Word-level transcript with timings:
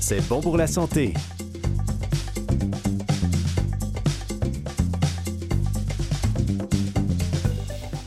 C'est 0.00 0.28
bon 0.28 0.40
pour 0.40 0.56
la 0.56 0.68
santé. 0.68 1.14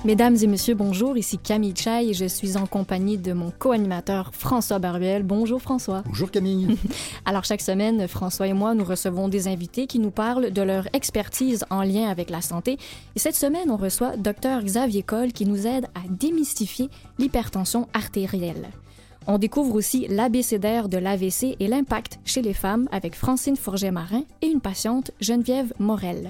Mesdames 0.06 0.38
et 0.40 0.46
messieurs, 0.46 0.76
bonjour. 0.76 1.18
Ici 1.18 1.40
Camille 1.40 1.74
Chai 1.76 2.10
et 2.10 2.14
je 2.14 2.26
suis 2.26 2.58
en 2.58 2.68
compagnie 2.68 3.18
de 3.18 3.34
mon 3.34 3.50
co-animateur 3.50 4.30
François 4.36 4.78
Baruel. 4.78 5.24
Bonjour 5.24 5.60
François. 5.60 6.04
Bonjour 6.06 6.30
Camille. 6.30 6.78
Alors 7.26 7.44
chaque 7.44 7.64
semaine, 7.64 8.08
François 8.08 8.46
et 8.46 8.54
moi, 8.54 8.76
nous 8.76 8.84
recevons 8.84 9.30
des 9.30 9.48
invités 9.48 9.88
qui 9.88 9.98
nous 9.98 10.12
parlent 10.12 10.52
de 10.52 10.62
leur 10.62 10.88
expertise 10.94 11.66
en 11.72 11.82
lien 11.82 12.08
avec 12.08 12.30
la 12.30 12.42
santé. 12.42 12.78
Et 13.16 13.20
cette 13.20 13.36
semaine, 13.36 13.72
on 13.72 13.78
reçoit 13.78 14.16
Dr 14.16 14.62
Xavier 14.64 15.02
Coll 15.02 15.34
qui 15.34 15.48
nous 15.48 15.66
aide 15.66 15.86
à 15.96 16.02
démystifier 16.08 16.92
l'hypertension 17.18 17.88
artérielle. 17.94 18.70
On 19.26 19.40
découvre 19.40 19.74
aussi 19.74 20.06
l'abécédaire 20.08 20.88
de 20.88 21.00
l'AVC 21.00 21.56
et 21.60 21.68
l'impact 21.68 22.20
chez 22.26 22.44
les 22.44 22.54
femmes 22.54 22.88
avec 22.92 23.16
Francine 23.16 23.56
Forget-Marin 23.56 24.22
et 24.44 24.48
une 24.50 24.62
patiente, 24.62 25.10
Geneviève 25.20 25.74
Morel. 25.80 26.30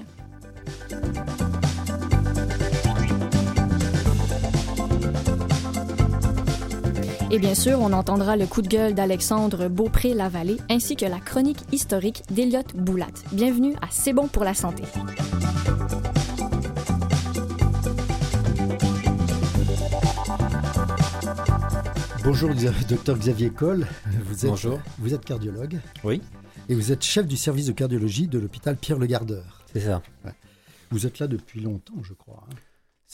Et 7.30 7.38
bien 7.38 7.54
sûr, 7.54 7.80
on 7.80 7.92
entendra 7.92 8.36
le 8.36 8.46
coup 8.46 8.62
de 8.62 8.68
gueule 8.68 8.94
d'Alexandre 8.94 9.68
Beaupré-Lavallée 9.68 10.58
ainsi 10.70 10.96
que 10.96 11.04
la 11.06 11.18
chronique 11.18 11.58
historique 11.72 12.22
d'Eliott 12.30 12.74
Boulat. 12.76 13.06
Bienvenue 13.32 13.74
à 13.82 13.88
C'est 13.90 14.12
bon 14.12 14.28
pour 14.28 14.44
la 14.44 14.54
santé. 14.54 14.84
Bonjour, 22.24 22.50
docteur 22.88 23.16
Xavier 23.18 23.50
Coll. 23.50 23.86
Vous 24.24 24.44
êtes, 24.44 24.50
Bonjour. 24.50 24.80
Vous 24.98 25.14
êtes 25.14 25.24
cardiologue 25.24 25.78
Oui, 26.04 26.20
et 26.68 26.74
vous 26.74 26.92
êtes 26.92 27.02
chef 27.04 27.26
du 27.26 27.36
service 27.36 27.66
de 27.66 27.72
cardiologie 27.72 28.26
de 28.26 28.38
l'hôpital 28.38 28.76
Pierre 28.76 28.98
Le 28.98 29.06
Gardeur. 29.06 29.62
c'est 29.72 29.80
ça. 29.80 30.02
Vous 30.90 31.06
êtes 31.06 31.18
là 31.18 31.26
depuis 31.26 31.60
longtemps, 31.60 32.02
je 32.02 32.12
crois. 32.14 32.44
hein. 32.50 32.54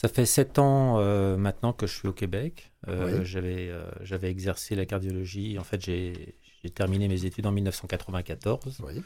Ça 0.03 0.09
fait 0.09 0.25
sept 0.25 0.59
ans 0.59 0.99
euh, 0.99 1.37
maintenant 1.37 1.71
que 1.71 1.87
je 1.87 1.93
suis 1.95 2.07
au 2.09 2.13
Québec. 2.13 2.71
Euh, 2.89 3.19
Oui. 3.19 3.25
J'avais 3.25 3.69
euh, 3.69 3.89
j'avais 4.01 4.29
exercé 4.29 4.75
la 4.75 4.85
cardiologie. 4.85 5.57
En 5.57 5.63
fait, 5.63 5.81
j'ai 5.81 6.35
terminé 6.75 7.07
mes 7.07 7.23
études 7.25 7.45
en 7.45 7.51
1994. 7.53 8.81
Oui. 8.85 9.01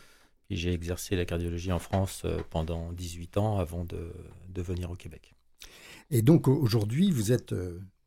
Puis 0.48 0.58
j'ai 0.58 0.74
exercé 0.74 1.16
la 1.16 1.26
cardiologie 1.26 1.72
en 1.72 1.80
France 1.80 2.24
euh, 2.26 2.40
pendant 2.50 2.92
18 2.94 3.38
ans 3.38 3.60
avant 3.60 3.86
de, 3.86 4.12
de 4.50 4.62
venir 4.62 4.90
au 4.90 4.96
Québec. 4.96 5.34
Et 6.10 6.22
donc 6.24 6.48
au- 6.48 6.56
aujourd'hui, 6.58 7.12
vous 7.12 7.32
êtes, 7.32 7.54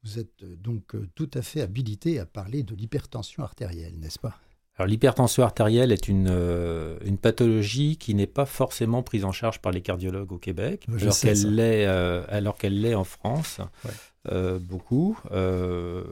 vous 0.02 0.18
êtes 0.18 0.42
donc 0.61 0.96
tout 1.14 1.30
à 1.34 1.42
fait 1.42 1.61
habilité 1.61 2.18
à 2.18 2.27
parler 2.27 2.62
de 2.64 2.74
l'hypertension 2.74 3.42
artérielle, 3.44 3.98
n'est-ce 4.00 4.18
pas? 4.18 4.36
Alors 4.81 4.89
l'hypertension 4.89 5.42
artérielle 5.42 5.92
est 5.92 6.09
une, 6.09 6.28
euh, 6.31 6.97
une 7.05 7.19
pathologie 7.19 7.98
qui 7.98 8.14
n'est 8.14 8.27
pas 8.27 8.47
forcément 8.47 9.03
prise 9.03 9.27
en 9.27 9.33
charge 9.33 9.61
par 9.61 9.73
les 9.73 9.83
cardiologues 9.83 10.33
au 10.33 10.39
Québec, 10.39 10.86
Je 10.97 11.03
alors 11.05 11.19
qu'elle 11.20 11.55
l'est 11.55 11.86
euh, 11.86 12.25
alors 12.28 12.56
qu'elle 12.56 12.81
l'est 12.81 12.95
en 12.95 13.05
France, 13.05 13.61
Ouais. 13.84 13.91
euh, 14.33 14.58
beaucoup. 14.58 15.19
Euh, 15.33 16.05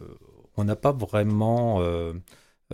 on 0.58 0.64
n'a 0.64 0.77
pas 0.77 0.92
vraiment 0.92 1.80
euh, 1.80 2.12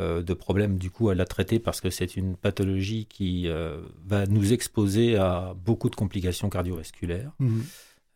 euh, 0.01 0.23
de 0.23 0.35
problème 0.35 0.79
du 0.79 0.91
coup 0.91 1.11
à 1.11 1.15
la 1.15 1.27
traiter 1.27 1.61
parce 1.61 1.81
que 1.81 1.91
c'est 1.91 2.17
une 2.17 2.35
pathologie 2.35 3.07
qui 3.07 3.47
euh, 3.47 3.81
va 4.05 4.27
nous 4.27 4.53
exposer 4.53 5.17
à 5.17 5.55
beaucoup 5.65 5.91
de 5.91 5.95
complications 5.95 6.49
cardiovasculaires. 6.51 7.31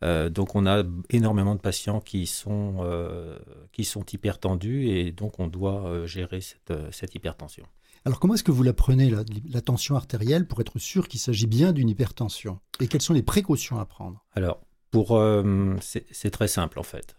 Euh, 0.04 0.28
donc 0.30 0.54
on 0.54 0.66
a 0.66 0.84
énormément 1.10 1.54
de 1.56 1.60
patients 1.60 2.00
qui 2.00 2.26
sont, 2.26 2.76
euh, 2.80 3.36
qui 3.72 3.84
sont 3.84 4.04
hypertendus 4.04 4.88
et 4.88 5.10
donc 5.10 5.40
on 5.40 5.48
doit 5.48 5.86
euh, 5.86 6.06
gérer 6.06 6.40
cette, 6.40 6.72
cette 6.92 7.14
hypertension. 7.16 7.64
Alors 8.04 8.20
comment 8.20 8.34
est-ce 8.34 8.44
que 8.44 8.52
vous 8.52 8.62
la 8.62 8.72
prenez, 8.72 9.10
la, 9.10 9.24
la 9.50 9.60
tension 9.60 9.96
artérielle, 9.96 10.46
pour 10.46 10.60
être 10.60 10.78
sûr 10.78 11.08
qu'il 11.08 11.18
s'agit 11.18 11.48
bien 11.48 11.72
d'une 11.72 11.88
hypertension? 11.88 12.60
Et 12.80 12.86
quelles 12.86 13.02
sont 13.02 13.14
les 13.14 13.24
précautions 13.24 13.80
à 13.80 13.86
prendre? 13.86 14.24
Alors, 14.34 14.60
pour, 14.92 15.16
euh, 15.16 15.74
c'est 15.80 16.30
très 16.30 16.48
simple 16.48 16.78
en 16.78 16.84
fait. 16.84 17.16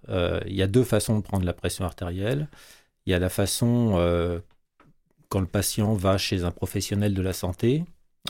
Il 0.48 0.56
y 0.56 0.62
a 0.62 0.68
deux 0.68 0.86
façons 0.86 1.18
de 1.18 1.24
prendre 1.24 1.46
la 1.46 1.53
pression 1.53 1.86
artérielle. 1.86 2.48
Il 3.06 3.12
y 3.12 3.14
a 3.14 3.20
la 3.20 3.30
façon 3.30 4.42
quand 5.28 5.42
le 5.42 5.48
patient 5.48 5.94
va 5.94 6.18
chez 6.18 6.44
un 6.44 6.52
professionnel 6.52 7.14
de 7.14 7.22
la 7.22 7.34
santé, 7.34 7.84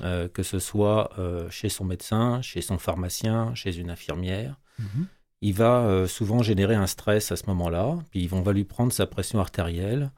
euh, 0.03 0.27
que 0.29 0.44
ce 0.44 0.59
soit 0.59 1.09
euh, 1.19 1.50
chez 1.50 1.67
son 1.67 1.83
médecin, 1.83 2.41
chez 2.41 2.61
son 2.61 2.77
pharmacien, 2.77 3.53
chez 3.55 3.77
une 3.77 3.89
infirmière. 3.89 4.59
Il 5.41 5.53
va 5.53 5.81
euh, 5.81 6.07
souvent 6.07 6.41
générer 6.41 6.75
un 6.75 6.88
stress 6.88 7.31
à 7.31 7.35
ce 7.35 7.44
moment-là, 7.47 7.97
puis 8.11 8.29
on 8.31 8.41
va 8.41 8.53
lui 8.53 8.63
prendre 8.66 8.94
sa 8.94 9.05
pression 9.07 9.39
artérielle 9.39 10.11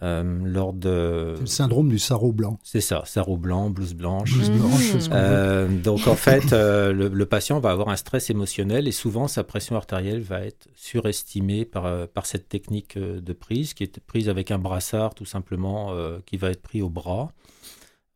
lors 0.00 0.72
de... 0.72 1.36
Le 1.38 1.46
syndrome 1.46 1.88
du 1.88 2.00
sarreau 2.00 2.32
blanc. 2.32 2.58
C'est 2.64 2.80
ça, 2.80 3.04
sarrau 3.06 3.36
blanc, 3.36 3.70
blouse 3.70 3.94
blanche. 3.94 4.32
Blouse 4.32 4.50
Mhm. 4.50 4.58
blanche, 4.58 5.82
donc 5.84 6.08
en 6.08 6.16
fait, 6.16 6.50
le, 6.50 7.06
le 7.08 7.26
patient 7.26 7.60
va 7.60 7.70
avoir 7.70 7.88
un 7.90 7.94
stress 7.96 8.28
émotionnel 8.28 8.88
et 8.88 8.92
souvent 8.92 9.28
sa 9.28 9.44
pression 9.44 9.76
artérielle 9.76 10.20
va 10.20 10.40
être 10.40 10.66
surestimée 10.74 11.64
par, 11.64 12.08
par 12.08 12.26
cette 12.26 12.48
technique 12.48 12.98
de 12.98 13.32
prise, 13.32 13.74
qui 13.74 13.84
est 13.84 14.00
prise 14.00 14.28
avec 14.28 14.50
un 14.50 14.58
brassard 14.58 15.14
tout 15.14 15.26
simplement, 15.26 15.94
qui 16.26 16.36
va 16.36 16.50
être 16.50 16.62
pris 16.62 16.82
au 16.82 16.88
bras. 16.88 17.30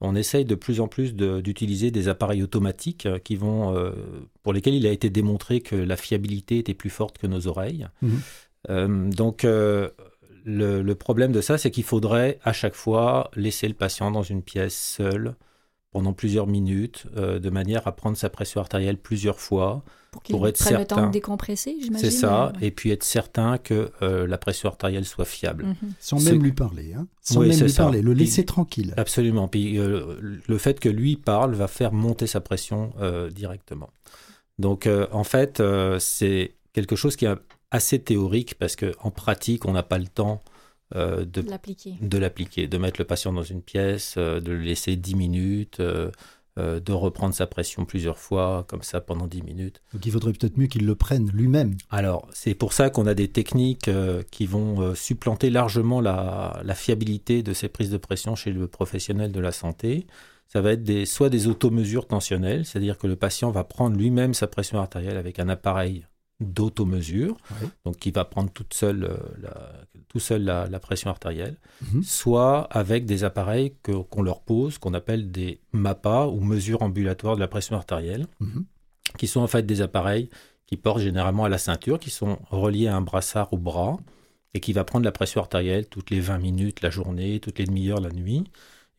On 0.00 0.14
essaye 0.14 0.44
de 0.44 0.54
plus 0.54 0.80
en 0.80 0.88
plus 0.88 1.14
de- 1.14 1.40
d'utiliser 1.40 1.90
des 1.90 2.08
appareils 2.08 2.42
automatiques 2.42 3.06
euh, 3.06 3.18
qui 3.18 3.34
vont, 3.36 3.74
euh, 3.74 3.92
pour 4.42 4.52
lesquels 4.52 4.74
il 4.74 4.86
a 4.86 4.90
été 4.90 5.08
démontré 5.08 5.60
que 5.60 5.74
la 5.76 5.96
fiabilité 5.96 6.58
était 6.58 6.74
plus 6.74 6.90
forte 6.90 7.16
que 7.18 7.26
nos 7.26 7.46
oreilles. 7.46 7.88
Mhm. 8.02 8.20
Euh, 8.68 9.10
donc 9.10 9.44
euh, 9.44 9.88
le, 10.44 10.82
le 10.82 10.94
problème 10.94 11.32
de 11.32 11.40
ça, 11.40 11.56
c'est 11.56 11.70
qu'il 11.70 11.84
faudrait 11.84 12.38
à 12.44 12.52
chaque 12.52 12.74
fois 12.74 13.30
laisser 13.36 13.68
le 13.68 13.74
patient 13.74 14.10
dans 14.10 14.22
une 14.22 14.42
pièce 14.42 14.76
seule 14.96 15.34
pendant 15.96 16.12
plusieurs 16.12 16.46
minutes, 16.46 17.06
euh, 17.16 17.38
de 17.38 17.48
manière 17.48 17.86
à 17.88 17.96
prendre 17.96 18.18
sa 18.18 18.28
pression 18.28 18.60
artérielle 18.60 18.98
plusieurs 18.98 19.40
fois. 19.40 19.82
Pour 20.28 20.46
être 20.46 20.58
prennent 20.58 20.78
le 20.78 20.84
temps 20.84 20.96
certain. 20.96 21.06
de 21.06 21.12
décompresser, 21.12 21.74
j'imagine. 21.80 22.10
C'est 22.10 22.14
ça, 22.14 22.52
et 22.60 22.70
puis 22.70 22.90
être 22.90 23.02
certain 23.02 23.56
que 23.56 23.90
euh, 24.02 24.26
la 24.26 24.36
pression 24.36 24.68
artérielle 24.68 25.06
soit 25.06 25.24
fiable. 25.24 25.64
mhm. 25.64 25.92
Sans 25.98 26.22
même 26.22 26.42
lui 26.42 26.52
parler. 26.52 26.92
Hein. 26.94 27.06
Sans 27.22 27.40
Oui, 27.40 27.48
même 27.48 27.56
c'est 27.56 27.64
lui 27.64 27.70
ça. 27.70 27.84
parler, 27.84 28.02
le 28.02 28.12
laisser 28.12 28.44
tranquille. 28.44 28.92
Absolument. 28.98 29.48
Puis 29.48 29.78
euh, 29.78 30.40
le 30.46 30.58
fait 30.58 30.80
que 30.80 30.90
lui 30.90 31.16
parle 31.16 31.54
va 31.54 31.66
faire 31.66 31.92
monter 31.94 32.26
sa 32.26 32.40
pression 32.42 32.92
euh, 33.00 33.30
directement. 33.30 33.88
Donc 34.58 34.86
euh, 34.86 35.06
en 35.12 35.24
fait, 35.24 35.60
euh, 35.60 35.98
c'est 35.98 36.54
quelque 36.74 36.94
chose 36.96 37.16
qui 37.16 37.24
est 37.24 37.34
assez 37.70 37.98
théorique 37.98 38.54
parce 38.58 38.76
qu'en 38.76 39.10
pratique, 39.10 39.64
on 39.64 39.72
n'a 39.72 39.82
pas 39.82 39.98
le 39.98 40.08
temps 40.08 40.42
euh, 40.94 41.24
de 41.24 41.40
l'appliquer. 41.42 41.94
de 42.00 42.18
l'appliquer, 42.18 42.68
de 42.68 42.78
mettre 42.78 43.00
le 43.00 43.04
patient 43.06 43.32
dans 43.32 43.42
une 43.42 43.62
pièce, 43.62 44.14
euh, 44.18 44.40
de 44.40 44.52
le 44.52 44.60
laisser 44.60 44.96
10 44.96 45.14
minutes, 45.16 45.80
euh, 45.80 46.10
euh, 46.58 46.80
de 46.80 46.92
reprendre 46.92 47.34
sa 47.34 47.46
pression 47.46 47.84
plusieurs 47.84 48.18
fois, 48.18 48.64
comme 48.66 48.80
ça 48.80 49.02
pendant 49.02 49.26
10 49.26 49.42
minutes. 49.42 49.82
Donc 49.92 50.06
il 50.06 50.10
faudrait 50.10 50.32
peut-être 50.32 50.56
mieux 50.56 50.68
qu'il 50.68 50.86
le 50.86 50.94
prenne 50.94 51.30
lui-même. 51.34 51.76
Alors, 51.90 52.26
c'est 52.32 52.54
pour 52.54 52.72
ça 52.72 52.88
qu'on 52.88 53.06
a 53.06 53.12
des 53.12 53.28
techniques 53.28 53.88
euh, 53.88 54.22
qui 54.30 54.46
vont 54.46 54.80
euh, 54.80 54.94
supplanter 54.94 55.50
largement 55.50 56.00
la, 56.00 56.58
la 56.64 56.74
fiabilité 56.74 57.42
de 57.42 57.52
ces 57.52 57.68
prises 57.68 57.90
de 57.90 57.98
pression 57.98 58.36
chez 58.36 58.52
le 58.52 58.68
professionnel 58.68 59.32
de 59.32 59.40
la 59.40 59.52
santé. 59.52 60.06
Ça 60.48 60.62
va 60.62 60.72
être 60.72 60.82
des, 60.82 61.04
soit 61.04 61.28
des 61.28 61.46
automesures 61.46 62.06
tensionnelles, 62.06 62.64
c'est-à-dire 62.64 62.96
que 62.96 63.06
le 63.06 63.16
patient 63.16 63.50
va 63.50 63.62
prendre 63.62 63.94
lui-même 63.98 64.32
sa 64.32 64.46
pression 64.46 64.78
artérielle 64.78 65.18
avec 65.18 65.38
un 65.38 65.50
appareil 65.50 66.06
d'automesure, 66.40 67.36
Ouais. 67.50 67.68
donc 67.84 67.96
qui 67.96 68.10
va 68.10 68.24
prendre 68.24 68.50
toute 68.50 68.74
seule, 68.74 69.04
euh, 69.04 69.16
la, 69.40 69.72
tout 70.08 70.18
seul 70.20 70.42
la, 70.44 70.66
la 70.68 70.80
pression 70.80 71.10
artérielle, 71.10 71.56
Mhm. 71.92 72.02
soit 72.02 72.62
avec 72.70 73.04
des 73.06 73.24
appareils 73.24 73.74
que- 73.82 73.92
qu'on 74.02 74.22
leur 74.22 74.40
pose, 74.42 74.78
qu'on 74.78 74.94
appelle 74.94 75.30
des 75.30 75.60
MAPA 75.72 76.26
ou 76.26 76.40
mesures 76.40 76.82
ambulatoires 76.82 77.36
de 77.36 77.40
la 77.40 77.48
pression 77.48 77.76
artérielle 77.76 78.26
Mhm. 78.40 78.64
qui 79.18 79.26
sont 79.26 79.40
en 79.40 79.46
fait 79.46 79.64
des 79.64 79.80
appareils 79.82 80.28
qui 80.66 80.76
portent 80.76 81.00
généralement 81.00 81.44
à 81.44 81.48
la 81.48 81.58
ceinture, 81.58 81.98
qui 81.98 82.10
sont 82.10 82.38
reliés 82.50 82.88
à 82.88 82.96
un 82.96 83.00
brassard 83.00 83.52
au 83.52 83.56
bras 83.58 83.96
et 84.52 84.60
qui 84.60 84.72
va 84.72 84.84
prendre 84.84 85.04
la 85.04 85.12
pression 85.12 85.40
artérielle 85.40 85.86
toutes 85.86 86.10
les 86.10 86.20
20 86.20 86.38
minutes 86.38 86.82
la 86.82 86.90
journée, 86.90 87.40
toutes 87.40 87.58
les 87.58 87.66
demi-heures 87.66 88.00
la 88.00 88.10
nuit, 88.10 88.44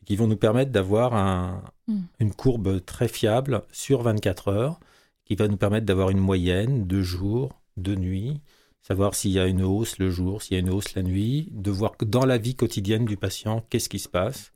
et 0.00 0.04
qui 0.06 0.16
vont 0.16 0.26
nous 0.26 0.36
permettre 0.36 0.70
d'avoir 0.72 1.14
un- 1.14 1.62
Mm. 1.88 2.00
une 2.20 2.32
courbe 2.32 2.84
très 2.84 3.08
fiable 3.08 3.62
sur 3.72 4.02
24 4.02 4.48
heures, 4.48 4.78
qui 5.28 5.34
va 5.34 5.46
nous 5.46 5.58
permettre 5.58 5.84
d'avoir 5.84 6.08
une 6.08 6.18
moyenne 6.18 6.86
de 6.86 7.02
jour, 7.02 7.60
de 7.76 7.94
nuit, 7.94 8.40
savoir 8.80 9.14
s'il 9.14 9.32
y 9.32 9.38
a 9.38 9.46
une 9.46 9.62
hausse 9.62 9.98
le 9.98 10.10
jour, 10.10 10.42
s'il 10.42 10.54
y 10.54 10.56
a 10.56 10.60
une 10.60 10.70
hausse 10.70 10.94
la 10.94 11.02
nuit, 11.02 11.48
de 11.52 11.70
voir 11.70 11.94
dans 12.00 12.24
la 12.24 12.38
vie 12.38 12.54
quotidienne 12.54 13.04
du 13.04 13.18
patient, 13.18 13.62
qu'est-ce 13.68 13.90
qui 13.90 13.98
se 13.98 14.08
passe. 14.08 14.52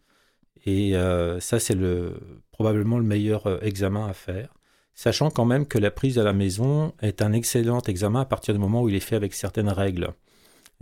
Et 0.64 0.96
euh, 0.96 1.40
ça, 1.40 1.60
c'est 1.60 1.74
le, 1.74 2.14
probablement 2.52 2.98
le 2.98 3.04
meilleur 3.04 3.46
euh, 3.46 3.58
examen 3.60 4.06
à 4.06 4.14
faire. 4.14 4.54
Sachant 4.94 5.30
quand 5.30 5.44
même 5.44 5.66
que 5.66 5.78
la 5.78 5.90
prise 5.90 6.18
à 6.18 6.22
la 6.22 6.32
maison 6.32 6.94
est 7.02 7.20
un 7.20 7.32
excellent 7.32 7.82
examen 7.82 8.22
à 8.22 8.24
partir 8.24 8.54
du 8.54 8.60
moment 8.60 8.82
où 8.82 8.88
il 8.88 8.94
est 8.94 9.00
fait 9.00 9.16
avec 9.16 9.34
certaines 9.34 9.68
règles. 9.68 10.14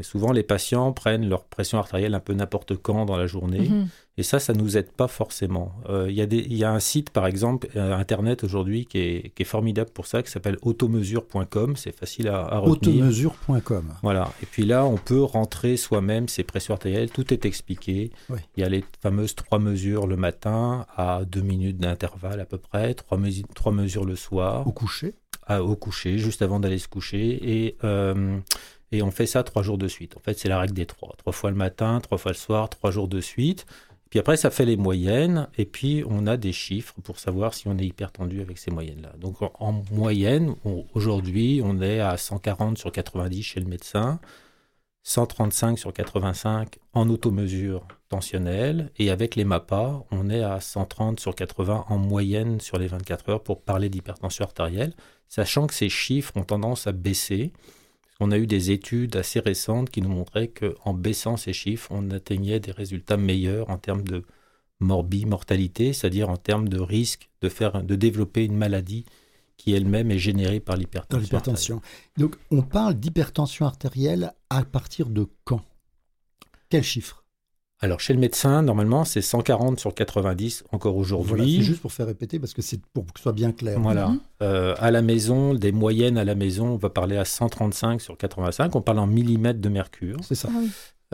Et 0.01 0.03
souvent, 0.03 0.33
les 0.33 0.43
patients 0.43 0.93
prennent 0.93 1.29
leur 1.29 1.45
pression 1.45 1.79
artérielle 1.79 2.15
un 2.15 2.21
peu 2.21 2.33
n'importe 2.33 2.75
quand 2.77 3.05
dans 3.05 3.17
la 3.19 3.27
journée. 3.27 3.69
Mhm. 3.69 3.89
Et 4.17 4.23
ça, 4.23 4.39
ça 4.39 4.53
nous 4.55 4.77
aide 4.77 4.91
pas 4.91 5.09
forcément. 5.09 5.73
Euh, 5.89 6.07
Il 6.11 6.15
y, 6.17 6.21
a 6.21 6.27
des- 6.27 6.39
il 6.39 6.55
y 6.57 6.65
a 6.65 6.73
un 6.73 6.81
site, 6.81 7.11
par 7.11 7.27
exemple, 7.27 7.69
euh, 7.77 7.95
Internet 7.97 8.45
aujourd'hui, 8.45 8.85
qui 8.87 8.99
est, 8.99 9.33
qui 9.35 9.43
est 9.43 9.47
formidable 9.47 9.91
pour 9.91 10.07
ça, 10.07 10.23
qui 10.23 10.31
s'appelle 10.31 10.57
automesure.com. 10.63 11.77
C'est 11.77 11.97
facile 11.97 12.29
à, 12.29 12.41
à 12.47 12.59
retenir. 12.59 12.97
Automesure.com. 13.05 13.85
Voilà. 14.03 14.33
Et 14.43 14.47
puis 14.47 14.65
là, 14.65 14.85
on 14.85 14.97
peut 14.97 15.23
rentrer 15.23 15.77
soi-même 15.77 16.29
ses 16.29 16.45
pressions 16.45 16.75
artérielles. 16.75 17.11
Tout 17.11 17.33
est 17.33 17.45
expliqué. 17.45 18.11
Oui. 18.29 18.39
Il 18.57 18.61
y 18.61 18.65
a 18.65 18.69
les 18.69 18.85
fameuses 19.03 19.35
trois 19.35 19.59
mesures 19.59 20.07
le 20.07 20.17
matin 20.17 20.87
à 20.97 21.23
deux 21.25 21.41
minutes 21.43 21.79
d'intervalle 21.79 22.41
à 22.41 22.45
peu 22.45 22.59
près, 22.59 22.95
trois, 22.95 23.19
trois 23.55 23.73
mesures 23.73 24.05
le 24.05 24.17
soir, 24.17 24.67
Au 24.67 24.73
coucher. 24.73 25.15
Au 25.59 25.77
coucher, 25.77 26.19
juste 26.19 26.43
avant 26.43 26.61
d'aller 26.61 26.79
se 26.79 26.89
coucher. 26.89 27.39
Et, 27.43 27.77
euh, 27.85 28.39
et 28.93 29.03
on 29.03 29.11
fait 29.11 29.27
ça 29.27 29.43
trois 29.43 29.63
jours 29.63 29.79
de 29.79 29.89
suite. 29.89 30.17
En 30.17 30.21
fait, 30.21 30.39
c'est 30.39 30.49
la 30.49 30.59
règle 30.59 30.75
des 30.75 30.87
trois. 30.87 31.15
Trois 31.17 31.33
fois 31.33 31.51
le 31.51 31.57
matin, 31.57 32.01
trois 32.01 32.19
fois 32.19 32.33
le 32.33 32.37
soir, 32.37 32.69
trois 32.69 32.91
jours 32.91 33.09
de 33.09 33.21
suite. 33.21 33.67
Puis 34.11 34.19
après, 34.19 34.37
ça 34.37 34.51
fait 34.51 34.65
les 34.65 34.77
moyennes. 34.77 35.49
Et 35.57 35.65
puis, 35.65 36.03
on 36.09 36.27
a 36.27 36.37
des 36.37 36.53
chiffres 36.53 36.95
pour 37.03 37.19
savoir 37.19 37.55
si 37.55 37.69
on 37.69 37.79
est 37.79 37.87
hypertendu 37.87 38.41
avec 38.41 38.59
ces 38.59 38.71
moyennes-là. 38.71 39.13
Donc, 39.19 39.41
en, 39.43 39.53
en 39.61 39.83
moyenne, 39.93 40.55
aujourd'hui, 40.95 41.61
on 41.65 41.81
est 41.81 42.01
à 42.01 42.17
140 42.17 42.77
sur 42.77 42.91
90 42.91 43.43
chez 43.43 43.61
le 43.61 43.67
médecin. 43.67 44.19
135 45.11 45.77
sur 45.77 45.93
85 45.93 46.79
en 46.93 47.09
automesure 47.09 47.85
tensionnelle 48.09 48.93
et 48.97 49.11
avec 49.11 49.35
les 49.35 49.43
MAPA, 49.43 50.05
on 50.13 50.31
est 50.31 50.45
à 50.45 50.61
130 50.61 51.19
sur 51.19 51.35
80 51.35 51.87
en 51.89 51.99
moyenne 51.99 52.61
sur 52.61 52.79
les 52.79 52.87
24 52.87 53.29
heures 53.29 53.43
pour 53.43 53.61
parler 53.63 53.89
d'hypertension 53.89 54.45
artérielle, 54.45 54.95
sachant 55.29 55.67
que 55.67 55.75
ces 55.75 55.89
chiffres 55.89 56.37
ont 56.37 56.45
tendance 56.45 56.87
à 56.87 56.93
baisser. 56.93 57.53
On 58.21 58.31
a 58.31 58.39
eu 58.39 58.47
des 58.47 58.71
études 58.71 59.17
assez 59.17 59.41
récentes 59.41 59.91
qui 59.91 60.01
nous 60.01 60.11
montraient 60.11 60.47
qu'en 60.47 60.95
baissant 60.95 61.37
ces 61.37 61.53
chiffres, 61.53 61.89
on 61.91 62.13
atteignait 62.13 62.61
des 62.61 62.71
résultats 62.71 63.17
meilleurs 63.17 63.69
en 63.69 63.79
termes 63.79 64.05
de 64.05 64.23
morbi, 64.79 65.27
mortalité, 65.27 65.93
c'est-à-dire 65.93 66.31
en 66.31 66.37
termes 66.37 66.69
de 66.69 66.79
risque 66.79 67.31
de, 67.41 67.81
de 67.81 67.97
développer 67.97 68.45
une 68.45 68.57
maladie 68.57 69.07
qui 69.61 69.75
elle-même 69.75 70.11
est 70.11 70.19
générée 70.19 70.59
par 70.59 70.77
l'hypertension. 70.77 71.83
Donc, 72.17 72.37
on 72.51 72.63
parle 72.63 72.95
d'hypertension 72.95 73.67
artérielle 73.67 74.33
à 74.49 74.65
partir 74.65 75.11
de 75.11 75.27
quand? 75.45 75.61
Quel 76.71 76.83
chiffre? 76.83 77.25
Alors, 77.83 78.01
chez 78.01 78.15
le 78.15 78.21
médecin, 78.21 78.63
normalement, 78.63 79.05
c'est 79.05 79.21
140 79.21 79.79
sur 79.79 79.95
90 79.95 80.65
encore 80.73 80.93
Voilà, 80.93 81.01
aujourd'hui. 81.03 81.57
C'est 81.59 81.63
juste 81.63 81.83
pour 81.83 81.93
faire 81.93 82.07
répéter 82.07 82.39
parce 82.39 82.55
que 82.55 82.63
c'est 82.63 82.81
pour 82.95 83.05
que 83.05 83.19
ce 83.19 83.23
soit 83.25 83.33
bien 83.33 83.53
clair. 83.53 83.79
Voilà. 83.81 84.09
Mhm. 84.09 84.21
Euh, 84.43 84.75
à 84.79 84.91
la 84.91 85.03
maison, 85.03 85.53
des 85.53 85.73
moyennes 85.73 86.17
à 86.17 86.25
la 86.25 86.35
maison, 86.35 86.69
on 86.69 86.77
va 86.77 86.89
parler 86.89 87.19
à 87.19 87.27
135 87.27 88.01
sur 88.01 88.17
85. 88.17 88.75
On 88.77 88.81
parle 88.81 88.99
en 89.01 89.07
millimètres 89.07 89.61
de 89.61 89.69
mercure. 89.69 90.17
C'est 90.23 90.35
ça. 90.35 90.49
Ah 90.51 90.59
oui. 90.59 90.71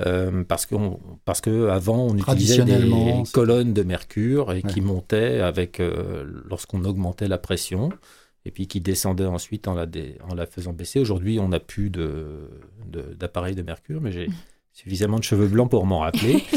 Euh, 0.06 0.44
parce, 0.44 0.66
qu'on- 0.66 1.00
parce 1.24 1.40
que 1.40 1.68
avant 1.68 1.96
on 1.96 2.16
utilisait 2.18 2.56
Traditionnellement, 2.58 3.22
des 3.22 3.30
colonnes 3.30 3.72
de 3.72 3.82
mercure 3.82 4.52
et 4.52 4.62
qui 4.62 4.82
montaient 4.82 5.40
avec 5.40 5.80
euh, 5.80 6.22
lorsqu'on 6.50 6.84
augmentait 6.84 7.28
la 7.28 7.38
pression 7.38 7.88
et 8.46 8.50
puis 8.52 8.66
qui 8.68 8.80
descendaient 8.80 9.26
ensuite 9.26 9.66
en 9.68 9.74
la, 9.74 9.86
dé- 9.86 10.16
en 10.30 10.34
la 10.34 10.46
faisant 10.46 10.72
baisser. 10.72 11.00
Aujourd'hui, 11.00 11.38
on 11.40 11.48
n'a 11.48 11.58
plus 11.60 11.90
de, 11.90 12.48
de- 12.86 13.14
d'appareil 13.18 13.54
de, 13.54 13.62
mercure, 13.62 14.00
mais 14.00 14.12
j'ai 14.12 14.28
suffisamment 14.72 15.18
de 15.18 15.24
cheveux 15.24 15.48
blancs 15.48 15.68
pour 15.70 15.84
m'en 15.86 15.98
rappeler. 16.00 16.42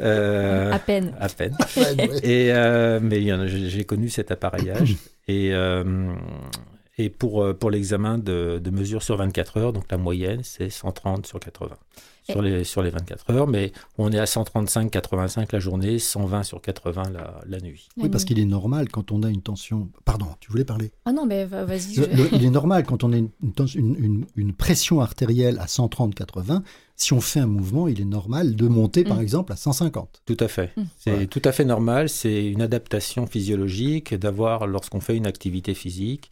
Euh, 0.00 0.70
À 0.72 0.78
peine. 0.78 1.12
à 1.18 1.28
peine. 1.28 1.56
Ouais. 1.76 2.06
Et 2.22 2.52
euh, 2.52 3.00
mais 3.02 3.20
j'ai 3.48 3.84
connu 3.84 4.08
cet 4.08 4.30
appareillage 4.30 4.94
et 5.26 5.52
euh, 5.52 6.14
et 6.98 7.10
pour 7.10 7.42
euh, 7.42 7.52
pour 7.52 7.72
l'examen 7.72 8.16
de, 8.16 8.60
de 8.62 8.70
mesure 8.70 9.02
sur 9.02 9.16
24 9.16 9.56
heures, 9.56 9.72
donc 9.72 9.86
la 9.90 9.96
moyenne 9.98 10.42
c'est 10.44 10.70
130 10.70 11.26
sur 11.26 11.40
80 11.40 11.76
sur 12.30 12.42
les 12.42 12.64
sur 12.64 12.82
les 12.82 12.90
24 12.90 13.30
heures, 13.32 13.46
mais 13.46 13.72
on 13.96 14.12
est 14.12 14.18
à 14.18 14.26
135 14.26 14.90
85 14.90 15.52
la 15.52 15.58
journée, 15.60 15.98
120 15.98 16.42
sur 16.42 16.60
80 16.60 17.04
la, 17.10 17.40
la 17.46 17.58
nuit. 17.60 17.88
Oui, 17.96 18.08
parce 18.10 18.24
qu'il 18.24 18.38
est 18.38 18.44
normal 18.44 18.88
quand 18.90 19.12
on 19.12 19.22
a 19.22 19.30
une 19.30 19.40
tension. 19.40 19.88
Pardon, 20.04 20.26
tu 20.40 20.50
voulais 20.50 20.64
parler? 20.64 20.90
Ah 21.06 21.12
non, 21.12 21.26
va- 21.26 21.64
vas-y. 21.64 21.94
Je- 21.94 22.34
Il 22.36 22.44
est 22.44 22.50
normal 22.50 22.84
quand 22.84 23.02
on 23.04 23.12
a 23.12 23.16
une, 23.16 23.30
une 23.74 24.26
une- 24.36 24.52
pression 24.52 25.00
artérielle 25.00 25.58
à 25.58 25.66
130-80, 25.66 26.62
si 26.96 27.12
on 27.12 27.20
fait 27.20 27.40
un 27.40 27.46
mouvement, 27.46 27.88
il 27.88 28.00
est 28.00 28.04
normal 28.04 28.56
de 28.56 28.68
monter 28.68 29.04
par 29.04 29.18
Mm. 29.18 29.22
exemple 29.22 29.52
à 29.52 29.56
150. 29.56 30.20
Tout 30.26 30.36
à 30.40 30.48
fait. 30.48 30.72
Mm. 30.76 30.82
C'est 30.98 31.12
Ouais. 31.14 31.26
tout 31.26 31.42
à 31.44 31.52
fait 31.52 31.64
normal. 31.64 32.08
C'est 32.10 32.44
une 32.46 32.60
adaptation 32.60 33.26
physiologique 33.26 34.14
d'avoir, 34.14 34.66
lorsqu'on 34.66 35.00
fait 35.00 35.16
une 35.16 35.26
activité 35.26 35.72
physique, 35.74 36.30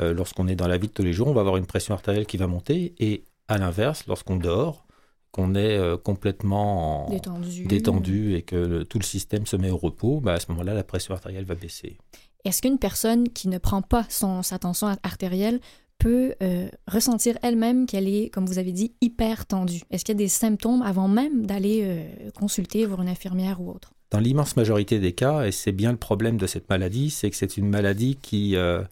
euh, 0.00 0.14
lorsqu'on 0.14 0.46
est 0.48 0.56
dans 0.56 0.68
la 0.68 0.78
vie 0.78 0.86
de 0.88 0.92
tous 0.92 1.02
les 1.02 1.12
jours, 1.12 1.28
on 1.28 1.32
va 1.34 1.40
avoir 1.40 1.56
une 1.56 1.66
pression 1.66 1.94
artérielle 1.94 2.26
qui 2.26 2.36
va 2.36 2.46
monter. 2.46 2.94
Et 3.00 3.24
à 3.48 3.58
l'inverse, 3.58 4.04
lorsqu'on 4.06 4.36
dort, 4.36 4.86
qu'on 5.32 5.54
est 5.54 5.76
euh, 5.78 5.96
complètement 5.96 7.06
en- 7.06 7.10
Détendu. 7.10 7.64
détendu 7.66 8.34
et 8.36 8.42
que 8.42 8.54
le- 8.56 8.84
tout 8.84 8.98
le 8.98 9.04
système 9.04 9.46
se 9.46 9.56
met 9.56 9.70
au 9.70 9.76
repos, 9.78 10.20
bah, 10.20 10.34
à 10.34 10.40
ce 10.40 10.46
moment-là, 10.52 10.74
la 10.74 10.84
pression 10.84 11.14
artérielle 11.14 11.44
va 11.46 11.54
baisser. 11.54 11.96
Est-ce 12.44 12.60
qu'une 12.62 12.78
personne 12.78 13.28
qui 13.30 13.48
ne 13.48 13.58
prend 13.58 13.82
pas 13.82 14.04
son, 14.08 14.42
sa 14.42 14.58
tension 14.58 14.88
ar- 14.88 14.98
artérielle 15.02 15.60
peut 15.98 16.34
euh, 16.42 16.68
ressentir 16.88 17.38
elle-même 17.42 17.86
qu'elle 17.86 18.08
est, 18.08 18.28
comme 18.30 18.44
vous 18.46 18.58
avez 18.58 18.72
dit, 18.72 18.92
hyper 19.00 19.46
tendue? 19.46 19.82
Est-ce 19.90 20.04
qu'il 20.04 20.14
y 20.14 20.18
a 20.18 20.24
des 20.24 20.28
symptômes 20.28 20.82
avant 20.82 21.08
même 21.08 21.46
d'aller 21.46 21.80
euh, 21.84 22.30
consulter, 22.38 22.84
voir 22.84 23.00
une 23.02 23.08
infirmière 23.08 23.60
ou 23.60 23.70
autre? 23.70 23.92
Dans 24.10 24.18
l'immense 24.18 24.56
majorité 24.56 24.98
des 24.98 25.12
cas, 25.12 25.44
et 25.46 25.52
c'est 25.52 25.72
bien 25.72 25.92
le 25.92 25.96
problème 25.98 26.36
de 26.36 26.46
cette 26.46 26.68
maladie, 26.68 27.08
c'est 27.08 27.30
que 27.30 27.36
c'est 27.36 27.56
une 27.56 27.68
maladie 27.70 28.16
qui, 28.20 28.56
euh, 28.56 28.82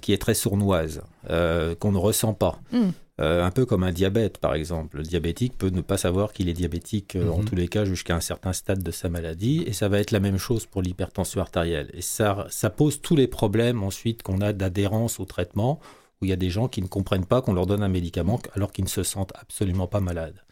qui 0.00 0.12
est 0.12 0.18
très 0.18 0.34
sournoise, 0.34 1.02
qu'on 1.26 1.92
ne 1.92 1.98
ressent 1.98 2.32
pas. 2.34 2.60
Mm. 2.72 2.90
Euh, 3.18 3.42
un 3.42 3.50
peu 3.50 3.64
comme 3.64 3.82
un 3.82 3.92
diabète, 3.92 4.36
par 4.36 4.54
exemple. 4.54 4.98
Le 4.98 5.02
diabétique 5.02 5.56
peut 5.56 5.70
ne 5.70 5.80
pas 5.80 5.96
savoir 5.96 6.34
qu'il 6.34 6.50
est 6.50 6.52
diabétique, 6.52 7.16
euh, 7.16 7.30
en 7.30 7.38
Mhm. 7.38 7.44
tous 7.46 7.54
les 7.54 7.66
cas, 7.68 7.86
jusqu'à 7.86 8.14
un 8.14 8.20
certain 8.20 8.52
stade 8.52 8.82
de 8.82 8.90
sa 8.90 9.08
maladie. 9.08 9.64
Et 9.66 9.72
ça 9.72 9.88
va 9.88 9.98
être 10.00 10.10
la 10.10 10.20
même 10.20 10.36
chose 10.36 10.66
pour 10.66 10.82
l'hypertension 10.82 11.40
artérielle. 11.40 11.90
Et 11.94 12.02
ça, 12.02 12.46
ça 12.50 12.68
pose 12.68 13.00
tous 13.00 13.16
les 13.16 13.26
problèmes 13.26 13.82
ensuite 13.82 14.22
qu'on 14.22 14.42
a 14.42 14.52
d'adhérence 14.52 15.18
au 15.18 15.24
traitement, 15.24 15.80
où 16.20 16.26
il 16.26 16.28
y 16.28 16.32
a 16.34 16.36
des 16.36 16.50
gens 16.50 16.68
qui 16.68 16.82
ne 16.82 16.88
comprennent 16.88 17.24
pas 17.24 17.40
qu'on 17.40 17.54
leur 17.54 17.64
donne 17.66 17.82
un 17.82 17.88
médicament 17.88 18.38
alors 18.54 18.70
qu'ils 18.70 18.84
ne 18.84 18.90
se 18.90 19.02
sentent 19.02 19.32
absolument 19.40 19.86
pas 19.86 20.00
malades. 20.00 20.42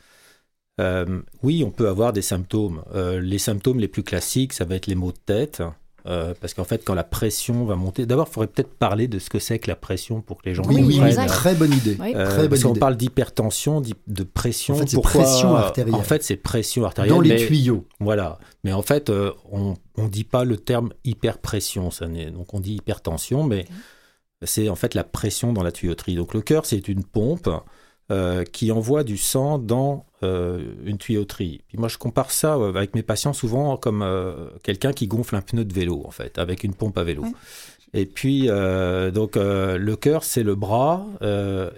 Euh, 0.80 1.20
oui, 1.42 1.64
on 1.66 1.70
peut 1.70 1.88
avoir 1.88 2.12
des 2.14 2.22
symptômes. 2.22 2.82
Les 2.94 3.38
symptômes 3.38 3.78
les 3.78 3.88
plus 3.88 4.02
classiques, 4.02 4.52
ça 4.54 4.64
va 4.64 4.74
être 4.74 4.86
les 4.86 4.94
maux 4.96 5.12
de 5.12 5.18
tête. 5.18 5.62
Euh, 6.06 6.34
parce 6.40 6.52
qu'en 6.52 6.64
fait, 6.64 6.84
quand 6.84 6.94
la 6.94 7.04
pression 7.04 7.64
va 7.64 7.76
monter, 7.76 8.04
d'abord, 8.04 8.26
il 8.30 8.32
faudrait 8.34 8.48
peut-être 8.48 8.74
parler 8.74 9.08
de 9.08 9.18
ce 9.18 9.30
que 9.30 9.38
c'est 9.38 9.58
que 9.58 9.68
la 9.68 9.76
pression 9.76 10.20
pour 10.20 10.42
que 10.42 10.48
les 10.48 10.54
gens 10.54 10.62
Oui, 10.66 10.76
oui, 10.76 10.94
comprennent. 10.96 11.06
exact. 11.08 11.26
très 11.28 11.54
bonne 11.54 11.72
idée. 11.72 11.96
Oui. 11.98 12.12
Euh, 12.14 12.26
Très 12.26 12.36
bonne 12.40 12.48
parce 12.50 12.62
qu'on 12.62 12.70
idée. 12.72 12.80
parle 12.80 12.96
d'hypertension, 12.96 13.80
d'hy- 13.80 13.94
de 14.06 14.22
pression. 14.22 14.74
En 14.74 14.78
fait, 14.78 14.88
c'est 14.90 15.00
pression 15.00 15.54
artérielle. 15.56 15.94
En 15.94 16.02
fait, 16.02 16.22
c'est 16.22 16.36
pression 16.36 16.84
artérielle. 16.84 17.14
Dans 17.14 17.20
les 17.20 17.30
mais- 17.30 17.46
tuyaux. 17.46 17.86
Voilà. 18.00 18.38
Mais 18.64 18.72
en 18.72 18.82
fait, 18.82 19.08
euh, 19.10 19.32
on 19.50 19.76
ne 19.96 20.08
dit 20.08 20.24
pas 20.24 20.44
le 20.44 20.56
terme 20.58 20.90
hyperpression. 21.04 21.90
Ça 21.90 22.06
donc, 22.06 22.52
on 22.52 22.60
dit 22.60 22.74
hypertension, 22.74 23.44
mais 23.44 23.64
c'est 24.42 24.68
en 24.68 24.74
fait 24.76 24.94
la 24.94 25.04
pression 25.04 25.52
dans 25.54 25.62
la 25.62 25.72
tuyauterie. 25.72 26.16
Donc, 26.16 26.34
le 26.34 26.42
cœur, 26.42 26.66
c'est 26.66 26.86
une 26.88 27.04
pompe 27.04 27.48
euh, 28.10 28.44
qui 28.44 28.70
envoie 28.70 29.04
du 29.04 29.16
sang 29.16 29.58
dans 29.58 30.04
euh, 30.24 30.74
une 30.84 30.98
tuyauterie. 30.98 31.62
Puis 31.68 31.78
moi, 31.78 31.88
je 31.88 31.98
compare 31.98 32.30
ça 32.30 32.56
euh, 32.56 32.70
avec 32.70 32.94
mes 32.94 33.02
patients 33.02 33.32
souvent 33.32 33.76
comme 33.76 34.02
euh, 34.02 34.48
quelqu'un 34.62 34.92
qui 34.92 35.06
gonfle 35.06 35.36
un 35.36 35.42
pneu 35.42 35.64
de 35.64 35.72
vélo, 35.72 36.02
en 36.04 36.10
fait, 36.10 36.38
avec 36.38 36.64
une 36.64 36.74
pompe 36.74 36.96
à 36.98 37.04
vélo. 37.04 37.22
Ouais. 37.22 37.32
Et 37.92 38.06
puis, 38.06 38.48
donc, 38.48 39.36
le 39.36 39.94
cœur, 39.94 40.24
c'est 40.24 40.42
le 40.42 40.56
bras 40.56 41.06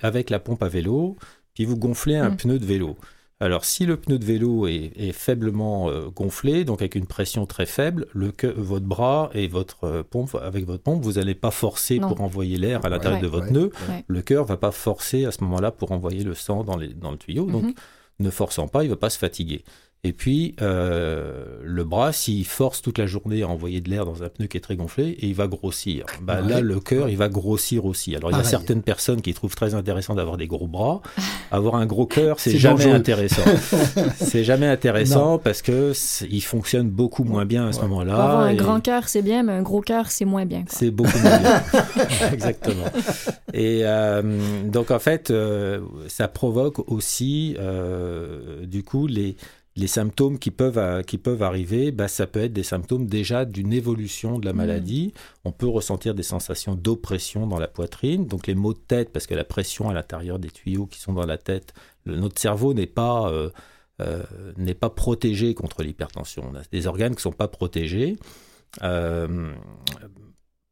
avec 0.01 0.31
la 0.31 0.39
pompe 0.39 0.63
à 0.63 0.69
vélo. 0.69 1.17
Puis 1.53 1.67
vous 1.67 1.77
gonflez 1.77 2.17
un 2.17 2.31
pneu 2.31 2.59
de 2.59 2.65
vélo. 2.65 2.97
Alors, 3.39 3.67
si 3.67 3.85
le 3.85 3.99
pneu 3.99 4.19
de 4.19 4.25
vélo 4.25 4.67
est, 4.67 4.93
est 4.97 5.13
faiblement 5.13 5.91
euh, 5.91 6.09
gonflé, 6.09 6.65
donc 6.65 6.81
avec 6.81 6.95
une 6.95 7.07
pression 7.07 7.45
très 7.45 7.67
faible, 7.67 8.07
le 8.15 8.33
que- 8.33 8.47
votre 8.47 8.87
bras 8.87 9.29
et 9.35 9.47
votre 9.47 9.85
euh, 9.85 10.03
pompe, 10.03 10.35
avec 10.43 10.65
votre 10.65 10.83
pompe, 10.83 11.03
vous 11.05 11.13
n'allez 11.15 11.35
pas 11.35 11.51
forcer 11.51 11.99
Non. 11.99 12.09
pour 12.09 12.23
envoyer 12.23 12.57
l'air 12.57 12.83
à 12.85 12.89
l'intérieur 12.89 13.19
Ouais. 13.21 13.23
de 13.23 13.29
votre 13.31 13.47
Ouais. 13.49 13.53
nœud. 13.53 13.71
Ouais. 13.91 14.05
Le 14.07 14.23
cœur 14.23 14.47
va 14.47 14.57
pas 14.57 14.71
forcer 14.71 15.27
à 15.27 15.33
ce 15.33 15.45
moment-là 15.45 15.71
pour 15.71 15.93
envoyer 15.93 16.25
le 16.25 16.33
sang 16.35 16.65
dans, 16.65 16.79
les, 16.79 16.89
dans 16.95 17.11
le 17.11 17.19
tuyau. 17.19 17.45
Donc, 17.45 17.65
Mhm. 17.65 17.75
ne 18.21 18.31
forçant 18.31 18.69
pas, 18.69 18.85
il 18.85 18.89
va 18.89 18.97
pas 18.97 19.11
se 19.11 19.19
fatiguer. 19.19 19.65
Et 20.05 20.13
puis, 20.13 20.55
euh, 20.63 21.59
le 21.65 21.83
bras, 21.83 22.13
s'il 22.13 22.45
force 22.47 22.81
toute 22.81 22.99
la 22.99 23.07
journée 23.07 23.43
à 23.43 23.49
envoyer 23.49 23.81
de 23.81 23.91
l'air 23.91 24.05
dans 24.05 24.23
un 24.23 24.29
pneu 24.29 24.47
qui 24.47 24.57
est 24.57 24.61
très 24.61 24.77
gonflé, 24.77 25.09
et 25.19 25.27
il 25.27 25.35
va 25.35 25.49
grossir. 25.49 26.07
Bah, 26.23 26.41
Ouais. 26.43 26.49
Là, 26.49 26.61
le 26.61 26.79
cœur, 26.79 27.09
il 27.09 27.17
va 27.17 27.29
grossir 27.29 27.87
aussi. 27.87 28.15
Alors, 28.15 28.31
il 28.31 28.37
y 28.37 28.41
a 28.41 28.45
certaines 28.45 28.83
personnes 28.83 29.21
qui 29.21 29.35
trouvent 29.35 29.57
très 29.57 29.75
intéressant 29.75 30.15
d'avoir 30.15 30.37
des 30.37 30.47
gros 30.47 30.69
bras. 30.69 31.01
Avoir 31.51 31.75
un 31.75 31.87
gros 31.87 32.07
cœur, 32.07 32.39
c'est 32.39 32.57
jamais 32.57 32.85
dangereux. 32.85 32.95
intéressant. 32.95 33.43
c'est 34.17 34.45
jamais 34.45 34.67
intéressant 34.69 35.39
parce 35.39 35.61
que 35.63 35.93
il 36.31 36.41
fonctionne 36.43 36.89
beaucoup 36.89 37.25
moins 37.25 37.45
bien 37.45 37.67
à 37.67 37.73
ce 37.73 37.81
Ouais. 37.81 37.89
moment-là. 37.89 38.13
avoir 38.15 38.41
un 38.43 38.51
et- 38.51 38.57
grand 38.57 38.81
cœur, 38.81 39.09
c'est 39.09 39.23
bien, 39.23 39.43
mais 39.43 39.53
un 39.55 39.63
gros 39.63 39.81
cœur, 39.81 40.11
c'est 40.13 40.25
moins 40.25 40.45
bien. 40.47 40.63
c'est 40.69 40.91
beaucoup 40.93 41.19
moins 41.19 41.39
bien. 41.39 41.63
Exactement. 42.33 42.85
Et 43.53 43.81
euh, 43.83 44.23
donc, 44.67 44.93
en 44.93 44.99
fait, 45.01 45.31
euh, 45.33 45.81
ça 46.07 46.29
provoque 46.29 46.89
aussi, 46.91 47.57
euh, 47.59 48.65
du 48.67 48.85
coup, 48.85 49.07
les, 49.09 49.37
les 49.77 49.87
symptômes 49.87 50.39
qui 50.39 50.51
peuvent, 50.51 50.79
euh, 50.79 51.03
qui 51.03 51.19
peuvent 51.19 51.43
arriver, 51.43 51.93
bah, 51.93 52.09
ça 52.09 52.27
peut 52.27 52.41
être 52.41 52.53
des 52.53 52.63
symptômes 52.63 53.07
déjà 53.07 53.45
d'une 53.45 53.73
évolution 53.73 54.39
de 54.39 54.47
la 54.47 54.55
maladie. 54.55 55.13
On 55.45 55.53
peut 55.53 55.69
ressentir 55.69 56.15
des 56.15 56.23
sensations 56.23 56.75
d'oppression 56.75 57.47
dans 57.47 57.59
la 57.59 57.69
poitrine, 57.69 58.27
donc 58.27 58.47
les 58.47 58.55
maux 58.55 58.73
de 58.73 58.79
tête, 58.79 59.13
parce 59.13 59.27
que 59.27 59.35
la 59.35 59.45
pression 59.45 59.91
à 59.91 59.95
l'intérieur 59.95 60.39
des 60.39 60.51
tuyaux 60.51 60.87
qui 60.87 60.99
sont 60.99 61.13
dans 61.13 61.27
la 61.27 61.39
tête, 61.39 61.75
le, 62.07 62.17
notre 62.17 62.41
cerveau 62.41 62.73
n'est 62.73 62.87
pas, 62.87 63.31
euh, 63.31 63.51
euh, 64.01 64.23
n'est 64.57 64.75
pas 64.75 64.91
protégé 64.91 65.55
contre 65.55 65.83
l'hypertension. 65.83 66.45
On 66.51 66.57
a 66.57 66.63
des 66.73 66.87
organes 66.87 67.13
qui 67.13 67.19
ne 67.19 67.23
sont 67.23 67.33
pas 67.33 67.49
protégés. 67.49 68.17
Euh, 68.83 69.53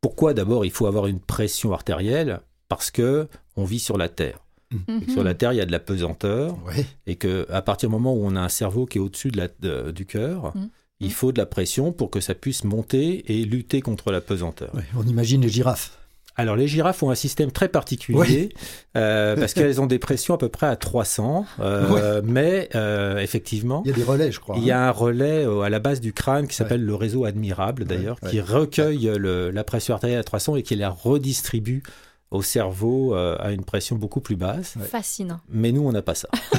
pourquoi 0.01 0.35
d'abord 0.35 0.65
il 0.65 0.71
faut 0.71 0.87
avoir 0.87 1.07
une 1.07 1.21
pression 1.21 1.73
artérielle? 1.73 2.41
Parce 2.69 2.91
que 2.91 3.29
on 3.57 3.65
vit 3.65 3.79
sur 3.79 3.99
la 3.99 4.09
Terre. 4.09 4.44
Et 4.89 5.05
que 5.07 5.11
sur 5.13 5.23
la 5.25 5.35
Terre, 5.35 5.53
il 5.53 5.57
y 5.57 5.61
a 5.61 5.67
de 5.67 5.73
la 5.73 5.79
pesanteur 5.81 6.57
Ouais. 6.67 6.85
et 7.07 7.17
que 7.17 7.47
à 7.51 7.63
partir 7.63 7.89
du 7.89 7.93
moment 7.93 8.15
où 8.15 8.25
on 8.25 8.35
a 8.37 8.41
un 8.41 8.49
cerveau 8.49 8.87
qui 8.87 8.99
est 8.99 9.01
au-dessus 9.01 9.31
de 9.31 9.37
la- 9.37 9.49
de- 9.61 9.91
du 9.93 10.05
cœur, 10.07 10.53
Mm. 10.57 10.69
il 11.01 11.13
faut 11.13 11.33
de 11.33 11.39
la 11.39 11.47
pression 11.47 11.93
pour 11.93 12.11
que 12.11 12.21
ça 12.21 12.35
puisse 12.35 12.65
monter 12.65 13.25
et 13.33 13.45
lutter 13.45 13.81
contre 13.81 14.11
la 14.11 14.21
pesanteur. 14.21 14.75
Ouais, 14.75 14.83
On 14.97 15.07
imagine 15.07 15.43
les 15.43 15.49
girafes. 15.49 15.99
Alors 16.37 16.57
les 16.57 16.67
girafes 16.67 17.01
ont 17.05 17.11
un 17.11 17.15
système 17.15 17.53
très 17.53 17.69
particulier 17.69 18.49
euh, 18.97 19.37
parce 19.37 19.55
qu'elles 19.55 19.81
ont 19.81 19.87
des 19.87 20.01
pressions 20.01 20.35
à 20.35 20.39
peu 20.39 20.49
près 20.49 20.67
à 20.67 20.75
300, 20.75 21.47
euh, 21.61 22.23
mais 22.25 22.69
euh, 22.75 23.19
effectivement, 23.19 23.83
Il 23.85 23.91
y 23.91 23.95
a 23.95 23.97
des 23.97 24.03
relais, 24.03 24.33
je 24.33 24.41
crois. 24.41 24.57
il 24.59 24.65
y 24.65 24.73
hein. 24.73 24.79
a 24.81 24.89
un 24.89 24.91
relais 24.91 25.45
à 25.65 25.69
la 25.71 25.79
base 25.79 26.01
du 26.01 26.13
crâne 26.13 26.49
qui 26.49 26.57
s'appelle 26.57 26.85
le 26.85 26.95
réseau 26.97 27.25
admirable 27.25 27.85
d'ailleurs, 27.85 28.17
Ouais, 28.25 28.31
qui 28.31 28.37
ouais. 28.39 28.43
recueille 28.43 29.13
le- 29.17 29.53
la 29.53 29.63
pression 29.63 29.95
artérielle 29.95 30.19
à 30.19 30.25
300 30.25 30.57
et 30.57 30.65
qui 30.65 30.75
la 30.75 30.91
redistribue 30.91 31.85
au 32.35 32.43
cerveau 32.43 33.15
euh, 33.15 33.37
à 33.39 33.53
une 33.53 33.65
pression 33.65 33.97
beaucoup 33.97 34.21
plus 34.21 34.35
basse. 34.35 34.75
Ouais. 34.77 34.87
Fascinant. 34.87 35.41
Mais 35.49 35.71
nous, 35.71 35.87
on 35.87 35.93
n'a 35.93 36.03
pas 36.03 36.17
ça. 36.17 36.29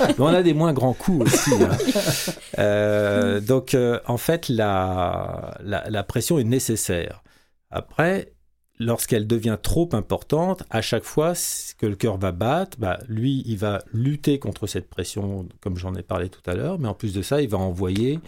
Mais 0.00 0.14
on 0.18 0.26
a 0.26 0.42
des 0.42 0.54
moins 0.54 0.72
grands 0.72 0.94
coups 0.94 1.26
aussi. 1.26 1.50
hein. 1.62 1.68
Euh, 2.58 3.40
donc, 3.40 3.74
euh, 3.74 3.98
en 4.06 4.18
fait, 4.18 4.48
la, 4.50 5.56
la, 5.64 5.88
la 5.88 6.02
pression 6.02 6.38
est 6.38 6.44
nécessaire. 6.44 7.22
Après, 7.70 8.34
lorsqu'elle 8.78 9.26
devient 9.26 9.56
trop 9.60 9.88
importante, 9.94 10.64
à 10.70 10.82
chaque 10.82 11.04
fois 11.04 11.32
que 11.78 11.86
le 11.86 11.96
cœur 11.96 12.18
va 12.18 12.30
battre, 12.30 12.76
bah, 12.78 12.98
lui, 13.08 13.42
il 13.46 13.56
va 13.56 13.82
lutter 13.92 14.38
contre 14.38 14.66
cette 14.66 14.88
pression, 14.90 15.48
comme 15.60 15.76
j'en 15.76 15.94
ai 15.94 16.02
parlé 16.02 16.28
tout 16.28 16.42
à 16.48 16.54
l'heure, 16.54 16.78
mais 16.78 16.88
en 16.88 16.94
plus 16.94 17.14
de 17.14 17.22
ça, 17.22 17.40
il 17.40 17.48
va 17.48 17.58
envoyer 17.58 18.20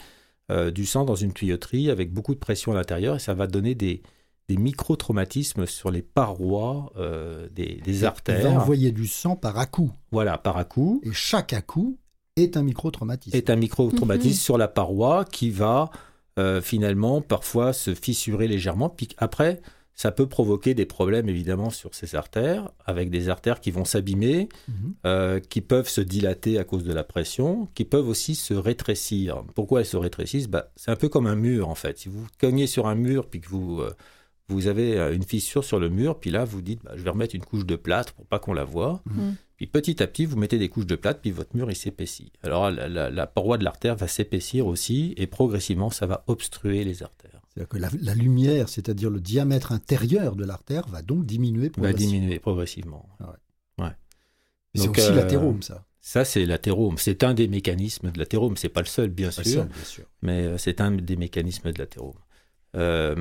euh, 0.50 0.70
du 0.70 0.86
sang 0.86 1.04
dans 1.04 1.14
une 1.14 1.32
tuyauterie 1.32 1.90
avec 1.90 2.12
beaucoup 2.12 2.34
de 2.34 2.40
pression 2.40 2.72
à 2.72 2.74
l'intérieur 2.74 3.16
et 3.16 3.20
ça 3.20 3.34
va 3.34 3.46
donner 3.46 3.74
des, 3.74 4.02
des 4.48 4.56
micro-traumatismes 4.56 5.66
sur 5.66 5.90
les 5.90 6.02
parois 6.02 6.92
euh, 6.96 7.48
des, 7.50 7.80
des 7.84 7.94
Il 7.96 8.00
va 8.02 8.08
artères. 8.08 8.52
envoyer 8.52 8.92
du 8.92 9.06
sang 9.06 9.36
par 9.36 9.58
à-coup. 9.58 9.90
Voilà, 10.12 10.38
par 10.38 10.56
à-coup. 10.56 11.00
Et 11.04 11.12
chaque 11.12 11.52
à-coup 11.52 11.98
est 12.36 12.56
un 12.56 12.62
micro-traumatisme. 12.62 13.36
est 13.36 13.48
un 13.50 13.56
micro-traumatisme 13.56 14.28
Mhm. 14.28 14.34
sur 14.34 14.58
la 14.58 14.68
paroi 14.68 15.24
qui 15.24 15.50
va 15.50 15.90
euh, 16.38 16.60
finalement 16.60 17.20
parfois 17.20 17.72
se 17.72 17.94
fissurer 17.94 18.48
légèrement. 18.48 18.88
Puis 18.88 19.08
après, 19.18 19.60
ça 19.94 20.10
peut 20.10 20.26
provoquer 20.26 20.74
des 20.74 20.84
problèmes 20.84 21.28
évidemment 21.28 21.70
sur 21.70 21.94
ces 21.94 22.16
artères, 22.16 22.72
avec 22.84 23.08
des 23.08 23.28
artères 23.28 23.60
qui 23.60 23.70
vont 23.70 23.84
s'abîmer, 23.84 24.48
Mhm. 24.66 24.94
euh, 25.06 25.38
qui 25.38 25.60
peuvent 25.60 25.88
se 25.88 26.00
dilater 26.00 26.58
à 26.58 26.64
cause 26.64 26.82
de 26.82 26.92
la 26.92 27.04
pression, 27.04 27.68
qui 27.76 27.84
peuvent 27.84 28.08
aussi 28.08 28.34
se 28.34 28.52
rétrécir. 28.52 29.44
Pourquoi 29.54 29.78
elles 29.80 29.86
se 29.86 29.96
rétrécissent? 29.96 30.48
Bah, 30.48 30.72
C'est 30.74 30.90
un 30.90 30.96
peu 30.96 31.08
comme 31.08 31.28
un 31.28 31.36
mur 31.36 31.68
en 31.68 31.76
fait. 31.76 31.98
Si 32.00 32.08
vous 32.08 32.26
cognez 32.40 32.66
sur 32.66 32.88
un 32.88 32.96
mur 32.96 33.28
puis 33.30 33.40
que 33.40 33.48
vous, 33.48 33.80
euh, 33.80 33.94
vous 34.48 34.66
avez 34.66 34.98
euh, 34.98 35.14
une 35.14 35.22
fissure 35.22 35.64
sur 35.64 35.78
le 35.78 35.88
mur, 35.88 36.18
puis 36.20 36.30
là 36.30 36.44
vous 36.44 36.60
dites 36.62 36.82
bah, 36.84 36.92
je 36.96 37.02
vais 37.02 37.10
remettre 37.10 37.34
une 37.34 37.44
couche 37.44 37.64
de 37.66 37.76
plâtre 37.76 38.12
pour 38.14 38.26
pas 38.26 38.38
qu'on 38.38 38.52
la 38.52 38.64
voie. 38.64 39.02
Mhm. 39.06 39.36
Puis 39.56 39.66
petit 39.68 40.02
à 40.02 40.06
petit, 40.06 40.26
vous 40.26 40.36
mettez 40.36 40.58
des 40.58 40.68
couches 40.68 40.86
de 40.86 40.96
plâtre, 40.96 41.20
puis 41.20 41.30
votre 41.30 41.54
mur 41.56 41.70
il 41.70 41.76
s'épaissit. 41.76 42.32
Alors 42.42 42.70
la, 42.70 42.88
la- 42.88 43.10
la 43.10 43.26
paroi 43.26 43.56
de 43.56 43.64
l'artère 43.64 43.94
va 43.96 44.08
s'épaissir 44.08 44.66
aussi, 44.66 45.14
et 45.16 45.26
progressivement 45.26 45.90
ça 45.90 46.06
va 46.06 46.24
obstruer 46.26 46.84
les 46.84 47.02
artères. 47.02 47.40
C'est-à-dire 47.48 47.68
que 47.68 47.78
la, 47.78 47.88
la 48.02 48.14
lumière, 48.14 48.68
c'est-à-dire 48.68 49.10
le 49.10 49.20
diamètre 49.20 49.70
intérieur 49.70 50.34
de 50.34 50.44
l'artère, 50.44 50.88
va 50.88 51.02
donc 51.02 51.24
diminuer 51.24 51.66
Va 51.68 51.70
progressivement. 51.70 52.10
diminuer 52.12 52.38
progressivement. 52.40 53.08
C'est 54.76 54.86
Donc, 54.86 54.98
aussi 54.98 55.06
euh, 55.06 55.14
l'athérome, 55.14 55.62
ça. 55.62 55.86
Ça, 56.00 56.24
c'est 56.24 56.44
l'athérome. 56.44 56.98
C'est 56.98 57.22
un 57.22 57.32
des 57.32 57.46
mécanismes 57.46 58.10
de 58.10 58.18
l'athérome. 58.18 58.56
C'est 58.56 58.68
pas 58.68 58.80
le 58.80 58.86
seul, 58.86 59.08
bien 59.10 59.28
Pas 59.28 59.44
sûr, 59.44 59.44
seul, 59.44 59.68
bien 59.68 59.84
sûr. 59.84 60.04
mais 60.20 60.42
euh, 60.46 60.58
c'est 60.58 60.80
un 60.80 60.90
des 60.90 61.14
mécanismes 61.16 61.70
de 61.72 61.78
l'athérome. 61.78 62.16
Euh, 62.74 63.14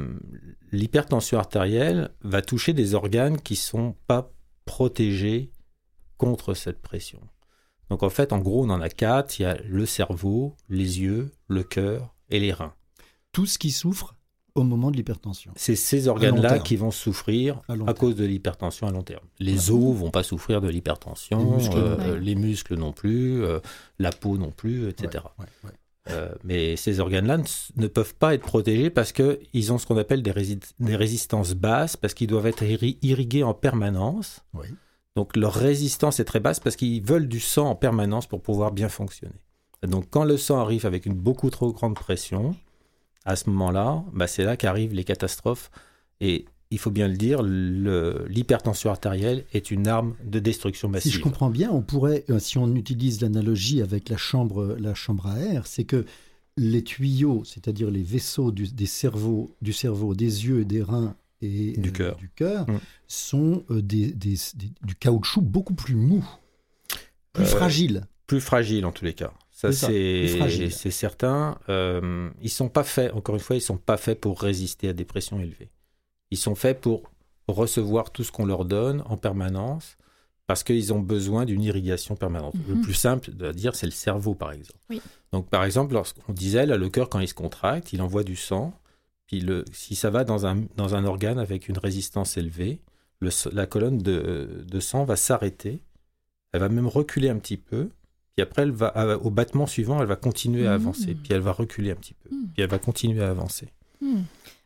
L'hypertension 0.72 1.38
artérielle 1.38 2.10
va 2.22 2.42
toucher 2.42 2.74
des 2.74 2.96
organes 2.96 3.40
qui 3.40 3.56
sont 3.56 3.96
pas 4.08 4.32
protégés 4.66 5.52
contre 6.18 6.54
cette 6.56 6.82
pression. 6.82 7.20
Donc 7.90 8.02
en 8.02 8.10
fait, 8.10 8.34
en 8.34 8.40
gros, 8.40 8.64
on 8.66 8.70
en 8.72 8.82
a 8.82 8.90
quatre. 8.90 9.38
Il 9.40 9.44
y 9.44 9.46
a 9.46 9.56
le 9.68 9.86
cerveau, 9.86 10.56
les 10.70 11.02
yeux, 11.02 11.32
le 11.48 11.64
cœur 11.64 12.16
et 12.30 12.40
les 12.40 12.52
reins. 12.54 12.74
Tout 13.34 13.46
ce 13.46 13.60
qui 13.60 13.72
souffre 13.72 14.16
au 14.56 14.64
moment 14.64 14.90
de 14.92 14.98
l'hypertension. 14.98 15.52
C'est 15.56 15.76
ces 15.76 16.08
organes-là 16.08 16.60
qui 16.60 16.76
vont 16.76 16.92
souffrir 16.92 17.62
À 17.88 17.94
cause 17.94 18.16
de 18.16 18.24
l'hypertension 18.26 18.88
à 18.88 18.92
long 18.92 19.02
terme. 19.04 19.26
Les 19.40 19.56
Voilà. 19.56 19.86
os 19.88 19.96
vont 19.98 20.12
pas 20.12 20.22
souffrir 20.24 20.62
de 20.62 20.70
l'hypertension, 20.70 21.40
Les 21.40 21.58
muscles, 21.58 21.78
euh, 21.78 21.98
non. 22.16 22.20
les 22.20 22.36
muscles 22.36 22.76
non 22.76 22.94
plus, 22.94 23.44
euh, 23.44 23.60
la 24.00 24.12
peau 24.12 24.38
non 24.38 24.52
plus, 24.52 24.88
etc. 24.90 25.24
Ouais, 25.40 25.46
ouais, 25.64 25.70
ouais. 25.70 25.76
Euh, 26.10 26.34
mais 26.44 26.76
ces 26.76 27.00
organes-là 27.00 27.38
ne, 27.78 27.88
peuvent 27.88 28.16
pas 28.16 28.34
être 28.34 28.42
protégés 28.46 28.90
parce 28.90 29.14
qu'ils 29.14 29.72
ont 29.72 29.78
ce 29.78 29.86
qu'on 29.86 29.98
appelle 29.98 30.22
des, 30.22 30.32
rési- 30.32 30.60
des 30.80 30.98
résistances 30.98 31.54
basses, 31.54 31.96
parce 31.96 32.14
qu'ils 32.14 32.28
doivent 32.28 32.48
être 32.48 32.64
irri- 32.64 32.98
irrigués 33.02 33.44
en 33.44 33.54
permanence. 33.54 34.42
Oui. 34.54 34.68
Donc 35.16 35.38
leur 35.38 35.54
résistance 35.54 36.20
est 36.20 36.26
très 36.26 36.40
basse 36.40 36.60
parce 36.60 36.76
qu'ils 36.76 37.04
veulent 37.04 37.28
du 37.28 37.40
sang 37.40 37.70
en 37.70 37.76
permanence 37.76 38.28
pour 38.28 38.42
pouvoir 38.42 38.72
bien 38.72 38.90
fonctionner. 38.90 39.36
Et 39.82 39.88
donc 39.88 40.10
quand 40.10 40.26
le 40.26 40.38
sang 40.38 40.60
arrive 40.60 40.86
avec 40.86 41.06
une 41.06 41.14
beaucoup 41.14 41.50
trop 41.50 41.72
grande 41.72 41.96
pression, 41.96 42.56
à 43.24 43.36
ce 43.36 43.50
moment-là, 43.50 44.04
bah, 44.12 44.28
c'est 44.28 44.44
là 44.44 44.58
qu'arrivent 44.58 44.94
les 44.94 45.04
catastrophes. 45.04 45.72
Et 46.20 46.46
il 46.74 46.80
faut 46.80 46.92
bien 46.92 47.08
le 47.08 47.16
dire, 47.16 47.42
l'hypertension 47.44 48.90
artérielle 48.90 49.46
est 49.54 49.72
une 49.72 49.88
arme 49.88 50.16
de 50.26 50.40
destruction 50.40 50.88
Si 50.90 50.92
massive. 50.92 51.12
je 51.14 51.20
comprends 51.20 51.50
bien, 51.50 51.72
on 51.72 51.82
pourrait, 51.82 52.26
euh, 52.30 52.40
si 52.40 52.58
on 52.58 52.74
utilise 52.76 53.22
l'analogie 53.22 53.82
avec 53.82 54.10
la 54.10 54.18
chambre, 54.18 54.76
la 54.80 54.94
chambre 54.94 55.28
à 55.28 55.40
air, 55.40 55.68
c'est 55.68 55.84
que 55.86 56.06
les 56.58 56.84
tuyaux, 56.84 57.44
c'est-à-dire 57.46 57.90
les 57.90 58.04
vaisseaux 58.04 58.52
du, 58.52 58.68
des 58.72 58.86
cerveaux, 58.86 59.56
du 59.62 59.74
cerveau, 59.74 60.14
des 60.14 60.46
yeux 60.46 60.62
et 60.62 60.66
des 60.66 60.82
reins 60.84 61.16
et 61.42 61.74
Du 61.78 61.90
euh, 61.90 61.92
cœur. 61.92 62.16
du 62.18 62.30
cœur, 62.30 62.70
Mm. 62.70 62.80
sont 63.08 63.64
euh, 63.72 63.82
des, 63.82 64.12
des- 64.14 64.38
des- 64.56 64.72
du 64.84 64.96
caoutchouc 64.96 65.42
beaucoup 65.42 65.74
plus 65.74 65.96
mou, 65.96 66.24
plus 67.34 67.44
Euh, 67.44 67.48
fragile. 67.48 68.04
plus 68.28 68.40
fragile 68.42 68.86
en 68.86 68.92
tous 68.92 69.06
les 69.06 69.14
cas. 69.14 69.34
Ça, 69.52 69.72
C'est 69.72 70.92
certain. 70.92 71.58
Ils 72.42 72.50
sont 72.50 72.70
pas 72.70 72.84
faits, 72.84 73.14
encore 73.14 73.36
une 73.36 73.42
fois, 73.42 73.56
ils 73.56 73.62
sont 73.62 73.78
pas 73.78 73.98
faits 73.98 74.20
pour 74.20 74.42
résister 74.42 74.90
à 74.90 74.94
des 74.94 75.06
pressions 75.06 75.40
élevées. 75.40 75.70
Ils 76.34 76.38
sont 76.38 76.56
faits 76.56 76.82
pour 76.82 77.04
recevoir 77.48 78.12
tout 78.12 78.24
ce 78.24 78.32
qu'on 78.32 78.46
leur 78.46 78.66
donne 78.66 79.04
en 79.06 79.18
permanence 79.18 79.98
parce 80.48 80.64
qu'ils 80.64 80.92
ont 80.94 81.00
besoin 81.00 81.46
d'une 81.46 81.62
irrigation 81.64 82.16
permanente. 82.16 82.56
Le 82.68 82.76
Mhm. 82.76 82.82
plus 82.82 82.94
simple 82.94 83.32
de 83.32 83.52
dire, 83.52 83.76
c'est 83.76 83.86
le 83.86 83.92
cerveau, 84.08 84.34
par 84.36 84.52
exemple. 84.52 84.80
Oui. 84.90 85.00
Donc, 85.32 85.50
par 85.50 85.64
exemple, 85.64 85.94
lorsqu'on 85.94 86.34
disait, 86.34 86.66
là, 86.66 86.76
le 86.78 86.90
cœur, 86.90 87.08
quand 87.10 87.20
il 87.20 87.28
se 87.28 87.34
contracte, 87.34 87.94
il 87.94 88.02
envoie 88.02 88.24
du 88.24 88.36
sang. 88.36 88.74
Puis, 89.28 89.40
le, 89.40 89.64
si 89.72 89.96
ça 89.96 90.10
va 90.10 90.24
dans 90.26 90.46
un, 90.46 90.64
dans 90.76 90.96
un 90.96 91.06
organe 91.06 91.40
avec 91.40 91.70
une 91.70 91.78
résistance 91.78 92.36
élevée, 92.38 92.82
le, 93.22 93.30
la 93.54 93.66
colonne 93.68 94.00
de, 94.00 94.66
de 94.68 94.80
sang 94.80 95.06
va 95.06 95.16
s'arrêter. 95.16 95.82
Elle 96.52 96.60
va 96.62 96.70
même 96.70 96.88
reculer 96.88 97.30
un 97.30 97.38
petit 97.38 97.58
peu. 97.58 97.90
Puis 98.36 98.42
après, 98.44 98.64
elle 98.64 98.72
va, 98.72 98.88
à- 98.88 99.16
au 99.18 99.30
battement 99.30 99.68
suivant, 99.68 100.02
elle 100.02 100.08
va 100.08 100.16
continuer 100.18 100.66
à 100.68 100.72
Mhm. 100.78 100.82
avancer. 100.82 101.14
Puis 101.16 101.32
elle 101.34 101.42
va 101.42 101.52
reculer 101.54 101.92
un 101.92 101.96
petit 101.96 102.16
peu. 102.16 102.30
Mhm. 102.36 102.48
Puis 102.54 102.64
elle 102.64 102.70
va 102.70 102.80
continuer 102.80 103.24
à 103.24 103.30
avancer. 103.30 103.68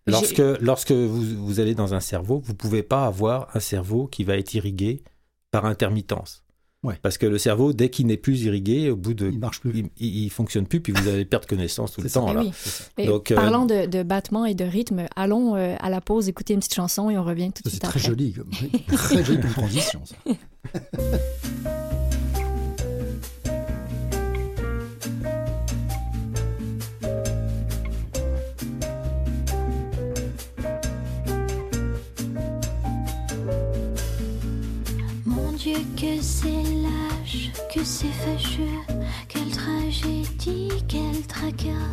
Lorsque, 0.08 0.42
lorsque 0.62 0.92
vous, 0.92 1.46
vous 1.46 1.60
allez 1.60 1.76
dans 1.76 1.94
un 1.94 2.00
cerveau, 2.00 2.42
vous 2.44 2.54
ne 2.54 2.58
pouvez 2.58 2.84
pas 2.84 3.06
avoir 3.06 3.50
un 3.56 3.60
cerveau 3.60 4.08
qui 4.08 4.24
va 4.24 4.38
être 4.38 4.54
irrigué 4.54 5.04
par 5.52 5.66
intermittence. 5.66 6.44
Ouais. 6.84 6.94
Parce 7.02 7.18
que 7.18 7.26
le 7.26 7.38
cerveau, 7.40 7.74
dès 7.74 7.90
qu'il 7.90 8.06
n'est 8.06 8.18
plus 8.18 8.44
irrigué, 8.44 8.92
au 8.92 8.96
bout 8.96 9.14
de. 9.16 9.30
Il 9.32 9.40
marche 9.40 9.60
plus. 9.60 9.72
Il, 9.76 9.90
il- 9.98 10.24
il 10.26 10.30
fonctionne 10.30 10.68
plus, 10.68 10.80
puis 10.80 10.94
vous 10.94 11.08
allez 11.10 11.26
perdre 11.26 11.48
connaissance 11.48 11.92
tout 11.94 12.02
le 12.02 12.08
ça. 12.08 12.20
temps. 12.20 12.30
Eh 12.32 12.34
là. 12.36 12.42
oui. 12.42 12.52
Mais 12.98 13.06
Donc, 13.08 13.32
euh, 13.32 13.36
Parlant 13.36 13.66
de, 13.66 13.88
de 13.88 14.04
battement 14.04 14.46
et 14.46 14.54
de 14.54 14.64
rythme, 14.64 15.08
allons 15.16 15.56
euh, 15.56 15.76
à 15.80 15.90
la 15.90 16.02
pause 16.02 16.30
écouter 16.30 16.54
une 16.54 16.60
petite 16.60 16.76
chanson 16.76 17.10
et 17.10 17.18
on 17.18 17.24
revient 17.24 17.52
tout 17.52 17.64
de 17.64 17.70
suite 17.70 17.82
C'est 17.84 17.90
très 17.90 18.00
après. 18.00 18.10
joli, 18.10 18.34
comme, 18.34 18.50
très 18.96 19.24
joli 19.26 19.42
comme 19.42 19.52
transition. 19.52 20.02
Ça. 20.06 20.16
Dieu, 35.68 35.84
que 35.98 36.22
c'est 36.22 36.64
lâche, 36.82 37.52
que 37.70 37.84
c'est 37.84 38.08
fâcheux, 38.08 38.80
quelle 39.28 39.50
tragédie, 39.50 40.72
quel 40.88 41.22
tracas. 41.28 41.92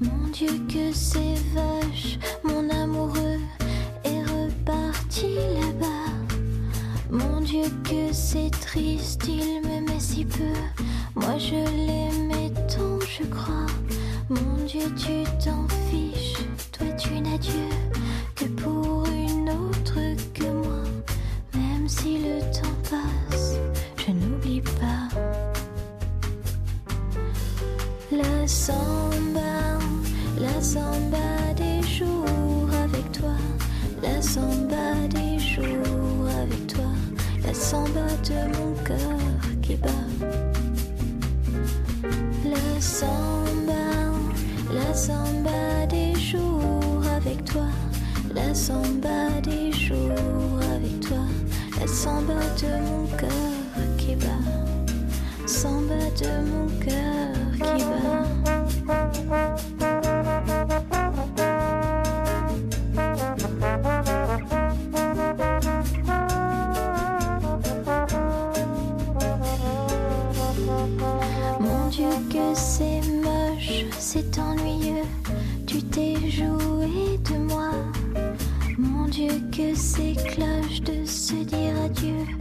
Mon 0.00 0.26
Dieu, 0.32 0.48
que 0.68 0.92
c'est 0.92 1.36
vache, 1.54 2.18
mon 2.42 2.68
amoureux 2.68 3.38
est 4.02 4.22
reparti 4.24 5.36
là-bas. 5.60 6.10
Mon 7.12 7.40
Dieu, 7.42 7.62
que 7.84 8.12
c'est 8.12 8.50
triste, 8.50 9.22
il 9.28 9.60
met 9.68 10.00
si 10.00 10.24
peu 10.24 10.58
Moi 11.14 11.38
je 11.38 11.54
l'aimais 11.54 12.50
tant, 12.66 12.98
je 13.06 13.24
crois. 13.26 13.70
Mon 14.30 14.64
Dieu, 14.66 14.92
tu 14.96 15.22
t'en 15.44 15.68
fiches. 15.88 16.42
Toi, 16.72 16.88
tu 16.98 17.20
n'as 17.20 17.38
Dieu 17.38 17.68
que 18.34 18.46
pour 18.46 19.06
une 19.06 19.48
autre 19.48 20.00
que 20.34 20.41
si 21.92 22.18
le 22.18 22.40
temps 22.56 22.78
passe, 22.90 23.54
je 23.98 24.12
n'oublie 24.12 24.62
pas. 24.80 25.08
La 28.10 28.46
samba, 28.46 29.78
la 30.40 30.60
samba 30.60 31.28
des 31.54 31.82
jours 31.86 32.70
avec 32.84 33.06
toi. 33.12 33.36
La 34.02 34.20
samba 34.22 34.86
des 35.16 35.38
jours 35.38 36.26
avec 36.42 36.66
toi. 36.66 36.90
La 37.46 37.54
samba 37.54 38.06
de 38.28 38.40
mon 38.56 38.72
cœur 38.88 39.20
qui 39.62 39.76
bat. 39.76 40.08
La 42.44 42.80
samba, 42.80 43.84
la 44.72 44.94
samba 44.94 45.86
des 45.88 46.14
jours 46.14 47.04
avec 47.16 47.44
toi. 47.44 47.68
La 48.34 48.54
samba 48.54 49.40
des 49.42 49.70
jours 49.72 50.60
avec 50.74 51.00
toi. 51.00 51.24
La 51.82 51.88
samba 51.88 52.34
de 52.60 52.68
mon 52.88 53.06
cœur 53.16 53.28
qui 53.98 54.14
bat. 54.14 54.26
Samba 55.46 55.96
de 56.16 56.30
mon 56.48 56.68
cœur 56.78 57.34
qui 57.58 57.82
bat. 57.82 58.22
Mon 71.58 71.88
Dieu 71.88 72.06
que 72.30 72.54
c'est 72.54 73.00
moche, 73.24 73.86
c'est 73.98 74.38
ennuyeux, 74.38 75.02
tu 75.66 75.82
t'es 75.82 76.14
joué 76.30 77.18
de 77.28 77.38
moi. 77.38 77.72
Mon 78.78 79.08
Dieu 79.08 79.32
que 79.50 79.74
c'est 79.74 80.14
cloche 80.28 80.80
de 80.82 81.01
se 81.32 81.44
dire 81.44 81.72
adieu, 81.82 82.31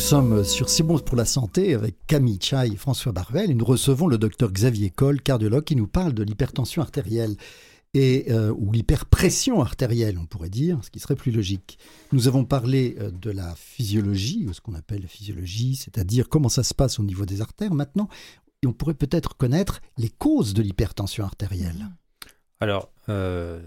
sommes 0.00 0.44
sur 0.44 0.70
C'est 0.70 0.82
bon 0.82 0.98
pour 0.98 1.16
la 1.16 1.26
santé 1.26 1.74
avec 1.74 1.94
Camille 2.06 2.38
Chai 2.40 2.70
et 2.72 2.76
François 2.76 3.12
Barvel 3.12 3.50
et 3.50 3.54
nous 3.54 3.64
recevons 3.64 4.06
le 4.06 4.16
docteur 4.16 4.50
Xavier 4.50 4.88
Coll, 4.88 5.20
cardiologue, 5.20 5.64
qui 5.64 5.76
nous 5.76 5.86
parle 5.86 6.14
de 6.14 6.22
l'hypertension 6.22 6.80
artérielle 6.80 7.36
euh, 7.96 8.54
ou 8.56 8.72
l'hyperpression 8.72 9.60
artérielle, 9.60 10.18
on 10.18 10.24
pourrait 10.24 10.48
dire, 10.48 10.78
ce 10.82 10.90
qui 10.90 11.00
serait 11.00 11.16
plus 11.16 11.32
logique. 11.32 11.78
Nous 12.12 12.28
avons 12.28 12.44
parlé 12.44 12.96
euh, 12.98 13.10
de 13.10 13.30
la 13.30 13.54
physiologie, 13.56 14.46
ou 14.48 14.54
ce 14.54 14.60
qu'on 14.62 14.74
appelle 14.74 15.02
la 15.02 15.08
physiologie, 15.08 15.76
c'est-à-dire 15.76 16.28
comment 16.28 16.48
ça 16.48 16.62
se 16.62 16.72
passe 16.72 16.98
au 16.98 17.02
niveau 17.02 17.26
des 17.26 17.42
artères 17.42 17.74
maintenant, 17.74 18.08
on 18.64 18.72
pourrait 18.72 18.94
peut-être 18.94 19.36
connaître 19.36 19.80
les 19.98 20.08
causes 20.08 20.54
de 20.54 20.62
l'hypertension 20.62 21.24
artérielle. 21.24 21.88
Alors, 22.60 22.90
euh, 23.08 23.60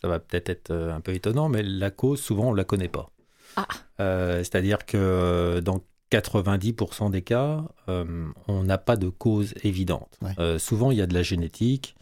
ça 0.00 0.06
va 0.06 0.20
peut-être 0.20 0.48
être 0.48 0.72
un 0.72 1.00
peu 1.00 1.14
étonnant, 1.14 1.48
mais 1.48 1.62
la 1.62 1.90
cause, 1.90 2.20
souvent, 2.20 2.48
on 2.48 2.52
ne 2.52 2.56
la 2.56 2.64
connaît 2.64 2.88
pas. 2.88 3.10
Ah. 3.56 3.66
Euh, 4.00 4.38
C'est-à-dire 4.38 4.84
que 4.86 5.60
dans 5.64 5.80
90% 6.12 7.10
des 7.10 7.22
cas, 7.22 7.64
euh, 7.88 8.04
on 8.48 8.62
n'a 8.62 8.78
pas 8.78 8.96
de 8.96 9.08
cause 9.08 9.54
évidente. 9.64 10.16
Ouais. 10.22 10.30
Euh, 10.38 10.58
souvent, 10.58 10.90
il 10.90 10.98
y 10.98 11.02
a 11.02 11.06
de 11.06 11.14
la 11.14 11.22
génétique. 11.22 11.96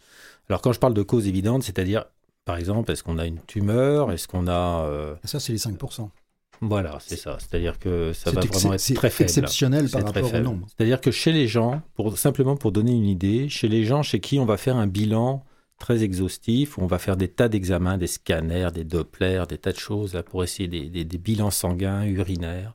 Alors, 0.49 0.61
quand 0.61 0.73
je 0.73 0.79
parle 0.79 0.93
de 0.93 1.01
cause 1.01 1.27
évidente, 1.27 1.63
c'est-à-dire, 1.63 2.05
par 2.45 2.57
exemple, 2.57 2.91
est-ce 2.91 3.03
qu'on 3.03 3.17
a 3.17 3.25
une 3.25 3.39
tumeur? 3.47 4.11
Est-ce 4.11 4.27
qu'on 4.27 4.47
a... 4.47 4.85
euh, 4.85 5.15
Ça, 5.23 5.39
c'est 5.39 5.53
les 5.53 5.59
5%. 5.59 6.09
Voilà, 6.61 6.97
c'est 7.01 7.17
ça. 7.17 7.37
C'est-à-dire 7.39 7.79
que 7.79 8.13
ça 8.13 8.31
va 8.31 8.41
vraiment 8.41 8.73
être 8.73 8.93
très 8.93 9.09
faible. 9.09 9.29
exceptionnel 9.29 9.89
par 9.89 10.03
rapport 10.05 10.33
au 10.33 10.39
nombre. 10.39 10.67
C'est-à-dire 10.75 11.01
que 11.01 11.11
chez 11.11 11.31
les 11.33 11.47
gens, 11.47 11.81
pour, 11.95 12.17
simplement 12.17 12.55
pour 12.55 12.71
donner 12.71 12.93
une 12.93 13.07
idée, 13.07 13.49
chez 13.49 13.67
les 13.67 13.83
gens 13.83 14.03
chez 14.03 14.19
qui 14.19 14.39
on 14.39 14.45
va 14.45 14.55
faire 14.55 14.77
un 14.77 14.87
bilan 14.87 15.43
très 15.77 16.03
exhaustif, 16.03 16.77
où 16.77 16.81
on 16.81 16.87
va 16.87 16.99
faire 16.99 17.17
des 17.17 17.27
tas 17.27 17.49
d'examens, 17.49 17.97
des 17.97 18.07
scanners, 18.07 18.69
des 18.73 18.83
Doppler, 18.83 19.43
des 19.49 19.57
tas 19.57 19.71
de 19.71 19.77
choses 19.77 20.13
là, 20.13 20.23
pour 20.23 20.43
essayer 20.43 20.67
des, 20.67 20.89
des- 20.89 21.05
des 21.05 21.17
bilans 21.17 21.51
sanguins, 21.51 22.03
urinaires, 22.05 22.73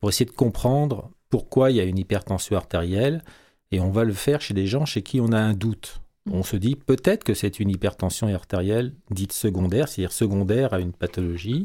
pour 0.00 0.08
essayer 0.08 0.26
de 0.26 0.30
comprendre 0.36 1.10
pourquoi 1.30 1.70
il 1.70 1.76
y 1.76 1.80
a 1.80 1.84
une 1.84 1.98
hypertension 1.98 2.56
artérielle. 2.56 3.22
Et 3.70 3.80
on 3.80 3.90
va 3.90 4.04
le 4.04 4.12
faire 4.12 4.40
chez 4.42 4.52
des 4.54 4.66
gens 4.66 4.84
chez 4.84 5.02
qui 5.02 5.20
on 5.20 5.32
a 5.32 5.38
un 5.38 5.54
doute. 5.54 6.00
On 6.30 6.42
se 6.42 6.56
dit 6.56 6.76
peut-être 6.76 7.24
que 7.24 7.34
c'est 7.34 7.58
une 7.58 7.70
hypertension 7.70 8.26
artérielle 8.32 8.92
dite 9.10 9.32
secondaire, 9.32 9.88
c'est-à-dire 9.88 10.12
secondaire 10.12 10.74
à 10.74 10.80
une 10.80 10.92
pathologie. 10.92 11.64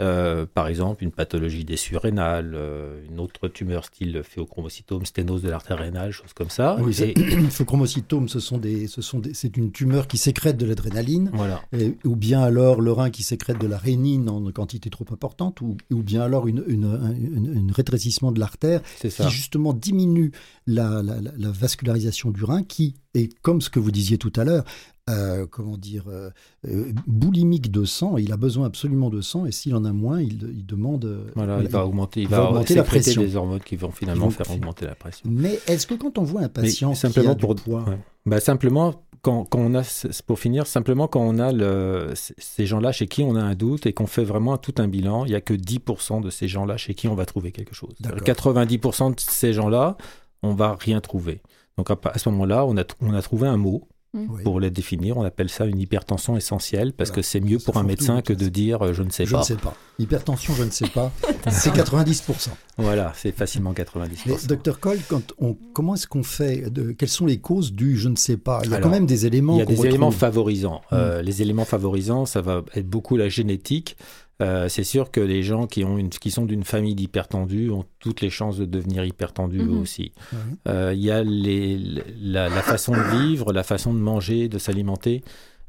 Euh, 0.00 0.46
par 0.52 0.68
exemple, 0.68 1.04
une 1.04 1.10
pathologie 1.10 1.64
des 1.64 1.76
surrénales, 1.76 2.52
euh, 2.54 3.00
une 3.10 3.20
autre 3.20 3.48
tumeur 3.48 3.84
style 3.84 4.22
phéochromocytome, 4.24 5.04
sténose 5.04 5.42
de 5.42 5.50
l'artère 5.50 5.78
rénale, 5.78 6.10
choses 6.12 6.32
comme 6.32 6.48
ça. 6.50 6.76
Oui, 6.80 6.96
Et- 7.02 7.14
Le 7.60 7.64
chromocytome, 7.64 8.28
ce 8.28 8.40
sont 8.40 8.58
des, 8.58 8.86
ce 8.86 9.02
sont 9.02 9.18
des, 9.18 9.34
c'est 9.34 9.56
une 9.56 9.72
tumeur 9.72 10.06
qui 10.08 10.16
sécrète 10.16 10.56
de 10.56 10.64
l'adrénaline, 10.66 11.30
voilà. 11.34 11.60
et- 11.76 11.96
ou 12.04 12.16
bien 12.16 12.40
alors 12.42 12.80
le 12.80 12.92
rein 12.92 13.10
qui 13.10 13.22
sécrète 13.22 13.58
de 13.60 13.66
la 13.66 13.76
rénine 13.78 14.28
en 14.30 14.50
quantité 14.52 14.88
trop 14.90 15.04
importante, 15.12 15.60
ou, 15.60 15.76
ou 15.90 16.02
bien 16.02 16.22
alors 16.22 16.48
une, 16.48 16.64
une, 16.66 16.84
un 16.86 17.10
une- 17.12 17.52
une 17.54 17.70
rétrécissement 17.72 18.32
de 18.32 18.40
l'artère 18.40 18.80
qui 19.26 19.30
justement 19.30 19.72
diminue 19.74 20.32
la, 20.66 21.02
la- 21.02 21.20
la- 21.20 21.32
la 21.36 21.50
vascularisation 21.50 22.30
du 22.30 22.44
rein, 22.44 22.62
qui 22.62 22.94
est, 23.14 23.28
comme 23.42 23.60
ce 23.60 23.68
que 23.70 23.78
vous 23.80 23.90
disiez 23.90 24.16
tout 24.18 24.32
à 24.36 24.44
l'heure, 24.44 24.64
euh, 25.08 25.46
comment 25.50 25.76
dire, 25.76 26.04
euh, 26.08 26.30
euh, 26.68 26.92
boulimique 27.06 27.70
de 27.70 27.84
sang, 27.84 28.16
il 28.16 28.32
a 28.32 28.36
besoin 28.36 28.66
absolument 28.66 29.10
de 29.10 29.20
sang, 29.20 29.46
et 29.46 29.52
s'il 29.52 29.74
en 29.74 29.84
a 29.84 29.92
moins, 29.92 30.20
il, 30.20 30.38
il 30.54 30.66
demande. 30.66 31.32
Voilà, 31.34 31.60
il 31.62 31.68
va 31.68 31.84
augmenter, 31.84 32.22
il 32.22 32.28
va 32.28 32.50
augmenter 32.50 32.74
la 32.74 32.84
pression. 32.84 33.22
des 33.22 33.36
hormones 33.36 33.60
qui 33.60 33.76
vont 33.76 33.90
finalement 33.90 34.30
faire 34.30 34.50
augmenter 34.50 34.86
la 34.86 34.94
pression. 34.94 35.28
Mais 35.30 35.58
est-ce 35.66 35.86
que 35.86 35.94
quand 35.94 36.18
on 36.18 36.22
voit 36.22 36.40
un 36.40 36.44
Mais 36.44 36.48
patient 36.48 36.94
simplement 36.94 37.34
qui 37.34 37.44
a 37.44 37.46
pour 37.46 37.54
du 37.54 37.62
poids, 37.62 37.84
ouais. 37.88 37.98
Bah, 38.26 38.40
simplement 38.40 39.02
quand, 39.22 39.44
quand 39.44 39.58
on 39.58 39.74
a 39.74 39.82
pour 40.26 40.38
finir 40.38 40.66
simplement 40.66 41.08
quand 41.08 41.20
on 41.20 41.38
a 41.38 41.52
le, 41.52 42.12
ces 42.14 42.66
gens-là 42.66 42.92
chez 42.92 43.06
qui 43.06 43.22
on 43.22 43.34
a 43.34 43.42
un 43.42 43.54
doute 43.54 43.86
et 43.86 43.92
qu'on 43.92 44.06
fait 44.06 44.24
vraiment 44.24 44.56
tout 44.56 44.74
un 44.78 44.88
bilan, 44.88 45.24
il 45.24 45.32
y 45.32 45.34
a 45.34 45.40
que 45.40 45.54
10% 45.54 46.22
de 46.22 46.30
ces 46.30 46.48
gens-là 46.48 46.76
chez 46.76 46.94
qui 46.94 47.08
on 47.08 47.14
va 47.14 47.26
trouver 47.26 47.52
quelque 47.52 47.74
chose. 47.74 47.94
D'accord. 48.00 48.20
90% 48.20 49.14
de 49.14 49.20
ces 49.20 49.52
gens-là, 49.52 49.96
on 50.42 50.54
va 50.54 50.76
rien 50.78 51.00
trouver. 51.00 51.42
Donc 51.76 51.90
à, 51.90 51.98
à 52.04 52.18
ce 52.18 52.28
moment-là, 52.30 52.64
on 52.66 52.76
a, 52.76 52.84
on 53.00 53.14
a 53.14 53.22
trouvé 53.22 53.48
un 53.48 53.56
mot 53.56 53.88
oui, 54.12 54.42
pour 54.42 54.58
les 54.60 54.70
définir. 54.70 55.16
On 55.16 55.22
appelle 55.22 55.48
ça 55.48 55.66
une 55.66 55.78
hypertension 55.78 56.36
essentielle 56.36 56.92
parce 56.92 57.10
Voilà. 57.10 57.22
que 57.22 57.26
c'est 57.26 57.40
mieux 57.40 57.58
Ça 57.58 57.64
pour 57.66 57.76
un 57.80 57.84
médecin 57.84 58.22
que 58.22 58.32
de 58.32 58.48
dire 58.48 58.82
euh, 58.84 58.92
je 58.92 59.02
ne 59.02 59.10
sais 59.10 59.24
je 59.26 59.32
pas. 59.32 59.38
ne 59.40 59.44
sais 59.44 59.56
pas. 59.56 59.74
Hypertension, 59.98 60.54
je 60.54 60.64
ne 60.64 60.70
sais 60.70 60.88
pas. 60.88 61.12
C'est 61.50 61.70
90%. 61.74 62.48
Voilà, 62.78 63.12
c'est 63.16 63.32
facilement 63.32 63.72
90%. 63.72 64.08
Mais 64.26 64.36
docteur 64.46 64.80
Cole, 64.80 64.98
quand 65.08 65.32
on, 65.38 65.56
comment 65.74 65.94
est-ce 65.94 66.06
qu'on 66.06 66.22
fait 66.22 66.70
de, 66.70 66.92
Quelles 66.92 67.08
sont 67.08 67.26
les 67.26 67.38
causes 67.38 67.72
du 67.72 67.96
je 67.98 68.08
ne 68.08 68.16
sais 68.16 68.36
pas? 68.36 68.60
Il 68.64 68.70
y 68.70 68.72
a 68.72 68.76
Alors, 68.76 68.88
quand 68.88 68.94
même 68.94 69.06
des 69.06 69.26
éléments. 69.26 69.54
Il 69.56 69.58
y 69.58 69.62
a 69.62 69.66
des 69.66 69.86
éléments 69.86 70.10
favorisants. 70.10 70.80
Euh, 70.92 71.22
les 71.22 71.42
éléments 71.42 71.64
favorisants, 71.64 72.24
ça 72.26 72.40
va 72.40 72.62
être 72.74 72.88
beaucoup 72.88 73.16
la 73.16 73.28
génétique. 73.28 73.96
Euh, 74.40 74.68
c'est 74.68 74.84
sûr 74.84 75.10
que 75.10 75.20
les 75.20 75.42
gens 75.42 75.66
qui, 75.66 75.84
ont 75.84 75.98
une, 75.98 76.08
qui 76.08 76.30
sont 76.30 76.46
d'une 76.46 76.64
famille 76.64 76.94
d'hypertendus 76.94 77.70
ont 77.70 77.84
toutes 77.98 78.20
les 78.22 78.30
chances 78.30 78.56
de 78.58 78.64
devenir 78.64 79.04
hypertendus 79.04 79.62
Mhm. 79.62 79.80
aussi. 79.80 80.12
Ouais. 80.32 80.38
Euh, 80.68 80.92
Il 80.94 81.02
y 81.02 81.10
a 81.10 81.22
les, 81.22 81.76
la, 82.22 82.48
la 82.48 82.62
façon 82.62 82.92
de 82.92 83.18
vivre, 83.18 83.52
la 83.52 83.62
façon 83.62 83.92
de 83.92 83.98
manger, 83.98 84.48
de 84.48 84.58
s'alimenter. 84.58 85.22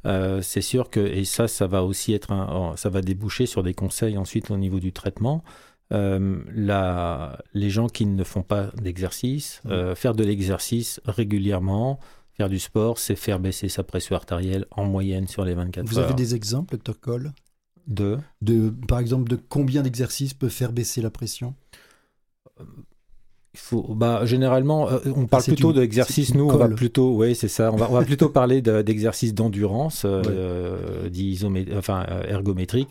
Euh, 0.05 0.41
c'est 0.41 0.61
sûr 0.61 0.89
que, 0.89 0.99
et 0.99 1.25
ça, 1.25 1.47
ça 1.47 1.67
va 1.67 1.83
aussi 1.83 2.13
être 2.13 2.31
un, 2.31 2.73
ça 2.77 2.89
va 2.89 3.01
déboucher 3.01 3.45
sur 3.45 3.61
des 3.61 3.73
conseils 3.73 4.17
ensuite 4.17 4.49
au 4.51 4.57
niveau 4.57 4.79
du 4.79 4.93
traitement. 4.93 5.43
La, 6.55 7.37
les 7.53 7.69
gens 7.69 7.87
qui 7.87 8.05
ne 8.05 8.23
font 8.23 8.43
pas 8.43 8.71
d'exercice, 8.81 9.61
euh, 9.67 9.95
faire 9.95 10.15
de 10.15 10.23
l'exercice 10.23 11.01
régulièrement, 11.05 11.99
faire 12.37 12.49
du 12.49 12.59
sport, 12.59 12.97
c'est 12.97 13.15
faire 13.15 13.39
baisser 13.39 13.69
sa 13.69 13.83
pression 13.83 14.15
artérielle 14.15 14.65
en 14.71 14.85
moyenne 14.85 15.27
sur 15.27 15.43
les 15.45 15.53
24 15.53 15.85
Vous 15.85 15.99
heures. 15.99 16.05
avez 16.05 16.13
des 16.13 16.35
exemples, 16.35 16.75
docteur 16.75 16.99
Cole? 16.99 17.31
De 17.87 18.17
de, 18.41 18.69
Par 18.87 18.99
exemple, 18.99 19.29
de 19.29 19.35
combien 19.49 19.81
d'exercices 19.81 20.33
peut 20.33 20.49
faire 20.49 20.71
baisser 20.71 21.01
la 21.01 21.09
pression 21.09 21.55
Il 23.53 23.59
faut, 23.59 23.93
bah, 23.95 24.25
généralement, 24.25 24.89
euh, 24.89 24.99
on 25.15 25.25
parle 25.27 25.43
plutôt 25.43 25.73
d'exercices. 25.73 26.33
Nous, 26.33 26.45
on 26.45 26.55
va 26.57 26.69
plutôt, 26.69 27.17
oui, 27.17 27.35
c'est 27.35 27.49
ça. 27.49 27.69
On 27.73 27.75
va, 27.75 27.89
on 27.89 27.93
va 27.93 28.03
plutôt 28.05 28.29
parler 28.29 28.61
de- 28.61 28.81
d'exercices 28.81 29.33
d'endurance, 29.33 30.03
euh, 30.05 31.09
enfin 31.77 32.05
euh, 32.09 32.23
ergométriques. 32.29 32.87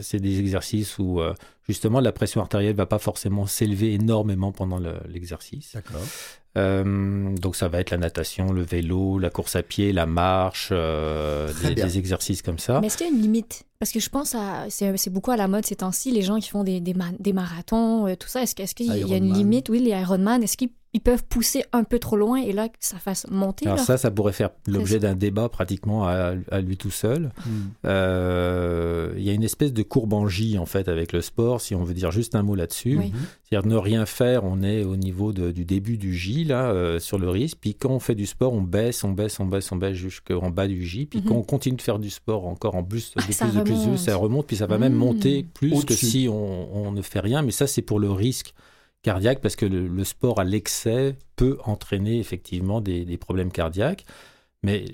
C'est 0.00 0.18
des 0.18 0.40
exercices 0.40 0.98
où 0.98 1.20
euh, 1.20 1.34
justement 1.68 2.00
la 2.00 2.10
pression 2.10 2.40
artérielle 2.40 2.74
va 2.74 2.86
pas 2.86 2.98
forcément 2.98 3.46
s'élever 3.46 3.94
énormément 3.94 4.50
pendant 4.50 4.78
le- 4.80 4.96
l'exercice. 5.08 5.72
D'accord. 5.74 6.00
Euh, 6.58 7.34
donc 7.36 7.56
ça 7.56 7.68
va 7.68 7.80
être 7.80 7.90
la 7.90 7.96
natation, 7.96 8.52
le 8.52 8.62
vélo, 8.62 9.18
la 9.18 9.30
course 9.30 9.56
à 9.56 9.62
pied, 9.62 9.92
la 9.92 10.04
marche, 10.06 10.68
euh, 10.70 11.50
des, 11.74 11.98
exercices 11.98 12.42
comme 12.42 12.58
ça. 12.58 12.80
Mais 12.80 12.88
est-ce 12.88 12.98
qu'il 12.98 13.06
y 13.06 13.10
a 13.10 13.12
une 13.12 13.22
limite? 13.22 13.64
Parce 13.78 13.90
que 13.90 14.00
je 14.00 14.08
pense 14.10 14.34
à. 14.34 14.66
C'est 14.68 15.10
beaucoup 15.10 15.30
à 15.30 15.36
la 15.36 15.48
mode 15.48 15.64
ces 15.64 15.76
temps-ci, 15.76 16.10
les 16.12 16.22
gens 16.22 16.38
qui 16.38 16.50
font 16.50 16.62
des, 16.62 16.80
des, 16.80 16.94
ma- 16.94 17.12
des 17.18 17.32
marathons, 17.32 18.06
euh, 18.06 18.16
tout 18.16 18.28
ça. 18.28 18.42
Est-ce 18.42 18.54
qu'il 18.74 18.86
y 18.86 19.14
a 19.14 19.16
une 19.16 19.32
limite? 19.32 19.68
Oui, 19.70 19.80
les 19.80 19.90
Ironman, 19.90 20.42
est-ce 20.42 20.56
qu'ils 20.56 20.70
ils 20.94 21.00
peuvent 21.00 21.24
pousser 21.24 21.64
un 21.72 21.84
peu 21.84 21.98
trop 21.98 22.16
loin 22.16 22.40
et 22.42 22.52
là, 22.52 22.68
que 22.68 22.74
ça 22.80 22.98
fasse 22.98 23.26
monter 23.30 23.64
Alors 23.66 23.76
leur- 23.78 23.86
ça, 23.86 23.96
ça 23.96 24.10
pourrait 24.10 24.32
faire 24.34 24.50
l'objet 24.66 24.98
d'un 24.98 25.14
débat 25.14 25.48
pratiquement 25.48 26.06
à, 26.06 26.34
à 26.50 26.60
lui 26.60 26.76
tout 26.76 26.90
seul. 26.90 27.30
Hmm. 27.46 27.50
Euh, 27.86 29.14
il 29.16 29.22
y 29.22 29.30
a 29.30 29.32
une 29.32 29.42
espèce 29.42 29.72
de 29.72 29.82
courbe 29.82 30.12
en 30.12 30.26
J 30.28 30.58
en 30.58 30.66
fait 30.66 30.88
avec 30.88 31.12
le 31.12 31.20
sport, 31.20 31.60
si 31.60 31.74
on 31.74 31.82
veut 31.84 31.94
dire 31.94 32.10
juste 32.10 32.34
un 32.34 32.42
mot 32.42 32.54
là-dessus. 32.54 32.98
Oui. 32.98 33.12
C'est-à-dire 33.48 33.68
ne 33.70 33.76
rien 33.76 34.06
faire, 34.06 34.44
on 34.44 34.62
est 34.62 34.84
au 34.84 34.96
niveau 34.96 35.32
de- 35.32 35.50
du 35.50 35.64
début 35.64 35.96
du 35.98 36.14
J 36.14 36.44
là 36.44 36.70
euh, 36.70 36.98
sur 36.98 37.18
le 37.18 37.28
risque. 37.28 37.58
Puis 37.60 37.74
quand 37.74 37.90
on 37.90 38.00
fait 38.00 38.14
du 38.14 38.26
sport, 38.26 38.52
on 38.52 38.62
baisse, 38.62 39.02
on 39.04 39.12
baisse, 39.12 39.38
on 39.40 39.46
baisse, 39.46 39.70
on 39.72 39.76
baisse 39.76 39.94
jusqu'en 39.96 40.50
bas 40.50 40.66
du 40.66 40.84
J. 40.84 41.06
Puis 41.06 41.20
Mhm. 41.20 41.24
quand 41.26 41.34
on 41.36 41.42
continue 41.42 41.76
de 41.76 41.82
faire 41.82 41.98
du 41.98 42.10
sport 42.10 42.46
encore 42.46 42.74
en 42.74 42.82
plus, 42.84 43.14
de 43.14 43.22
Ah, 43.26 43.32
ça 43.32 43.46
plus 43.46 43.56
de 43.58 43.62
plus, 43.62 43.72
remonte. 43.74 43.98
ça 43.98 44.16
remonte. 44.16 44.46
Puis 44.46 44.56
ça 44.56 44.66
va 44.66 44.78
même 44.78 44.94
monter 44.94 45.46
plus 45.54 45.84
que 45.84 45.94
si 45.94 46.28
on, 46.30 46.86
on 46.86 46.92
ne 46.92 47.02
fait 47.02 47.20
rien. 47.20 47.42
Mais 47.42 47.50
ça 47.52 47.66
c'est 47.66 47.82
pour 47.82 47.98
le 47.98 48.10
risque 48.10 48.54
cardiaque 49.02 49.40
parce 49.40 49.56
que 49.56 49.66
le, 49.66 49.86
le 49.88 50.04
sport 50.04 50.40
à 50.40 50.44
l'excès 50.44 51.16
peut 51.36 51.58
entraîner 51.64 52.18
effectivement 52.18 52.80
des, 52.80 53.04
des 53.04 53.16
problèmes 53.16 53.50
cardiaques. 53.52 54.04
Mais 54.64 54.84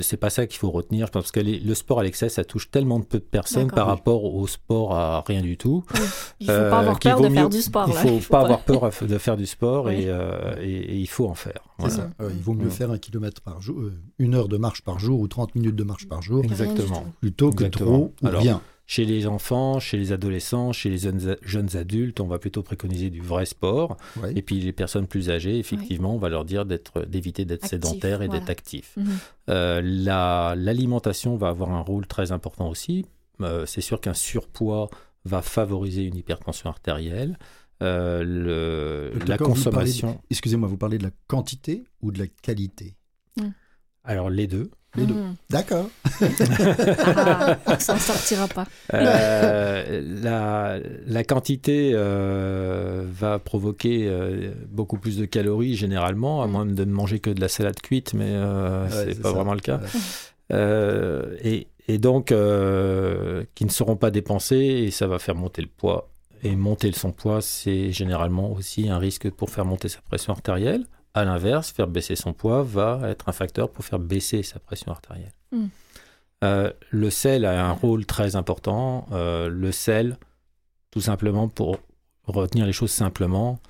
c'est 0.00 0.16
pas 0.16 0.28
ça 0.28 0.44
qu'il 0.48 0.58
faut 0.58 0.72
retenir, 0.72 1.08
parce 1.12 1.30
que 1.30 1.38
les- 1.38 1.60
le 1.60 1.74
sport 1.76 2.00
à 2.00 2.02
l'excès, 2.02 2.28
ça 2.28 2.44
touche 2.44 2.72
tellement 2.72 2.98
de 2.98 3.04
peu 3.04 3.20
de 3.20 3.24
personnes 3.24 3.70
par 3.70 3.86
rapport 3.86 4.24
au 4.24 4.44
sport 4.48 4.92
à 4.96 5.20
rien 5.24 5.40
du 5.40 5.56
tout. 5.56 5.84
Il 6.40 6.46
faut 6.48 6.52
Euh, 6.52 6.68
pas 6.68 6.80
avoir 6.80 6.98
qu'il 6.98 7.12
peur 7.12 7.20
de 7.20 7.28
faire 7.28 7.48
du 7.48 7.62
sport. 7.62 7.86
Il 7.90 7.94
là. 7.94 8.00
faut 8.00 8.28
pas 8.28 8.40
avoir 8.40 8.62
peur 8.64 8.90
de 9.02 9.18
faire 9.18 9.36
du 9.36 9.46
sport 9.46 9.84
Oui. 9.84 10.00
et, 10.02 10.08
euh, 10.08 10.56
et- 10.60 10.72
et 10.72 10.96
il 10.96 11.06
faut 11.06 11.28
en 11.28 11.34
faire. 11.34 11.60
C'est 11.78 11.86
Voilà. 11.90 11.94
ça. 11.94 12.10
Euh, 12.22 12.30
il 12.34 12.42
vaut 12.42 12.54
mieux 12.54 12.64
Ouais. 12.64 12.70
faire 12.70 12.90
un 12.90 12.98
kilomètre 12.98 13.40
par 13.40 13.62
jour, 13.62 13.78
euh, 13.82 13.92
une 14.18 14.34
heure 14.34 14.48
de 14.48 14.56
marche 14.56 14.82
par 14.82 14.98
jour 14.98 15.20
ou 15.20 15.28
30 15.28 15.54
minutes 15.54 15.76
de 15.76 15.84
marche 15.84 16.08
par 16.08 16.20
jour, 16.20 16.42
Exactement. 16.42 17.04
plutôt 17.20 17.50
que 17.50 17.62
Exactement. 17.66 17.90
trop 17.92 18.14
ou 18.20 18.26
Alors, 18.26 18.42
rien. 18.42 18.60
Chez 18.86 19.06
les 19.06 19.26
enfants, 19.26 19.80
chez 19.80 19.96
les 19.96 20.12
adolescents, 20.12 20.72
chez 20.72 20.90
les 20.90 20.98
jeunes, 20.98 21.36
jeunes 21.42 21.74
adultes, 21.76 22.20
on 22.20 22.26
va 22.26 22.38
plutôt 22.38 22.62
préconiser 22.62 23.08
du 23.08 23.20
vrai 23.22 23.46
sport. 23.46 23.96
Et 24.36 24.42
puis 24.42 24.60
les 24.60 24.72
personnes 24.72 25.06
plus 25.06 25.30
âgées, 25.30 25.58
effectivement, 25.58 26.14
on 26.14 26.18
va 26.18 26.28
leur 26.28 26.44
dire 26.44 26.66
d'être, 26.66 27.02
d'éviter 27.06 27.46
d'être 27.46 27.64
Actif, 27.64 27.80
sédentaire 27.80 28.20
et 28.20 28.26
voilà. 28.26 28.40
d'être 28.40 28.50
actif. 28.50 28.92
Mhm. 28.98 29.06
Euh, 29.48 29.80
la- 29.82 30.54
l'alimentation 30.56 31.36
va 31.36 31.48
avoir 31.48 31.70
un 31.72 31.80
rôle 31.80 32.06
très 32.06 32.30
important 32.30 32.68
aussi. 32.68 33.06
Euh, 33.40 33.64
c'est 33.66 33.80
sûr 33.80 34.00
qu'un 34.02 34.12
surpoids 34.14 34.90
va 35.24 35.40
favoriser 35.40 36.02
une 36.02 36.16
hypertension 36.16 36.68
artérielle. 36.68 37.38
Euh, 37.82 38.22
le- 38.22 39.18
la 39.26 39.38
consommation, 39.38 40.20
Excusez-moi, 40.30 40.68
vous 40.68 40.76
parlez 40.76 40.98
de 40.98 41.04
la 41.04 41.10
quantité 41.26 41.84
ou 42.02 42.12
de 42.12 42.18
la 42.18 42.26
qualité? 42.26 42.94
Alors 44.04 44.28
les 44.28 44.46
deux. 44.46 44.70
Les 44.96 45.06
deux. 45.06 45.14
Mhm. 45.14 45.34
D'accord. 45.50 45.86
Ah, 46.20 47.56
on 47.66 47.78
s'en 47.78 47.96
sortira 47.96 48.46
pas. 48.48 48.66
Euh, 48.92 50.02
la, 50.22 50.78
la 51.06 51.24
quantité 51.24 51.90
euh, 51.94 53.04
va 53.10 53.38
provoquer 53.38 54.06
euh, 54.08 54.52
beaucoup 54.70 54.98
plus 54.98 55.16
de 55.18 55.24
calories 55.24 55.74
généralement, 55.76 56.42
à 56.42 56.46
Mm. 56.46 56.50
moins 56.50 56.66
de 56.66 56.84
ne 56.84 56.92
manger 56.92 57.18
que 57.18 57.30
de 57.30 57.40
la 57.40 57.48
salade 57.48 57.80
cuite, 57.82 58.14
mais 58.14 58.28
euh, 58.30 58.84
Ouais, 58.84 58.90
c'est 59.14 59.20
pas 59.22 59.30
ça. 59.30 59.34
vraiment 59.34 59.54
le 59.54 59.60
cas. 59.60 59.78
Ouais. 59.78 59.88
Euh, 60.52 61.36
et, 61.42 61.66
et 61.88 61.98
donc, 61.98 62.30
euh, 62.32 63.44
qui 63.54 63.64
ne 63.64 63.70
seront 63.70 63.96
pas 63.96 64.10
dépensés 64.10 64.56
et 64.56 64.90
ça 64.90 65.06
va 65.06 65.18
faire 65.18 65.34
monter 65.34 65.62
le 65.62 65.68
poids. 65.68 66.08
Et 66.42 66.56
monter 66.56 66.92
son 66.92 67.10
poids, 67.10 67.40
c'est 67.40 67.90
généralement 67.90 68.52
aussi 68.52 68.88
un 68.90 68.98
risque 68.98 69.30
pour 69.30 69.48
faire 69.50 69.64
monter 69.64 69.88
sa 69.88 70.00
pression 70.02 70.34
artérielle. 70.34 70.84
À 71.14 71.24
l'inverse, 71.24 71.70
faire 71.70 71.86
baisser 71.86 72.16
son 72.16 72.32
poids 72.32 72.62
va 72.62 73.00
être 73.08 73.28
un 73.28 73.32
facteur 73.32 73.70
pour 73.70 73.84
faire 73.84 73.98
baisser 74.00 74.42
sa 74.42 74.58
pression 74.58 74.90
artérielle. 74.92 75.32
Mm. 75.52 75.66
Euh, 76.42 76.72
le 76.90 77.10
sel 77.10 77.44
a 77.44 77.64
un 77.66 77.72
rôle 77.72 78.04
très 78.04 78.34
important. 78.36 79.06
Euh, 79.12 79.48
le 79.48 79.70
sel, 79.72 80.18
tout 80.90 81.00
simplement 81.00 81.48
pour 81.48 81.78
retenir 82.26 82.66
les 82.66 82.72
choses 82.72 82.90
simplement, 82.90 83.60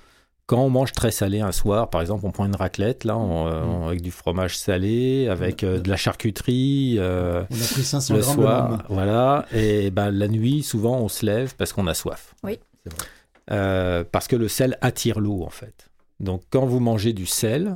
quand 0.47 0.59
on 0.59 0.69
mange 0.69 0.91
très 0.91 1.11
salé 1.11 1.39
un 1.41 1.51
soir, 1.51 1.89
par 1.89 2.01
exemple, 2.01 2.25
on 2.25 2.31
prend 2.31 2.45
une 2.45 2.55
raclette 2.55 3.03
là, 3.03 3.17
on- 3.17 3.47
euh, 3.47 3.63
on- 3.63 3.87
avec 3.87 4.01
du 4.01 4.11
fromage 4.11 4.57
salé, 4.57 5.27
avec 5.27 5.63
euh, 5.63 5.79
de 5.79 5.89
la 5.89 5.97
charcuterie. 5.97 6.97
euh, 6.99 7.43
On 7.49 7.55
a 7.55 7.67
pris 7.67 7.83
500 7.83 8.13
le 8.15 8.19
grammes 8.21 8.37
le 8.37 8.43
lendemain. 8.43 8.67
soir, 8.77 8.85
voilà, 8.89 9.45
et 9.53 9.89
ben 9.91 10.11
la 10.11 10.27
nuit, 10.27 10.61
souvent, 10.63 10.97
on 10.97 11.07
se 11.09 11.25
lève 11.25 11.55
parce 11.55 11.73
qu'on 11.73 11.87
a 11.87 11.93
soif. 11.93 12.35
Oui. 12.43 12.59
C'est 12.83 12.93
vrai. 12.93 13.05
Euh, 13.51 14.03
parce 14.11 14.27
que 14.27 14.35
le 14.35 14.47
sel 14.47 14.77
attire 14.81 15.19
l'eau, 15.19 15.43
en 15.43 15.49
fait. 15.49 15.87
Donc, 16.19 16.43
quand 16.49 16.65
vous 16.65 16.79
mangez 16.79 17.13
du 17.13 17.25
sel, 17.25 17.75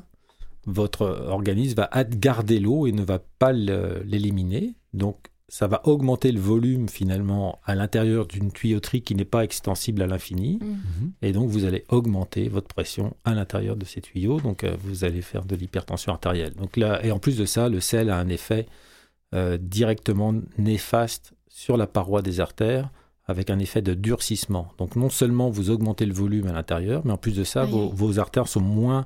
votre 0.66 1.26
organisme 1.28 1.76
va 1.76 1.90
garder 2.04 2.60
l'eau 2.60 2.88
et 2.88 2.92
ne 2.92 3.04
va 3.04 3.20
pas 3.20 3.52
l'éliminer. 3.52 4.76
Donc, 4.94 5.18
ça 5.50 5.68
va 5.68 5.82
augmenter 5.88 6.32
le 6.32 6.40
volume, 6.40 6.88
finalement, 6.90 7.60
à 7.66 7.74
l'intérieur 7.74 8.28
d'une 8.28 8.52
tuyauterie 8.52 9.02
qui 9.02 9.16
n'est 9.16 9.26
pas 9.26 9.44
extensible 9.44 10.02
à 10.04 10.08
l'infini. 10.08 10.60
Mhm. 10.62 11.12
Et 11.24 11.32
donc, 11.32 11.50
vous 11.50 11.66
allez 11.66 11.84
augmenter 11.90 12.50
votre 12.50 12.68
pression 12.68 13.16
à 13.26 13.34
l'intérieur 13.34 13.76
de 13.76 13.84
ces 13.84 14.00
tuyaux. 14.00 14.40
Donc, 14.40 14.64
euh, 14.64 14.76
vous 14.84 15.04
allez 15.04 15.22
faire 15.22 15.46
de 15.46 15.56
l'hypertension 15.56 16.14
artérielle. 16.14 16.54
Donc 16.54 16.78
là, 16.78 17.04
et 17.04 17.12
en 17.12 17.20
plus 17.20 17.38
de 17.38 17.46
ça, 17.46 17.68
le 17.68 17.80
sel 17.80 18.12
a 18.12 18.18
un 18.18 18.30
effet 18.30 18.68
euh, 19.34 19.58
directement 19.60 20.34
néfaste 20.58 21.34
sur 21.48 21.78
la 21.78 21.88
paroi 21.88 22.22
des 22.22 22.40
artères 22.40 22.92
avec 23.30 23.52
un 23.52 23.60
effet 23.60 23.82
de 23.82 23.94
durcissement. 23.94 24.74
Donc, 24.80 24.96
non 24.96 25.10
seulement 25.10 25.50
vous 25.50 25.70
augmentez 25.70 26.06
le 26.06 26.14
volume 26.14 26.48
à 26.48 26.52
l'intérieur, 26.52 27.04
mais 27.06 27.14
en 27.14 27.18
plus 27.18 27.36
de 27.36 27.44
ça, 27.44 27.64
vos, 27.66 28.20
artères 28.20 28.48
sont 28.48 28.60
moins 28.60 29.06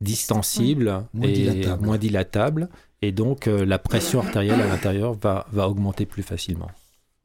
distensibles 0.00 1.04
Moins 1.12 1.28
et 1.28 1.32
dilatables. 1.32 1.84
moins 1.84 1.98
dilatables. 1.98 2.68
Et 3.02 3.10
donc, 3.10 3.48
euh, 3.48 3.66
la 3.66 3.78
pression 3.78 4.20
artérielle 4.20 4.60
à 4.60 4.68
l'intérieur 4.68 5.14
va, 5.14 5.46
va 5.50 5.68
augmenter 5.68 6.06
plus 6.06 6.22
facilement. 6.22 6.70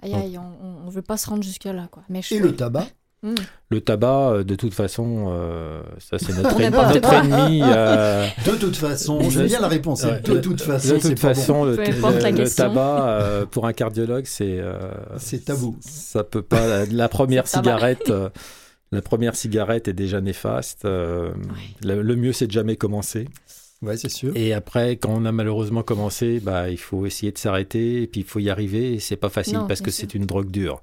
Aïe, 0.02 0.14
aïe, 0.14 0.38
on, 0.38 0.88
on 0.88 0.90
veut 0.90 1.04
pas 1.04 1.18
se 1.18 1.30
rendre 1.30 1.44
jusque-là, 1.44 1.88
quoi. 1.92 2.04
Mais 2.10 2.24
je 2.24 2.34
Et 2.34 2.40
le 2.40 2.56
tabac 2.56 2.88
Mm. 3.22 3.36
Le 3.72 3.82
tabac, 3.82 4.30
euh, 4.32 4.44
de 4.44 4.56
toute 4.56 4.74
façon, 4.74 5.26
euh, 5.30 5.82
ça 6.00 6.18
c'est 6.20 6.34
notre, 6.42 6.58
notre 6.58 7.14
ennemi. 7.14 7.62
euh, 7.64 8.26
De 8.46 8.52
toute 8.56 8.78
façon, 8.78 9.30
j'aime 9.30 9.48
bien 9.48 9.60
la 9.60 9.68
réponse. 9.68 10.04
ouais, 10.06 10.22
de 10.22 10.40
toute 10.40 10.62
façon, 10.62 10.94
de 10.96 11.00
toute 11.00 11.20
pas 11.20 11.28
bon. 11.28 11.34
façon, 11.34 11.66
le, 11.66 12.56
tabac 12.56 13.08
euh, 13.10 13.46
pour 13.46 13.66
un 13.68 13.74
cardiologue, 13.74 14.26
c'est 14.26 14.60
euh, 14.60 14.78
C'est 15.18 15.46
tabou. 15.46 15.76
Ça 15.82 16.24
peut 16.24 16.42
pas. 16.42 16.66
La, 16.66 16.86
la 16.86 17.10
première 17.10 17.46
cigarette, 17.48 18.10
euh, 18.10 18.30
la 18.94 19.02
première 19.02 19.36
cigarette 19.36 19.88
est 19.90 19.94
déjà 19.94 20.22
néfaste. 20.22 20.86
euh, 20.86 21.32
le, 21.84 22.02
le 22.02 22.16
mieux, 22.16 22.32
c'est 22.32 22.48
de 22.48 22.52
jamais 22.54 22.78
commencer. 22.78 23.28
Ouais, 23.82 23.98
c'est 23.98 24.10
sûr. 24.10 24.32
Et 24.36 24.54
après, 24.54 24.96
quand 24.98 25.12
on 25.14 25.26
a 25.26 25.32
malheureusement 25.32 25.84
commencé, 25.84 26.40
bah, 26.42 26.70
il 26.70 26.78
faut 26.78 27.06
essayer 27.06 27.32
de 27.32 27.38
s'arrêter 27.38 28.02
et 28.04 28.08
puis 28.08 28.22
il 28.22 28.28
faut 28.28 28.40
y 28.40 28.50
arriver. 28.50 28.94
Et 28.94 29.00
c'est 29.00 29.16
pas 29.18 29.30
facile 29.30 29.58
Non, 29.60 29.68
parce 29.68 29.82
que 29.82 29.92
c'est 29.92 30.14
une 30.16 30.26
drogue 30.26 30.52
dure. 30.52 30.82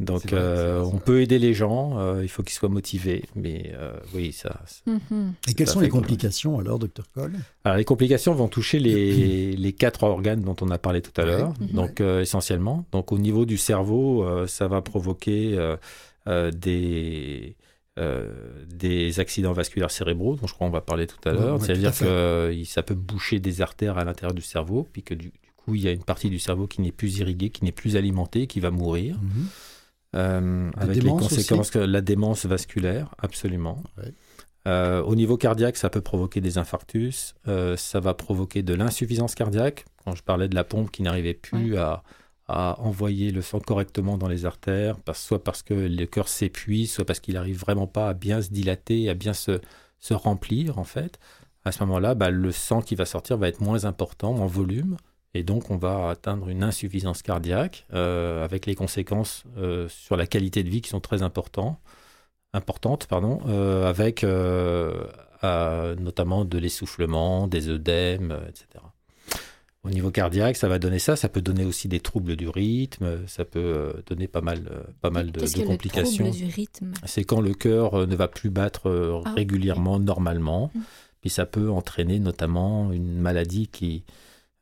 Donc, 0.00 0.22
vrai, 0.26 0.40
euh, 0.40 0.82
on 0.82 0.98
peut 0.98 1.20
aider 1.22 1.38
les 1.38 1.54
gens. 1.54 1.98
euh, 1.98 2.22
il 2.24 2.28
faut 2.28 2.42
qu'ils 2.42 2.54
soient 2.54 2.68
motivés. 2.68 3.24
Mais 3.36 3.72
euh, 3.74 3.92
oui, 4.14 4.32
ça. 4.32 4.60
Mhm. 4.86 5.34
Et 5.48 5.54
quelles 5.54 5.68
sont 5.68 5.80
les 5.80 5.88
complications 5.88 6.58
alors, 6.58 6.78
docteur 6.80 7.06
Cole? 7.14 7.34
Alors, 7.64 7.76
les 7.78 7.84
complications 7.84 8.34
vont 8.34 8.48
toucher 8.48 8.80
les, 8.80 9.52
les 9.56 9.72
quatre 9.72 10.02
organes 10.02 10.40
dont 10.42 10.56
on 10.60 10.70
a 10.70 10.78
parlé 10.78 11.02
tout 11.02 11.18
à 11.20 11.24
l'heure, 11.24 11.52
Mhm. 11.60 11.68
donc 11.68 12.00
euh, 12.00 12.20
essentiellement. 12.22 12.84
Donc, 12.90 13.12
au 13.12 13.18
niveau 13.18 13.44
du 13.44 13.58
cerveau, 13.58 14.24
euh, 14.24 14.46
ça 14.48 14.66
va 14.66 14.80
provoquer 14.82 15.56
euh, 15.56 15.76
euh, 16.26 16.50
des, 16.50 17.54
euh, 17.98 18.28
des 18.74 19.20
accidents 19.20 19.52
vasculaires 19.52 19.90
cérébraux, 19.90 20.34
dont 20.36 20.46
je 20.48 20.54
crois 20.54 20.66
on 20.66 20.70
va 20.70 20.80
parler 20.80 21.06
tout 21.06 21.16
à 21.28 21.32
Ouais, 21.32 21.38
l'heure. 21.38 21.60
ouais, 21.60 21.66
C'est-à-dire 21.66 21.96
que 21.96 22.50
il- 22.52 22.66
ça 22.66 22.82
peut 22.82 22.94
boucher 22.94 23.38
des 23.38 23.60
artères 23.60 23.98
à 23.98 24.04
l'intérieur 24.04 24.34
du 24.34 24.42
cerveau, 24.42 24.88
puis 24.92 25.02
que 25.04 25.14
du, 25.14 25.26
du 25.28 25.50
coup, 25.56 25.74
il 25.76 25.82
y 25.82 25.88
a 25.88 25.92
une 25.92 26.02
partie 26.02 26.30
du 26.30 26.38
cerveau 26.40 26.66
qui 26.66 26.80
n'est 26.80 26.90
plus 26.92 27.18
irriguée, 27.18 27.50
qui 27.50 27.64
n'est 27.64 27.70
plus 27.72 27.94
alimentée, 27.96 28.46
qui 28.48 28.58
va 28.58 28.70
mourir. 28.72 29.16
Mhm. 29.22 29.46
Euh, 30.14 30.70
avec 30.76 30.96
les 30.96 31.08
conséquences 31.08 31.70
que 31.70 31.78
la 31.78 32.00
démence 32.00 32.44
vasculaire, 32.46 33.14
absolument. 33.18 33.82
Ouais. 33.98 34.12
Euh, 34.68 35.02
au 35.02 35.14
niveau 35.16 35.36
cardiaque, 35.36 35.76
ça 35.76 35.90
peut 35.90 36.00
provoquer 36.02 36.40
des 36.40 36.58
infarctus, 36.58 37.34
euh, 37.48 37.76
ça 37.76 37.98
va 37.98 38.14
provoquer 38.14 38.62
de 38.62 38.74
l'insuffisance 38.74 39.34
cardiaque. 39.34 39.84
Quand 40.04 40.14
je 40.14 40.22
parlais 40.22 40.48
de 40.48 40.54
la 40.54 40.64
pompe 40.64 40.90
qui 40.90 41.02
n'arrivait 41.02 41.34
plus 41.34 41.76
à, 41.78 42.02
à 42.46 42.78
envoyer 42.80 43.30
le 43.32 43.42
sang 43.42 43.58
correctement 43.58 44.18
dans 44.18 44.28
les 44.28 44.44
artères, 44.46 44.98
parce- 45.00 45.20
soit 45.22 45.42
parce 45.42 45.62
que 45.62 45.74
le 45.74 46.04
cœur 46.06 46.28
s'épuise, 46.28 46.92
soit 46.92 47.04
parce 47.04 47.18
qu'il 47.20 47.34
n'arrive 47.34 47.58
vraiment 47.58 47.86
pas 47.88 48.08
à 48.10 48.14
bien 48.14 48.40
se 48.42 48.50
dilater, 48.50 49.08
à 49.08 49.14
bien 49.14 49.32
se, 49.32 49.60
se 49.98 50.14
remplir 50.14 50.78
en 50.78 50.84
fait. 50.84 51.18
À 51.64 51.72
ce 51.72 51.82
moment-là, 51.84 52.14
bah, 52.14 52.30
le 52.30 52.52
sang 52.52 52.82
qui 52.82 52.94
va 52.96 53.04
sortir 53.06 53.38
va 53.38 53.48
être 53.48 53.60
moins 53.60 53.84
important 53.84 54.34
en 54.34 54.46
volume. 54.46 54.96
Et 55.34 55.42
donc, 55.42 55.70
on 55.70 55.76
va 55.76 56.10
atteindre 56.10 56.48
une 56.48 56.62
insuffisance 56.62 57.22
cardiaque 57.22 57.86
euh, 57.94 58.44
avec 58.44 58.66
les 58.66 58.74
conséquences 58.74 59.44
euh, 59.56 59.88
sur 59.88 60.16
la 60.16 60.26
qualité 60.26 60.62
de 60.62 60.68
vie 60.68 60.82
qui 60.82 60.90
sont 60.90 61.00
très 61.00 61.22
importantes, 61.22 61.78
importantes 62.52 63.06
pardon, 63.06 63.40
euh, 63.46 63.88
avec 63.88 64.24
notamment 65.98 66.44
de 66.44 66.58
l'essoufflement, 66.58 67.48
des 67.48 67.68
œdèmes, 67.68 68.36
etc. 68.48 68.66
Au 69.84 69.90
niveau 69.90 70.12
cardiaque, 70.12 70.56
ça 70.56 70.68
va 70.68 70.78
donner 70.78 71.00
ça. 71.00 71.16
Ça 71.16 71.28
peut 71.28 71.40
donner 71.40 71.64
aussi 71.64 71.88
des 71.88 71.98
troubles 71.98 72.36
du 72.36 72.48
rythme. 72.48 73.26
Ça 73.26 73.44
peut 73.44 73.94
donner 74.06 74.28
pas 74.28 74.42
mal, 74.42 74.84
pas 75.00 75.10
mal 75.10 75.32
de, 75.32 75.40
de 75.40 75.46
que 75.46 75.62
complications. 75.62 76.26
le 76.26 76.30
trouble 76.30 76.46
du 76.46 76.54
rythme? 76.54 76.92
C'est 77.04 77.24
quand 77.24 77.40
le 77.40 77.52
cœur 77.54 78.06
ne 78.06 78.14
va 78.14 78.28
plus 78.28 78.50
battre 78.50 79.22
Ah, 79.24 79.32
régulièrement, 79.32 79.98
normalement. 79.98 80.70
Mm. 80.72 80.80
Puis 81.22 81.30
ça 81.30 81.46
peut 81.46 81.68
entraîner 81.70 82.20
notamment 82.20 82.92
une 82.92 83.18
maladie 83.18 83.66
qui... 83.66 84.04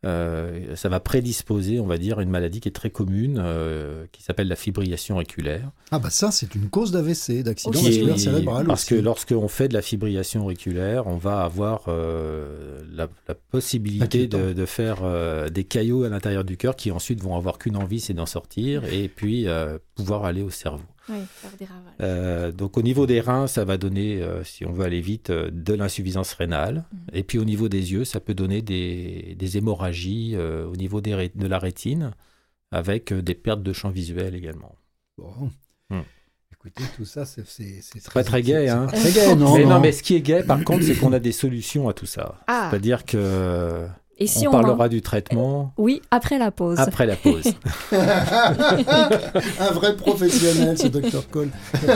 euh, 0.06 0.74
ça 0.76 0.88
va 0.88 0.98
prédisposer, 0.98 1.78
on 1.78 1.86
va 1.86 1.98
dire, 1.98 2.18
à 2.20 2.22
une 2.22 2.30
maladie 2.30 2.60
qui 2.60 2.68
est 2.68 2.72
très 2.72 2.90
commune, 2.90 3.38
euh, 3.38 4.06
qui 4.12 4.22
s'appelle 4.22 4.48
la 4.48 4.56
fibrillation 4.56 5.16
auriculaire. 5.16 5.70
Ah 5.90 5.98
bah 5.98 6.08
ça, 6.10 6.30
c'est 6.30 6.54
une 6.54 6.70
cause 6.70 6.90
d'AVC, 6.90 7.42
d'accident 7.42 7.78
vasculaire 7.78 8.18
cérébral 8.18 8.66
parce 8.66 8.84
aussi. 8.84 8.94
que 8.94 9.00
lorsqu'on 9.00 9.48
fait 9.48 9.68
de 9.68 9.74
la 9.74 9.82
fibrillation 9.82 10.44
auriculaire, 10.44 11.06
on 11.06 11.16
va 11.16 11.42
avoir 11.42 11.84
euh, 11.88 12.80
la, 12.92 13.08
la 13.28 13.34
possibilité 13.34 14.26
de, 14.26 14.52
de 14.52 14.66
faire 14.66 15.00
euh, 15.02 15.48
des 15.50 15.64
caillots 15.64 16.04
à 16.04 16.08
l'intérieur 16.08 16.44
du 16.44 16.56
cœur 16.56 16.76
qui 16.76 16.90
ensuite 16.90 17.22
vont 17.22 17.36
avoir 17.36 17.58
qu'une 17.58 17.76
envie, 17.76 18.00
c'est 18.00 18.14
d'en 18.14 18.26
sortir 18.26 18.84
et 18.84 19.08
puis 19.08 19.48
euh, 19.48 19.78
pouvoir 19.96 20.24
aller 20.24 20.42
au 20.42 20.50
cerveau. 20.50 20.84
Oui, 21.08 21.16
faire 21.28 21.50
des 21.58 21.64
ravages. 21.64 21.94
Euh, 22.02 22.52
donc 22.52 22.76
au 22.76 22.82
niveau 22.82 23.06
des 23.06 23.20
reins, 23.20 23.46
ça 23.46 23.64
va 23.64 23.76
donner, 23.78 24.22
euh, 24.22 24.44
si 24.44 24.64
on 24.66 24.72
veut 24.72 24.84
aller 24.84 25.00
vite, 25.00 25.30
euh, 25.30 25.50
de 25.52 25.74
l'insuffisance 25.74 26.32
rénale. 26.34 26.84
Mhm. 26.92 26.98
Et 27.14 27.22
puis 27.24 27.38
au 27.38 27.44
niveau 27.44 27.68
des 27.68 27.92
yeux, 27.92 28.04
ça 28.04 28.20
peut 28.20 28.34
donner 28.34 28.62
des, 28.62 29.34
des 29.38 29.56
hémorragies 29.56 30.32
euh, 30.36 30.66
au 30.66 30.76
niveau 30.76 31.00
des 31.00 31.30
de 31.34 31.46
la 31.46 31.58
rétine, 31.58 32.12
avec 32.70 33.12
euh, 33.12 33.22
des 33.22 33.34
pertes 33.34 33.62
de 33.62 33.72
champ 33.72 33.90
visuel 33.90 34.34
également. 34.34 34.74
Bon. 35.18 35.50
Hmm. 35.90 36.02
Écoutez, 36.52 36.84
tout 36.94 37.06
ça, 37.06 37.24
c'est 37.24 37.46
c'est- 37.46 37.80
c'est 37.82 38.12
pas 38.12 38.22
très 38.22 38.42
gai, 38.42 38.66
c'est 38.66 38.68
hein. 38.68 38.86
pas 38.86 38.92
Très 38.98 39.12
gai, 39.12 39.34
non, 39.36 39.54
mais 39.56 39.64
non, 39.64 39.70
non. 39.70 39.80
mais 39.80 39.92
ce 39.92 40.02
qui 40.02 40.14
est 40.14 40.20
gai, 40.20 40.42
par 40.46 40.62
contre, 40.62 40.84
c'est 40.84 40.94
qu'on 40.94 41.12
a 41.14 41.18
des 41.18 41.32
solutions 41.32 41.88
à 41.88 41.94
tout 41.94 42.04
ça. 42.06 42.38
Ah. 42.46 42.68
C'est-à-dire 42.70 43.04
que 43.06 43.86
Et 44.22 44.26
si 44.26 44.46
on 44.46 44.50
on, 44.50 44.52
parlera 44.52 44.84
en- 44.84 44.88
du 44.88 45.00
traitement 45.00 45.72
Oui, 45.78 46.02
après 46.10 46.38
la 46.38 46.50
pause. 46.50 46.78
après 46.78 47.06
la 47.06 47.16
pause. 47.16 47.44
Un 47.92 49.72
vrai 49.72 49.96
professionnel, 49.96 50.76
ce 50.78 50.88
docteur 50.88 51.26
Cole. 51.30 51.48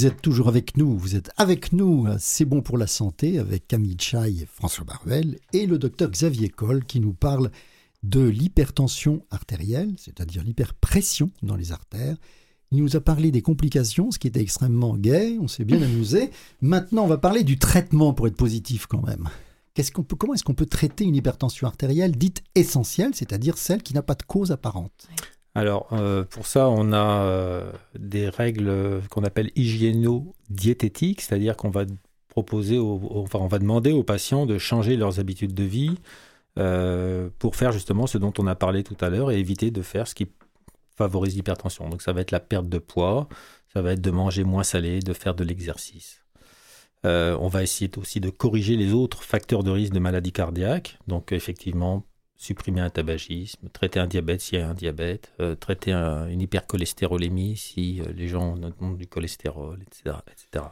Vous 0.00 0.06
êtes 0.06 0.22
toujours 0.22 0.48
avec 0.48 0.78
nous, 0.78 0.96
vous 0.96 1.14
êtes 1.14 1.30
avec 1.36 1.74
nous, 1.74 2.06
c'est 2.18 2.46
bon 2.46 2.62
pour 2.62 2.78
la 2.78 2.86
santé, 2.86 3.38
avec 3.38 3.68
Camille 3.68 3.98
Chai 4.00 4.30
et 4.30 4.46
François 4.46 4.86
Baruel, 4.86 5.38
et 5.52 5.66
le 5.66 5.78
docteur 5.78 6.08
Xavier 6.08 6.48
Coll 6.48 6.86
qui 6.86 7.00
nous 7.00 7.12
parle 7.12 7.50
de 8.02 8.26
l'hypertension 8.26 9.20
artérielle, 9.30 9.92
c'est-à-dire 9.98 10.42
l'hyperpression 10.42 11.30
dans 11.42 11.54
les 11.54 11.70
artères. 11.70 12.16
Il 12.70 12.82
nous 12.82 12.96
a 12.96 13.02
parlé 13.02 13.30
des 13.30 13.42
complications, 13.42 14.10
ce 14.10 14.18
qui 14.18 14.26
était 14.26 14.40
extrêmement 14.40 14.96
gai, 14.96 15.36
on 15.38 15.48
s'est 15.48 15.66
bien 15.66 15.82
amusé. 15.82 16.30
Maintenant, 16.62 17.04
on 17.04 17.06
va 17.06 17.18
parler 17.18 17.44
du 17.44 17.58
traitement 17.58 18.14
pour 18.14 18.26
être 18.26 18.36
positif 18.36 18.86
quand 18.86 19.06
même. 19.06 19.28
Qu'est-ce 19.74 19.92
qu'on 19.92 20.02
peut, 20.02 20.16
comment 20.16 20.32
est-ce 20.32 20.44
qu'on 20.44 20.54
peut 20.54 20.64
traiter 20.64 21.04
une 21.04 21.14
hypertension 21.14 21.66
artérielle 21.66 22.16
dite 22.16 22.42
essentielle, 22.54 23.14
c'est-à-dire 23.14 23.58
celle 23.58 23.82
qui 23.82 23.92
n'a 23.92 24.02
pas 24.02 24.14
de 24.14 24.22
cause 24.22 24.50
apparente? 24.50 25.08
Alors, 25.54 25.88
euh, 25.92 26.24
pour 26.24 26.46
ça, 26.46 26.68
on 26.68 26.92
a 26.92 27.22
euh, 27.24 27.72
des 27.98 28.28
règles 28.28 29.02
qu'on 29.10 29.24
appelle 29.24 29.50
hygiéno-diététiques, 29.56 31.20
c'est-à-dire 31.22 31.56
qu'on 31.56 31.70
va 31.70 31.84
proposer, 32.28 32.78
au- 32.78 33.00
enfin, 33.16 33.40
on 33.40 33.48
va 33.48 33.58
demander 33.58 33.90
aux 33.92 34.04
patients 34.04 34.46
de 34.46 34.58
changer 34.58 34.96
leurs 34.96 35.18
habitudes 35.18 35.54
de 35.54 35.64
vie 35.64 35.96
euh, 36.58 37.30
pour 37.38 37.56
faire 37.56 37.72
justement 37.72 38.06
ce 38.06 38.18
dont 38.18 38.32
on 38.38 38.46
a 38.46 38.54
parlé 38.54 38.84
tout 38.84 38.96
à 39.00 39.10
l'heure 39.10 39.30
et 39.32 39.38
éviter 39.38 39.70
de 39.72 39.82
faire 39.82 40.06
ce 40.06 40.14
qui 40.14 40.28
favorise 40.96 41.34
l'hypertension. 41.34 41.88
Donc, 41.88 42.02
ça 42.02 42.12
va 42.12 42.20
être 42.20 42.30
la 42.30 42.40
perte 42.40 42.68
de 42.68 42.78
poids, 42.78 43.28
ça 43.72 43.82
va 43.82 43.92
être 43.92 44.00
de 44.00 44.10
manger 44.10 44.44
moins 44.44 44.64
salé, 44.64 45.00
de 45.00 45.12
faire 45.12 45.34
de 45.34 45.42
l'exercice. 45.44 46.24
On 47.02 47.48
va 47.48 47.62
essayer 47.62 47.90
aussi 47.96 48.20
de 48.20 48.28
corriger 48.30 48.76
les 48.76 48.92
autres 48.92 49.22
facteurs 49.22 49.64
de 49.64 49.70
risque 49.70 49.94
de 49.94 49.98
maladie 50.00 50.32
cardiaque. 50.32 50.98
Donc, 51.06 51.32
effectivement, 51.32 52.04
supprimer 52.40 52.80
un 52.80 52.88
tabagisme, 52.88 53.68
traiter 53.68 54.00
un 54.00 54.06
diabète 54.06 54.40
s'il 54.40 54.58
y 54.58 54.62
a 54.62 54.68
un 54.70 54.72
diabète, 54.74 55.30
euh, 55.40 55.54
traiter 55.54 55.92
un- 55.92 56.26
une 56.26 56.40
hypercholestérolémie 56.40 57.54
si 57.56 58.00
euh, 58.00 58.06
les 58.16 58.28
gens 58.28 58.56
ont 58.80 58.92
du 58.92 59.06
cholestérol, 59.06 59.78
etc. 59.82 60.16
etc. 60.26 60.64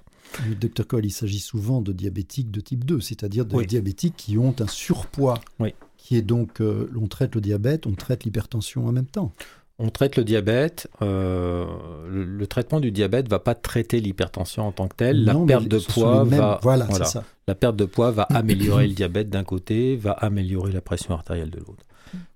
Le 0.48 0.54
docteur 0.54 0.86
Coll, 0.86 1.04
il 1.04 1.10
s'agit 1.10 1.40
souvent 1.40 1.82
de 1.82 1.92
diabétiques 1.92 2.50
de 2.50 2.60
type 2.60 2.84
2, 2.86 3.00
c'est-à-dire 3.00 3.44
de 3.44 3.54
Oui. 3.54 3.66
diabétiques 3.66 4.14
qui 4.16 4.38
ont 4.38 4.54
un 4.60 4.66
surpoids, 4.66 5.40
Oui. 5.60 5.74
qui 5.98 6.16
est 6.16 6.22
donc, 6.22 6.62
euh, 6.62 6.90
on 6.98 7.06
traite 7.06 7.34
le 7.34 7.42
diabète, 7.42 7.86
on 7.86 7.92
traite 7.92 8.24
l'hypertension 8.24 8.86
en 8.86 8.92
même 8.92 9.06
temps. 9.06 9.34
On 9.78 9.90
traite 9.90 10.16
le 10.16 10.24
diabète. 10.24 10.88
euh, 11.02 11.64
le, 12.08 12.24
le 12.24 12.46
traitement 12.46 12.80
du 12.80 12.90
diabète 12.90 13.28
va 13.28 13.38
pas 13.38 13.54
traiter 13.54 14.00
l'hypertension 14.00 14.66
en 14.66 14.72
tant 14.72 14.88
que 14.88 14.96
telle. 14.96 15.24
La 15.24 15.34
Non, 15.34 15.46
perte 15.46 15.68
de 15.68 15.78
poids 15.78 16.24
va 16.24 16.58
Voilà, 16.62 16.86
ça. 17.04 17.24
La 17.46 17.54
perte 17.54 17.76
de 17.76 17.84
poids 17.84 18.10
va 18.10 18.22
améliorer 18.30 18.88
le 18.88 18.94
diabète 18.94 19.30
d'un 19.30 19.44
côté, 19.44 19.96
va 19.96 20.12
améliorer 20.12 20.72
la 20.72 20.80
pression 20.80 21.14
artérielle 21.14 21.50
de 21.50 21.58
l'autre. 21.58 21.84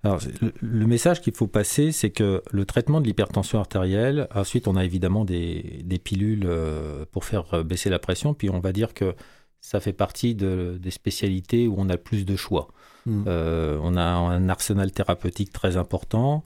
Alors, 0.04 0.20
c'est- 0.20 0.40
le, 0.42 0.52
le 0.60 0.86
message 0.86 1.20
qu'il 1.22 1.34
faut 1.34 1.46
passer, 1.46 1.92
c'est 1.92 2.10
que 2.10 2.42
le 2.50 2.64
traitement 2.66 3.00
de 3.00 3.06
l'hypertension 3.06 3.58
artérielle, 3.58 4.28
ensuite 4.34 4.68
on 4.68 4.76
a 4.76 4.84
évidemment 4.84 5.24
des, 5.24 5.80
des 5.84 5.98
pilules 5.98 6.44
euh, 6.46 7.04
pour 7.10 7.24
faire 7.24 7.44
euh, 7.54 7.62
baisser 7.62 7.88
la 7.90 7.98
pression, 7.98 8.34
puis 8.34 8.50
on 8.50 8.60
va 8.60 8.72
dire 8.72 8.92
que 8.94 9.14
ça 9.62 9.80
fait 9.80 9.92
partie 9.94 10.34
de- 10.34 10.78
des 10.80 10.90
spécialités 10.90 11.66
où 11.68 11.74
on 11.78 11.88
a 11.88 11.96
plus 11.96 12.24
de 12.26 12.36
choix. 12.36 12.68
Mm. 13.06 13.24
Euh, 13.26 13.78
on 13.82 13.96
a 13.96 14.02
un 14.02 14.48
arsenal 14.48 14.92
thérapeutique 14.92 15.52
très 15.52 15.76
important, 15.76 16.44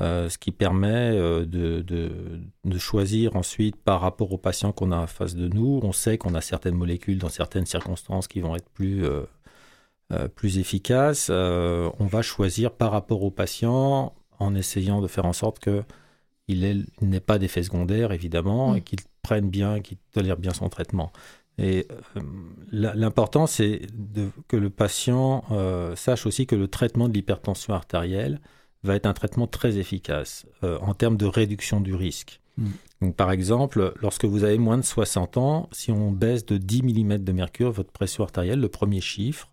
euh, 0.00 0.28
ce 0.28 0.36
qui 0.38 0.50
permet 0.52 1.10
euh, 1.18 1.46
de, 1.46 1.80
de- 1.80 2.40
de 2.64 2.78
choisir 2.78 3.34
ensuite 3.36 3.76
par 3.76 4.00
rapport 4.02 4.32
aux 4.32 4.38
patients 4.38 4.72
qu'on 4.72 4.92
a 4.92 4.96
en 4.98 5.06
face 5.06 5.34
de 5.34 5.48
nous. 5.48 5.80
On 5.82 5.92
sait 5.92 6.18
qu'on 6.18 6.34
a 6.34 6.40
certaines 6.42 6.74
molécules 6.74 7.18
dans 7.18 7.28
certaines 7.30 7.66
circonstances 7.66 8.28
qui 8.28 8.40
vont 8.40 8.54
être 8.56 8.68
plus, 8.70 9.04
euh, 9.04 9.22
plus 10.34 10.58
efficaces. 10.58 11.28
Euh, 11.30 11.90
on 11.98 12.06
va 12.06 12.22
choisir 12.22 12.72
par 12.72 12.90
rapport 12.92 13.22
aux 13.22 13.30
patients 13.30 14.14
en 14.38 14.54
essayant 14.54 15.00
de 15.00 15.06
faire 15.08 15.24
en 15.26 15.32
sorte 15.32 15.58
que 15.60 15.82
il 16.48 16.64
ait- 16.64 16.76
il 17.00 17.08
n'ait 17.08 17.20
pas 17.20 17.38
d'effets 17.38 17.62
secondaires, 17.64 18.12
évidemment, 18.12 18.72
Mm. 18.72 18.76
et 18.76 18.80
qu'il 18.82 18.98
prenne 19.22 19.48
bien, 19.50 19.80
qu'il 19.80 19.96
tolère 20.12 20.36
bien 20.36 20.52
son 20.52 20.68
traitement. 20.68 21.10
Et 21.58 21.88
l'important, 22.70 23.46
c'est 23.46 23.82
que 24.48 24.56
le 24.56 24.70
patient 24.70 25.42
sache 25.96 26.26
aussi 26.26 26.46
que 26.46 26.54
le 26.54 26.68
traitement 26.68 27.08
de 27.08 27.14
l'hypertension 27.14 27.72
artérielle 27.74 28.40
va 28.86 28.96
être 28.96 29.06
un 29.06 29.12
traitement 29.12 29.46
très 29.46 29.76
efficace 29.78 30.46
euh, 30.64 30.78
en 30.80 30.94
termes 30.94 31.16
de 31.16 31.26
réduction 31.26 31.80
du 31.80 31.94
risque. 31.94 32.40
Mm. 32.56 32.66
Donc, 33.02 33.16
par 33.16 33.30
exemple, 33.30 33.92
lorsque 34.00 34.24
vous 34.24 34.44
avez 34.44 34.58
moins 34.58 34.78
de 34.78 34.82
60 34.82 35.36
ans, 35.36 35.68
si 35.72 35.92
on 35.92 36.10
baisse 36.10 36.46
de 36.46 36.56
10 36.56 36.82
mm 36.82 37.18
de 37.18 37.32
mercure 37.32 37.70
votre 37.70 37.92
pression 37.92 38.24
artérielle, 38.24 38.60
le 38.60 38.68
premier 38.68 39.00
chiffre, 39.02 39.48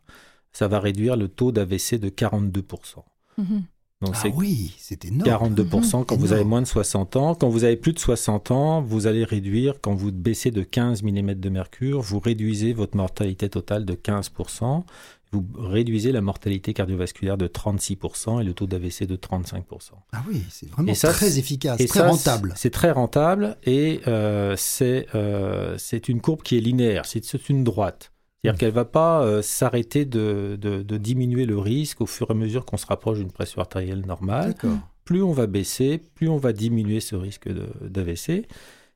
ça 0.54 0.68
va 0.68 0.80
réduire 0.80 1.18
le 1.18 1.28
taux 1.28 1.52
d'AVC 1.52 1.96
de 2.00 2.10
42%. 2.10 3.04
Mhm. 3.38 3.64
Donc, 4.02 4.16
Ah 4.22 4.28
oui, 4.36 4.76
c'est 4.80 5.06
énorme. 5.06 5.30
42% 5.30 6.04
quand 6.06 6.16
vous 6.18 6.26
Énorme. 6.26 6.34
avez 6.34 6.44
moins 6.44 6.62
de 6.62 6.68
60 6.68 7.16
ans. 7.16 7.36
Quand 7.36 7.48
vous 7.48 7.64
avez 7.64 7.78
plus 7.78 7.94
de 7.94 8.00
60 8.00 8.52
ans, 8.52 8.82
vous 8.82 9.08
allez 9.08 9.24
réduire, 9.24 9.76
quand 9.82 9.94
vous 9.94 10.12
baissez 10.12 10.52
de 10.52 10.62
15 10.62 11.04
mm 11.04 11.36
de 11.36 11.50
mercure, 11.50 12.02
vous 12.02 12.20
réduisez 12.20 12.74
votre 12.74 12.98
mortalité 12.98 13.50
totale 13.50 13.86
de 13.86 13.94
15%. 13.94 14.84
Vous 15.34 15.46
réduisez 15.58 16.12
la 16.12 16.22
mortalité 16.22 16.74
cardiovasculaire 16.74 17.38
de 17.38 17.48
36% 17.48 18.40
et 18.40 18.44
le 18.44 18.54
taux 18.54 18.68
d'AVC 18.68 19.06
de 19.08 19.16
35%. 19.16 19.64
Ah 20.14 20.24
oui, 20.30 20.44
c'est 20.50 20.70
vraiment 20.70 20.94
ça, 20.94 21.12
très 21.12 21.40
efficace, 21.40 21.80
Et 21.82 21.88
très 21.88 22.00
ça, 22.00 22.08
rentable. 22.08 22.54
C'est 22.56 22.70
très 22.70 22.92
rentable 22.92 23.58
et 23.66 24.00
euh, 24.08 24.56
c'est 24.58 25.08
euh, 25.16 25.76
c'est 25.78 26.08
une 26.08 26.22
courbe 26.22 26.44
qui 26.44 26.58
est 26.58 26.62
linéaire, 26.62 27.06
c'est 27.06 27.50
une 27.50 27.64
droite. 27.64 28.12
C'est-à-dire 28.44 28.56
Mm. 28.56 28.58
qu'elle 28.60 28.74
va 28.74 28.86
pas 28.86 29.24
euh, 29.24 29.42
s'arrêter 29.42 30.06
de, 30.06 30.58
de- 30.62 30.84
de 30.84 30.98
diminuer 30.98 31.46
le 31.46 31.58
risque 31.58 32.02
au 32.02 32.06
fur 32.06 32.30
et 32.30 32.34
à 32.34 32.36
mesure 32.36 32.66
qu'on 32.66 32.78
se 32.78 32.86
rapproche 32.86 33.18
d'une 33.20 33.32
pression 33.32 33.62
artérielle 33.62 34.06
normale 34.06 34.54
plus 35.06 35.22
on 35.24 35.34
va 35.34 35.48
baisser, 35.48 35.98
plus 36.16 36.30
on 36.30 36.38
va 36.38 36.54
diminuer 36.54 37.02
ce 37.02 37.16
risque 37.18 37.50
d'AVC. 37.82 38.46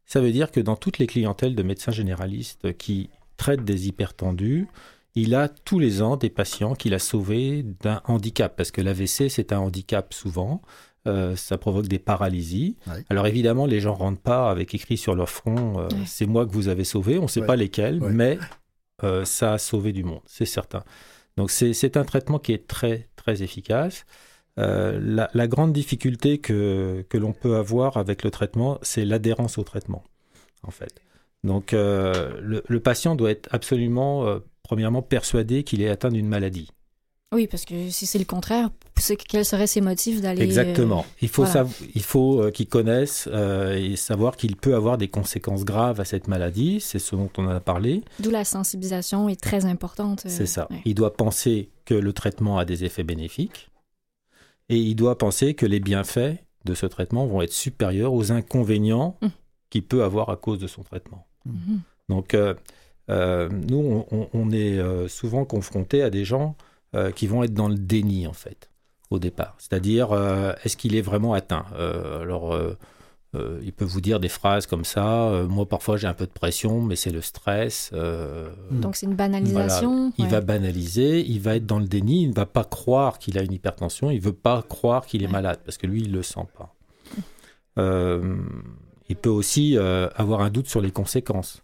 Ça 0.06 0.22
veut 0.22 0.32
dire 0.32 0.52
que 0.52 0.60
dans 0.62 0.76
toutes 0.78 1.00
les 1.00 1.08
clientèles 1.08 1.54
de 1.56 1.64
médecins 1.64 1.92
généralistes 1.92 2.78
qui 2.78 3.10
traitent 3.36 3.66
des 3.66 3.88
hypertendus, 3.90 4.68
il 5.22 5.36
a 5.36 5.48
tous 5.50 5.80
les 5.80 6.02
ans 6.02 6.16
des 6.18 6.30
patients 6.30 6.74
qu'il 6.76 6.94
a 6.94 7.00
sauvés 7.00 7.64
d'un 7.82 8.02
handicap, 8.06 8.56
parce 8.56 8.72
que 8.72 8.82
l'AVC, 8.82 9.30
c'est 9.30 9.52
un 9.52 9.60
handicap 9.60 10.14
souvent. 10.14 10.62
Euh, 11.08 11.36
ça 11.38 11.58
provoque 11.58 11.88
des 11.88 12.00
paralysies. 12.00 12.76
Ouais. 12.88 13.04
Alors 13.10 13.28
évidemment, 13.28 13.66
les 13.66 13.80
gens 13.80 13.94
rentrent 13.94 14.22
pas 14.22 14.50
avec 14.52 14.74
écrit 14.76 14.98
sur 14.98 15.16
leur 15.16 15.30
front 15.30 15.80
euh, 15.80 15.88
Ouais. 15.88 16.04
c'est 16.06 16.26
moi 16.26 16.46
que 16.46 16.52
vous 16.52 16.68
avez 16.68 16.84
sauvé. 16.84 17.18
On 17.18 17.24
ne 17.24 17.28
sait 17.28 17.40
Ouais. 17.42 17.48
pas 17.48 17.56
lesquels, 17.56 18.02
Ouais. 18.04 18.12
mais 18.12 18.38
euh, 19.04 19.24
ça 19.24 19.54
a 19.54 19.58
sauvé 19.58 19.94
du 19.94 20.04
monde, 20.04 20.22
c'est 20.26 20.46
certain. 20.46 20.84
Donc 21.38 21.50
c'est 21.52 21.74
c'est 21.74 21.96
un 21.98 22.04
traitement 22.04 22.40
qui 22.40 22.52
est 22.52 22.68
très 22.68 23.08
très 23.16 23.42
efficace. 23.42 24.06
Euh, 24.60 25.00
la, 25.02 25.30
la 25.34 25.48
grande 25.48 25.72
difficulté 25.72 26.40
que, 26.40 27.06
que 27.10 27.18
l'on 27.18 27.32
peut 27.32 27.56
avoir 27.58 27.96
avec 27.98 28.24
le 28.24 28.32
traitement, 28.32 28.80
c'est 28.82 29.06
l'adhérence 29.06 29.58
au 29.60 29.64
traitement, 29.64 30.04
en 30.64 30.72
fait. 30.72 31.00
Donc 31.44 31.74
euh, 31.74 32.34
le, 32.42 32.64
le 32.68 32.80
patient 32.80 33.16
doit 33.16 33.30
être 33.30 33.48
absolument, 33.52 34.26
euh, 34.28 34.40
premièrement, 34.68 35.02
persuadé 35.02 35.64
qu'il 35.64 35.82
est 35.82 35.88
atteint 35.90 36.10
d'une 36.10 36.28
maladie. 36.28 36.70
Oui, 37.34 37.48
parce 37.48 37.66
que 37.66 37.90
si 37.90 38.06
c'est 38.06 38.20
le 38.20 38.26
contraire, 38.26 38.70
quels 39.28 39.44
seraient 39.44 39.68
ses 39.68 39.82
motifs 39.82 40.22
d'aller... 40.22 40.42
Exactement. 40.44 41.06
Il 41.22 41.28
faut, 41.28 41.44
voilà. 41.44 41.68
il 41.96 42.02
faut 42.04 42.42
euh, 42.42 42.52
qu'il 42.52 42.68
connaisse 42.68 43.28
euh, 43.32 43.76
et 43.76 43.96
savoir 43.98 44.38
qu'il 44.38 44.56
peut 44.56 44.76
avoir 44.76 44.98
des 44.98 45.10
conséquences 45.10 45.66
graves 45.66 46.00
à 46.00 46.06
cette 46.06 46.28
maladie. 46.30 46.80
C'est 46.80 47.00
ce 47.00 47.16
dont 47.18 47.30
on 47.38 47.48
a 47.50 47.60
parlé. 47.60 48.02
D'où 48.22 48.30
la 48.30 48.46
sensibilisation 48.46 49.28
est 49.28 49.40
très 49.42 49.66
importante. 49.66 50.26
euh, 50.26 50.30
C'est 50.30 50.46
ça. 50.46 50.68
ouais. 50.70 50.82
Il 50.86 50.96
doit 50.96 51.14
penser 51.14 51.70
que 51.86 51.94
le 51.94 52.14
traitement 52.14 52.58
a 52.60 52.66
des 52.66 52.86
effets 52.86 53.04
bénéfiques 53.04 53.70
et 54.70 54.78
il 54.78 54.96
doit 54.96 55.18
penser 55.18 55.54
que 55.54 55.66
les 55.66 55.80
bienfaits 55.82 56.38
de 56.66 56.74
ce 56.76 56.86
traitement 56.86 57.26
vont 57.26 57.42
être 57.42 57.54
supérieurs 57.54 58.14
aux 58.14 58.32
inconvénients 58.32 59.18
Mm. 59.22 59.28
qu'il 59.70 59.84
peut 59.84 60.04
avoir 60.04 60.30
à 60.30 60.38
cause 60.38 60.60
de 60.60 60.68
son 60.68 60.84
traitement. 60.84 61.28
Mhm. 61.46 61.82
Donc, 62.08 62.34
euh, 62.34 62.54
euh, 62.54 62.54
nous, 63.10 64.06
on, 64.34 64.52
est 64.52 64.78
euh, 64.80 65.08
souvent 65.08 65.46
confronté 65.46 66.04
à 66.04 66.10
des 66.10 66.26
gens 66.26 66.56
euh, 66.96 67.12
qui 67.12 67.28
vont 67.28 67.44
être 67.44 67.54
dans 67.54 67.70
le 67.70 67.76
déni, 67.76 68.28
en 68.28 68.34
fait, 68.34 68.70
au 69.10 69.20
départ. 69.20 69.56
C'est-à-dire, 69.60 70.12
euh, 70.12 70.54
est-ce 70.64 70.76
qu'il 70.78 70.96
est 70.96 71.02
vraiment 71.02 71.34
atteint? 71.34 71.66
Euh, 71.78 72.22
Alors, 72.24 72.54
euh, 72.54 72.78
euh, 73.36 73.60
il 73.64 73.74
peut 73.74 73.86
vous 73.86 74.00
dire 74.02 74.20
des 74.20 74.30
phrases 74.30 74.68
comme 74.68 74.86
ça. 74.86 75.28
euh, 75.30 75.48
Moi, 75.48 75.66
parfois, 75.68 75.98
j'ai 75.98 76.08
un 76.08 76.14
peu 76.14 76.26
de 76.26 76.32
pression, 76.32 76.82
mais 76.82 76.96
c'est 76.96 77.10
le 77.12 77.22
stress. 77.22 77.92
euh, 77.94 78.50
Donc 78.72 78.96
c'est 78.96 79.06
une 79.06 79.16
banalisation. 79.16 80.14
il 80.18 80.24
ouais. 80.26 80.30
va 80.32 80.42
banaliser, 80.42 81.20
il 81.26 81.40
va 81.42 81.56
être 81.58 81.66
dans 81.66 81.80
le 81.80 81.88
déni, 81.88 82.24
il 82.24 82.30
ne 82.30 82.34
va 82.36 82.46
pas 82.46 82.64
croire 82.64 83.20
qu'il 83.20 83.38
a 83.38 83.42
une 83.42 83.52
hypertension, 83.54 84.10
il 84.12 84.18
ne 84.20 84.24
veut 84.24 84.34
pas 84.34 84.62
croire 84.64 85.06
qu'il 85.06 85.24
est 85.24 85.28
malade, 85.28 85.60
parce 85.66 85.78
que 85.78 85.88
lui, 85.88 86.02
il 86.02 86.12
ne 86.12 86.18
le 86.18 86.24
sent 86.24 86.46
pas. 86.58 86.74
Euh, 87.78 88.38
il 89.10 89.16
peut 89.16 89.30
aussi 89.30 89.78
euh, 89.78 90.10
avoir 90.16 90.42
un 90.42 90.50
doute 90.50 90.68
sur 90.68 90.82
les 90.82 90.92
conséquences. 90.92 91.62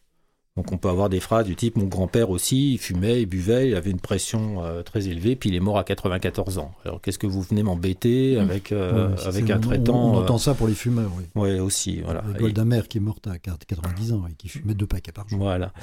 Donc 0.55 0.71
on 0.71 0.77
peut 0.77 0.89
avoir 0.89 1.09
des 1.09 1.19
phrases 1.19 1.47
du 1.47 1.55
type 1.55 1.75
«Mon 1.77 1.85
grand-père 1.85 2.29
aussi, 2.29 2.73
il 2.73 2.77
fumait, 2.77 3.21
il 3.23 3.25
buvait, 3.25 3.69
il 3.69 3.75
avait 3.75 3.89
une 3.89 3.99
pression 3.99 4.63
euh, 4.63 4.83
très 4.83 5.07
élevée, 5.07 5.35
puis 5.35 5.49
il 5.49 5.55
est 5.55 5.59
mort 5.59 5.79
à 5.79 5.83
94 5.83 6.59
ans. 6.59 6.73
Alors 6.85 7.01
qu'est-ce 7.01 7.17
que 7.17 7.25
vous 7.25 7.41
venez 7.41 7.63
m'embêter 7.63 8.35
Mm. 8.37 8.39
avec, 8.39 8.71
euh, 8.71 9.09
Ouais, 9.15 9.25
avec 9.25 9.49
un 9.49 9.59
traitant 9.59 10.11
On, 10.13 10.17
euh, 10.17 10.21
entend 10.21 10.37
ça 10.37 10.53
pour 10.53 10.67
les 10.67 10.75
fumeurs, 10.75 11.09
oui. 11.17 11.23
Ouais, 11.33 11.59
aussi, 11.59 12.01
voilà. 12.01 12.23
Golda 12.37 12.65
Meir 12.65 12.87
qui 12.87 12.99
est 12.99 13.01
morte 13.01 13.25
à 13.25 13.39
90 13.39 14.13
ans 14.13 14.25
et 14.29 14.33
qui 14.35 14.47
fumait 14.47 14.75
deux 14.75 14.85
paquets 14.85 15.11
par 15.11 15.27
jour. 15.27 15.39
Voilà. 15.39 15.73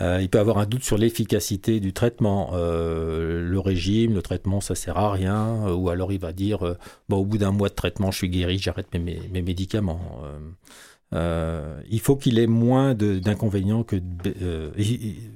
Euh, 0.00 0.18
il 0.22 0.30
peut 0.30 0.38
avoir 0.38 0.58
un 0.58 0.66
doute 0.66 0.84
sur 0.84 0.96
l'efficacité 0.96 1.78
du 1.80 1.92
traitement. 1.92 2.52
Le 2.54 3.58
régime, 3.58 4.14
le 4.14 4.22
traitement, 4.22 4.62
ça 4.62 4.74
sert 4.74 4.96
à 4.96 5.12
rien. 5.12 5.70
Ou 5.74 5.90
alors 5.90 6.10
il 6.12 6.20
va 6.20 6.32
dire, 6.32 6.76
Bon, 7.10 7.18
au 7.18 7.24
bout 7.26 7.36
d'un 7.38 7.50
mois 7.50 7.68
de 7.68 7.74
traitement, 7.74 8.10
je 8.10 8.16
suis 8.18 8.28
guéri, 8.30 8.58
j'arrête 8.58 8.88
mes, 8.94 8.98
mes, 8.98 9.20
mes 9.32 9.42
médicaments. 9.42 10.00
Euh, 11.14 11.80
il 11.88 12.00
faut 12.00 12.16
qu'il 12.16 12.38
ait 12.38 12.46
moins 12.46 12.94
d'inconvénients 12.94 13.84
que 13.84 13.96
de, 13.96 14.34
euh, 14.42 14.70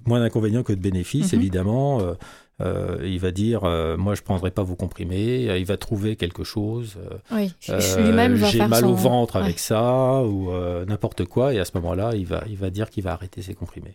moins 0.04 0.28
que 0.28 0.72
de 0.72 0.80
bénéfices, 0.80 1.32
Mhm. 1.32 1.38
évidemment. 1.38 2.00
Euh, 2.00 2.14
euh, 2.60 2.98
il 3.04 3.18
va 3.18 3.30
dire, 3.30 3.64
euh, 3.64 3.96
moi, 3.96 4.14
je 4.14 4.20
prendrai 4.20 4.50
pas 4.50 4.62
vos 4.62 4.74
comprimés. 4.74 5.44
Il 5.58 5.64
va 5.64 5.78
trouver 5.78 6.16
quelque 6.16 6.44
chose. 6.44 6.98
Oui, 7.32 7.52
lui-même 7.98 8.34
va 8.34 8.48
j'ai 8.48 8.58
mal 8.66 8.80
son... 8.80 8.90
au 8.90 8.94
ventre 8.94 9.36
ouais. 9.36 9.42
avec 9.44 9.58
ça 9.58 10.22
ou 10.22 10.50
euh, 10.50 10.84
n'importe 10.84 11.24
quoi 11.24 11.54
et 11.54 11.58
à 11.58 11.64
ce 11.64 11.72
moment-là 11.76 12.12
il 12.14 12.26
va 12.26 12.44
il 12.48 12.56
va 12.56 12.68
dire 12.70 12.90
qu'il 12.90 13.02
va 13.04 13.12
arrêter 13.12 13.40
ses 13.40 13.54
comprimés 13.54 13.94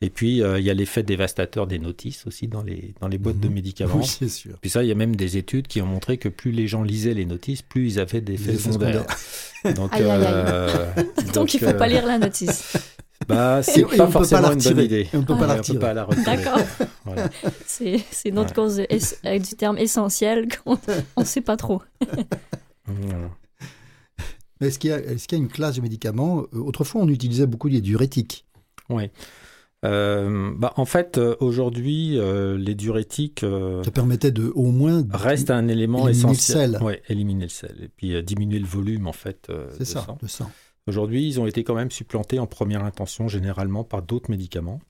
et 0.00 0.10
puis 0.10 0.42
euh, 0.42 0.58
il 0.60 0.64
y 0.64 0.70
a 0.70 0.74
l'effet 0.74 1.02
dévastateur 1.02 1.66
des 1.66 1.78
notices 1.78 2.26
aussi 2.26 2.46
dans 2.48 2.62
les 2.62 2.94
dans 3.00 3.08
les 3.08 3.18
boîtes 3.18 3.40
de 3.40 3.48
Mhm. 3.48 3.54
médicaments 3.54 3.96
Oui, 3.98 4.06
c'est 4.06 4.28
sûr. 4.28 4.56
puis 4.60 4.70
ça 4.70 4.82
il 4.84 4.88
y 4.88 4.92
a 4.92 4.94
même 4.94 5.16
des 5.16 5.36
études 5.36 5.66
qui 5.66 5.80
ont 5.82 5.86
montré 5.86 6.18
que 6.18 6.28
plus 6.28 6.52
les 6.52 6.66
gens 6.68 6.82
lisaient 6.82 7.14
les 7.14 7.24
notices 7.26 7.62
plus 7.62 7.94
ils 7.94 7.98
avaient 8.00 8.20
des 8.20 8.34
effets 8.34 8.52
effets 8.52 8.72
secondaires 8.72 9.06
donc 9.74 9.92
Aïe, 9.94 10.02
aïe, 10.04 10.10
aïe. 10.10 10.24
euh, 10.26 10.92
Donc, 11.34 11.52
il 11.54 11.60
faut 11.60 11.66
euh, 11.66 11.72
pas 11.74 11.88
lire 11.88 12.06
la 12.06 12.18
notice. 12.18 12.76
bah 13.28 13.60
c'est 13.64 13.82
pas 13.82 13.96
pas 13.96 14.06
forcément 14.08 14.42
la 14.42 14.52
une 14.52 14.54
bonne 14.60 14.62
retirer. 14.68 14.84
idée 14.84 15.08
Et 15.12 15.16
on 15.16 15.24
peut 15.24 15.34
pas 15.34 15.40
Ouais, 15.40 15.46
la 15.48 15.52
on 15.54 15.56
peut 15.56 15.58
retirer. 15.62 15.78
pas 15.80 15.94
la 15.94 16.04
retirer 16.04 16.36
D'accord. 16.36 16.60
Voilà. 17.04 17.28
C'est 17.66 17.96
autre 18.32 18.50
Ouais. 18.50 18.54
cause 18.54 18.78
es- 18.78 18.98
euh, 19.26 19.38
du 19.40 19.56
terme 19.56 19.76
essentiel 19.78 20.46
qu'on 20.64 20.78
ne 21.18 21.24
sait 21.24 21.40
pas 21.40 21.56
trop. 21.56 21.82
Voilà. 22.86 23.30
Est-ce 24.60 24.78
qu'il 24.78 24.90
y, 24.90 24.92
a- 24.92 24.98
est-ce 25.00 25.26
qu'il 25.26 25.38
y 25.38 25.40
a 25.40 25.44
une 25.44 25.50
classe 25.50 25.76
de 25.76 25.80
médicaments? 25.80 26.44
Autrefois, 26.52 27.00
on 27.02 27.08
utilisait 27.08 27.46
beaucoup 27.46 27.68
les 27.68 27.80
diurétiques. 27.80 28.44
Euh, 29.84 30.52
bah, 30.56 30.72
en 30.76 30.84
fait, 30.84 31.18
euh, 31.18 31.36
aujourd'hui, 31.40 32.18
euh, 32.18 32.56
les 32.58 32.74
diurétiques 32.74 33.44
euh, 33.44 33.82
Ça 33.84 33.90
permettait 33.92 34.32
de, 34.32 34.50
au 34.54 34.70
moins. 34.72 35.04
reste 35.12 35.50
un 35.50 35.68
élément 35.68 36.08
Éliminer 36.08 36.26
le 36.28 36.32
essentiel. 36.34 36.72
sel. 36.72 36.82
Ouais, 36.82 37.02
éliminer 37.08 37.44
le 37.44 37.48
sel 37.50 37.76
et 37.82 37.88
puis 37.88 38.20
diminuer 38.24 38.58
le 38.58 38.66
volume 38.66 39.06
en 39.06 39.12
fait. 39.12 39.50
C'est 39.76 39.84
ça, 39.84 40.02
sang. 40.04 40.18
de 40.20 40.26
sang. 40.26 40.50
Aujourd'hui, 40.88 41.26
ils 41.28 41.38
ont 41.38 41.46
été 41.46 41.62
quand 41.64 41.74
même 41.74 41.90
supplantés 41.90 42.38
en 42.38 42.46
première 42.46 42.82
intention 42.84 43.28
généralement 43.28 43.84
par 43.84 44.02
d'autres 44.02 44.30
médicaments, 44.30 44.80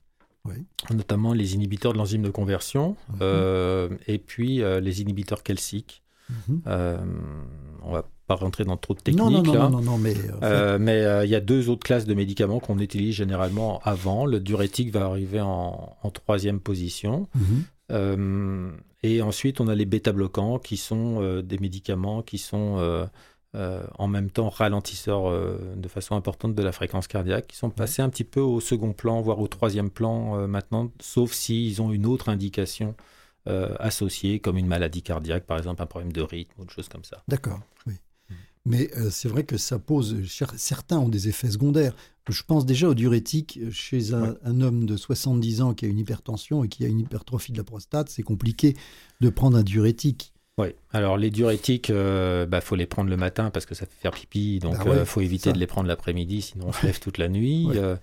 Oui. 0.45 0.55
notamment 0.91 1.33
les 1.35 1.55
inhibiteurs 1.55 1.93
de 1.93 1.99
l'enzyme 1.99 2.23
de 2.23 2.31
conversion 2.31 2.97
Mhm. 3.21 3.99
et 4.07 4.19
puis 4.19 4.63
les 4.81 5.03
inhibiteurs 5.03 5.43
calciques. 5.43 6.03
Mhm. 6.31 6.63
On 7.83 7.93
va 7.93 8.09
pas 8.29 8.37
rentrer 8.37 8.65
dans 8.65 8.77
trop 8.77 8.95
de 8.95 9.01
techniques. 9.01 9.25
Non, 9.25 9.31
non, 9.31 9.43
non, 9.43 9.53
là. 9.55 9.59
non, 9.69 9.71
non, 9.71 9.81
non, 9.83 9.99
mais. 9.99 10.15
fait, 10.15 10.31
Euh, 10.43 10.79
mais 10.79 11.03
euh, 11.05 11.25
il 11.25 11.31
y 11.31 11.35
a 11.35 11.41
deux 11.41 11.69
autres 11.71 11.83
classes 11.85 12.05
de 12.05 12.15
médicaments 12.15 12.61
qu'on 12.61 12.79
utilise 12.79 13.15
généralement 13.17 13.81
avant. 13.83 14.27
Le 14.27 14.39
diurétique 14.39 14.93
va 14.93 15.07
arriver 15.07 15.41
en, 15.41 15.97
en 16.03 16.11
troisième 16.11 16.61
position. 16.61 17.29
mhm. 17.35 17.65
Euh, 17.91 18.71
et 19.03 19.23
ensuite, 19.23 19.61
on 19.63 19.69
a 19.69 19.75
les 19.75 19.87
bêta-bloquants 19.87 20.59
qui 20.59 20.77
sont 20.77 21.23
euh, 21.23 21.41
des 21.43 21.57
médicaments 21.59 22.21
qui 22.23 22.37
sont 22.37 22.77
euh, 22.79 23.07
euh, 23.57 23.83
en 23.99 24.09
même 24.09 24.31
temps 24.31 24.51
ralentisseurs 24.51 25.31
euh, 25.31 25.75
de 25.77 25.89
façon 25.89 26.15
importante 26.17 26.55
de 26.55 26.63
la 26.63 26.73
fréquence 26.73 27.07
cardiaque, 27.09 27.47
qui 27.47 27.57
sont 27.57 27.71
passés 27.71 28.03
un 28.03 28.11
petit 28.11 28.25
peu 28.25 28.41
au 28.41 28.61
second 28.61 28.93
plan, 28.93 29.23
voire 29.23 29.39
au 29.39 29.49
troisième 29.49 29.89
plan 29.89 30.37
euh, 30.37 30.47
maintenant, 30.47 30.91
sauf 31.01 31.33
s'ils 31.33 31.81
ont 31.81 31.93
une 31.93 32.05
autre 32.05 32.29
indication 32.29 32.95
euh, 33.49 33.75
associée, 33.79 34.41
comme 34.41 34.59
une 34.59 34.67
maladie 34.67 35.03
cardiaque, 35.03 35.45
par 35.45 35.57
exemple 35.57 35.81
un 35.81 35.87
problème 35.87 36.13
de 36.13 36.21
rythme 36.21 36.53
ou 36.59 36.65
une 36.65 36.71
chose 36.71 36.89
comme 36.91 37.05
ça. 37.05 37.23
D'accord, 37.27 37.61
oui. 37.87 37.95
Mais 38.69 38.91
euh, 38.97 39.09
c'est 39.11 39.29
vrai 39.29 39.45
que 39.45 39.57
ça 39.57 39.79
pose. 39.79 40.17
cer- 40.27 40.57
Certains 40.57 40.99
ont 40.99 41.09
des 41.09 41.29
effets 41.29 41.51
secondaires. 41.51 41.95
Je 42.29 42.43
pense 42.43 42.67
déjà 42.67 42.89
au 42.89 42.95
diurétique 42.95 43.59
chez 43.71 44.13
un, 44.13 44.23
Ouais. 44.33 44.37
un 44.45 44.61
homme 44.61 44.85
de 44.85 44.97
70 44.97 45.63
ans 45.63 45.73
qui 45.75 45.87
a 45.87 45.89
une 45.89 45.99
hypertension 45.99 46.63
et 46.65 46.69
qui 46.69 46.85
a 46.85 46.89
une 46.89 47.01
hypertrophie 47.01 47.53
de 47.53 47.57
la 47.57 47.65
prostate. 47.65 48.11
C'est 48.11 48.23
compliqué 48.23 48.77
de 49.21 49.31
prendre 49.31 49.57
un 49.57 49.63
diurétique. 49.63 50.33
Oui, 50.59 50.69
alors 50.91 51.17
les 51.17 51.31
diurétiques, 51.31 51.89
il 51.89 52.47
bah, 52.49 52.61
faut 52.61 52.75
les 52.77 52.87
prendre 52.87 53.09
le 53.09 53.17
matin 53.17 53.49
parce 53.51 53.65
que 53.65 53.75
ça 53.75 53.87
fait 53.87 53.95
faire 54.01 54.11
pipi, 54.11 54.59
donc 54.59 54.77
Bah 54.85 54.97
il 54.99 55.07
faut 55.07 55.21
éviter 55.21 55.51
ça. 55.51 55.53
de 55.53 55.59
les 55.59 55.69
prendre 55.69 55.87
l'après-midi, 55.89 56.43
sinon 56.43 56.67
on 56.69 56.73
se 56.73 56.85
lève 56.85 56.99
toute 56.99 57.17
la 57.17 57.29
nuit. 57.29 57.67
Ouais. 57.67 57.77
Euh, 57.79 57.97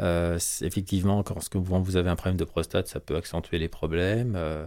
euh, 0.00 0.38
effectivement, 0.62 1.22
quand 1.22 1.38
vous 1.82 1.96
avez 1.96 2.08
un 2.08 2.16
problème 2.16 2.38
de 2.38 2.44
prostate, 2.44 2.88
ça 2.88 2.98
peut 3.00 3.14
accentuer 3.16 3.58
les 3.58 3.68
problèmes. 3.68 4.34
Euh, 4.36 4.64
euh, 4.64 4.66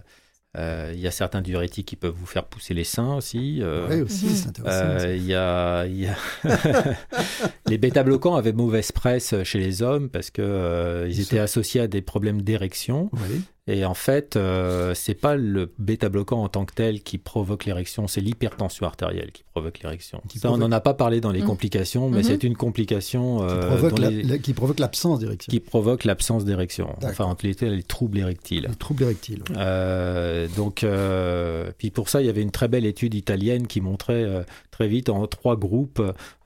Il 0.58 1.00
y 1.00 1.08
a 1.08 1.12
certains 1.12 1.42
diurétiques 1.42 1.88
qui 1.88 1.96
peuvent 1.96 2.14
vous 2.16 2.26
faire 2.26 2.46
pousser 2.46 2.74
les 2.74 2.84
seins 2.84 3.16
aussi. 3.16 3.60
euh, 3.62 3.88
oui, 3.90 4.02
aussi, 4.02 4.30
c'est 4.36 4.50
intéressant. 4.50 5.06
euh, 5.08 5.16
Il 5.16 5.26
y 5.26 5.34
a, 5.34 5.86
y 5.88 6.08
a- 6.08 6.18
les 7.68 7.78
bêta-bloquants 7.78 8.36
avaient 8.36 8.52
mauvaise 8.54 8.92
presse 8.92 9.34
chez 9.44 9.60
les 9.60 9.82
hommes 9.82 10.10
parce 10.10 10.30
que 10.30 10.42
euh, 10.42 11.08
ils 11.10 11.22
étaient 11.22 11.40
associés 11.40 11.82
à 11.82 11.88
des 11.88 12.02
problèmes 12.02 12.42
d'érection. 12.42 13.10
Oui. 13.14 13.42
Et 13.68 13.86
en 13.86 13.94
fait, 13.94 14.36
euh, 14.38 14.96
c'est 14.96 15.14
pas 15.14 15.36
le 15.36 15.72
bêta-bloquant 15.78 16.44
en 16.44 16.50
tant 16.50 16.66
que 16.66 16.74
tel 16.74 17.04
qui 17.04 17.20
provoque 17.20 17.66
l'érection, 17.66 18.08
c'est 18.08 18.20
l'hypertension 18.20 18.88
artérielle 18.88 19.32
qui 19.32 19.44
provoque 19.44 19.80
l'érection. 19.84 20.20
Qui 20.28 20.40
Ça, 20.40 20.52
on 20.52 20.58
n'en 20.58 20.72
a 20.72 20.80
pas 20.80 20.96
parlé 20.96 21.22
dans 21.22 21.32
les 21.32 21.42
Mhm. 21.42 21.46
complications, 21.48 22.10
mais 22.10 22.18
Mhm. 22.18 22.24
c'est 22.24 22.44
une 22.44 22.58
complication 22.58 23.38
Qui 23.38 23.44
euh, 23.44 24.10
les- 24.24 24.40
qui 24.40 24.54
provoque 24.54 24.80
l'absence 24.80 25.20
d'érection. 25.20 25.52
qui 25.52 25.60
provoque 25.60 26.06
l'absence 26.06 26.44
d'érection. 26.44 26.96
Enfin, 27.04 27.26
en 27.26 27.36
réalité, 27.36 27.70
les 27.70 27.84
troubles 27.84 28.18
érectiles. 28.18 28.66
Les 28.68 28.76
troubles 28.76 29.04
érectiles. 29.04 29.44
Euh, 29.56 30.48
donc, 30.58 30.84
euh, 30.84 31.72
puis 31.78 31.92
pour 31.92 32.10
ça, 32.10 32.22
il 32.22 32.26
y 32.26 32.30
avait 32.30 32.42
une 32.42 32.52
très 32.52 32.68
belle 32.68 32.86
étude 32.86 33.14
italienne 33.14 33.68
qui 33.68 33.80
montrait 33.80 34.24
euh, 34.24 34.42
très 34.72 34.88
vite 34.88 35.08
en 35.10 35.28
trois 35.28 35.56
groupes 35.56 36.02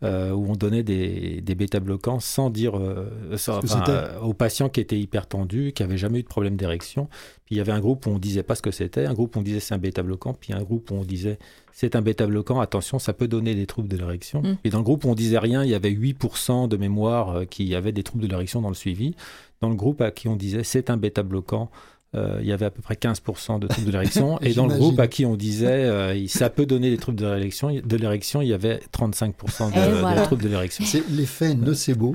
euh, 0.06 0.32
où 0.32 0.46
on 0.50 0.56
donnait 0.56 0.84
des, 0.84 1.42
des 1.42 1.56
bêta-bloquants 1.56 2.20
sans 2.20 2.50
dire 2.50 2.78
euh, 2.78 3.36
sans- 3.38 3.58
enfin, 3.58 3.84
euh, 3.90 4.20
aux 4.22 4.34
patients 4.34 4.70
qui 4.70 4.80
étaient 4.80 5.00
hypertendus, 5.00 5.74
qui 5.74 5.84
n'avaient 5.84 5.98
jamais 5.98 6.20
eu 6.20 6.24
de 6.24 6.28
problème 6.28 6.56
d'érection. 6.56 7.08
Puis 7.46 7.56
il 7.56 7.58
y 7.58 7.62
avait 7.62 7.72
un 7.72 7.80
groupe 7.80 8.06
où 8.06 8.10
on 8.10 8.18
disait 8.20 8.44
pas 8.44 8.56
ce 8.56 8.62
que 8.62 8.72
c'était, 8.72 9.06
un 9.06 9.14
groupe 9.14 9.36
où 9.36 9.40
on 9.40 9.42
disait 9.44 9.60
c'est 9.60 9.74
un 9.76 9.78
bêta-bloquant, 9.80 10.34
puis 10.34 10.54
un 10.54 10.62
groupe 10.64 10.90
où 10.92 10.96
on 10.96 11.04
disait 11.04 11.38
c'est 11.72 11.96
un 11.96 12.02
bêta-bloquant, 12.02 12.60
attention, 12.62 13.00
ça 13.00 13.14
peut 13.14 13.28
donner 13.28 13.54
des 13.54 13.66
troubles 13.66 13.90
de 13.90 13.98
l'érection. 13.98 14.42
Mm. 14.42 14.58
Et 14.64 14.70
dans 14.70 14.78
le 14.78 14.84
groupe 14.84 15.04
où 15.04 15.10
on 15.10 15.16
disait 15.16 15.40
rien, 15.40 15.64
il 15.64 15.70
y 15.70 15.76
avait 15.76 15.92
8% 15.92 16.68
de 16.70 16.78
mémoire 16.78 17.30
euh, 17.38 17.46
qui 17.46 17.76
avaient 17.76 17.92
des 17.92 18.04
troubles 18.04 18.24
de 18.24 18.30
l'érection 18.30 18.62
dans 18.62 18.70
le 18.70 18.76
suivi. 18.76 19.14
Dans 19.62 19.70
le 19.70 19.76
groupe 19.76 20.02
à 20.02 20.12
qui 20.12 20.28
on 20.28 20.36
disait 20.36 20.64
c'est 20.64 20.90
un 20.90 20.98
bêta-bloquant, 20.98 21.70
euh, 22.16 22.38
il 22.42 22.48
y 22.48 22.52
avait 22.54 22.66
à 22.66 22.70
peu 22.72 22.82
près 22.82 22.96
15% 22.96 23.60
de 23.60 23.68
troubles 23.68 23.88
de 23.88 23.92
l'érection. 23.92 24.40
et 24.42 24.54
dans 24.54 24.68
le 24.68 24.76
groupe 24.76 25.00
à 25.00 25.08
qui 25.08 25.26
on 25.26 25.36
disait 25.36 25.68
euh, 25.86 26.28
ça 26.28 26.50
peut 26.50 26.66
donner 26.66 26.90
des 26.90 26.98
troubles 26.98 27.20
de 27.20 27.26
l'érection, 27.28 27.70
de 27.84 27.98
l'érection, 27.98 28.42
il 28.42 28.48
y 28.48 28.54
avait 28.54 28.80
35% 28.98 29.72
de, 29.74 29.78
Et 29.78 29.92
de 29.92 29.96
voilà. 30.00 30.22
troubles 30.24 30.44
de 30.44 30.50
l'érection. 30.50 30.86
C'est 30.86 31.04
l'effet 31.10 31.54
nocebo. 31.54 32.14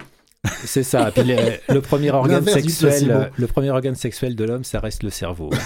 C'est 0.65 0.83
ça. 0.85 1.11
Puis 1.11 1.23
les- 1.25 1.61
le 1.69 1.83
premier 1.83 2.11
organe 2.11 2.47
sexuel, 2.47 3.31
le 3.37 3.47
premier 3.47 3.71
organe 3.71 3.95
sexuel 3.95 4.35
de 4.35 4.45
l'homme, 4.45 4.65
ça 4.65 4.81
reste 4.81 5.03
le 5.03 5.11
cerveau. 5.11 5.51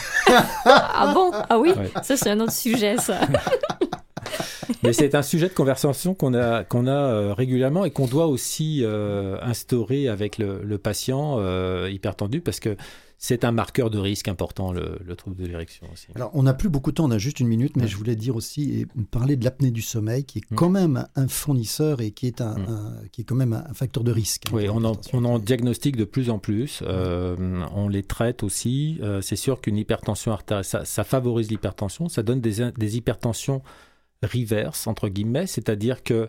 Ah 0.66 1.12
bon? 1.14 1.30
Ah 1.48 1.58
oui? 1.58 1.70
Ouais. 1.76 1.90
Ça, 2.02 2.16
c'est 2.16 2.30
un 2.30 2.40
autre 2.40 2.52
sujet, 2.52 2.96
ça. 2.96 3.20
Mais 4.82 4.92
c'est 4.92 5.14
un 5.14 5.22
sujet 5.22 5.48
de 5.48 5.52
conversation 5.54 6.14
qu'on 6.14 6.34
a, 6.34 6.64
qu'on 6.64 6.86
a 6.86 6.90
euh, 6.92 7.34
régulièrement 7.34 7.84
et 7.84 7.90
qu'on 7.90 8.06
doit 8.06 8.26
aussi 8.26 8.80
euh, 8.82 9.36
instaurer 9.42 10.08
avec 10.08 10.38
le, 10.38 10.60
le 10.62 10.78
patient 10.78 11.36
euh, 11.38 11.88
hypertendu 11.92 12.40
parce 12.40 12.60
que 12.60 12.76
c'est 13.18 13.44
un 13.44 13.52
marqueur 13.52 13.90
de 13.90 13.98
risque 13.98 14.28
important, 14.28 14.72
le, 14.72 14.98
le 15.04 15.16
trouble 15.16 15.36
de 15.36 15.46
l'érection 15.46 15.86
aussi. 15.92 16.08
Alors, 16.14 16.30
on 16.34 16.42
n'a 16.42 16.52
plus 16.54 16.68
beaucoup 16.68 16.90
de 16.90 16.96
temps, 16.96 17.04
on 17.06 17.10
a 17.10 17.18
juste 17.18 17.40
une 17.40 17.46
minute, 17.48 17.76
mais 17.76 17.82
Ouais. 17.84 17.88
je 17.88 17.96
voulais 17.96 18.16
dire 18.16 18.36
aussi 18.36 18.80
et 18.80 18.86
parler 19.10 19.36
de 19.36 19.44
l'apnée 19.44 19.70
du 19.70 19.82
sommeil, 19.82 20.24
qui 20.24 20.38
est 20.40 20.50
Mm. 20.50 20.54
quand 20.56 20.68
même 20.70 21.06
un 21.16 21.28
fournisseur 21.28 22.00
et 22.00 22.10
qui 22.10 22.26
est, 22.26 22.40
un, 22.40 22.54
Mm. 22.58 22.66
un- 22.68 23.08
qui 23.12 23.20
est 23.22 23.24
quand 23.24 23.34
même 23.34 23.52
un 23.52 23.72
facteur 23.74 24.04
de 24.04 24.12
risque. 24.12 24.44
hein, 24.48 24.52
Oui, 24.54 24.68
on 24.68 24.76
en, 24.76 24.90
l'hypertension. 24.90 25.18
on 25.18 25.24
en 25.24 25.38
diagnostique 25.38 25.96
de 25.96 26.04
plus 26.04 26.28
en 26.30 26.38
plus. 26.38 26.80
euh, 26.82 27.64
on 27.74 27.88
les 27.88 28.02
traite 28.02 28.42
aussi. 28.42 28.98
Euh, 29.02 29.20
c'est 29.20 29.36
sûr 29.36 29.60
qu'une 29.60 29.76
hypertension 29.78 30.32
artérielle, 30.32 30.64
ça, 30.64 30.84
ça 30.84 31.04
favorise 31.04 31.50
l'hypertension. 31.50 32.08
Ça 32.08 32.22
donne 32.22 32.40
des, 32.40 32.70
des 32.76 32.96
hypertensions 32.96 33.62
reverse, 34.22 34.86
entre 34.86 35.08
guillemets, 35.08 35.46
c'est-à-dire 35.46 36.02
que 36.02 36.28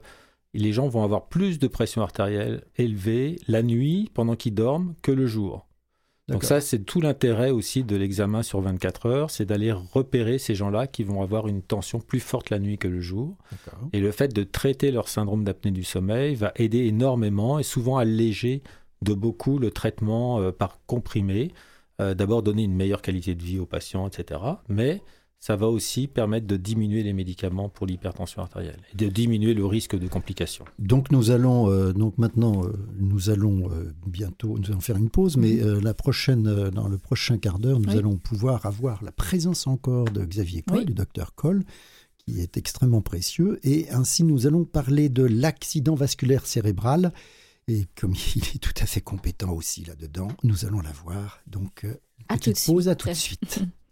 les 0.54 0.72
gens 0.74 0.88
vont 0.88 1.04
avoir 1.04 1.28
plus 1.28 1.60
de 1.60 1.68
pression 1.68 2.02
artérielle 2.02 2.64
élevée 2.78 3.38
la 3.48 3.62
nuit 3.64 4.10
pendant 4.14 4.36
qu'ils 4.36 4.54
dorment 4.54 4.94
que 5.02 5.12
le 5.12 5.26
jour. 5.28 5.68
Donc 6.28 6.44
ça, 6.44 6.60
c'est 6.60 6.80
tout 6.80 7.02
l'intérêt 7.02 7.52
aussi 7.52 7.84
de 7.84 7.96
l'examen 7.96 8.42
sur 8.42 8.60
24 8.60 9.06
heures, 9.06 9.30
c'est 9.30 9.46
d'aller 9.46 9.72
repérer 9.72 10.40
ces 10.40 10.56
gens-là 10.56 10.88
qui 10.88 11.04
vont 11.04 11.22
avoir 11.22 11.48
une 11.48 11.62
tension 11.62 12.00
plus 12.00 12.20
forte 12.20 12.50
la 12.50 12.58
nuit 12.58 12.80
que 12.80 12.88
le 12.88 13.00
jour. 13.00 13.38
Et 13.94 14.00
le 14.00 14.12
fait 14.12 14.34
de 14.34 14.44
traiter 14.44 14.90
leur 14.92 15.08
syndrome 15.08 15.44
d'apnée 15.44 15.72
du 15.72 15.84
sommeil 15.84 16.34
va 16.34 16.52
aider 16.56 16.80
énormément 16.86 17.60
et 17.60 17.64
souvent 17.64 17.98
alléger 17.98 18.64
de 19.04 19.14
beaucoup 19.14 19.60
le 19.60 19.70
traitement 19.70 20.42
euh, 20.42 20.52
par 20.52 20.80
comprimé. 20.88 21.52
Euh, 22.02 22.16
D'abord 22.16 22.42
donner 22.42 22.64
une 22.64 22.76
meilleure 22.76 23.04
qualité 23.04 23.36
de 23.36 23.44
vie 23.44 23.60
aux 23.60 23.68
patients, 23.68 24.08
etc. 24.08 24.40
Mais 24.68 25.02
ça 25.40 25.56
va 25.56 25.68
aussi 25.68 26.08
permettre 26.08 26.48
de 26.48 26.58
diminuer 26.58 27.04
les 27.04 27.14
médicaments 27.14 27.70
pour 27.70 27.86
l'hypertension 27.86 28.42
artérielle 28.42 28.80
et 28.94 28.98
de 28.98 29.08
diminuer 29.10 29.54
le 29.54 29.66
risque 29.66 29.96
de 29.98 30.08
complications. 30.08 30.66
Donc 30.80 31.12
nous 31.12 31.30
allons 31.30 31.70
euh, 31.70 31.94
donc 31.94 32.18
maintenant 32.18 32.66
euh, 32.66 32.74
nous 32.98 33.30
allons 33.30 33.70
euh, 33.72 33.94
bientôt 34.08 34.58
nous 34.58 34.72
allons 34.72 34.80
faire 34.80 34.98
une 34.98 35.10
pause, 35.12 35.38
mais 35.38 35.62
euh, 35.62 35.80
la 35.82 35.94
prochaine 35.94 36.48
euh, 36.48 36.72
dans 36.72 36.88
le 36.88 36.98
prochain 36.98 37.38
quart 37.38 37.60
d'heure 37.60 37.80
nous 37.80 37.90
Oui. 37.92 37.98
allons 38.00 38.18
pouvoir 38.18 38.66
avoir 38.66 39.04
la 39.04 39.12
présence 39.12 39.68
encore 39.68 40.06
de 40.06 40.26
Xavier 40.26 40.64
Coll, 40.64 40.80
Oui. 40.80 40.86
du 40.86 40.94
docteur 40.94 41.36
Coll, 41.36 41.64
qui 42.18 42.40
est 42.42 42.58
extrêmement 42.58 43.02
précieux, 43.02 43.60
et 43.64 43.88
ainsi 43.92 44.24
nous 44.24 44.48
allons 44.48 44.66
parler 44.66 45.10
de 45.10 45.24
l'accident 45.24 45.94
vasculaire 45.96 46.48
cérébral. 46.48 47.14
Et 47.68 47.86
comme 48.00 48.14
il 48.36 48.44
est 48.44 48.60
tout 48.60 48.74
à 48.82 48.86
fait 48.88 49.02
compétent 49.02 49.52
aussi 49.52 49.84
là-dedans, 49.86 50.30
nous 50.44 50.66
allons 50.66 50.82
la 50.82 50.92
voir. 50.92 51.40
Donc, 51.48 51.84
euh, 51.84 51.94
À 52.30 52.38
petite 52.38 52.64
tout 52.64 52.72
pause, 52.74 52.84
suite. 52.86 52.92
à 52.92 52.96
tout 52.96 53.10
de 53.10 53.14
suite. 53.14 53.60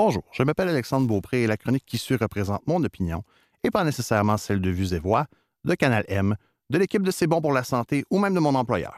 Bonjour, 0.00 0.22
je 0.30 0.44
m'appelle 0.44 0.68
Alexandre 0.68 1.08
Beaupré 1.08 1.42
et 1.42 1.48
la 1.48 1.56
chronique 1.56 1.84
qui 1.84 1.98
suit 1.98 2.14
représente 2.14 2.64
mon 2.68 2.84
opinion 2.84 3.24
et 3.64 3.70
pas 3.72 3.82
nécessairement 3.82 4.36
celle 4.36 4.60
de 4.60 4.70
Vues 4.70 4.94
et 4.94 5.00
Voix, 5.00 5.26
de 5.64 5.74
Canal 5.74 6.04
M, 6.06 6.36
de 6.70 6.78
l'équipe 6.78 7.02
de 7.02 7.10
C'est 7.10 7.26
bon 7.26 7.40
pour 7.40 7.52
la 7.52 7.64
santé 7.64 8.04
ou 8.08 8.20
même 8.20 8.32
de 8.32 8.38
mon 8.38 8.54
employeur. 8.54 8.96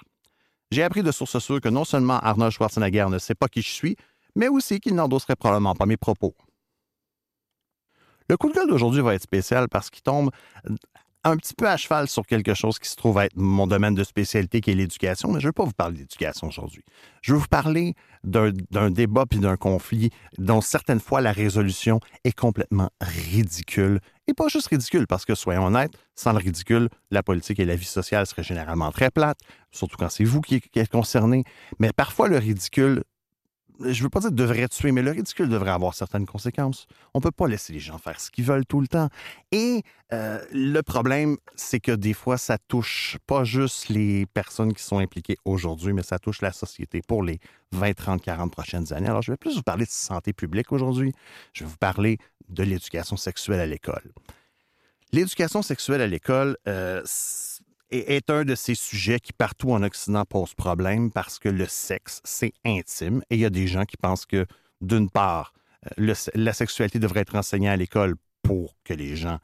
J'ai 0.70 0.82
appris 0.82 1.02
de 1.02 1.10
sources 1.10 1.38
sûres 1.38 1.62
que 1.62 1.70
non 1.70 1.86
seulement 1.86 2.18
Arnold 2.18 2.52
Schwarzenegger 2.52 3.06
ne 3.08 3.16
sait 3.16 3.34
pas 3.34 3.48
qui 3.48 3.62
je 3.62 3.70
suis, 3.70 3.96
mais 4.36 4.48
aussi 4.48 4.78
qu'il 4.78 4.94
n'endosserait 4.94 5.36
probablement 5.36 5.74
pas 5.74 5.86
mes 5.86 5.96
propos. 5.96 6.34
Le 8.28 8.36
coup 8.36 8.50
de 8.50 8.54
gueule 8.54 8.68
d'aujourd'hui 8.68 9.00
va 9.00 9.14
être 9.14 9.22
spécial 9.22 9.70
parce 9.70 9.88
qu'il 9.88 10.02
tombe 10.02 10.30
un 11.24 11.36
petit 11.36 11.54
peu 11.54 11.68
à 11.68 11.76
cheval 11.76 12.08
sur 12.08 12.26
quelque 12.26 12.54
chose 12.54 12.78
qui 12.78 12.88
se 12.88 12.96
trouve 12.96 13.18
être 13.18 13.36
mon 13.36 13.66
domaine 13.66 13.94
de 13.94 14.04
spécialité 14.04 14.60
qui 14.60 14.70
est 14.70 14.74
l'éducation, 14.74 15.30
mais 15.30 15.40
je 15.40 15.46
ne 15.46 15.48
veux 15.48 15.52
pas 15.52 15.64
vous 15.64 15.72
parler 15.72 15.98
d'éducation 15.98 16.48
aujourd'hui. 16.48 16.82
Je 17.22 17.32
veux 17.32 17.38
vous 17.38 17.48
parler 17.48 17.94
d'un 18.24 18.90
débat 18.90 19.26
puis 19.28 19.38
d'un 19.38 19.56
conflit 19.56 20.10
dont 20.38 20.60
certaines 20.60 21.00
fois 21.00 21.20
la 21.20 21.32
résolution 21.32 22.00
est 22.24 22.32
complètement 22.32 22.90
ridicule. 23.00 24.00
Et 24.26 24.34
pas 24.34 24.48
juste 24.48 24.68
ridicule, 24.68 25.06
parce 25.06 25.24
que 25.24 25.34
soyons 25.34 25.66
honnêtes, 25.66 25.92
sans 26.14 26.32
le 26.32 26.38
ridicule, 26.38 26.88
la 27.10 27.22
politique 27.22 27.58
et 27.58 27.64
la 27.64 27.76
vie 27.76 27.84
sociale 27.84 28.26
seraient 28.26 28.42
généralement 28.42 28.92
très 28.92 29.10
plates, 29.10 29.40
surtout 29.72 29.96
quand 29.96 30.08
c'est 30.08 30.24
vous 30.24 30.40
qui, 30.40 30.60
qui 30.60 30.78
êtes 30.78 30.90
concerné. 30.90 31.44
Mais 31.80 31.90
parfois, 31.92 32.28
le 32.28 32.38
ridicule, 32.38 33.02
je 33.82 34.02
veux 34.02 34.08
pas 34.08 34.20
dire 34.20 34.32
devrait 34.32 34.68
tuer, 34.68 34.92
mais 34.92 35.02
le 35.02 35.10
ridicule 35.10 35.48
devrait 35.48 35.70
avoir 35.70 35.94
certaines 35.94 36.26
conséquences. 36.26 36.86
On 37.14 37.20
peut 37.20 37.30
pas 37.30 37.46
laisser 37.46 37.72
les 37.72 37.78
gens 37.78 37.98
faire 37.98 38.20
ce 38.20 38.30
qu'ils 38.30 38.44
veulent 38.44 38.66
tout 38.66 38.80
le 38.80 38.88
temps. 38.88 39.08
Et 39.52 39.82
euh, 40.12 40.40
le 40.52 40.80
problème, 40.82 41.36
c'est 41.56 41.80
que 41.80 41.92
des 41.92 42.12
fois, 42.12 42.36
ça 42.36 42.58
touche 42.58 43.18
pas 43.26 43.44
juste 43.44 43.88
les 43.88 44.26
personnes 44.26 44.72
qui 44.74 44.82
sont 44.82 44.98
impliquées 44.98 45.36
aujourd'hui, 45.44 45.92
mais 45.92 46.02
ça 46.02 46.18
touche 46.18 46.42
la 46.42 46.52
société 46.52 47.00
pour 47.06 47.22
les 47.22 47.38
20, 47.72 47.94
30, 47.94 48.22
40 48.22 48.52
prochaines 48.52 48.92
années. 48.92 49.08
Alors, 49.08 49.22
je 49.22 49.32
vais 49.32 49.38
plus 49.38 49.56
vous 49.56 49.62
parler 49.62 49.84
de 49.84 49.90
santé 49.90 50.32
publique 50.32 50.72
aujourd'hui. 50.72 51.12
Je 51.52 51.64
vais 51.64 51.70
vous 51.70 51.76
parler 51.76 52.18
de 52.48 52.62
l'éducation 52.62 53.16
sexuelle 53.16 53.60
à 53.60 53.66
l'école. 53.66 54.12
L'éducation 55.12 55.62
sexuelle 55.62 56.00
à 56.00 56.06
l'école 56.06 56.56
euh, 56.68 57.02
est, 57.90 58.30
un 58.30 58.44
de 58.44 58.54
ces 58.54 58.74
sujets 58.74 59.20
qui, 59.20 59.32
partout 59.32 59.72
en 59.72 59.82
Occident, 59.82 60.24
pose 60.24 60.54
problème 60.54 61.10
parce 61.10 61.38
que 61.38 61.48
le 61.48 61.66
sexe, 61.66 62.20
c'est 62.24 62.52
intime. 62.64 63.22
Et 63.30 63.36
il 63.36 63.40
y 63.40 63.44
a 63.44 63.50
des 63.50 63.66
gens 63.66 63.84
qui 63.84 63.96
pensent 63.96 64.26
que, 64.26 64.46
d'une 64.80 65.10
part, 65.10 65.52
euh, 65.98 66.14
la 66.34 66.52
sexualité 66.52 66.98
devrait 66.98 67.20
être 67.20 67.36
enseignée 67.36 67.68
à 67.68 67.76
l'école 67.76 68.16
pour 68.42 68.76
que 68.84 68.94
les 68.94 69.16
gens 69.16 69.38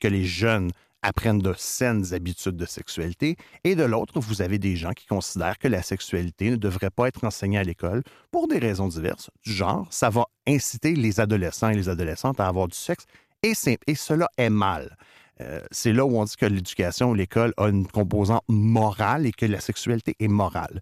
que 0.00 0.08
les 0.08 0.24
jeunes 0.24 0.70
apprennent 1.02 1.40
de 1.40 1.52
saines 1.56 2.14
habitudes 2.14 2.56
de 2.56 2.64
sexualité, 2.64 3.36
et 3.64 3.74
de 3.74 3.82
l'autre, 3.82 4.20
vous 4.20 4.40
avez 4.40 4.58
des 4.58 4.76
gens 4.76 4.92
qui 4.92 5.06
considèrent 5.06 5.58
que 5.58 5.68
la 5.68 5.82
sexualité 5.82 6.50
ne 6.50 6.56
devrait 6.56 6.90
pas 6.90 7.08
être 7.08 7.24
enseignée 7.24 7.58
à 7.58 7.64
l'école 7.64 8.02
pour 8.30 8.46
des 8.46 8.58
raisons 8.58 8.86
diverses, 8.86 9.28
du 9.44 9.52
genre, 9.52 9.86
ça 9.90 10.10
va 10.10 10.26
inciter 10.46 10.94
les 10.94 11.18
adolescents 11.18 11.70
et 11.70 11.74
les 11.74 11.88
adolescentes 11.88 12.38
à 12.38 12.46
avoir 12.46 12.68
du 12.68 12.76
sexe, 12.76 13.04
et 13.42 13.54
cela 13.96 14.28
est 14.38 14.50
mal. 14.50 14.96
Euh, 15.40 15.60
c'est 15.70 15.92
là 15.92 16.04
où 16.04 16.16
on 16.16 16.24
dit 16.24 16.36
que 16.36 16.46
l'éducation 16.46 17.10
ou 17.10 17.14
l'école 17.14 17.54
a 17.56 17.68
une 17.68 17.86
composante 17.86 18.44
morale 18.48 19.26
et 19.26 19.32
que 19.32 19.46
la 19.46 19.60
sexualité 19.60 20.14
est 20.20 20.28
morale. 20.28 20.80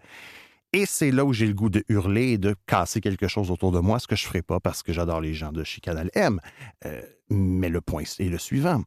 Et 0.73 0.87
c'est 0.87 1.11
là 1.11 1.25
où 1.25 1.33
j'ai 1.33 1.47
le 1.47 1.55
goût 1.55 1.71
de 1.71 1.83
hurler 1.89 2.33
et 2.33 2.39
de 2.39 2.55
casser 2.67 3.01
quelque 3.01 3.27
chose 3.27 3.51
autour 3.51 3.73
de 3.73 3.81
moi, 3.81 3.99
ce 3.99 4.07
que 4.07 4.15
je 4.15 4.25
ne 4.25 4.29
ferai 4.29 4.43
pas 4.43 4.61
parce 4.61 4.83
que 4.83 4.93
j'adore 4.93 5.21
les 5.21 5.35
gens 5.35 5.51
de 5.53 5.65
chez 5.65 5.81
Canal 5.81 6.11
M. 6.15 6.41
Euh, 6.85 7.03
mais 7.29 7.69
le 7.69 7.81
point 7.81 8.03
est 8.03 8.29
le 8.29 8.39
suivant. 8.39 8.83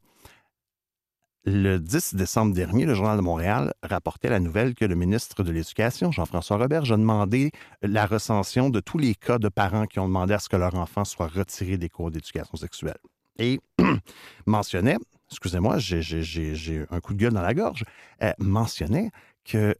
Le 1.46 1.76
10 1.76 2.14
décembre 2.14 2.54
dernier, 2.54 2.86
le 2.86 2.94
Journal 2.94 3.18
de 3.18 3.22
Montréal 3.22 3.74
rapportait 3.82 4.30
la 4.30 4.40
nouvelle 4.40 4.74
que 4.74 4.86
le 4.86 4.94
ministre 4.94 5.42
de 5.42 5.52
l'Éducation, 5.52 6.10
Jean-François 6.10 6.56
Robert, 6.56 6.90
a 6.90 6.96
demandé 6.96 7.50
la 7.82 8.06
recension 8.06 8.70
de 8.70 8.80
tous 8.80 8.96
les 8.96 9.14
cas 9.14 9.38
de 9.38 9.50
parents 9.50 9.84
qui 9.84 9.98
ont 9.98 10.06
demandé 10.06 10.32
à 10.32 10.38
ce 10.38 10.48
que 10.48 10.56
leur 10.56 10.74
enfant 10.74 11.04
soit 11.04 11.26
retiré 11.26 11.76
des 11.76 11.90
cours 11.90 12.10
d'éducation 12.10 12.56
sexuelle. 12.56 12.96
Et 13.38 13.60
mentionnait, 14.46 14.96
excusez-moi, 15.30 15.78
j'ai 15.78 16.86
un 16.90 17.00
coup 17.00 17.14
de 17.14 17.18
gueule 17.18 17.32
dans 17.32 17.42
la 17.42 17.54
gorge, 17.54 17.84
euh, 18.22 18.32
mentionnait 18.38 19.10
que, 19.44 19.74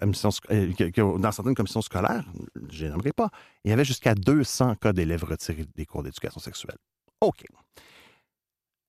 commission, 0.00 0.30
euh, 0.50 1.18
dans 1.18 1.32
certaines 1.32 1.54
commissions 1.54 1.82
scolaires, 1.82 2.24
je 2.70 2.86
n'aimerais 2.86 3.12
pas, 3.12 3.30
il 3.64 3.70
y 3.70 3.72
avait 3.72 3.84
jusqu'à 3.84 4.14
200 4.14 4.76
cas 4.76 4.92
d'élèves 4.92 5.24
retirés 5.24 5.66
des 5.74 5.86
cours 5.86 6.02
d'éducation 6.02 6.40
sexuelle. 6.40 6.76
OK. 7.20 7.44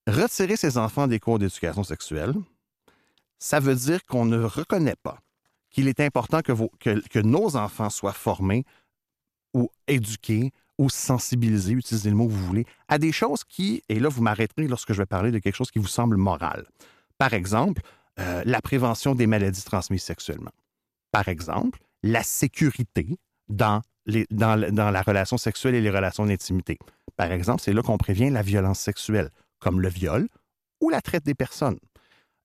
Retirer 0.07 0.55
ses 0.55 0.77
enfants 0.77 1.07
des 1.07 1.19
cours 1.19 1.39
d'éducation 1.39 1.83
sexuelle, 1.83 2.33
ça 3.39 3.59
veut 3.59 3.75
dire 3.75 4.03
qu'on 4.05 4.25
ne 4.25 4.43
reconnaît 4.43 4.97
pas 5.01 5.19
qu'il 5.75 5.89
est 5.89 5.99
important 5.99 6.41
que, 6.41 6.53
que, 6.79 7.19
nos 7.19 7.57
enfants 7.57 7.89
soient 7.89 8.13
formés 8.13 8.63
ou 9.53 9.69
éduqués 9.88 10.53
ou 10.78 10.89
sensibilisés, 10.89 11.73
utilisez 11.73 12.09
le 12.09 12.15
mot 12.15 12.28
que 12.28 12.34
vous 12.34 12.45
voulez, 12.45 12.65
à 12.88 12.97
des 12.97 13.11
choses 13.11 13.43
qui, 13.43 13.82
et 13.89 13.99
là 13.99 14.09
vous 14.09 14.21
m'arrêterez 14.21 14.67
lorsque 14.67 14.93
je 14.93 14.97
vais 14.97 15.05
parler 15.05 15.32
de 15.32 15.39
quelque 15.39 15.55
chose 15.55 15.71
qui 15.71 15.80
vous 15.80 15.88
semble 15.88 16.17
moral. 16.17 16.65
Par 17.17 17.34
exemple, 17.34 17.82
euh, 18.19 18.43
la 18.45 18.61
prévention 18.61 19.15
des 19.15 19.28
maladies 19.28 19.63
transmises 19.63 20.03
sexuellement. 20.03 20.51
Par 21.11 21.28
exemple, 21.28 21.80
la 22.03 22.23
sécurité 22.23 23.17
dans, 23.47 23.82
les, 24.05 24.26
dans, 24.32 24.73
dans 24.73 24.91
la 24.91 25.01
relation 25.01 25.38
sexuelle 25.38 25.76
et 25.76 25.82
les 25.82 25.89
relations 25.89 26.26
d'intimité. 26.26 26.78
Par 27.15 27.32
exemple, 27.32 27.61
c'est 27.61 27.73
là 27.73 27.82
qu'on 27.82 27.97
prévient 27.97 28.30
la 28.30 28.41
violence 28.41 28.80
sexuelle, 28.80 29.30
comme 29.59 29.80
le 29.80 29.89
viol 29.89 30.28
ou 30.82 30.89
la 30.89 31.01
traite 31.01 31.26
des 31.26 31.36
personnes. 31.36 31.80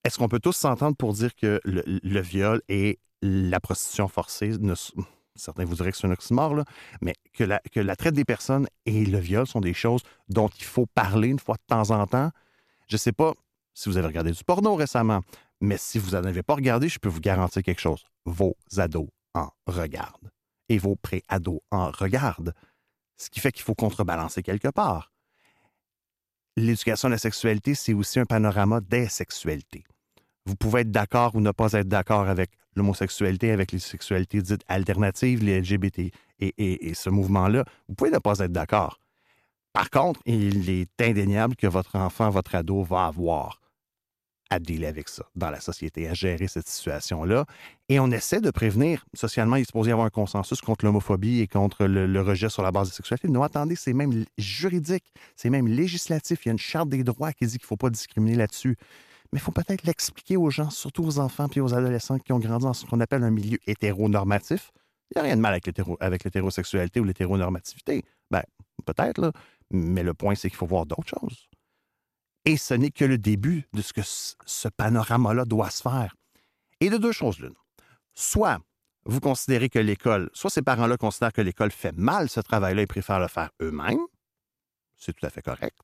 Est-ce 0.05 0.19
qu'on 0.19 0.29
peut 0.29 0.41
tous 0.41 0.57
s'entendre 0.57 0.97
pour 0.97 1.13
dire 1.13 1.35
que 1.35 1.61
le, 1.65 2.21
viol 2.21 2.63
et 2.69 2.99
la 3.23 3.61
prostitution 3.61 4.09
forcée, 4.09 4.51
ne, 4.59 4.75
certains 5.37 5.65
vous 5.65 5.75
diraient 5.75 5.93
que 5.93 5.99
c'est 5.99 6.07
un 6.07 6.13
oxymore, 6.13 6.65
mais 7.01 7.15
que 7.33 7.45
la, 7.45 7.61
que 7.73 7.81
la 7.81 7.97
traite 7.97 8.15
des 8.15 8.25
personnes 8.25 8.67
et 8.87 9.05
le 9.05 9.19
viol 9.19 9.47
sont 9.47 9.61
des 9.61 9.75
choses 9.75 10.03
dont 10.29 10.49
il 10.49 10.65
faut 10.65 10.87
parler 10.87 11.29
une 11.29 11.39
fois 11.39 11.57
de 11.57 11.63
temps 11.67 11.91
en 11.91 12.07
temps? 12.07 12.31
Je 12.89 12.95
ne 12.95 12.99
sais 12.99 13.13
pas 13.13 13.33
si 13.75 13.89
vous 13.89 13.97
avez 13.97 14.07
regardé 14.07 14.33
du 14.33 14.45
porno 14.45 14.75
récemment, 14.75 15.23
mais 15.61 15.77
si 15.77 15.99
vous 15.99 16.11
n'en 16.11 16.25
avez 16.25 16.43
pas 16.43 16.55
regardé, 16.55 16.89
je 16.89 16.99
peux 16.99 17.09
vous 17.09 17.21
garantir 17.21 17.63
quelque 17.63 17.81
chose. 17.81 18.05
Vos 18.25 18.57
ados 18.77 19.09
en 19.35 19.49
regardent. 19.67 20.31
Et 20.69 20.79
vos 20.79 20.97
pré-ados 20.97 21.61
en 21.71 21.91
regardent. 21.91 22.55
Ce 23.17 23.29
qui 23.29 23.41
fait 23.41 23.53
qu'il 23.53 23.65
faut 23.65 23.75
contrebalancer 23.75 24.43
quelque 24.43 24.69
part. 24.69 25.13
L'éducation 26.57 27.09
à 27.09 27.13
la 27.13 27.19
sexualité, 27.19 27.75
c'est 27.75 27.93
aussi 27.93 28.19
un 28.19 28.25
panorama 28.25 28.81
des 28.81 29.09
sexualités. 29.09 29.85
Vous 30.47 30.57
pouvez 30.57 30.81
être 30.81 30.91
d'accord 30.91 31.35
ou 31.35 31.41
ne 31.41 31.51
pas 31.51 31.73
être 31.73 31.89
d'accord 31.89 32.29
avec 32.29 32.51
l'homosexualité, 32.77 33.51
avec 33.51 33.73
les 33.73 33.79
sexualités 33.79 34.43
dites 34.43 34.65
alternatives, 34.69 35.43
les 35.43 35.61
LGBT 35.61 36.13
et, 36.41 36.95
ce 36.95 37.11
mouvement-là. 37.11 37.65
Vous 37.89 37.95
pouvez 37.95 38.11
ne 38.11 38.19
pas 38.19 38.39
être 38.39 38.53
d'accord. 38.53 38.99
Par 39.73 39.91
contre, 39.91 40.21
il 40.27 40.69
est 40.69 41.01
indéniable 41.01 41.55
que 41.57 41.67
votre 41.67 41.97
enfant, 41.97 42.31
votre 42.31 42.55
ado 42.55 42.83
va 42.83 43.07
avoir 43.07 43.61
à 44.51 44.59
dealer 44.59 44.89
avec 44.89 45.09
ça 45.09 45.25
dans 45.37 45.51
la 45.51 45.61
société, 45.61 46.09
à 46.09 46.15
gérer 46.15 46.49
cette 46.49 46.69
situation-là. 46.69 47.47
Et 47.89 48.01
on 48.01 48.11
essaie 48.11 48.41
de 48.41 48.51
prévenir. 48.51 49.07
Socialement, 49.15 49.55
il 49.57 49.63
est 49.63 49.65
supposé 49.65 49.91
y 49.91 49.93
avoir 49.93 50.07
un 50.07 50.11
consensus 50.11 50.61
contre 50.61 50.85
l'homophobie 50.85 51.41
et 51.41 51.47
contre 51.47 51.87
le, 51.87 52.21
rejet 52.21 52.49
sur 52.49 52.63
la 52.63 52.73
base 52.73 52.89
de 52.89 52.95
sexualité. 52.95 53.29
Non, 53.29 53.45
attendez, 53.45 53.77
c'est 53.77 53.93
même 53.93 54.25
juridique, 54.39 55.05
c'est 55.37 55.51
même 55.51 55.69
législatif. 55.69 56.45
Il 56.45 56.49
y 56.49 56.51
a 56.51 56.53
une 56.53 56.59
charte 56.59 56.89
des 56.89 57.05
droits 57.05 57.33
qui 57.33 57.47
dit 57.47 57.59
qu'il 57.59 57.65
ne 57.65 57.69
faut 57.69 57.77
pas 57.77 57.91
discriminer 57.91 58.37
là-dessus. 58.37 58.77
Mais 59.33 59.39
il 59.39 59.43
faut 59.43 59.53
peut-être 59.53 59.85
l'expliquer 59.85 60.37
aux 60.37 60.51
gens, 60.51 60.71
surtout 60.71 61.05
aux 61.05 61.19
enfants 61.19 61.49
puis 61.49 61.61
aux 61.61 61.73
adolescents 61.75 62.19
qui 62.19 62.33
ont 62.33 62.39
grandi 62.39 62.65
dans 62.65 62.75
ce 62.75 62.85
qu'on 62.85 63.01
appelle 63.01 63.23
un 63.23 63.31
milieu 63.31 63.59
hétéronormatif. 63.67 64.73
Il 65.11 65.17
n'y 65.17 65.21
a 65.21 65.25
rien 65.25 65.37
de 65.37 65.41
mal 65.41 65.59
avec 66.01 66.25
l'hétérosexualité 66.25 67.01
ou 67.01 67.05
l'hétéronormativité. 67.05 68.05
Ben, 68.31 68.43
peut-être. 68.85 69.33
Mais 69.71 70.03
le 70.03 70.15
point, 70.15 70.35
c'est 70.35 70.49
qu'il 70.49 70.57
faut 70.57 70.67
voir 70.67 70.87
d'autres 70.87 71.09
choses. 71.09 71.49
Et 72.45 72.57
ce 72.57 72.75
n'est 72.75 72.91
que 72.91 73.05
le 73.05 73.19
début 73.19 73.69
de 73.73 73.83
ce 73.83 73.93
que 73.93 74.03
ce 74.03 74.69
panorama-là 74.69 75.45
doit 75.45 75.71
se 75.71 75.83
faire. 75.83 76.17
Et 76.81 76.91
de 76.91 76.97
deux 76.97 77.13
choses 77.13 77.39
l'une. 77.39 77.55
Soit 78.15 78.61
vous 79.05 79.21
considérez 79.21 79.69
que 79.69 79.79
l'école, 79.79 80.31
soit 80.33 80.51
ces 80.51 80.63
parents-là 80.63 80.97
considèrent 80.97 81.33
que 81.33 81.41
l'école 81.41 81.71
fait 81.71 81.93
mal 81.93 82.29
ce 82.29 82.41
travail-là 82.41 82.83
et 82.83 82.87
préfèrent 82.87 83.21
le 83.21 83.29
faire 83.29 83.51
eux-mêmes. 83.63 84.01
C'est 84.97 85.15
tout 85.15 85.25
à 85.25 85.31
fait 85.31 85.43
correct. 85.43 85.77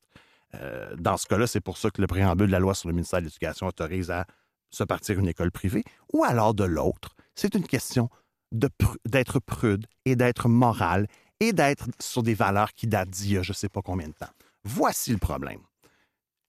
Euh, 0.55 0.95
dans 0.97 1.17
ce 1.17 1.25
cas-là, 1.27 1.47
c'est 1.47 1.61
pour 1.61 1.77
ça 1.77 1.89
que 1.89 2.01
le 2.01 2.07
préambule 2.07 2.47
de 2.47 2.51
la 2.51 2.59
loi 2.59 2.73
sur 2.73 2.89
le 2.89 2.93
ministère 2.93 3.19
de 3.19 3.25
l'Éducation 3.25 3.67
autorise 3.67 4.11
à 4.11 4.25
se 4.69 4.83
partir 4.83 5.19
une 5.19 5.27
école 5.27 5.51
privée. 5.51 5.83
Ou 6.13 6.23
alors 6.23 6.53
de 6.53 6.63
l'autre, 6.63 7.15
c'est 7.35 7.55
une 7.55 7.67
question 7.67 8.09
d'être 8.51 9.39
prude 9.39 9.87
et 10.05 10.15
d'être 10.15 10.47
moral 10.47 11.07
et 11.39 11.53
d'être 11.53 11.87
sur 11.99 12.23
des 12.23 12.33
valeurs 12.33 12.73
qui 12.73 12.87
datent 12.87 13.09
d'il 13.09 13.33
y 13.33 13.37
a 13.37 13.43
je 13.43 13.51
ne 13.51 13.55
sais 13.55 13.69
pas 13.69 13.81
combien 13.81 14.07
de 14.07 14.13
temps. 14.13 14.31
Voici 14.63 15.11
le 15.11 15.17
problème 15.17 15.59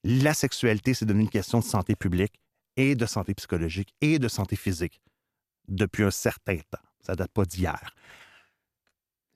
la 0.04 0.34
sexualité, 0.34 0.94
c'est 0.94 1.04
devenu 1.04 1.24
une 1.24 1.30
question 1.30 1.58
de 1.58 1.64
santé 1.64 1.96
publique 1.96 2.40
et 2.76 2.94
de 2.94 3.06
santé 3.06 3.34
psychologique 3.34 3.94
et 4.00 4.18
de 4.18 4.28
santé 4.28 4.56
physique 4.56 5.00
depuis 5.66 6.04
un 6.04 6.10
certain 6.10 6.58
temps. 6.70 6.82
Ça 7.00 7.12
ne 7.12 7.18
date 7.18 7.32
pas 7.32 7.44
d'hier. 7.44 7.94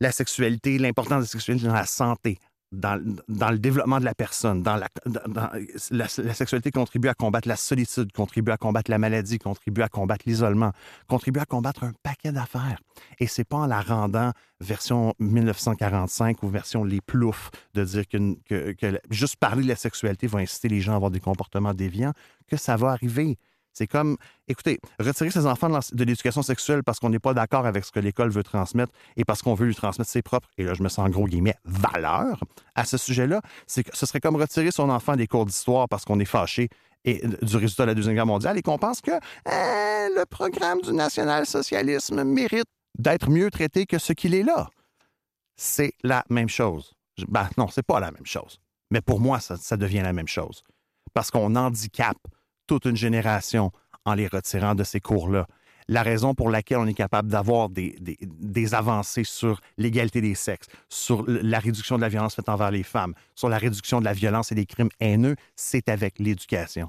La 0.00 0.12
sexualité, 0.12 0.78
l'importance 0.78 1.18
de 1.18 1.22
la 1.22 1.28
sexualité 1.28 1.66
dans 1.66 1.74
la 1.74 1.86
santé, 1.86 2.38
dans, 2.72 2.96
le 3.28 3.58
développement 3.58 4.00
de 4.00 4.04
la 4.04 4.14
personne, 4.14 4.62
dans 4.62 4.76
la, 4.76 4.88
la, 5.90 6.08
sexualité 6.08 6.70
contribue 6.70 7.08
à 7.08 7.14
combattre 7.14 7.46
la 7.46 7.56
solitude, 7.56 8.12
contribue 8.12 8.50
à 8.50 8.56
combattre 8.56 8.90
la 8.90 8.98
maladie, 8.98 9.38
contribue 9.38 9.82
à 9.82 9.88
combattre 9.88 10.24
l'isolement, 10.26 10.72
contribue 11.06 11.40
à 11.40 11.44
combattre 11.44 11.84
un 11.84 11.92
paquet 12.02 12.32
d'affaires. 12.32 12.80
Et 13.18 13.26
c'est 13.26 13.44
pas 13.44 13.58
en 13.58 13.66
la 13.66 13.82
rendant 13.82 14.32
version 14.60 15.14
1945 15.18 16.42
ou 16.42 16.48
version 16.48 16.84
les 16.84 17.00
ploufs 17.00 17.50
de 17.74 17.84
dire 17.84 18.08
que, 18.08 18.72
que 18.72 19.00
juste 19.10 19.36
parler 19.36 19.62
de 19.62 19.68
la 19.68 19.76
sexualité 19.76 20.26
va 20.26 20.38
inciter 20.38 20.68
les 20.68 20.80
gens 20.80 20.92
à 20.92 20.96
avoir 20.96 21.10
des 21.10 21.20
comportements 21.20 21.74
déviants 21.74 22.12
que 22.48 22.56
ça 22.56 22.76
va 22.76 22.90
arriver. 22.90 23.38
C'est 23.72 23.86
comme, 23.86 24.16
écoutez, 24.48 24.80
retirer 24.98 25.30
ses 25.30 25.46
enfants 25.46 25.68
de 25.68 26.04
l'éducation 26.04 26.42
sexuelle 26.42 26.82
parce 26.82 27.00
qu'on 27.00 27.08
n'est 27.08 27.18
pas 27.18 27.34
d'accord 27.34 27.66
avec 27.66 27.84
ce 27.84 27.92
que 27.92 28.00
l'école 28.00 28.30
veut 28.30 28.42
transmettre 28.42 28.92
et 29.16 29.24
parce 29.24 29.42
qu'on 29.42 29.54
veut 29.54 29.66
lui 29.66 29.74
transmettre 29.74 30.10
ses 30.10 30.22
propres, 30.22 30.48
et 30.58 30.64
là 30.64 30.74
je 30.74 30.82
me 30.82 30.88
sens 30.88 31.06
en 31.06 31.10
gros 31.10 31.26
guillemets, 31.26 31.56
valeurs 31.64 32.40
à 32.74 32.84
ce 32.84 32.96
sujet-là, 32.96 33.40
ce 33.66 33.82
serait 34.06 34.20
comme 34.20 34.36
retirer 34.36 34.70
son 34.70 34.90
enfant 34.90 35.16
des 35.16 35.26
cours 35.26 35.46
d'histoire 35.46 35.88
parce 35.88 36.04
qu'on 36.04 36.20
est 36.20 36.26
fâché 36.26 36.68
et, 37.04 37.22
du 37.42 37.56
résultat 37.56 37.84
de 37.84 37.88
la 37.88 37.94
Deuxième 37.94 38.14
Guerre 38.14 38.26
mondiale 38.26 38.58
et 38.58 38.62
qu'on 38.62 38.78
pense 38.78 39.00
que 39.00 39.10
hein, 39.10 40.08
le 40.16 40.24
programme 40.24 40.80
du 40.82 40.92
national-socialisme 40.92 42.24
mérite 42.24 42.66
d'être 42.98 43.30
mieux 43.30 43.50
traité 43.50 43.86
que 43.86 43.98
ce 43.98 44.12
qu'il 44.12 44.34
est 44.34 44.42
là. 44.42 44.68
C'est 45.56 45.92
la 46.02 46.24
même 46.28 46.48
chose. 46.48 46.92
Ben, 47.28 47.48
non, 47.56 47.68
c'est 47.68 47.84
pas 47.84 48.00
la 48.00 48.10
même 48.10 48.26
chose. 48.26 48.58
Mais 48.90 49.00
pour 49.00 49.20
moi, 49.20 49.40
ça, 49.40 49.56
ça 49.56 49.76
devient 49.76 50.00
la 50.00 50.12
même 50.12 50.28
chose. 50.28 50.62
Parce 51.14 51.30
qu'on 51.30 51.56
handicape 51.56 52.18
toute 52.72 52.86
une 52.86 52.96
génération 52.96 53.70
en 54.06 54.14
les 54.14 54.26
retirant 54.26 54.74
de 54.74 54.82
ces 54.82 54.98
cours-là. 54.98 55.46
La 55.88 56.02
raison 56.02 56.34
pour 56.34 56.48
laquelle 56.48 56.78
on 56.78 56.86
est 56.86 56.94
capable 56.94 57.28
d'avoir 57.28 57.68
des, 57.68 57.94
des, 58.00 58.74
avancées 58.74 59.24
sur 59.24 59.60
l'égalité 59.76 60.22
des 60.22 60.34
sexes, 60.34 60.68
sur 60.88 61.22
la 61.26 61.58
réduction 61.58 61.96
de 61.96 62.00
la 62.00 62.08
violence 62.08 62.34
faite 62.34 62.48
envers 62.48 62.70
les 62.70 62.82
femmes, 62.82 63.12
sur 63.34 63.50
la 63.50 63.58
réduction 63.58 64.00
de 64.00 64.06
la 64.06 64.14
violence 64.14 64.52
et 64.52 64.54
des 64.54 64.64
crimes 64.64 64.88
haineux, 65.00 65.36
c'est 65.54 65.90
avec 65.90 66.18
l'éducation. 66.18 66.88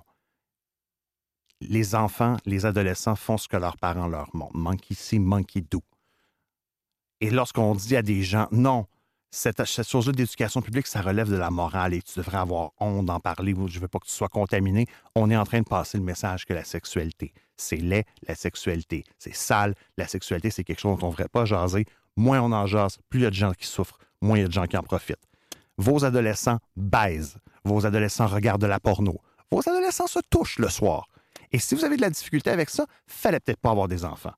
Les 1.60 1.96
enfants, 1.96 2.38
les 2.46 2.66
adolescents 2.66 3.18
font 3.18 3.38
ce 3.38 3.50
que 3.50 3.58
leurs 3.58 3.78
parents 3.78 4.08
leur 4.08 4.34
montrent. 4.34 4.56
Manque 4.56 4.90
ici, 4.90 5.20
manque 5.20 5.58
d'où. 5.70 5.82
Et 7.20 7.30
lorsqu'on 7.30 7.76
dit 7.76 7.98
à 7.98 8.02
des 8.02 8.24
gens, 8.24 8.48
non, 8.52 8.86
cette, 9.36 9.66
chose-là 9.66 10.14
d'éducation 10.14 10.62
publique, 10.62 10.86
ça 10.86 11.02
relève 11.02 11.28
de 11.28 11.36
la 11.36 11.50
morale 11.50 11.96
et 11.96 12.04
tu 12.04 12.20
devrais 12.20 12.38
avoir 12.38 12.70
honte 12.80 13.08
d'en 13.08 13.20
parler 13.20 13.54
ou 13.54 13.68
je 13.68 13.80
veux 13.80 13.88
pas 13.88 13.98
que 13.98 14.06
tu 14.06 14.12
sois 14.12 14.30
contaminé. 14.30 14.86
On 15.16 15.32
est 15.32 15.36
en 15.36 15.44
train 15.44 15.60
de 15.60 15.66
passer 15.66 15.98
le 15.98 16.04
message 16.04 16.46
que 16.46 16.54
la 16.54 16.64
sexualité, 16.64 17.34
c'est 17.58 17.78
laid, 17.78 18.06
la 18.28 18.36
sexualité, 18.36 19.04
c'est 19.18 19.34
sale, 19.34 19.74
la 19.98 20.08
sexualité, 20.08 20.52
c'est 20.52 20.64
quelque 20.64 20.80
chose 20.80 21.00
dont 21.00 21.08
on 21.08 21.10
ne 21.10 21.14
devrait 21.14 21.30
pas 21.30 21.46
jaser. 21.46 21.86
Moins 22.16 22.42
on 22.42 22.52
en 22.52 22.68
jase, 22.68 23.00
plus 23.10 23.22
il 23.22 23.24
y 23.24 23.26
a 23.26 23.32
de 23.32 23.36
gens 23.36 23.54
qui 23.54 23.66
souffrent, 23.66 23.98
moins 24.22 24.38
il 24.38 24.42
y 24.42 24.46
a 24.46 24.48
de 24.48 24.54
gens 24.54 24.68
qui 24.68 24.78
en 24.78 24.84
profitent. 24.84 25.26
Vos 25.80 26.06
adolescents 26.06 26.60
baisent, 26.76 27.38
vos 27.64 27.88
adolescents 27.88 28.28
regardent 28.28 28.62
de 28.62 28.68
la 28.68 28.80
porno, 28.80 29.20
vos 29.50 29.68
adolescents 29.68 30.06
se 30.06 30.20
touchent 30.30 30.60
le 30.60 30.70
soir. 30.70 31.08
Et 31.52 31.58
si 31.58 31.74
vous 31.74 31.84
avez 31.84 31.96
de 31.96 32.02
la 32.02 32.12
difficulté 32.12 32.52
avec 32.52 32.70
ça, 32.70 32.86
fallait 33.08 33.40
peut-être 33.40 33.60
pas 33.60 33.72
avoir 33.72 33.88
des 33.88 34.06
enfants. 34.06 34.34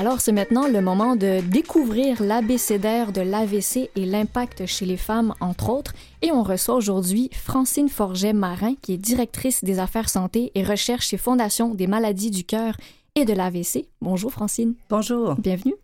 Alors, 0.00 0.22
c'est 0.22 0.32
maintenant 0.32 0.66
le 0.66 0.80
moment 0.80 1.14
de 1.14 1.42
découvrir 1.42 2.22
l'abécédaire 2.22 3.12
de 3.12 3.20
l'AVC 3.20 3.90
et 3.94 4.06
l'impact 4.06 4.64
chez 4.64 4.86
les 4.86 4.96
femmes, 4.96 5.34
entre 5.40 5.68
autres. 5.68 5.92
Et 6.22 6.32
on 6.32 6.42
reçoit 6.42 6.74
aujourd'hui 6.74 7.28
Francine 7.34 7.90
Forget-Marin, 7.90 8.76
qui 8.80 8.94
est 8.94 8.96
directrice 8.96 9.62
des 9.62 9.78
affaires 9.78 10.08
santé 10.08 10.52
et 10.54 10.64
recherche 10.64 11.08
chez 11.08 11.18
Fondation 11.18 11.74
des 11.74 11.86
maladies 11.86 12.30
du 12.30 12.44
cœur 12.44 12.78
et 13.14 13.26
de 13.26 13.34
l'AVC. 13.34 13.88
Bonjour, 14.00 14.32
Francine. 14.32 14.72
Bonjour. 14.88 15.34
Bienvenue. 15.34 15.74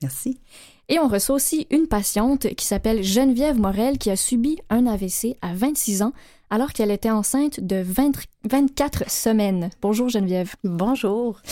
Merci. 0.00 0.38
Et 0.88 0.98
on 0.98 1.06
reçoit 1.08 1.36
aussi 1.36 1.66
une 1.68 1.88
patiente 1.88 2.48
qui 2.54 2.64
s'appelle 2.64 3.02
Geneviève 3.02 3.60
Morel, 3.60 3.98
qui 3.98 4.08
a 4.08 4.16
subi 4.16 4.56
un 4.70 4.86
AVC 4.86 5.36
à 5.42 5.52
26 5.52 6.00
ans 6.00 6.14
alors 6.48 6.72
qu'elle 6.72 6.90
était 6.90 7.10
enceinte 7.10 7.60
de 7.60 7.82
20 7.82 8.12
24 8.44 9.10
semaines. 9.10 9.68
Bonjour, 9.82 10.08
Geneviève. 10.08 10.54
Bonjour. 10.64 11.42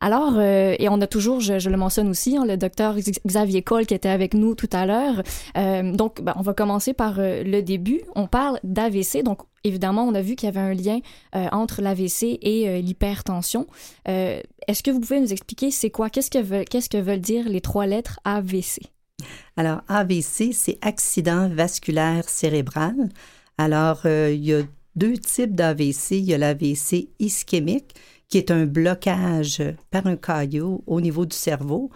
Alors, 0.00 0.38
euh, 0.38 0.74
et 0.78 0.88
on 0.88 1.00
a 1.02 1.06
toujours, 1.06 1.40
je, 1.40 1.68
le 1.68 1.76
mentionne 1.76 2.08
aussi, 2.08 2.36
hein, 2.36 2.46
le 2.46 2.56
docteur 2.56 2.96
Xavier 3.26 3.62
Cole 3.62 3.84
qui 3.84 3.92
était 3.92 4.08
avec 4.08 4.32
nous 4.32 4.54
tout 4.54 4.68
à 4.72 4.86
l'heure. 4.86 5.22
Euh, 5.58 5.92
donc, 5.92 6.22
ben, 6.22 6.32
on 6.36 6.42
va 6.42 6.54
commencer 6.54 6.94
par 6.94 7.18
euh, 7.18 7.42
le 7.44 7.60
début. 7.60 8.00
On 8.16 8.26
parle 8.26 8.58
d'AVC. 8.64 9.22
Donc, 9.22 9.40
évidemment, 9.62 10.04
on 10.04 10.14
a 10.14 10.22
vu 10.22 10.36
qu'il 10.36 10.46
y 10.46 10.48
avait 10.48 10.60
un 10.60 10.72
lien 10.72 11.00
entre 11.52 11.82
l'AVC 11.82 12.38
et 12.40 12.80
l'hypertension. 12.80 13.66
Est-ce 14.06 14.82
que 14.82 14.90
vous 14.90 15.00
pouvez 15.00 15.20
nous 15.20 15.32
expliquer 15.32 15.70
c'est 15.70 15.90
quoi? 15.90 16.08
Qu'est-ce 16.08 16.30
que, 16.30 16.64
qu'est-ce 16.64 16.88
que 16.88 16.96
veulent 16.96 17.20
dire 17.20 17.46
les 17.46 17.60
trois 17.60 17.84
lettres 17.84 18.20
AVC? 18.24 18.80
Alors, 19.58 19.82
AVC, 19.88 20.54
c'est 20.54 20.78
accident 20.80 21.50
vasculaire 21.50 22.26
cérébral. 22.26 22.94
Alors, 23.58 24.06
il 24.06 24.42
y 24.42 24.54
a 24.54 24.62
deux 24.96 25.18
types 25.18 25.54
d'AVC. 25.54 26.12
Il 26.12 26.24
y 26.24 26.32
a 26.32 26.38
l'AVC 26.38 27.10
ischémique, 27.18 27.94
qui 28.30 28.38
est 28.38 28.50
un 28.50 28.64
blocage 28.64 29.62
par 29.90 30.06
un 30.06 30.16
caillot 30.16 30.82
au 30.86 31.00
niveau 31.00 31.26
du 31.26 31.36
cerveau. 31.36 31.90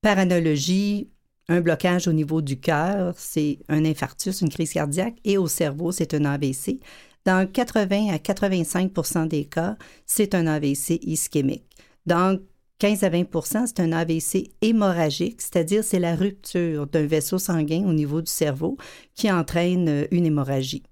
Par 0.00 0.18
analogie, 0.18 1.08
un 1.48 1.60
blocage 1.60 2.08
au 2.08 2.12
niveau 2.12 2.42
du 2.42 2.58
cœur, 2.58 3.14
c'est 3.16 3.60
un 3.68 3.84
infarctus, 3.84 4.40
une 4.40 4.48
crise 4.48 4.72
cardiaque, 4.72 5.16
et 5.24 5.38
au 5.38 5.46
cerveau, 5.46 5.92
c'est 5.92 6.14
un 6.14 6.24
AVC. 6.24 6.80
Dans 7.24 7.46
80 7.46 8.08
à 8.12 8.16
85% 8.16 9.28
des 9.28 9.44
cas, 9.44 9.76
c'est 10.06 10.34
un 10.34 10.48
AVC 10.48 10.98
ischémique. 11.02 11.64
Dans 12.04 12.38
15 12.80 13.04
à 13.04 13.10
20% 13.10 13.66
c'est 13.66 13.78
un 13.78 13.92
AVC 13.92 14.50
hémorragique, 14.60 15.40
c'est-à-dire 15.40 15.84
c'est 15.84 16.00
la 16.00 16.16
rupture 16.16 16.88
d'un 16.88 17.06
vaisseau 17.06 17.38
sanguin 17.38 17.84
au 17.86 17.92
niveau 17.92 18.20
du 18.22 18.30
cerveau 18.30 18.76
qui 19.14 19.30
entraîne 19.30 20.08
une 20.10 20.26
hémorragie. 20.26 20.82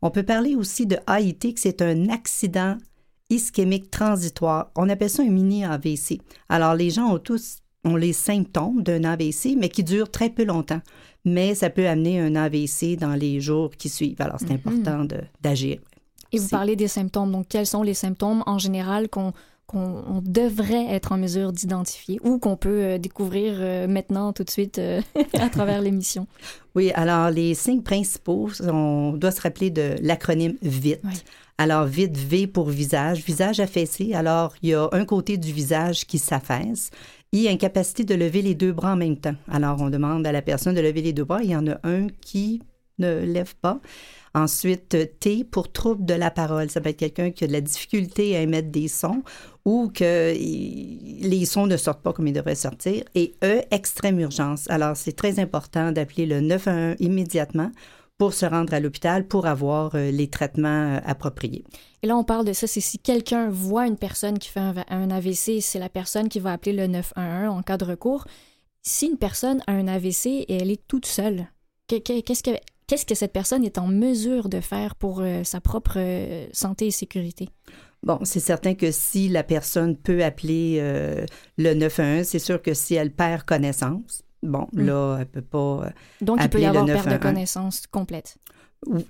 On 0.00 0.10
peut 0.10 0.22
parler 0.22 0.54
aussi 0.54 0.86
de 0.86 0.98
AIT, 1.08 1.54
que 1.54 1.58
c'est 1.58 1.82
un 1.82 2.08
accident 2.08 2.76
ischémique 3.30 3.90
transitoire. 3.90 4.70
On 4.76 4.88
appelle 4.88 5.10
ça 5.10 5.22
un 5.22 5.30
mini 5.30 5.64
AVC. 5.64 6.20
Alors, 6.48 6.74
les 6.74 6.90
gens 6.90 7.14
ont 7.14 7.18
tous 7.18 7.58
ont 7.84 7.96
les 7.96 8.12
symptômes 8.12 8.82
d'un 8.82 9.04
AVC, 9.04 9.56
mais 9.58 9.70
qui 9.70 9.82
durent 9.82 10.10
très 10.10 10.28
peu 10.28 10.44
longtemps. 10.44 10.82
Mais 11.24 11.54
ça 11.54 11.70
peut 11.70 11.88
amener 11.88 12.20
un 12.20 12.34
AVC 12.36 12.96
dans 12.98 13.14
les 13.14 13.40
jours 13.40 13.70
qui 13.70 13.88
suivent. 13.88 14.20
Alors, 14.20 14.36
c'est 14.38 14.50
Mhm. 14.50 14.56
important 14.74 15.04
de- 15.04 15.22
d'agir. 15.40 15.78
Et 16.32 16.38
vous 16.38 16.48
parlez 16.48 16.76
des 16.76 16.88
symptômes. 16.88 17.32
Donc, 17.32 17.46
quels 17.48 17.66
sont 17.66 17.82
les 17.82 17.94
symptômes 17.94 18.42
en 18.46 18.58
général 18.58 19.08
qu'on 19.08 19.32
qu'on 19.66 20.02
on 20.08 20.20
devrait 20.20 20.86
être 20.88 21.12
en 21.12 21.16
mesure 21.16 21.52
d'identifier 21.52 22.18
ou 22.24 22.40
qu'on 22.40 22.56
peut 22.56 22.82
euh, 22.82 22.98
découvrir 22.98 23.54
euh, 23.60 23.86
maintenant 23.86 24.32
tout 24.32 24.42
de 24.42 24.50
suite 24.50 24.78
euh, 24.80 25.00
à 25.34 25.48
travers 25.48 25.80
l'émission? 25.80 26.26
Oui, 26.74 26.90
alors 26.96 27.30
les 27.30 27.54
signes 27.54 27.82
principaux, 27.82 28.50
on 28.64 29.12
doit 29.16 29.30
se 29.30 29.40
rappeler 29.40 29.70
de 29.70 29.94
l'acronyme 30.02 30.56
VIT. 30.60 30.98
Oui. 31.04 31.10
Alors, 31.62 31.84
VIT, 31.84 32.16
V 32.16 32.46
pour 32.46 32.70
visage, 32.70 33.22
visage 33.22 33.60
affaissé. 33.60 34.14
Alors, 34.14 34.54
il 34.62 34.70
y 34.70 34.74
a 34.74 34.88
un 34.92 35.04
côté 35.04 35.36
du 35.36 35.52
visage 35.52 36.06
qui 36.06 36.16
s'affaisse 36.18 36.90
et 37.34 37.50
incapacité 37.50 38.02
de 38.02 38.14
lever 38.14 38.40
les 38.40 38.54
deux 38.54 38.72
bras 38.72 38.94
en 38.94 38.96
même 38.96 39.18
temps. 39.18 39.34
Alors, 39.46 39.82
on 39.82 39.90
demande 39.90 40.26
à 40.26 40.32
la 40.32 40.40
personne 40.40 40.74
de 40.74 40.80
lever 40.80 41.02
les 41.02 41.12
deux 41.12 41.24
bras. 41.24 41.42
Il 41.42 41.50
y 41.50 41.56
en 41.56 41.66
a 41.66 41.78
un 41.84 42.06
qui 42.22 42.62
ne 42.98 43.26
lève 43.26 43.54
pas. 43.56 43.78
Ensuite, 44.32 44.96
T 45.20 45.44
pour 45.44 45.70
trouble 45.70 46.06
de 46.06 46.14
la 46.14 46.30
parole. 46.30 46.70
Ça 46.70 46.80
peut 46.80 46.88
être 46.88 46.96
quelqu'un 46.96 47.30
qui 47.30 47.44
a 47.44 47.46
de 47.46 47.52
la 47.52 47.60
difficulté 47.60 48.38
à 48.38 48.40
émettre 48.40 48.70
des 48.70 48.88
sons 48.88 49.22
ou 49.66 49.90
que 49.92 50.32
les 50.32 51.44
sons 51.44 51.66
ne 51.66 51.76
sortent 51.76 52.02
pas 52.02 52.14
comme 52.14 52.26
ils 52.26 52.32
devraient 52.32 52.54
sortir. 52.54 53.04
Et 53.14 53.34
E, 53.44 53.60
extrême 53.70 54.18
urgence. 54.18 54.64
Alors, 54.70 54.96
c'est 54.96 55.12
très 55.12 55.38
important 55.38 55.92
d'appeler 55.92 56.24
le 56.24 56.40
911 56.40 56.96
immédiatement 57.00 57.70
pour 58.20 58.34
se 58.34 58.44
rendre 58.44 58.74
à 58.74 58.80
l'hôpital 58.80 59.26
pour 59.26 59.46
avoir 59.46 59.94
euh, 59.94 60.10
les 60.10 60.28
traitements 60.28 60.68
euh, 60.96 60.98
appropriés. 61.06 61.64
Et 62.02 62.06
là, 62.06 62.18
on 62.18 62.22
parle 62.22 62.44
de 62.44 62.52
ça, 62.52 62.66
c'est 62.66 62.82
si 62.82 62.98
quelqu'un 62.98 63.48
voit 63.48 63.86
une 63.86 63.96
personne 63.96 64.38
qui 64.38 64.50
fait 64.50 64.60
un, 64.60 65.10
AVC, 65.10 65.62
c'est 65.62 65.78
la 65.78 65.88
personne 65.88 66.28
qui 66.28 66.38
va 66.38 66.52
appeler 66.52 66.74
le 66.74 66.86
911 66.86 67.48
en 67.48 67.62
cas 67.62 67.78
de 67.78 67.86
recours. 67.86 68.26
Si 68.82 69.06
une 69.06 69.16
personne 69.16 69.62
a 69.66 69.72
un 69.72 69.88
AVC 69.88 70.26
et 70.26 70.58
elle 70.60 70.70
est 70.70 70.86
toute 70.86 71.06
seule, 71.06 71.46
que- 71.88 71.96
que- 71.98 72.20
qu'est-ce 72.20 72.42
que, 72.42 72.50
qu'est-ce 72.86 73.06
que 73.06 73.14
cette 73.14 73.32
personne 73.32 73.64
est 73.64 73.78
en 73.78 73.86
mesure 73.86 74.50
de 74.50 74.60
faire 74.60 74.96
pour 74.96 75.20
euh, 75.22 75.42
sa 75.42 75.62
propre 75.62 75.98
santé 76.52 76.88
et 76.88 76.90
sécurité? 76.90 77.48
Bon, 78.02 78.18
c'est 78.24 78.40
certain 78.40 78.74
que 78.74 78.90
si 78.90 79.30
la 79.30 79.44
personne 79.44 79.96
peut 79.96 80.22
appeler 80.22 80.76
euh, 80.80 81.24
le 81.56 81.72
911, 81.72 82.26
c'est 82.26 82.38
sûr 82.38 82.60
que 82.60 82.74
si 82.74 82.96
elle 82.96 83.12
perd 83.14 83.44
connaissance, 83.44 84.24
bon, 84.42 84.68
Mm. 84.72 84.86
là, 84.86 85.16
elle 85.20 85.26
peut 85.26 85.42
pas... 85.42 85.84
euh, 85.86 85.90
Donc, 86.20 86.38
il 86.42 86.48
peut 86.50 86.60
y 86.60 86.66
avoir 86.66 86.84
perte 86.86 87.04
de 87.06 87.10
911. 87.10 87.20
connaissance 87.20 87.86
complète. 87.86 88.36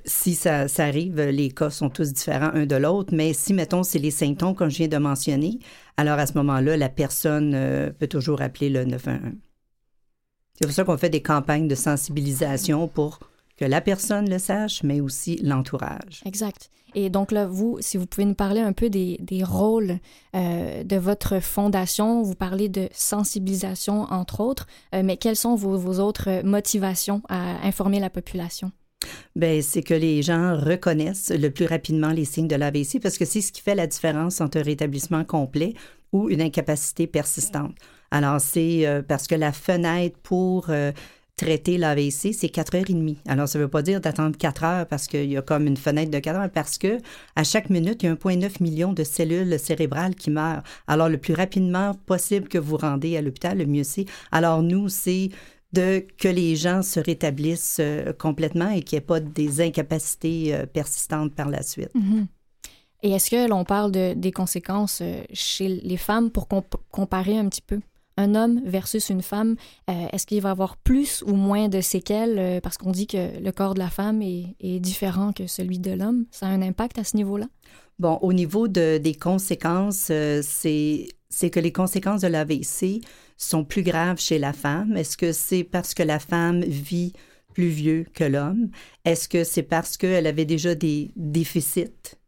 si 0.04 0.34
ça, 0.34 0.66
ça 0.68 0.84
arrive, 0.84 1.20
les 1.20 1.50
cas 1.50 1.70
sont 1.70 1.90
tous 1.90 2.12
différents 2.12 2.50
un 2.54 2.66
de 2.66 2.74
l'autre, 2.76 3.14
mais 3.14 3.32
si, 3.32 3.54
mettons, 3.54 3.82
c'est 3.84 4.00
les 4.00 4.10
symptômes 4.10 4.54
comme 4.54 4.68
je 4.70 4.78
viens 4.78 4.88
de 4.88 4.96
mentionner, 4.98 5.58
alors 5.96 6.18
à 6.18 6.26
ce 6.26 6.34
moment-là, 6.34 6.76
la 6.76 6.88
personne 6.88 7.52
euh, 7.54 7.90
peut 7.90 8.08
toujours 8.08 8.42
appeler 8.42 8.68
le 8.70 8.84
911. 8.84 9.32
C'est 10.54 10.66
pour 10.66 10.74
ça 10.74 10.84
qu'on 10.84 10.98
fait 10.98 11.08
des 11.10 11.22
campagnes 11.22 11.68
de 11.68 11.74
sensibilisation 11.74 12.86
pour 12.88 13.20
que 13.60 13.66
la 13.66 13.82
personne 13.82 14.28
le 14.28 14.38
sache, 14.38 14.82
mais 14.82 15.00
aussi 15.00 15.36
l'entourage. 15.42 16.22
Exact. 16.24 16.70
Et 16.94 17.10
donc 17.10 17.30
là, 17.30 17.46
vous, 17.46 17.76
si 17.80 17.98
vous 17.98 18.06
pouvez 18.06 18.24
nous 18.24 18.34
parler 18.34 18.60
un 18.60 18.72
peu 18.72 18.88
des, 18.88 19.18
des 19.20 19.44
rôles 19.44 19.98
euh, 20.34 20.82
de 20.82 20.96
votre 20.96 21.40
fondation, 21.40 22.22
vous 22.22 22.34
parlez 22.34 22.68
de 22.70 22.88
sensibilisation, 22.92 24.04
entre 24.10 24.40
autres, 24.40 24.66
euh, 24.94 25.02
mais 25.04 25.18
quelles 25.18 25.36
sont 25.36 25.54
vos, 25.54 25.76
vos 25.76 26.00
autres 26.00 26.42
motivations 26.42 27.22
à 27.28 27.64
informer 27.66 28.00
la 28.00 28.08
population? 28.10 28.72
Ben, 29.36 29.62
c'est 29.62 29.82
que 29.82 29.94
les 29.94 30.22
gens 30.22 30.56
reconnaissent 30.58 31.30
le 31.30 31.50
plus 31.50 31.66
rapidement 31.66 32.10
les 32.10 32.24
signes 32.24 32.48
de 32.48 32.56
l'AVC 32.56 32.98
parce 33.00 33.18
que 33.18 33.24
c'est 33.24 33.40
ce 33.42 33.52
qui 33.52 33.60
fait 33.60 33.74
la 33.74 33.86
différence 33.86 34.40
entre 34.40 34.58
un 34.58 34.62
rétablissement 34.62 35.24
complet 35.24 35.74
ou 36.12 36.28
une 36.30 36.40
incapacité 36.40 37.06
persistante. 37.06 37.74
Alors, 38.10 38.40
c'est 38.40 38.86
euh, 38.86 39.02
parce 39.06 39.26
que 39.26 39.36
la 39.36 39.52
fenêtre 39.52 40.18
pour 40.22 40.66
traiter 41.40 41.78
l'AVC, 41.78 42.34
c'est 42.34 42.50
4 42.50 42.74
heures 42.74 42.84
et 42.88 42.92
demie. 42.92 43.16
Alors, 43.26 43.48
ça 43.48 43.58
ne 43.58 43.64
veut 43.64 43.70
pas 43.70 43.80
dire 43.80 44.00
d'attendre 44.02 44.36
4 44.36 44.62
heures 44.64 44.86
parce 44.86 45.06
qu'il 45.06 45.30
y 45.30 45.38
a 45.38 45.42
comme 45.42 45.66
une 45.66 45.78
fenêtre 45.78 46.10
de 46.10 46.18
4 46.18 46.36
heures, 46.38 46.50
parce 46.50 46.76
que 46.76 46.98
à 47.34 47.44
chaque 47.44 47.70
minute, 47.70 48.02
il 48.02 48.06
y 48.06 48.08
a 48.10 48.14
1,9 48.14 48.62
million 48.62 48.92
de 48.92 49.04
cellules 49.04 49.58
cérébrales 49.58 50.14
qui 50.14 50.30
meurent. 50.30 50.62
Alors, 50.86 51.08
le 51.08 51.16
plus 51.16 51.32
rapidement 51.32 51.94
possible 52.04 52.46
que 52.48 52.58
vous 52.58 52.76
rendez 52.76 53.16
à 53.16 53.22
l'hôpital, 53.22 53.56
le 53.56 53.64
mieux 53.64 53.84
c'est. 53.84 54.04
Alors, 54.32 54.62
nous, 54.62 54.90
c'est 54.90 55.30
de 55.72 56.04
que 56.18 56.28
les 56.28 56.56
gens 56.56 56.82
se 56.82 57.00
rétablissent 57.00 57.78
euh, 57.80 58.12
complètement 58.12 58.70
et 58.70 58.82
qu'il 58.82 58.96
n'y 58.96 59.02
ait 59.02 59.06
pas 59.06 59.20
des 59.20 59.60
incapacités 59.62 60.54
euh, 60.54 60.66
persistantes 60.66 61.34
par 61.34 61.48
la 61.48 61.62
suite. 61.62 61.94
Mhm. 61.94 62.26
Et 63.02 63.12
est-ce 63.12 63.30
que 63.30 63.48
l'on 63.48 63.64
parle 63.64 63.92
de, 63.92 64.12
des 64.14 64.32
conséquences 64.32 65.00
euh, 65.00 65.22
chez 65.32 65.68
les 65.68 65.96
femmes 65.96 66.30
pour 66.30 66.48
comp- 66.48 66.76
comparer 66.90 67.38
un 67.38 67.48
petit 67.48 67.62
peu? 67.62 67.80
Un 68.20 68.34
homme 68.34 68.60
versus 68.66 69.08
une 69.08 69.22
femme, 69.22 69.56
euh, 69.88 69.92
est-ce 70.12 70.26
qu'il 70.26 70.42
va 70.42 70.50
avoir 70.50 70.76
plus 70.76 71.22
ou 71.26 71.32
moins 71.32 71.70
de 71.70 71.80
séquelles? 71.80 72.38
euh, 72.38 72.60
parce 72.60 72.76
qu'on 72.76 72.90
dit 72.90 73.06
que 73.06 73.40
le 73.40 73.50
corps 73.50 73.72
de 73.72 73.78
la 73.78 73.88
femme 73.88 74.20
est, 74.20 74.80
différent 74.80 75.32
que 75.32 75.46
celui 75.46 75.78
de 75.78 75.92
l'homme? 75.92 76.26
Ça 76.30 76.46
a 76.46 76.50
un 76.50 76.60
impact 76.60 76.98
à 76.98 77.04
ce 77.04 77.16
niveau-là? 77.16 77.46
Bon, 77.98 78.18
au 78.20 78.34
niveau 78.34 78.68
de, 78.68 78.98
des 78.98 79.14
conséquences, 79.14 80.08
euh, 80.10 80.42
c'est 80.44 81.08
c'est 81.30 81.48
que 81.48 81.60
les 81.60 81.72
conséquences 81.72 82.20
de 82.20 82.26
l'AVC 82.26 83.00
sont 83.38 83.64
plus 83.64 83.82
graves 83.82 84.20
chez 84.20 84.38
la 84.38 84.52
femme. 84.52 84.96
Est-ce 84.98 85.16
que 85.16 85.32
c'est 85.32 85.64
parce 85.64 85.94
que 85.94 86.02
la 86.02 86.18
femme 86.18 86.60
vit 86.62 87.14
plus 87.54 87.68
vieux 87.68 88.04
que 88.12 88.24
l'homme? 88.24 88.68
Est-ce 89.06 89.28
que 89.28 89.44
c'est 89.44 89.62
parce 89.62 89.96
qu'elle 89.96 90.26
avait 90.26 90.44
déjà 90.44 90.74
des 90.74 91.12
déficits 91.16 92.18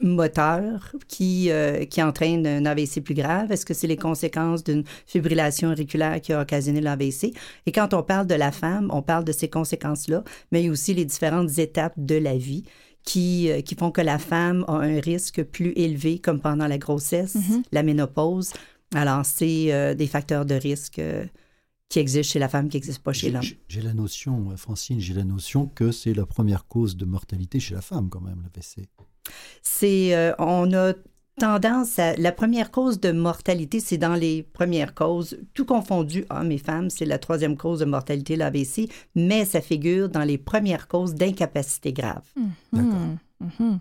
moteurs 0.00 0.92
qui, 1.08 1.50
euh, 1.50 1.84
qui 1.84 2.02
entraînent 2.02 2.46
un 2.46 2.66
AVC 2.66 3.00
plus 3.02 3.14
grave? 3.14 3.50
Est-ce 3.52 3.64
que 3.66 3.74
c'est 3.74 3.86
les 3.86 3.96
conséquences 3.96 4.64
d'une 4.64 4.84
fibrillation 5.06 5.70
auriculaire 5.70 6.20
qui 6.20 6.32
a 6.32 6.40
occasionné 6.40 6.80
l'AVC? 6.80 7.32
Et 7.66 7.72
quand 7.72 7.94
on 7.94 8.02
parle 8.02 8.26
de 8.26 8.34
la 8.34 8.52
femme, 8.52 8.90
on 8.92 9.02
parle 9.02 9.24
de 9.24 9.32
ces 9.32 9.48
conséquences-là, 9.48 10.24
mais 10.52 10.62
il 10.62 10.66
y 10.66 10.68
a 10.68 10.72
aussi 10.72 10.94
les 10.94 11.04
différentes 11.04 11.58
étapes 11.58 11.94
de 11.96 12.16
la 12.16 12.36
vie 12.36 12.64
qui, 13.04 13.50
euh, 13.50 13.60
qui 13.60 13.74
font 13.74 13.90
que 13.90 14.00
la 14.00 14.18
femme 14.18 14.64
a 14.68 14.74
un 14.76 15.00
risque 15.00 15.42
plus 15.42 15.72
élevé, 15.76 16.18
comme 16.18 16.40
pendant 16.40 16.66
la 16.66 16.78
grossesse, 16.78 17.34
Mhm. 17.34 17.62
la 17.72 17.82
ménopause. 17.82 18.52
Alors, 18.94 19.26
c'est 19.26 19.72
euh, 19.72 19.94
des 19.94 20.06
facteurs 20.06 20.46
de 20.46 20.54
risque 20.54 20.98
euh, 20.98 21.24
qui 21.90 21.98
existent 21.98 22.32
chez 22.32 22.38
la 22.38 22.48
femme, 22.48 22.68
qui 22.68 22.76
n'existent 22.78 23.02
pas 23.02 23.12
chez 23.12 23.30
l'homme. 23.30 23.42
j'ai- 23.68 23.82
la 23.82 23.92
notion, 23.92 24.56
Francine, 24.56 25.00
j'ai 25.00 25.12
la 25.14 25.24
notion 25.24 25.66
que 25.66 25.92
c'est 25.92 26.14
la 26.14 26.24
première 26.26 26.66
cause 26.66 26.96
de 26.96 27.04
mortalité 27.04 27.60
chez 27.60 27.74
la 27.74 27.82
femme, 27.82 28.08
quand 28.08 28.20
même, 28.22 28.40
l'AVC. 28.42 28.88
C'est, 29.62 30.14
euh, 30.14 30.32
on 30.38 30.72
a 30.72 30.92
tendance 31.38 31.98
à, 31.98 32.14
la 32.16 32.32
première 32.32 32.70
cause 32.70 33.00
de 33.00 33.10
mortalité, 33.12 33.80
c'est 33.80 33.98
dans 33.98 34.14
les 34.14 34.42
premières 34.42 34.94
causes, 34.94 35.36
tout 35.52 35.64
confondu, 35.64 36.24
hommes 36.30 36.52
et 36.52 36.58
femmes, 36.58 36.90
c'est 36.90 37.04
la 37.04 37.18
troisième 37.18 37.56
cause 37.56 37.80
de 37.80 37.84
mortalité, 37.84 38.36
l'AVC, 38.36 38.88
mais 39.14 39.44
ça 39.44 39.60
figure 39.60 40.08
dans 40.08 40.22
les 40.22 40.38
premières 40.38 40.86
causes 40.86 41.14
d'incapacité 41.14 41.92
grave. 41.92 42.22
D'accord. 42.72 43.00
Mhm, 43.40 43.50
mhm. 43.58 43.80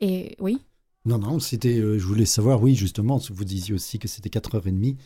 Et 0.00 0.36
oui, 0.38 0.60
Non, 1.04 1.18
non, 1.18 1.38
c'était, 1.38 1.78
euh, 1.78 1.98
je 1.98 2.06
voulais 2.06 2.26
savoir, 2.26 2.62
oui, 2.62 2.74
justement, 2.74 3.18
vous 3.30 3.44
disiez 3.44 3.74
aussi 3.74 3.98
que 3.98 4.08
c'était 4.08 4.30
4h30. 4.30 4.96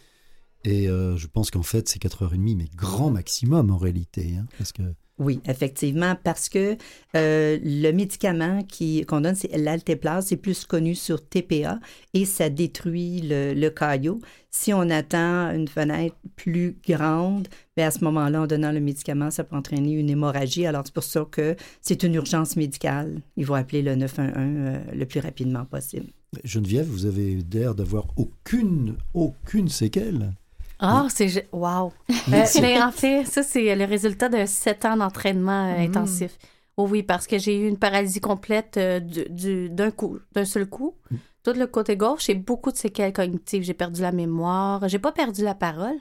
Et 0.64 0.88
euh, 0.88 1.16
je 1.16 1.26
pense 1.26 1.50
qu'en 1.50 1.62
fait, 1.62 1.88
c'est 1.88 2.00
4h30, 2.00 2.56
mais 2.56 2.68
grand 2.74 3.10
maximum 3.10 3.70
en 3.70 3.78
réalité. 3.78 4.36
hein, 4.36 4.46
parce 4.58 4.72
que 4.72 4.82
Oui, 5.18 5.40
effectivement, 5.48 6.14
parce 6.22 6.48
que 6.48 6.76
euh, 7.16 7.58
le 7.60 7.90
médicament 7.90 8.62
qui, 8.62 9.04
qu'on 9.04 9.20
donne, 9.20 9.34
c'est 9.34 9.56
l'alteplase, 9.56 10.26
c'est 10.26 10.36
plus 10.36 10.64
connu 10.64 10.94
sur 10.94 11.26
TPA 11.26 11.80
et 12.14 12.24
ça 12.24 12.48
détruit 12.50 13.22
le, 13.24 13.68
caillot. 13.70 14.20
Si 14.50 14.72
on 14.72 14.88
attend 14.90 15.50
une 15.50 15.66
fenêtre 15.66 16.14
plus 16.36 16.76
grande, 16.86 17.48
bien 17.76 17.88
à 17.88 17.90
ce 17.90 18.04
moment-là, 18.04 18.42
en 18.42 18.46
donnant 18.46 18.70
le 18.70 18.80
médicament, 18.80 19.30
ça 19.32 19.42
peut 19.42 19.56
entraîner 19.56 19.94
une 19.94 20.08
hémorragie. 20.08 20.66
Alors, 20.66 20.82
c'est 20.84 20.94
pour 20.94 21.02
ça 21.02 21.26
que 21.28 21.56
c'est 21.82 22.04
une 22.04 22.14
urgence 22.14 22.54
médicale. 22.56 23.20
Il 23.36 23.44
faut 23.44 23.54
appeler 23.54 23.82
le 23.82 23.96
911 23.96 24.32
euh, 24.36 24.78
le 24.94 25.04
plus 25.04 25.20
rapidement 25.20 25.64
possible. 25.64 26.06
Geneviève, 26.44 26.86
vous 26.86 27.06
avez 27.06 27.38
l'air 27.52 27.74
d'avoir 27.74 28.06
aucune, 28.16 28.94
aucune 29.14 29.68
séquelle. 29.68 30.32
Ah, 30.80 31.06
c'est... 31.10 31.48
Wow! 31.52 31.92
Euh, 32.32 32.44
mais 32.60 32.80
en 32.82 32.90
fait, 32.92 33.24
ça, 33.24 33.42
c'est 33.42 33.74
le 33.74 33.84
résultat 33.84 34.28
de 34.28 34.44
sept 34.46 34.84
ans 34.84 34.96
d'entraînement 34.96 35.66
euh, 35.72 35.78
Mhm. 35.78 35.84
intensif. 35.88 36.36
Oh 36.76 36.86
oui, 36.88 37.02
parce 37.02 37.26
que 37.26 37.38
j'ai 37.38 37.58
eu 37.58 37.66
une 37.68 37.78
paralysie 37.78 38.20
complète 38.20 38.76
euh, 38.76 39.00
du- 39.00 39.24
du- 39.30 39.70
d'un 39.70 39.90
coup, 39.90 40.18
d'un 40.32 40.44
seul 40.44 40.66
coup. 40.66 40.94
Tout 41.42 41.52
le 41.54 41.66
côté 41.66 41.96
gauche, 41.96 42.26
j'ai 42.26 42.34
beaucoup 42.34 42.70
de 42.70 42.76
séquelles 42.76 43.12
cognitives. 43.12 43.62
J'ai 43.62 43.74
perdu 43.74 44.02
la 44.02 44.12
mémoire. 44.12 44.88
J'ai 44.88 44.98
pas 44.98 45.10
perdu 45.12 45.42
la 45.42 45.54
parole, 45.54 45.96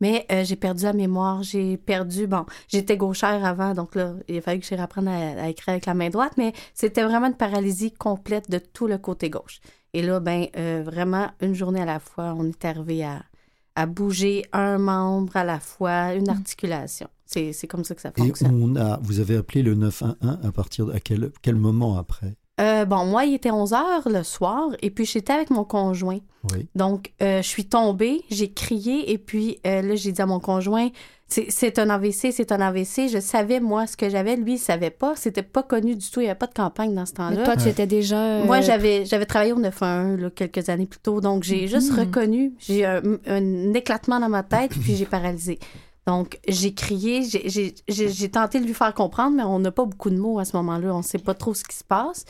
mais 0.00 0.26
j'ai 0.44 0.56
perdu 0.56 0.84
la 0.84 0.92
mémoire. 0.92 1.42
J'ai 1.44 1.76
perdu... 1.76 2.26
Bon, 2.26 2.44
j'étais 2.68 2.96
gauchère 2.96 3.44
avant, 3.44 3.72
donc 3.74 3.94
là, 3.94 4.14
il 4.28 4.38
a 4.38 4.40
fallu 4.40 4.60
que 4.60 4.66
je 4.66 4.74
réapprenne 4.74 5.08
à, 5.08 5.44
à 5.44 5.48
écrire 5.48 5.72
avec 5.74 5.86
la 5.86 5.94
main 5.94 6.10
droite, 6.10 6.32
mais 6.36 6.52
c'était 6.74 7.04
vraiment 7.04 7.28
une 7.28 7.34
paralysie 7.36 7.92
complète 7.92 8.50
de 8.50 8.58
tout 8.58 8.86
le 8.88 8.98
côté 8.98 9.30
gauche. 9.30 9.60
Et 9.94 10.02
là, 10.02 10.18
ben, 10.20 10.46
vraiment, 10.82 11.28
une 11.40 11.54
journée 11.54 11.80
à 11.82 11.86
la 11.86 12.00
fois, 12.00 12.34
on 12.36 12.44
est 12.48 12.64
arrivé 12.64 13.04
à 13.04 13.22
à 13.78 13.86
bouger 13.86 14.44
un 14.52 14.76
membre 14.78 15.36
à 15.36 15.44
la 15.44 15.60
fois, 15.60 16.12
une 16.14 16.28
articulation. 16.28 17.06
C'est 17.26 17.66
comme 17.68 17.84
ça 17.84 17.94
que 17.94 18.00
ça 18.00 18.10
Et 18.16 18.20
fonctionne. 18.22 18.60
on 18.60 18.74
a, 18.74 18.98
vous 19.02 19.20
avez 19.20 19.36
appelé 19.36 19.62
le 19.62 19.76
911 19.76 20.16
à 20.42 20.50
partir 20.50 20.86
de 20.86 20.92
à 20.94 20.98
quel, 20.98 21.30
quel 21.42 21.54
moment 21.54 21.96
après? 21.96 22.34
Euh, 22.60 22.84
bon, 22.86 23.04
moi, 23.06 23.24
il 23.24 23.34
était 23.34 23.52
11 23.52 23.72
heures 23.74 24.08
le 24.08 24.24
soir, 24.24 24.70
et 24.82 24.90
puis 24.90 25.04
j'étais 25.04 25.32
avec 25.32 25.50
mon 25.50 25.62
conjoint. 25.62 26.18
Oui. 26.52 26.66
Donc, 26.74 27.12
euh, 27.22 27.40
je 27.40 27.46
suis 27.46 27.66
tombée, 27.66 28.22
j'ai 28.30 28.52
crié, 28.52 29.12
et 29.12 29.18
puis 29.18 29.60
euh, 29.64 29.80
là, 29.82 29.94
j'ai 29.94 30.10
dit 30.10 30.20
à 30.20 30.26
mon 30.26 30.40
conjoint, 30.40 30.88
c'est 31.28 31.78
un 31.78 31.90
AVC, 31.90 32.32
c'est 32.32 32.52
un 32.52 32.60
AVC. 32.60 33.08
Je 33.12 33.20
savais, 33.20 33.60
moi, 33.60 33.86
ce 33.86 33.96
que 33.96 34.08
j'avais. 34.08 34.36
Lui, 34.36 34.54
il 34.54 34.58
savait 34.58 34.90
pas. 34.90 35.14
C'était 35.14 35.42
pas 35.42 35.62
connu 35.62 35.94
du 35.94 36.10
tout. 36.10 36.20
Il 36.20 36.24
n'y 36.24 36.30
avait 36.30 36.38
pas 36.38 36.46
de 36.46 36.54
campagne 36.54 36.94
dans 36.94 37.04
ce 37.04 37.12
temps-là. 37.12 37.44
toi, 37.44 37.56
tu 37.56 37.64
Ouais. 37.64 37.70
étais 37.70 37.86
déjà... 37.86 38.16
euh, 38.18 38.44
Moi, 38.44 38.60
j'avais, 38.62 39.04
travaillé 39.26 39.52
au 39.52 39.58
911 39.58 40.20
là, 40.20 40.30
quelques 40.30 40.68
années 40.70 40.86
plus 40.86 41.00
tôt, 41.00 41.20
donc 41.20 41.42
j'ai 41.44 41.68
juste 41.68 41.92
Mhm. 41.92 41.98
reconnu, 41.98 42.52
j'ai 42.58 42.86
un, 42.86 43.02
un 43.26 43.74
éclatement 43.74 44.18
dans 44.20 44.28
ma 44.30 44.42
tête, 44.42 44.70
puis 44.70 44.96
j'ai 44.96 45.04
paralysé. 45.06 45.58
Donc, 46.06 46.38
j'ai 46.48 46.72
crié, 46.72 47.22
j'ai, 47.22 48.28
tenté 48.30 48.60
de 48.60 48.64
lui 48.64 48.72
faire 48.72 48.94
comprendre, 48.94 49.36
mais 49.36 49.42
on 49.42 49.58
n'a 49.58 49.70
pas 49.70 49.84
beaucoup 49.84 50.08
de 50.08 50.16
mots 50.16 50.38
à 50.38 50.46
ce 50.46 50.56
moment-là, 50.56 50.94
on 50.94 50.98
ne 50.98 51.02
sait 51.02 51.18
pas 51.18 51.34
trop 51.34 51.52
ce 51.52 51.62
qui 51.64 51.76
se 51.76 51.84
passe. 51.84 52.24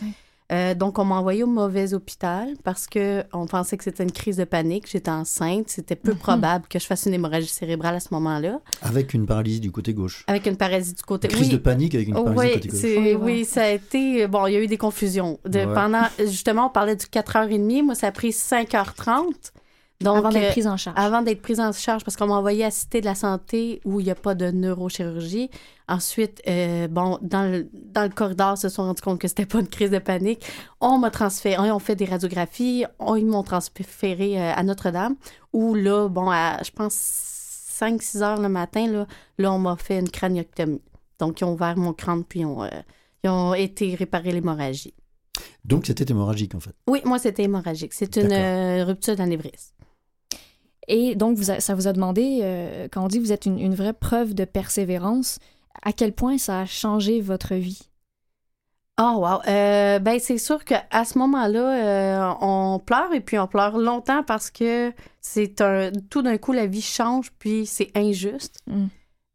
Euh, 0.50 0.74
donc, 0.74 0.98
on 0.98 1.04
m'a 1.04 1.16
envoyé 1.16 1.42
au 1.42 1.46
mauvais 1.46 1.92
hôpital 1.92 2.54
parce 2.64 2.86
que 2.86 3.22
on 3.34 3.46
pensait 3.46 3.76
que 3.76 3.84
c'était 3.84 4.02
une 4.02 4.12
crise 4.12 4.36
de 4.38 4.44
panique. 4.44 4.86
J'étais 4.90 5.10
enceinte. 5.10 5.68
C'était 5.68 5.94
peu 5.96 6.12
Mhm. 6.12 6.18
probable 6.18 6.64
que 6.68 6.78
je 6.78 6.86
fasse 6.86 7.04
une 7.06 7.12
hémorragie 7.14 7.48
cérébrale 7.48 7.94
à 7.96 8.00
ce 8.00 8.08
moment-là. 8.12 8.60
Avec 8.80 9.12
une 9.12 9.26
paralysie 9.26 9.60
du 9.60 9.70
côté 9.70 9.92
gauche. 9.92 10.24
Avec 10.26 10.46
une 10.46 10.56
paralysie 10.56 10.94
du 10.94 11.02
côté. 11.02 11.28
Une 11.28 11.34
crise 11.34 11.48
oui. 11.48 11.52
de 11.52 11.58
panique 11.58 11.94
avec 11.94 12.08
une 12.08 12.14
paralysie 12.14 12.38
Oui, 12.54 12.60
du 12.60 12.68
côté 12.70 13.12
gauche. 13.14 13.22
Oui, 13.24 13.44
ça 13.44 13.64
a 13.64 13.68
été. 13.70 14.26
Bon, 14.26 14.46
il 14.46 14.54
y 14.54 14.56
a 14.56 14.60
eu 14.60 14.66
des 14.66 14.78
confusions. 14.78 15.38
De, 15.44 15.58
Ouais. 15.58 15.74
Pendant, 15.74 16.04
justement, 16.20 16.66
on 16.66 16.70
parlait 16.70 16.96
du 16.96 17.04
4h30. 17.06 17.82
Moi, 17.82 17.94
ça 17.94 18.06
a 18.06 18.12
pris 18.12 18.30
5h30. 18.32 19.52
Donc, 20.00 20.18
avant 20.18 20.28
d'être 20.28 20.44
euh, 20.44 20.52
prise 20.52 20.66
en 20.68 20.76
charge. 20.76 20.96
avant 20.96 21.22
d'être 21.22 21.42
prise 21.42 21.58
en 21.58 21.72
charge, 21.72 22.04
parce 22.04 22.16
qu'on 22.16 22.28
m'a 22.28 22.36
envoyé 22.36 22.64
à 22.64 22.70
Cité 22.70 23.00
de 23.00 23.06
la 23.06 23.16
Santé 23.16 23.80
où 23.84 23.98
il 23.98 24.04
n'y 24.04 24.10
a 24.12 24.14
pas 24.14 24.36
de 24.36 24.50
neurochirurgie. 24.50 25.50
Ensuite, 25.88 26.40
euh, 26.46 26.86
bon, 26.86 27.18
dans 27.20 27.50
le, 27.50 27.68
dans 27.72 28.04
le 28.04 28.10
corridor, 28.10 28.54
ils 28.56 28.60
se 28.60 28.68
sont 28.68 28.84
rendus 28.84 29.02
compte 29.02 29.20
que 29.20 29.26
c'était 29.26 29.46
pas 29.46 29.58
une 29.58 29.66
crise 29.68 29.90
de 29.90 29.98
panique. 29.98 30.44
On 30.80 30.98
m'a 30.98 31.10
transféré, 31.10 31.70
on 31.72 31.80
fait 31.80 31.96
des 31.96 32.04
radiographies, 32.04 32.84
on, 33.00 33.16
ils 33.16 33.26
m'ont 33.26 33.42
transféré 33.42 34.40
euh, 34.40 34.52
à 34.54 34.62
Notre-Dame, 34.62 35.16
où 35.52 35.74
là, 35.74 36.08
bon, 36.08 36.30
à, 36.30 36.62
je 36.62 36.70
pense 36.70 36.94
5-6 37.80 38.22
heures 38.22 38.40
le 38.40 38.48
matin, 38.48 38.86
là, 38.86 39.06
là 39.38 39.52
on 39.52 39.58
m'a 39.58 39.76
fait 39.76 39.98
une 39.98 40.10
craniectomie. 40.10 40.82
Donc, 41.18 41.40
ils 41.40 41.44
ont 41.44 41.54
ouvert 41.54 41.76
mon 41.76 41.92
crâne, 41.92 42.22
puis 42.22 42.40
ils 42.40 42.46
ont, 42.46 42.62
euh, 42.62 42.68
ils 43.24 43.30
ont 43.30 43.54
été 43.54 43.96
réparer 43.96 44.30
l'hémorragie. 44.30 44.94
Donc 45.64 45.86
c'était 45.86 46.04
hémorragique 46.10 46.54
en 46.54 46.60
fait. 46.60 46.74
Oui, 46.86 47.00
moi, 47.04 47.18
c'était 47.18 47.44
hémorragique. 47.44 47.92
C'est 47.92 48.16
une 48.16 48.32
euh, 48.32 48.84
rupture 48.84 49.16
d'anévrisme. 49.16 49.74
Et 50.88 51.14
donc, 51.14 51.36
vous 51.36 51.50
a- 51.50 51.60
ça 51.60 51.74
vous 51.74 51.86
a 51.86 51.92
demandé, 51.92 52.40
euh, 52.42 52.88
quand 52.90 53.04
on 53.04 53.08
dit 53.08 53.18
que 53.18 53.24
vous 53.24 53.32
êtes 53.32 53.46
une, 53.46 53.58
une 53.58 53.74
vraie 53.74 53.92
preuve 53.92 54.34
de 54.34 54.44
persévérance, 54.44 55.38
à 55.82 55.92
quel 55.92 56.12
point 56.12 56.38
ça 56.38 56.60
a 56.60 56.66
changé 56.66 57.20
votre 57.20 57.54
vie? 57.54 57.82
Oh 59.00 59.18
wow. 59.18 59.38
Euh, 59.46 60.00
ben 60.00 60.18
c'est 60.18 60.38
sûr 60.38 60.64
qu'à 60.64 60.82
ce 61.04 61.16
moment-là, 61.18 61.60
euh, 62.30 62.34
on 62.40 62.80
pleure 62.84 63.12
et 63.14 63.20
puis 63.20 63.38
on 63.38 63.46
pleure 63.46 63.78
longtemps 63.78 64.24
parce 64.24 64.50
que 64.50 64.92
c'est 65.20 65.60
un 65.60 65.92
tout 66.10 66.20
d'un 66.22 66.36
coup 66.36 66.50
la 66.50 66.66
vie 66.66 66.82
change 66.82 67.30
puis 67.38 67.64
c'est 67.64 67.92
injuste. 67.96 68.56
Mm. 68.66 68.86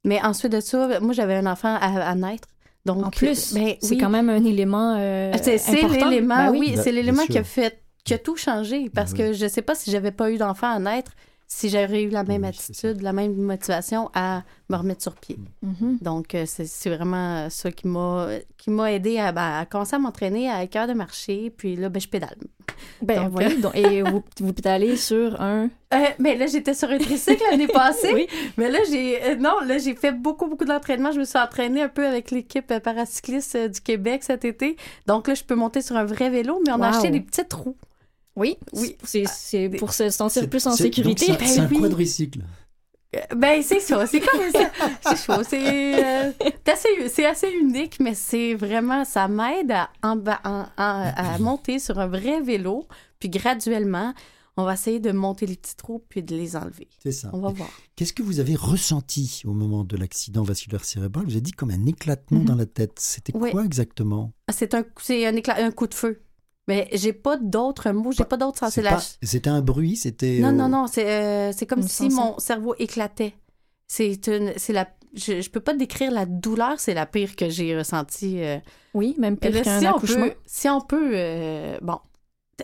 Mais 0.03 0.21
ensuite 0.21 0.51
de 0.51 0.59
ça, 0.59 0.99
moi 0.99 1.13
j'avais 1.13 1.35
un 1.35 1.45
enfant 1.45 1.75
à, 1.79 2.01
à 2.09 2.13
naître. 2.15 2.49
Donc 2.85 3.05
En 3.05 3.09
plus, 3.09 3.53
ben, 3.53 3.75
c'est 3.81 3.91
oui. 3.91 3.97
quand 3.97 4.09
même 4.09 4.29
un 4.29 4.43
élément 4.43 4.97
euh, 4.99 5.31
c'est 5.41 5.57
c'est 5.57 5.81
important. 5.85 6.09
l'élément, 6.09 6.35
Ben 6.35 6.51
oui, 6.51 6.73
Ben, 6.75 6.81
c'est 6.83 6.91
l'élément 6.91 7.25
qui 7.25 7.37
a 7.37 7.43
fait 7.45 7.81
qui 8.03 8.13
a 8.13 8.17
tout 8.17 8.35
changé 8.35 8.89
parce 8.89 9.13
Ben 9.13 9.27
que 9.31 9.33
je 9.33 9.47
sais 9.47 9.61
pas 9.61 9.75
si 9.75 9.89
j'avais 9.91 10.11
pas 10.11 10.29
eu 10.29 10.37
d'enfant 10.37 10.69
à 10.69 10.79
naître, 10.79 11.13
si 11.55 11.69
j'aurais 11.69 12.01
eu 12.03 12.09
la 12.09 12.23
même 12.23 12.41
Oui, 12.41 12.47
attitude, 12.47 13.01
la 13.01 13.13
même 13.13 13.35
motivation 13.35 14.09
à 14.15 14.41
me 14.69 14.75
remettre 14.75 15.01
sur 15.03 15.13
pied. 15.15 15.37
Mhm. 15.61 15.99
Donc, 16.01 16.33
euh, 16.33 16.45
c'est 16.47 16.89
vraiment 16.89 17.49
ça 17.49 17.71
qui 17.71 17.87
m'a 17.87 18.27
qui 18.57 18.69
m'a 18.71 18.91
aidé 18.93 19.19
à, 19.19 19.31
ben, 19.31 19.59
à 19.59 19.65
commencer 19.65 19.95
à 19.95 19.99
m'entraîner 19.99 20.49
à 20.49 20.65
cœur 20.67 20.87
de 20.87 20.93
marcher. 20.93 21.51
Puis 21.55 21.75
là, 21.75 21.89
ben, 21.89 21.99
je 21.99 22.07
pédale. 22.07 22.37
Ben, 23.01 23.25
Donc, 23.29 23.37
oui, 23.37 23.57
donc- 23.61 23.75
et 23.75 24.01
vous, 24.01 24.23
vous 24.39 24.53
pédalez 24.53 24.95
sur 24.95 25.39
un... 25.41 25.69
Euh, 25.93 25.97
mais 26.17 26.35
là, 26.37 26.47
j'étais 26.47 26.73
sur 26.73 26.89
un 26.89 26.97
tricycle 26.97 27.43
l'année 27.51 27.67
passée. 27.73 28.13
Oui. 28.13 28.27
Mais 28.57 28.71
là, 28.71 28.79
j'ai 28.89 29.21
euh, 29.21 29.35
non, 29.35 29.59
là, 29.67 29.77
j'ai 29.77 29.93
fait 29.95 30.11
beaucoup, 30.13 30.47
beaucoup 30.47 30.65
d'entraînement. 30.65 31.11
Je 31.11 31.19
me 31.19 31.25
suis 31.25 31.37
entraînée 31.37 31.81
un 31.83 31.89
peu 31.89 32.07
avec 32.07 32.31
l'équipe 32.31 32.71
euh, 32.71 32.79
paracycliste 32.79 33.55
euh, 33.55 33.67
du 33.67 33.79
Québec 33.81 34.23
cet 34.23 34.43
été. 34.45 34.75
Donc 35.07 35.27
là, 35.27 35.33
je 35.35 35.43
peux 35.43 35.55
monter 35.55 35.81
sur 35.81 35.97
un 35.97 36.05
vrai 36.05 36.29
vélo, 36.29 36.61
mais 36.65 36.71
on 36.71 36.81
a 36.81 36.89
Wow. 36.89 36.95
acheté 36.95 37.09
des 37.11 37.19
petites 37.21 37.53
roues. 37.53 37.75
Oui, 38.35 38.57
Oui. 38.73 38.95
c'est 39.03 39.25
c'est 39.27 39.69
pour 39.69 39.93
se 39.93 40.09
sentir 40.09 40.49
plus 40.49 40.65
en 40.67 40.71
sécurité. 40.75 41.25
C'est 41.39 41.57
Ben 41.57 41.65
un 41.65 41.67
oui. 41.69 41.79
quadricycle. 41.81 42.39
Euh, 43.15 43.19
Ben, 43.35 43.61
c'est 43.61 43.79
ça. 43.79 44.07
C'est 44.07 44.21
comme 44.21 44.41
ça. 44.51 44.71
C'est 45.15 45.25
chaud. 45.25 45.43
C'est 45.47 46.03
euh, 46.03 46.31
assez, 46.65 47.25
assez 47.25 47.51
unique, 47.51 47.99
mais 47.99 48.15
c'est 48.15 48.55
vraiment, 48.55 49.05
ça 49.05 49.27
m'aide 49.27 49.71
à, 49.71 49.89
à 50.01 51.37
monter 51.39 51.77
sur 51.77 51.99
un 51.99 52.07
vrai 52.07 52.41
vélo. 52.41 52.87
Puis 53.19 53.29
graduellement, 53.29 54.15
on 54.57 54.63
va 54.65 54.73
essayer 54.73 54.99
de 54.99 55.11
monter 55.11 55.45
les 55.45 55.55
petits 55.55 55.75
trous 55.75 56.03
puis 56.09 56.23
de 56.23 56.35
les 56.35 56.55
enlever. 56.55 56.87
C'est 57.03 57.11
ça. 57.11 57.29
On 57.33 57.39
va 57.39 57.49
voir. 57.49 57.69
Qu'est-ce 57.95 58.13
que 58.13 58.23
vous 58.23 58.39
avez 58.39 58.55
ressenti 58.55 59.43
au 59.45 59.53
moment 59.53 59.83
de 59.83 59.95
l'accident 59.95 60.41
vasculaire 60.43 60.83
cérébral? 60.83 61.25
Vous 61.25 61.31
avez 61.33 61.41
dit 61.41 61.51
comme 61.51 61.69
un 61.69 61.85
éclatement 61.85 62.39
Mhm. 62.39 62.45
dans 62.45 62.55
la 62.55 62.65
tête. 62.65 62.93
C'était 62.97 63.33
Oui. 63.35 63.51
quoi 63.51 63.63
exactement? 63.63 64.31
Ah, 64.47 64.53
C'est 64.53 64.73
un, 64.73 64.83
c'est 65.01 65.25
un, 65.27 65.35
éclat, 65.35 65.57
un 65.63 65.69
coup 65.71 65.85
de 65.87 65.93
feu. 65.93 66.22
Mais 66.67 66.87
j'ai 66.93 67.11
pas 67.13 67.35
d'autres 67.37 67.91
mots, 67.91 68.11
j'ai 68.13 68.23
pas 68.23 68.37
d'autres 68.37 68.59
sens. 68.59 68.77
La- 68.77 68.91
pas- 68.91 69.03
C'était 69.21 69.49
un 69.49 69.61
bruit, 69.61 69.95
c'était. 69.97 70.39
Non, 70.39 70.47
euh, 70.49 70.51
non, 70.53 70.69
non, 70.69 70.87
c'est 70.87 71.05
euh, 71.09 71.51
comme 71.67 71.79
Une 71.81 71.87
si 71.87 72.09
sensation. 72.09 72.23
mon 72.33 72.39
cerveau 72.39 72.73
éclatait. 72.79 73.33
C'est 73.87 74.27
une, 74.27 74.53
c'est 74.57 74.71
la, 74.71 74.87
je, 75.13 75.41
je 75.41 75.49
peux 75.49 75.59
pas 75.59 75.73
décrire 75.73 76.09
la 76.11 76.25
douleur, 76.25 76.79
c'est 76.79 76.93
la 76.93 77.05
pire 77.05 77.35
que 77.35 77.49
j'ai 77.49 77.77
ressentie. 77.77 78.41
euh, 78.41 78.57
Oui, 78.93 79.13
même 79.19 79.37
pire 79.37 79.61
qu'un 79.61 79.79
si, 79.81 79.87
on 79.87 79.95
accouchement. 79.97 80.29
peut, 80.29 80.35
si 80.45 80.69
on 80.69 80.79
peut, 80.81 81.11
euh, 81.13 81.77
bon, 81.81 81.99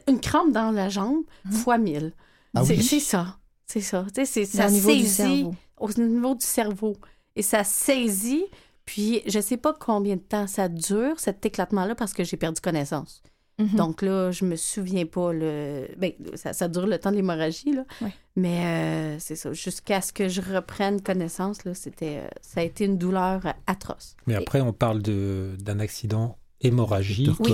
une 0.07 0.21
crampe 0.21 0.51
dans 0.53 0.71
la 0.71 0.87
jambe 0.87 1.23
Mhm. 1.45 1.51
fois 1.51 1.77
mille. 1.77 2.13
Ah 2.55 2.63
c'est 2.63 2.77
oui. 2.77 2.99
ça. 3.01 3.37
C'est 3.67 3.81
ça. 3.81 4.05
Tu 4.15 4.21
sais, 4.21 4.25
c'est- 4.25 4.45
ça 4.45 4.67
au 4.67 4.71
niveau 4.71 4.91
du 4.93 4.99
saisit 5.05 5.11
cerveau. 5.13 5.55
au 5.77 5.89
niveau 6.01 6.35
du 6.35 6.45
cerveau. 6.45 6.95
Et 7.35 7.41
ça 7.41 7.63
saisit, 7.65 8.45
Puis, 8.85 9.21
je 9.27 9.39
sais 9.39 9.57
pas 9.57 9.73
combien 9.79 10.15
de 10.15 10.21
temps 10.21 10.47
ça 10.47 10.67
dure, 10.67 11.19
cet 11.19 11.45
éclatement-là, 11.45 11.93
parce 11.93 12.11
que 12.11 12.23
j'ai 12.23 12.37
perdu 12.37 12.59
connaissance. 12.59 13.21
Mhm. 13.59 13.75
Donc 13.75 14.01
là, 14.01 14.31
je 14.31 14.45
me 14.45 14.55
souviens 14.55 15.05
pas 15.05 15.33
le. 15.33 15.87
Ben, 15.97 16.13
ça, 16.35 16.53
ça 16.53 16.67
dure 16.67 16.87
le 16.87 16.97
temps 16.97 17.11
de 17.11 17.17
l'hémorragie, 17.17 17.73
là. 17.73 17.83
Ouais. 18.01 18.13
Mais 18.37 18.63
euh, 18.63 19.15
c'est 19.19 19.35
ça. 19.35 19.51
Jusqu'à 19.53 19.99
ce 20.01 20.13
que 20.13 20.29
je 20.29 20.41
reprenne 20.41 21.01
connaissance, 21.01 21.65
là, 21.65 21.73
c'était. 21.73 22.19
euh, 22.23 22.27
ça 22.41 22.61
a 22.61 22.63
été 22.63 22.85
une 22.85 22.97
douleur 22.97 23.45
euh, 23.45 23.51
atroce. 23.67 24.15
Mais 24.27 24.35
après, 24.35 24.61
on 24.61 24.71
parle 24.73 25.01
de- 25.01 25.55
d'un 25.61 25.79
accident 25.79 26.37
hémorragique. 26.61 27.37
Oui. 27.39 27.53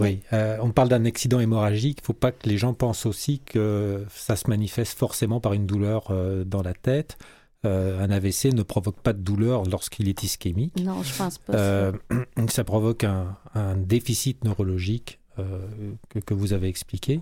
Oui, 0.00 0.20
euh, 0.32 0.56
on 0.60 0.70
parle 0.70 0.88
d'un 0.90 1.04
accident 1.06 1.40
hémorragique. 1.40 1.98
Il 1.98 2.02
ne 2.02 2.06
faut 2.06 2.12
pas 2.12 2.30
que 2.30 2.48
les 2.48 2.56
gens 2.56 2.72
pensent 2.72 3.04
aussi 3.04 3.40
que 3.40 4.04
ça 4.14 4.36
se 4.36 4.48
manifeste 4.48 4.96
forcément 4.96 5.40
par 5.40 5.54
une 5.54 5.66
douleur 5.66 6.06
euh, 6.10 6.44
dans 6.44 6.62
la 6.62 6.72
tête. 6.72 7.18
Euh, 7.66 8.00
un 8.00 8.10
AVC 8.10 8.52
ne 8.54 8.62
provoque 8.62 9.00
pas 9.00 9.12
de 9.12 9.20
douleur 9.20 9.64
lorsqu'il 9.64 10.08
est 10.08 10.22
ischémique. 10.22 10.78
Non, 10.80 11.02
je 11.02 11.12
pense 11.14 11.38
pas. 11.38 11.52
ça. 11.54 11.58
Euh, 11.58 11.92
ça 12.48 12.62
provoque 12.62 13.02
un, 13.02 13.36
un 13.54 13.76
déficit 13.76 14.44
neurologique 14.44 15.18
euh, 15.40 15.66
que, 16.08 16.20
que 16.20 16.34
vous 16.34 16.52
avez 16.52 16.68
expliqué. 16.68 17.20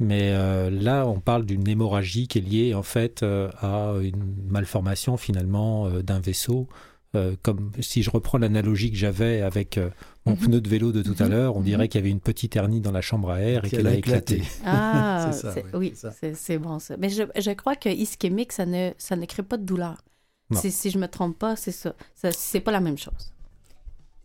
Mais 0.00 0.30
là, 0.70 1.08
on 1.08 1.18
parle 1.18 1.44
d'une 1.44 1.66
hémorragie 1.66 2.28
qui 2.28 2.38
est 2.38 2.40
liée 2.40 2.72
en 2.72 2.84
fait 2.84 3.24
à 3.24 3.94
une 4.00 4.32
malformation 4.48 5.16
finalement 5.16 5.90
d'un 5.90 6.20
vaisseau. 6.20 6.68
Euh, 7.16 7.36
comme 7.42 7.70
si 7.80 8.02
je 8.02 8.10
reprends 8.10 8.36
l'analogie 8.36 8.90
que 8.90 8.96
j'avais 8.98 9.40
avec 9.40 9.78
euh, 9.78 9.88
mon 10.26 10.32
Mhm. 10.32 10.38
pneu 10.38 10.60
de 10.60 10.68
vélo 10.68 10.92
de 10.92 11.02
tout 11.02 11.14
à 11.20 11.24
Mhm. 11.24 11.30
l'heure, 11.30 11.56
on 11.56 11.60
Mhm. 11.60 11.64
dirait 11.64 11.88
qu'il 11.88 12.00
y 12.00 12.02
avait 12.04 12.10
une 12.10 12.20
petite 12.20 12.54
hernie 12.54 12.82
dans 12.82 12.92
la 12.92 13.00
chambre 13.00 13.30
à 13.30 13.40
air 13.40 13.64
et 13.64 13.70
Qu'elle 13.70 13.86
a 13.86 13.94
éclaté. 13.94 14.42
Ah, 14.62 15.30
C'est 15.32 15.40
ça, 15.40 15.54
oui, 15.72 15.94
oui, 15.94 16.34
c'est 16.34 16.58
bon 16.58 16.78
ça. 16.78 16.96
Mais 16.98 17.08
je, 17.08 17.22
je 17.38 17.50
crois 17.52 17.76
que 17.76 17.88
ischémique, 17.88 18.52
ça 18.52 18.66
ne, 18.66 18.90
ça 18.98 19.16
ne 19.16 19.24
crée 19.24 19.42
pas 19.42 19.56
de 19.56 19.64
douleur. 19.64 19.96
Si, 20.52 20.70
si 20.70 20.90
je 20.90 20.98
me 20.98 21.08
trompe 21.08 21.38
pas, 21.38 21.56
c'est 21.56 21.72
ça. 21.72 21.94
ça 22.14 22.30
c'est 22.32 22.60
pas 22.60 22.72
la 22.72 22.80
même 22.80 22.98
chose. 22.98 23.32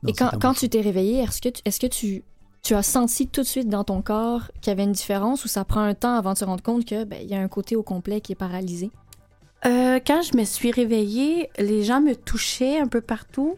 Non, 0.04 0.10
Et 0.10 0.14
quand, 0.14 0.32
quand 0.42 0.54
tu 0.54 0.68
t'es 0.68 0.82
réveillé, 0.82 1.20
est-ce 1.20 1.42
que, 1.42 1.50
tu, 1.50 1.62
est-ce 1.64 1.80
que 1.80 1.88
tu, 1.88 2.24
tu 2.64 2.76
as 2.76 2.84
senti 2.84 3.28
tout 3.30 3.42
de 3.42 3.48
suite 3.48 3.70
dans 3.70 3.86
ton 3.86 4.02
corps 4.02 4.52
qu'il 4.62 4.72
y 4.72 4.74
avait 4.74 4.84
une 4.84 4.92
différence 4.92 5.46
ou 5.46 5.48
ça 5.48 5.64
prend 5.64 5.82
un 5.82 5.94
temps 5.94 6.16
avant 6.16 6.34
de 6.34 6.38
se 6.38 6.44
rendre 6.46 6.64
compte 6.64 6.84
que 6.86 7.06
ben, 7.06 7.20
il 7.24 7.30
y 7.30 7.34
a 7.36 7.40
un 7.40 7.48
côté 7.48 7.78
au 7.78 7.84
complet 7.84 8.20
qui 8.20 8.34
est 8.34 8.36
paralysé? 8.36 8.92
Euh, 9.66 10.00
quand 10.06 10.22
je 10.22 10.38
me 10.38 10.44
suis 10.44 10.72
réveillée, 10.72 11.50
les 11.58 11.84
gens 11.84 12.02
me 12.02 12.16
touchaient 12.16 12.80
un 12.80 12.88
peu 12.88 13.02
partout. 13.02 13.56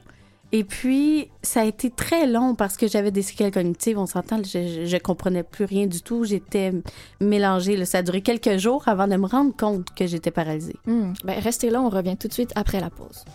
Et 0.51 0.64
puis, 0.64 1.30
ça 1.41 1.62
a 1.62 1.66
été 1.66 1.89
très 1.89 2.28
long 2.28 2.56
parce 2.56 2.78
que 2.78 2.88
j'avais 2.88 3.12
des 3.12 3.24
séquelles 3.24 3.51
cognitives. 3.51 3.97
On 3.97 4.06
s'entend, 4.06 4.41
je, 4.43 4.86
je 4.86 4.97
comprenais 4.97 5.43
plus 5.43 5.66
rien 5.66 5.88
du 5.88 6.01
tout. 6.01 6.24
J'étais 6.24 6.72
mélangée. 7.20 7.84
Ça 7.86 7.97
a 7.97 8.01
duré 8.03 8.22
quelques 8.22 8.58
jours 8.58 8.88
avant 8.88 9.08
de 9.08 9.16
me 9.16 9.26
rendre 9.26 9.56
compte 9.56 9.88
que 9.95 10.06
j'étais 10.06 10.32
paralysée. 10.32 10.76
Hmm. 10.86 11.14
Ben, 11.24 11.39
restez 11.39 11.70
là, 11.70 11.82
on 11.82 11.89
revient 11.89 12.16
tout 12.16 12.28
de 12.28 12.34
suite 12.34 12.51
après 12.56 12.80
la 12.80 12.89
pause. 12.89 13.26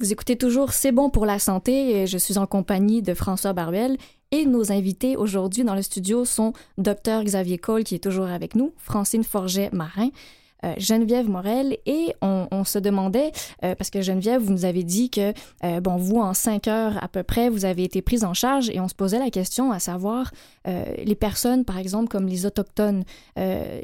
Vous 0.00 0.14
écoutez 0.14 0.36
toujours 0.36 0.72
C'est 0.72 0.92
bon 0.92 1.10
pour 1.10 1.26
la 1.26 1.38
santé 1.38 2.06
je 2.06 2.16
suis 2.16 2.38
en 2.38 2.46
compagnie 2.46 3.02
de 3.02 3.12
François 3.12 3.52
Baruel 3.52 3.98
et 4.30 4.46
nos 4.46 4.72
invités 4.72 5.14
aujourd'hui 5.14 5.62
dans 5.62 5.74
le 5.74 5.82
studio 5.82 6.24
sont 6.24 6.54
Dr 6.78 7.22
Xavier 7.22 7.58
Cole 7.58 7.84
qui 7.84 7.96
est 7.96 8.02
toujours 8.02 8.28
avec 8.28 8.54
nous, 8.54 8.72
Francine 8.78 9.24
Forget-Marin, 9.24 10.08
euh, 10.64 10.74
Geneviève 10.78 11.28
Morel 11.28 11.78
et 11.86 12.14
on, 12.22 12.64
se 12.64 12.78
demandait, 12.78 13.32
euh, 13.64 13.74
parce 13.74 13.90
que 13.90 14.02
Geneviève, 14.02 14.42
vous 14.42 14.52
nous 14.52 14.64
avez 14.64 14.82
dit 14.82 15.10
que, 15.10 15.32
euh, 15.64 15.80
bon, 15.80 15.96
vous, 15.96 16.18
en 16.18 16.34
cinq 16.34 16.68
heures 16.68 17.02
à 17.02 17.08
peu 17.08 17.22
près, 17.22 17.48
vous 17.48 17.64
avez 17.64 17.84
été 17.84 18.02
prise 18.02 18.24
en 18.24 18.34
charge 18.34 18.68
et 18.70 18.80
on 18.80 18.88
se 18.88 18.94
posait 18.94 19.18
la 19.18 19.30
question 19.30 19.72
à 19.72 19.78
savoir, 19.78 20.30
les 20.66 21.14
personnes, 21.14 21.64
par 21.64 21.78
exemple, 21.78 22.08
comme 22.08 22.26
les 22.26 22.44
Autochtones, 22.44 23.04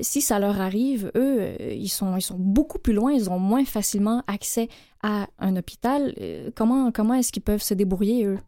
si 0.01 0.21
ça 0.21 0.39
leur 0.39 0.61
arrive, 0.61 1.11
eux, 1.17 1.55
ils, 1.73 1.89
sont, 1.89 2.17
ils 2.17 2.23
sont 2.23 2.37
beaucoup 2.39 2.79
plus 2.79 2.93
loin, 2.93 3.13
ils 3.13 3.31
ont 3.31 3.39
moins 3.39 3.65
facilement 3.65 4.23
accès 4.27 4.69
à 5.03 5.27
un 5.39 5.57
hôpital. 5.57 6.15
Comment 6.55 6.93
comment 6.93 7.15
est-ce 7.15 7.33
qu'ils 7.33 7.43
peuvent 7.43 7.63
se 7.63 7.75
débrouiller, 7.75 8.27
eux? 8.27 8.39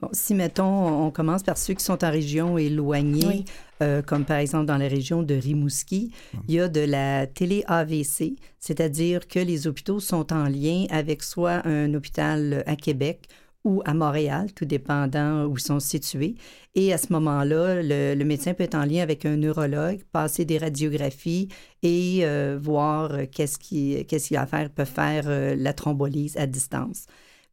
Bon, 0.00 0.08
si, 0.12 0.34
mettons, 0.34 1.04
on 1.06 1.10
commence 1.10 1.42
par 1.42 1.58
ceux 1.58 1.74
qui 1.74 1.84
sont 1.84 2.02
en 2.04 2.10
région 2.10 2.56
éloignée, 2.56 3.26
Oui. 3.26 3.44
euh, 3.82 4.00
comme 4.00 4.24
par 4.24 4.38
exemple 4.38 4.64
dans 4.64 4.78
la 4.78 4.88
région 4.88 5.22
de 5.22 5.34
Rimouski, 5.34 6.10
il 6.48 6.54
y 6.54 6.60
a 6.60 6.68
de 6.68 6.80
la 6.80 7.26
télé-AVC, 7.26 8.36
c'est-à-dire 8.58 9.28
que 9.28 9.38
les 9.38 9.66
hôpitaux 9.66 10.00
sont 10.00 10.32
en 10.32 10.44
lien 10.44 10.86
avec 10.88 11.22
soit 11.22 11.66
un 11.66 11.92
hôpital 11.92 12.62
à 12.66 12.76
Québec 12.76 13.26
ou 13.62 13.82
à 13.84 13.92
Montréal, 13.92 14.50
tout 14.54 14.64
dépendant 14.64 15.44
où 15.44 15.58
ils 15.58 15.60
sont 15.62 15.80
situés. 15.80 16.34
Et 16.74 16.94
à 16.94 16.96
ce 16.98 17.12
moment-là, 17.12 17.82
le, 17.82 18.14
le 18.14 18.24
médecin 18.24 18.54
peut 18.54 18.64
être 18.64 18.74
en 18.76 18.86
lien 18.86 19.02
avec 19.02 19.26
un 19.26 19.36
neurologue, 19.36 20.00
passer 20.12 20.46
des 20.46 20.56
radiographies 20.56 21.48
et 21.82 22.20
euh, 22.22 22.58
voir 22.58 23.12
euh, 23.12 23.24
qu'est-ce 23.30 23.58
qui- 23.58 24.02
qu'est-ce 24.06 24.28
qu'il 24.28 24.36
y 24.36 24.38
a 24.38 24.42
à 24.42 24.46
faire, 24.46 24.70
peut 24.70 24.86
faire 24.86 25.24
euh, 25.26 25.54
la 25.58 25.74
thrombolyse 25.74 26.38
à 26.38 26.46
distance. 26.46 27.04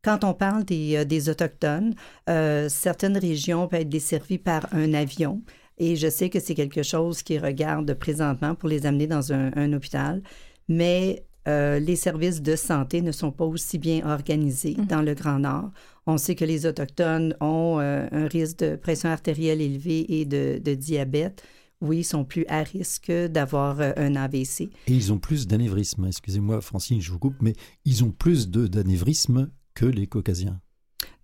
Quand 0.03 0.23
on 0.23 0.33
parle 0.33 0.63
des, 0.63 0.95
euh, 0.97 1.05
des 1.05 1.29
Autochtones, 1.29 1.93
euh, 2.29 2.69
certaines 2.69 3.17
régions 3.17 3.67
peuvent 3.67 3.81
être 3.81 3.89
desservies 3.89 4.37
par 4.37 4.67
un 4.73 4.93
avion. 4.93 5.41
Et 5.77 5.95
je 5.95 6.09
sais 6.09 6.29
que 6.29 6.39
c'est 6.39 6.55
quelque 6.55 6.81
chose 6.83 7.21
qui 7.23 7.37
regarde 7.37 7.93
présentement 7.93 8.55
pour 8.55 8.69
les 8.69 8.85
amener 8.85 9.05
dans 9.07 9.31
un, 9.33 9.51
un 9.55 9.73
hôpital. 9.73 10.23
Mais 10.67 11.23
euh, 11.47 11.79
les 11.79 11.95
services 11.95 12.41
de 12.41 12.55
santé 12.55 13.01
ne 13.01 13.11
sont 13.11 13.31
pas 13.31 13.45
aussi 13.45 13.77
bien 13.77 14.05
organisés 14.05 14.75
Mhm. 14.77 14.85
dans 14.87 15.01
le 15.01 15.13
Grand 15.13 15.39
Nord. 15.39 15.71
On 16.05 16.17
sait 16.17 16.35
que 16.35 16.45
les 16.45 16.65
Autochtones 16.65 17.35
ont 17.41 17.77
euh, 17.79 18.07
un 18.11 18.27
risque 18.27 18.59
de 18.59 18.75
pression 18.75 19.09
artérielle 19.09 19.61
élevée 19.61 20.19
et 20.19 20.25
de, 20.25 20.59
de 20.63 20.73
diabète. 20.73 21.43
Oui, 21.79 21.99
ils 21.99 22.03
sont 22.03 22.25
plus 22.25 22.43
à 22.49 22.63
risque 22.63 23.11
d'avoir 23.11 23.79
euh, 23.79 23.91
un 23.97 24.15
AVC. 24.15 24.61
Et 24.61 24.69
ils 24.93 25.13
ont 25.13 25.19
plus 25.19 25.45
d'anévrisme. 25.47 26.05
Excusez-moi, 26.07 26.59
Francine, 26.61 26.99
je 27.01 27.11
vous 27.11 27.19
coupe, 27.19 27.35
mais 27.41 27.53
ils 27.85 28.03
ont 28.03 28.09
plus 28.11 28.49
d'anévrisme 28.49 29.49
que 29.77 29.85
les 29.85 30.07
caucasiens. 30.07 30.59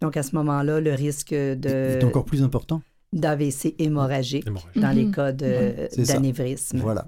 Donc, 0.02 0.16
à 0.18 0.24
ce 0.24 0.36
moment-là, 0.36 0.80
le 0.80 0.94
risque 0.94 1.34
de, 1.34 1.98
est 2.00 2.04
encore 2.04 2.26
plus 2.26 2.44
important. 2.44 2.82
d'AVC 3.14 3.76
hémorragique 3.80 4.46
Hémorragie. 4.48 4.80
dans 4.80 4.92
les 5.00 5.06
Mhm. 5.06 5.12
cas 5.18 5.32
d'anévrisme. 5.32 6.80
Voilà. 6.80 7.08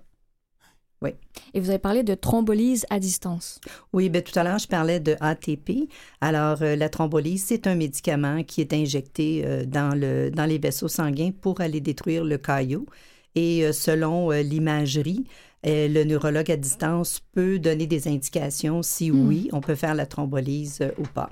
Et 1.53 1.59
vous 1.59 1.69
avez 1.69 1.77
parlé 1.77 2.01
de 2.01 2.15
thrombolyse 2.15 2.83
à 2.89 2.97
distance. 2.99 3.59
Oui, 3.93 4.09
bien, 4.09 4.21
tout 4.21 4.37
à 4.39 4.43
l'heure, 4.43 4.57
je 4.57 4.67
parlais 4.67 4.99
de 4.99 5.15
ATP. 5.19 5.87
Alors, 6.19 6.63
euh, 6.63 6.75
la 6.75 6.89
thrombolyse, 6.89 7.43
c'est 7.45 7.67
un 7.67 7.75
médicament 7.75 8.43
qui 8.43 8.61
est 8.61 8.73
injecté 8.73 9.43
euh, 9.45 9.65
dans, 9.65 9.93
le, 9.95 10.31
dans 10.31 10.45
les 10.45 10.57
vaisseaux 10.57 10.87
sanguins 10.87 11.29
pour 11.39 11.61
aller 11.61 11.79
détruire 11.79 12.23
le 12.23 12.39
caillot. 12.39 12.87
Et 13.35 13.65
euh, 13.65 13.71
selon 13.71 14.31
euh, 14.31 14.41
l'imagerie, 14.41 15.25
euh, 15.65 15.87
le 15.87 16.03
neurologue 16.03 16.51
à 16.51 16.57
distance 16.57 17.21
peut 17.31 17.59
donner 17.59 17.87
des 17.87 18.07
indications 18.07 18.83
si 18.83 19.11
Hmm. 19.11 19.27
oui, 19.27 19.49
on 19.51 19.61
peut 19.61 19.75
faire 19.75 19.95
la 19.95 20.05
thrombolyse 20.05 20.79
euh, 20.81 20.91
ou 20.97 21.03
pas. 21.03 21.31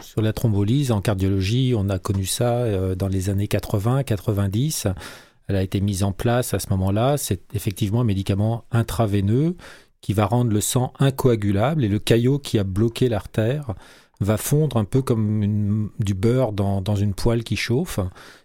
Sur 0.00 0.22
la 0.22 0.32
thrombolyse, 0.32 0.92
en 0.92 1.00
cardiologie, 1.00 1.74
on 1.76 1.88
a 1.88 1.98
connu 1.98 2.24
ça 2.24 2.58
euh, 2.58 2.94
dans 2.94 3.08
les 3.08 3.28
années 3.28 3.46
80-90. 3.46 4.92
Elle 5.48 5.56
a 5.56 5.62
été 5.62 5.80
mise 5.80 6.02
en 6.02 6.12
place 6.12 6.54
à 6.54 6.58
ce 6.58 6.68
moment-là. 6.70 7.16
C'est 7.16 7.54
effectivement 7.54 8.02
un 8.02 8.04
médicament 8.04 8.64
intraveineux 8.70 9.56
qui 10.00 10.12
va 10.12 10.26
rendre 10.26 10.52
le 10.52 10.60
sang 10.60 10.92
incoagulable 10.98 11.84
et 11.84 11.88
le 11.88 11.98
caillot 11.98 12.38
qui 12.38 12.58
a 12.58 12.64
bloqué 12.64 13.08
l'artère 13.08 13.74
va 14.20 14.36
fondre 14.36 14.76
un 14.78 14.84
peu 14.84 15.00
comme 15.02 15.42
une- 15.42 15.90
du 16.00 16.14
beurre 16.14 16.52
dans, 16.52 16.80
dans 16.80 16.96
une 16.96 17.14
poêle 17.14 17.44
qui 17.44 17.56
chauffe. 17.56 18.00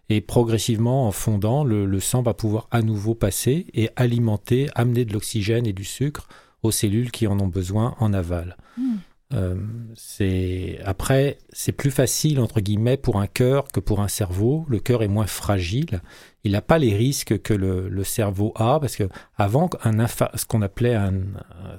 Et 0.10 0.22
progressivement, 0.22 1.08
en 1.08 1.12
fondant, 1.12 1.64
le, 1.64 1.86
le 1.86 2.00
sang 2.00 2.22
va 2.22 2.34
pouvoir 2.34 2.68
à 2.72 2.82
nouveau 2.82 3.16
passer 3.16 3.66
et 3.74 3.90
alimenter, 3.96 4.70
amener 4.76 5.06
de 5.06 5.14
l'oxygène 5.14 5.66
et 5.66 5.74
du 5.74 5.84
sucre 5.86 6.28
aux 6.62 6.72
cellules 6.72 7.12
qui 7.12 7.26
en 7.28 7.40
ont 7.40 7.48
besoin 7.48 7.96
en 8.00 8.14
aval. 8.14 8.58
Hmm. 8.78 8.96
Euh, 9.34 9.56
c'est 9.96 10.78
après 10.86 11.40
c'est 11.52 11.72
plus 11.72 11.90
facile 11.90 12.40
entre 12.40 12.60
guillemets 12.62 12.98
pour 12.98 13.20
un 13.20 13.26
cœur 13.26 13.64
que 13.72 13.80
pour 13.80 14.00
un 14.02 14.08
cerveau. 14.08 14.64
Le 14.70 14.80
cœur 14.80 15.02
est 15.02 15.08
moins 15.08 15.26
fragile. 15.26 16.02
Il 16.44 16.52
n'a 16.52 16.62
pas 16.62 16.78
les 16.78 16.96
risques 16.96 17.42
que 17.42 17.54
le, 17.56 17.90
le 17.90 18.04
cerveau 18.04 18.52
a 18.56 18.80
parce 18.80 18.96
que 18.96 19.10
avant 19.38 19.72
un 19.84 19.98
infa- 19.98 20.30
ce 20.38 20.46
qu'on 20.46 20.62
appelait 20.62 20.94
un 20.94 21.14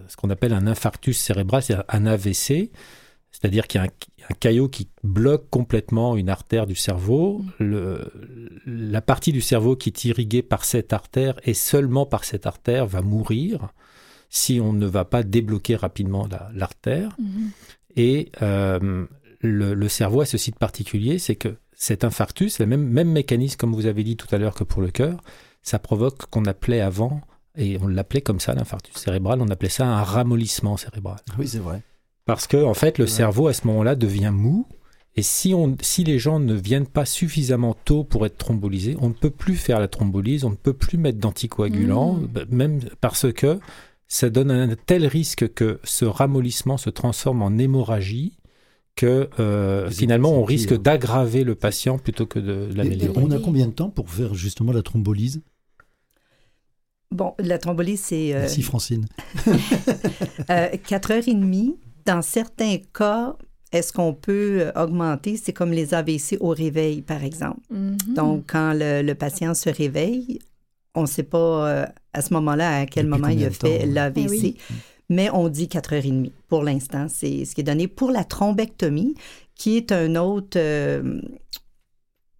ce 0.08 0.16
qu'on 0.16 0.30
appelle 0.30 0.52
un 0.52 0.66
infarctus 0.66 1.16
cérébral, 1.16 1.62
c'est 1.62 1.76
un 1.88 2.06
AVC, 2.06 2.70
c'est-à-dire 3.44 3.66
qu'il 3.66 3.78
y 3.78 3.84
a 3.84 3.86
un, 3.86 3.90
un 4.30 4.34
caillot 4.40 4.68
qui 4.70 4.88
bloque 5.02 5.50
complètement 5.50 6.16
une 6.16 6.30
artère 6.30 6.66
du 6.66 6.74
cerveau. 6.74 7.42
Le, 7.58 8.10
la 8.64 9.02
partie 9.02 9.32
du 9.32 9.42
cerveau 9.42 9.76
qui 9.76 9.90
est 9.90 10.04
irriguée 10.06 10.42
par 10.42 10.64
cette 10.64 10.94
artère 10.94 11.34
et 11.44 11.52
seulement 11.52 12.06
par 12.06 12.24
cette 12.24 12.46
artère 12.46 12.86
va 12.86 13.02
mourir 13.02 13.68
si 14.30 14.62
on 14.62 14.72
ne 14.72 14.86
va 14.86 15.04
pas 15.04 15.22
débloquer 15.22 15.76
rapidement 15.76 16.26
la- 16.26 16.48
l'artère. 16.54 17.14
Mhm. 17.18 17.50
Et 17.96 18.32
euh, 18.40 19.04
le, 19.42 19.74
le 19.74 19.88
cerveau 19.90 20.22
a 20.22 20.26
ce 20.26 20.38
site 20.38 20.58
particulier, 20.58 21.18
c'est 21.18 21.36
que 21.36 21.56
cet 21.74 22.02
infarctus, 22.02 22.58
le 22.60 22.66
même, 22.66 22.82
même 22.88 23.10
mécanisme 23.12 23.58
comme 23.58 23.74
vous 23.74 23.84
avez 23.84 24.04
dit 24.04 24.16
tout 24.16 24.34
à 24.34 24.38
l'heure 24.38 24.54
que 24.54 24.64
pour 24.64 24.80
le 24.80 24.90
cœur, 24.90 25.20
ça 25.62 25.78
provoque 25.78 26.22
ce 26.22 26.26
qu'on 26.28 26.46
appelait 26.46 26.80
avant, 26.80 27.20
et 27.56 27.76
on 27.82 27.88
l'appelait 27.88 28.22
comme 28.22 28.40
ça, 28.40 28.54
l'infarctus 28.54 28.96
cérébral, 28.96 29.42
on 29.42 29.48
appelait 29.48 29.68
ça 29.68 29.86
un 29.86 30.02
ramollissement 30.02 30.78
cérébral. 30.78 31.18
Oui, 31.38 31.46
c'est 31.46 31.58
vrai. 31.58 31.82
Parce 32.26 32.46
que, 32.46 32.56
en 32.62 32.74
fait, 32.74 32.98
le 32.98 33.04
Ouais. 33.04 33.10
cerveau, 33.10 33.48
à 33.48 33.52
ce 33.52 33.66
moment-là, 33.66 33.94
devient 33.96 34.30
mou. 34.32 34.66
Et 35.16 35.22
si, 35.22 35.54
on, 35.54 35.76
si 35.80 36.02
les 36.04 36.18
gens 36.18 36.40
ne 36.40 36.54
viennent 36.54 36.86
pas 36.88 37.04
suffisamment 37.04 37.76
tôt 37.84 38.02
pour 38.02 38.26
être 38.26 38.36
thrombolysés, 38.38 38.96
on 39.00 39.08
ne 39.08 39.14
peut 39.14 39.30
plus 39.30 39.54
faire 39.56 39.78
la 39.78 39.86
thrombolyse, 39.88 40.42
on 40.44 40.50
ne 40.50 40.56
peut 40.56 40.72
plus 40.72 40.98
mettre 40.98 41.18
d'anticoagulants, 41.18 42.14
Mmh. 42.14 42.26
bah, 42.26 42.40
même 42.50 42.80
parce 43.00 43.32
que 43.32 43.60
ça 44.08 44.28
donne 44.30 44.50
un 44.50 44.74
tel 44.86 45.06
risque 45.06 45.52
que 45.54 45.78
ce 45.84 46.04
ramollissement 46.04 46.76
se 46.78 46.90
transforme 46.90 47.42
en 47.42 47.56
hémorragie 47.58 48.36
que 48.96 49.28
euh, 49.40 49.90
finalement 49.90 50.32
on 50.32 50.44
risque 50.44 50.68
pire. 50.70 50.78
d'aggraver 50.78 51.42
le 51.42 51.54
patient 51.56 51.98
plutôt 51.98 52.26
que 52.26 52.38
de 52.38 52.68
l'améliorer. 52.76 53.20
on 53.20 53.30
a 53.32 53.38
combien 53.40 53.66
de 53.66 53.72
temps 53.72 53.90
pour 53.90 54.08
faire 54.10 54.34
justement 54.34 54.72
la 54.72 54.82
thrombolyse 54.82 55.42
Bon, 57.10 57.34
la 57.38 57.58
thrombolyse, 57.58 58.00
c'est 58.00 58.34
euh, 58.34 58.40
Merci 58.40 58.62
Francine. 58.62 59.06
euh, 60.50 60.68
4 60.86 61.10
heures 61.12 61.28
et 61.28 61.34
demie. 61.34 61.76
Dans 62.06 62.22
certains 62.22 62.76
cas, 62.92 63.36
est-ce 63.72 63.92
qu'on 63.92 64.14
peut 64.14 64.60
euh, 64.60 64.72
augmenter? 64.82 65.36
C'est 65.36 65.52
comme 65.52 65.72
les 65.72 65.94
AVC 65.94 66.36
au 66.40 66.50
réveil, 66.50 67.02
par 67.02 67.24
exemple. 67.24 67.60
Mhm. 67.70 67.96
Donc, 68.14 68.44
quand 68.48 68.72
le, 68.74 69.02
le 69.02 69.14
patient 69.14 69.54
se 69.54 69.68
réveille, 69.70 70.38
on 70.94 71.02
ne 71.02 71.06
sait 71.06 71.24
pas 71.24 71.68
euh, 71.68 71.86
à 72.12 72.22
ce 72.22 72.32
moment-là 72.34 72.80
à 72.80 72.86
quel 72.86 73.06
Depuis 73.06 73.20
moment 73.20 73.32
il 73.32 73.44
a 73.44 73.50
temps, 73.50 73.66
fait 73.66 73.80
ouais. 73.80 73.86
l'AVC. 73.86 74.20
Eh 74.24 74.28
oui. 74.28 74.56
Mais 75.10 75.28
on 75.30 75.48
dit 75.48 75.68
4 75.68 75.92
heures 75.94 76.06
et 76.06 76.10
demie 76.10 76.32
pour 76.48 76.62
l'instant. 76.62 77.06
C'est 77.08 77.44
ce 77.44 77.54
qui 77.54 77.60
est 77.60 77.64
donné 77.64 77.88
pour 77.88 78.10
la 78.10 78.24
thrombectomie, 78.24 79.14
qui 79.54 79.76
est 79.76 79.92
une 79.92 80.16
autre 80.16 80.56
euh, 80.58 81.20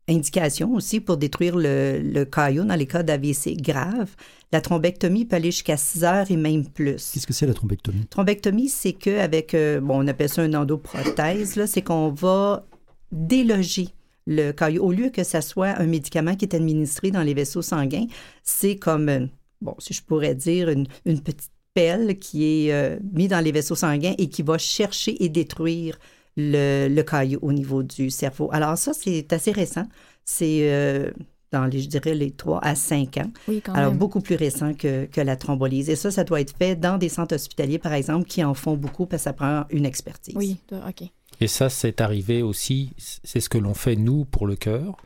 indication 0.09 0.75
aussi 0.75 1.01
pour 1.01 1.17
détruire 1.17 1.57
le, 1.57 2.01
le 2.03 2.25
caillot 2.25 2.65
dans 2.65 2.75
les 2.75 2.87
cas 2.87 3.03
d'AVC 3.03 3.57
grave. 3.57 4.15
La 4.53 4.61
thrombectomie 4.61 5.25
peut 5.25 5.37
aller 5.37 5.51
jusqu'à 5.51 5.77
6 5.77 6.05
heures 6.05 6.31
et 6.31 6.37
même 6.37 6.67
plus. 6.67 7.11
Qu'est-ce 7.13 7.27
que 7.27 7.33
c'est 7.33 7.47
la 7.47 7.55
thrombectomie? 7.55 8.07
Thrombectomie, 8.09 8.69
c'est 8.69 8.93
qu'avec, 8.93 9.55
euh, 9.55 9.81
bon, 9.81 10.05
on 10.05 10.07
appelle 10.07 10.29
ça 10.29 10.45
une 10.45 10.57
endoprothèse, 10.57 11.65
c'est 11.67 11.83
qu'on 11.83 12.11
va 12.11 12.67
déloger 13.11 13.89
le 14.27 14.53
caillot. 14.53 14.85
Au 14.85 14.93
lieu 14.93 15.11
que 15.11 15.25
ça 15.25 15.41
soit 15.41 15.79
un 15.81 15.87
médicament 15.87 16.37
qui 16.37 16.45
est 16.45 16.55
administré 16.55 17.11
dans 17.11 17.23
les 17.23 17.35
vaisseaux 17.35 17.63
sanguins, 17.63 18.07
c'est 18.43 18.77
comme, 18.77 19.09
euh, 19.09 19.27
bon, 19.61 19.75
si 19.79 19.95
je 19.95 20.03
pourrais 20.03 20.35
dire, 20.35 20.69
une, 20.69 20.87
une 21.05 21.21
petite 21.21 21.51
pelle 21.75 22.19
qui 22.19 22.45
est 22.69 22.73
euh, 22.73 22.99
mise 23.13 23.29
dans 23.29 23.41
les 23.41 23.53
vaisseaux 23.53 23.75
sanguins 23.75 24.15
et 24.19 24.29
qui 24.29 24.43
va 24.43 24.59
chercher 24.59 25.23
et 25.23 25.29
détruire 25.29 25.99
le, 26.37 26.89
le 26.89 27.03
caillot 27.03 27.39
au 27.43 27.53
niveau 27.53 27.83
du 27.83 28.11
cerveau. 28.11 28.49
Alors 28.53 28.77
ça, 28.79 28.93
c'est 28.93 29.33
assez 29.33 29.53
récent. 29.53 29.85
C'est 30.25 30.71
euh, 30.73 31.11
dans, 31.53 31.67
les, 31.67 31.81
je 31.81 31.89
dirais, 31.89 32.15
les 32.15 32.31
3 32.33 32.59
à 32.65 32.75
5 32.75 33.19
ans. 33.19 33.31
Oui, 33.47 33.61
quand 33.65 33.73
Alors, 33.75 33.91
même. 33.91 33.99
beaucoup 33.99 34.21
plus 34.21 34.35
récent 34.37 34.75
que, 34.75 35.05
que 35.07 35.21
la 35.21 35.37
thrombolyse. 35.37 35.89
Et 35.91 35.97
ça, 35.97 36.11
ça 36.11 36.25
doit 36.25 36.41
être 36.41 36.57
fait 36.57 36.75
dans 36.77 36.99
des 36.99 37.09
centres 37.09 37.35
hospitaliers, 37.35 37.79
par 37.79 37.93
exemple, 37.93 38.27
qui 38.27 38.43
en 38.43 38.55
font 38.55 38.77
beaucoup 38.77 39.07
parce 39.07 39.23
que 39.23 39.25
ça 39.25 39.33
prend 39.33 39.65
une 39.71 39.87
expertise. 39.87 40.35
Oui, 40.37 40.57
OK. 40.73 41.09
Et 41.41 41.47
ça, 41.47 41.69
c'est 41.69 42.01
arrivé 42.01 42.43
aussi, 42.43 42.93
c'est 42.97 43.41
ce 43.41 43.49
que 43.49 43.59
l'on 43.59 43.75
fait 43.75 43.97
nous 43.97 44.25
pour 44.25 44.47
le 44.47 44.57
cœur. 44.57 44.97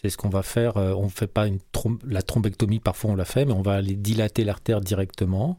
C'est 0.00 0.10
ce 0.10 0.16
qu'on 0.16 0.28
va 0.28 0.42
faire. 0.42 0.76
euh, 0.76 0.92
on 0.94 1.04
ne 1.04 1.08
fait 1.10 1.26
pas 1.26 1.48
une 1.48 1.58
la 2.06 2.22
thrombectomie, 2.22 2.78
parfois 2.78 3.10
on 3.10 3.16
la 3.16 3.24
fait, 3.24 3.44
mais 3.44 3.52
on 3.52 3.62
va 3.62 3.74
aller 3.74 3.96
dilater 3.96 4.44
l'artère 4.44 4.80
directement. 4.80 5.58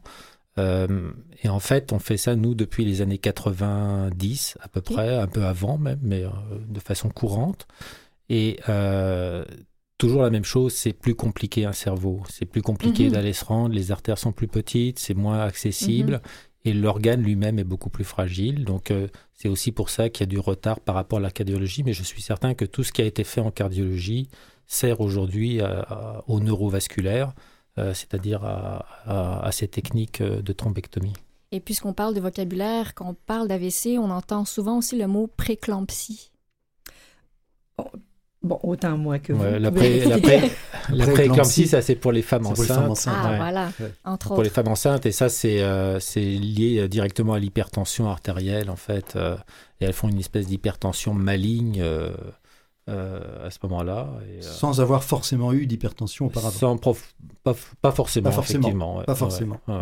Euh, 0.58 1.12
et 1.42 1.48
en 1.48 1.60
fait, 1.60 1.92
on 1.92 1.98
fait 1.98 2.16
ça, 2.16 2.34
nous, 2.36 2.54
depuis 2.54 2.84
les 2.84 3.02
années 3.02 3.18
90, 3.18 4.58
à 4.60 4.68
peu 4.68 4.80
près, 4.80 5.16
un 5.16 5.26
peu 5.26 5.44
avant 5.44 5.78
même, 5.78 6.00
mais 6.02 6.24
euh, 6.24 6.30
de 6.68 6.80
façon 6.80 7.08
courante. 7.08 7.66
Et 8.28 8.58
euh, 8.68 9.44
toujours 9.98 10.22
la 10.22 10.30
même 10.30 10.44
chose, 10.44 10.72
c'est 10.74 10.92
plus 10.92 11.14
compliqué 11.14 11.64
un 11.64 11.72
cerveau. 11.72 12.22
C'est 12.28 12.46
plus 12.46 12.62
compliqué 12.62 13.04
Mhm. 13.06 13.12
d'aller 13.12 13.32
se 13.32 13.44
rendre, 13.44 13.74
les 13.74 13.92
artères 13.92 14.18
sont 14.18 14.32
plus 14.32 14.48
petites, 14.48 14.98
c'est 14.98 15.14
moins 15.14 15.40
accessible. 15.40 16.20
Et 16.66 16.74
l'organe 16.74 17.22
lui-même 17.22 17.58
est 17.58 17.64
beaucoup 17.64 17.88
plus 17.88 18.04
fragile. 18.04 18.64
Donc, 18.66 18.92
c'est 19.32 19.48
aussi 19.48 19.72
pour 19.72 19.88
ça 19.88 20.10
qu'il 20.10 20.26
y 20.26 20.28
a 20.28 20.30
du 20.30 20.38
retard 20.38 20.78
par 20.80 20.94
rapport 20.94 21.18
à 21.18 21.22
la 21.22 21.30
cardiologie. 21.30 21.82
Mais 21.84 21.94
je 21.94 22.02
suis 22.02 22.20
certain 22.20 22.52
que 22.52 22.66
tout 22.66 22.82
ce 22.82 22.92
qui 22.92 23.00
a 23.00 23.06
été 23.06 23.24
fait 23.24 23.40
en 23.40 23.50
cardiologie 23.50 24.28
sert 24.66 25.00
aujourd'hui 25.00 25.60
au 26.28 26.38
neurovasculaire, 26.40 27.32
c'est-à-dire 27.94 28.44
à, 28.44 28.84
à- 29.06 29.46
à 29.46 29.52
ces 29.52 29.68
techniques 29.68 30.20
euh, 30.20 30.42
de 30.42 30.52
thrombectomie. 30.52 31.12
Et 31.52 31.60
puisqu'on 31.60 31.92
parle 31.92 32.14
de 32.14 32.20
vocabulaire, 32.20 32.94
quand 32.94 33.08
on 33.08 33.14
parle 33.14 33.48
d'AVC, 33.48 33.98
on 33.98 34.10
entend 34.10 34.44
souvent 34.44 34.78
aussi 34.78 34.96
le 34.96 35.06
mot 35.08 35.26
préclampsie. 35.36 36.30
Bon, 38.42 38.58
autant 38.62 38.96
moi 38.96 39.18
que 39.18 39.34
vous. 39.34 39.42
Ouais, 39.42 39.58
la 39.58 39.70
pouvez 39.70 40.00
pré- 40.00 40.08
ça 41.66 41.82
c'est 41.82 41.94
pour 41.94 42.10
les 42.10 42.22
femmes 42.22 42.44
C'est 42.44 42.54
pour 42.54 42.62
les 42.62 42.68
femmes 42.68 42.90
enceintes. 42.90 43.14
enceintes. 43.14 43.16
Ah, 43.26 43.30
ouais. 43.32 43.36
voilà, 43.36 43.66
Ouais. 43.80 43.92
entre 44.04 44.28
Pour 44.28 44.42
les 44.42 44.48
femmes 44.48 44.68
enceintes, 44.68 45.04
et 45.04 45.12
ça, 45.12 45.28
c'est 45.28 45.60
euh, 45.62 46.00
c'est 46.00 46.20
lié 46.24 46.78
euh, 46.80 46.88
directement 46.88 47.34
à 47.34 47.38
l'hypertension 47.38 48.08
artérielle, 48.08 48.70
en 48.70 48.76
fait. 48.76 49.14
euh, 49.16 49.36
et 49.80 49.84
elles 49.84 49.92
font 49.92 50.08
une 50.08 50.18
espèce 50.20 50.46
d'hypertension 50.46 51.12
maligne 51.12 51.80
euh, 51.82 52.12
euh, 52.90 53.46
à 53.46 53.50
ce 53.50 53.58
moment-là. 53.62 54.08
et, 54.28 54.38
euh, 54.38 54.42
Sans 54.42 54.80
avoir 54.80 55.04
forcément 55.04 55.52
eu 55.52 55.66
d'hypertension 55.66 56.26
auparavant. 56.26 56.50
sans 56.58 56.76
prof- 56.76 57.14
pas, 57.42 57.54
pas 57.80 57.92
forcément, 57.92 58.28
Pas 58.30 58.32
forcément, 58.36 58.60
effectivement. 58.60 58.98
ouais, 58.98 59.04
Pas 59.04 59.12
ouais, 59.12 59.18
forcément. 59.18 59.60
ouais. 59.68 59.74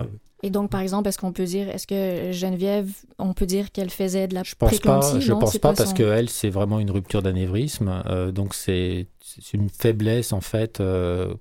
Et 0.44 0.50
donc, 0.50 0.70
par 0.70 0.80
exemple, 0.80 1.08
est-ce 1.08 1.18
qu'on 1.18 1.32
peut 1.32 1.44
dire, 1.46 1.68
est-ce 1.68 1.86
que 1.88 2.30
Geneviève, 2.30 2.88
on 3.18 3.32
peut 3.34 3.46
dire 3.46 3.72
qu'elle 3.72 3.90
faisait 3.90 4.28
de 4.28 4.34
la 4.34 4.44
Je 4.44 4.54
pense 4.54 4.78
pas, 4.78 5.18
je 5.18 5.32
Non, 5.32 5.40
pense 5.40 5.58
pas 5.58 5.72
parce 5.72 5.90
son- 5.90 5.96
que 5.96 6.04
elle, 6.04 6.28
c'est 6.28 6.50
vraiment 6.50 6.78
une 6.78 6.92
rupture 6.92 7.22
d'anévrisme. 7.22 8.02
euh, 8.06 8.30
donc 8.30 8.54
c'est 8.54 9.08
une 9.52 9.68
faiblesse 9.68 10.32
en 10.32 10.40
fait 10.40 10.80
euh, 10.80 11.34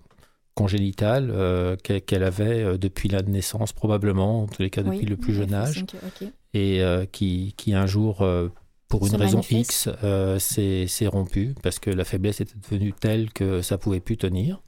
congénitale 0.55 1.29
euh, 1.31 1.75
qu'elle 1.75 2.23
avait 2.23 2.77
depuis 2.79 3.09
la 3.09 3.21
naissance 3.21 3.73
probablement, 3.73 4.43
en 4.43 4.47
tous 4.47 4.61
les 4.63 4.69
cas 4.69 4.81
depuis 4.81 4.99
Oui, 5.01 5.05
le 5.05 5.17
plus 5.17 5.33
jeune 5.33 5.53
âge. 5.53 5.85
et 6.55 6.81
euh, 6.81 7.05
qui, 7.05 7.53
qui 7.57 7.75
un 7.75 7.85
jour, 7.85 8.21
euh, 8.23 8.49
pour 8.87 9.05
une 9.05 9.15
raison 9.15 9.37
manifeste. 9.37 9.85
X, 9.85 9.89
euh, 10.03 10.39
s'est 10.39 11.07
rompu 11.07 11.55
parce 11.61 11.79
que 11.79 11.89
la 11.89 12.05
faiblesse 12.05 12.41
était 12.41 12.55
devenue 12.69 12.93
telle 12.93 13.31
que 13.31 13.61
ça 13.61 13.77
pouvait 13.77 13.99
plus 13.99 14.17
tenir. 14.17 14.61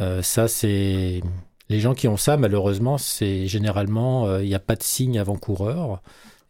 Euh, 0.00 0.22
ça, 0.22 0.48
c'est 0.48 1.22
les 1.68 1.80
gens 1.80 1.94
qui 1.94 2.08
ont 2.08 2.16
ça, 2.16 2.36
malheureusement, 2.36 2.98
c'est 2.98 3.46
généralement 3.46 4.26
euh, 4.26 4.42
il 4.42 4.48
n'y 4.48 4.54
a 4.54 4.60
pas 4.60 4.76
de 4.76 4.82
signe 4.82 5.18
avant-coureur. 5.18 6.02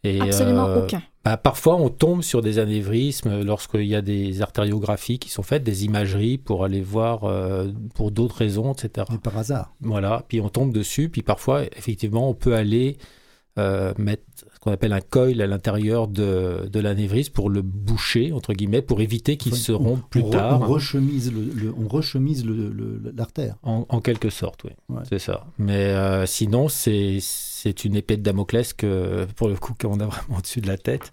Et, 0.03 0.21
Absolument 0.21 0.67
euh, 0.67 0.83
aucun. 0.83 1.01
bah, 1.25 1.37
parfois, 1.37 1.75
on 1.75 1.89
tombe 1.89 2.21
sur 2.21 2.41
des 2.41 2.59
anévrismes 2.59 3.41
lorsqu'il 3.41 3.85
y 3.85 3.95
a 3.95 4.01
des 4.01 4.41
artériographies 4.41 5.19
qui 5.19 5.29
sont 5.29 5.43
faites, 5.43 5.63
des 5.63 5.85
imageries 5.85 6.37
pour 6.37 6.63
aller 6.63 6.81
voir 6.81 7.23
euh, 7.23 7.71
pour 7.95 8.11
d'autres 8.11 8.37
raisons, 8.37 8.73
etc. 8.73 9.07
Mais 9.11 9.17
par 9.17 9.37
hasard. 9.37 9.73
Voilà, 9.81 10.23
puis 10.27 10.39
on 10.39 10.49
tombe 10.49 10.71
dessus, 10.71 11.09
puis 11.09 11.23
parfois, 11.23 11.63
effectivement, 11.75 12.29
on 12.29 12.33
peut 12.33 12.55
aller 12.55 12.97
euh, 13.57 13.93
mettre 13.97 14.23
qu'on 14.67 14.73
appelle 14.73 14.93
un 14.93 15.01
coil 15.01 15.41
à 15.41 15.47
l'intérieur 15.47 16.07
de, 16.07 16.67
de 16.71 16.79
l'anévrisme 16.79 17.31
pour 17.33 17.49
le 17.49 17.61
boucher, 17.61 18.31
entre 18.33 18.53
guillemets, 18.53 18.81
pour 18.81 19.01
éviter 19.01 19.37
qu'il 19.37 19.53
Enfin, 19.53 19.61
se 19.61 19.71
on- 19.71 19.77
rompe 19.77 20.09
plus 20.09 20.21
on 20.21 20.27
re- 20.27 20.31
tard. 20.31 20.61
On 20.61 20.65
rechemise 20.67 21.31
le, 21.31 21.41
le- 21.63 21.73
on 21.77 21.87
rechemise 21.87 22.45
le- 22.45 22.69
le- 22.69 23.13
l'artère. 23.15 23.55
En, 23.63 23.85
en 23.89 24.01
quelque 24.01 24.29
sorte, 24.29 24.63
oui. 24.65 24.71
Ouais. 24.89 25.03
C'est 25.09 25.19
ça. 25.19 25.45
Mais 25.57 25.85
euh, 25.93 26.25
sinon, 26.25 26.67
c'est 26.67 27.19
c'est 27.21 27.83
une 27.85 27.95
épée 27.95 28.17
de 28.17 28.21
Damoclès 28.21 28.71
que, 28.73 29.25
pour 29.35 29.47
le 29.49 29.55
coup, 29.55 29.73
qu'on 29.79 29.99
a 29.99 30.05
vraiment 30.05 30.37
au-dessus 30.37 30.61
de 30.61 30.67
la 30.67 30.77
tête 30.77 31.11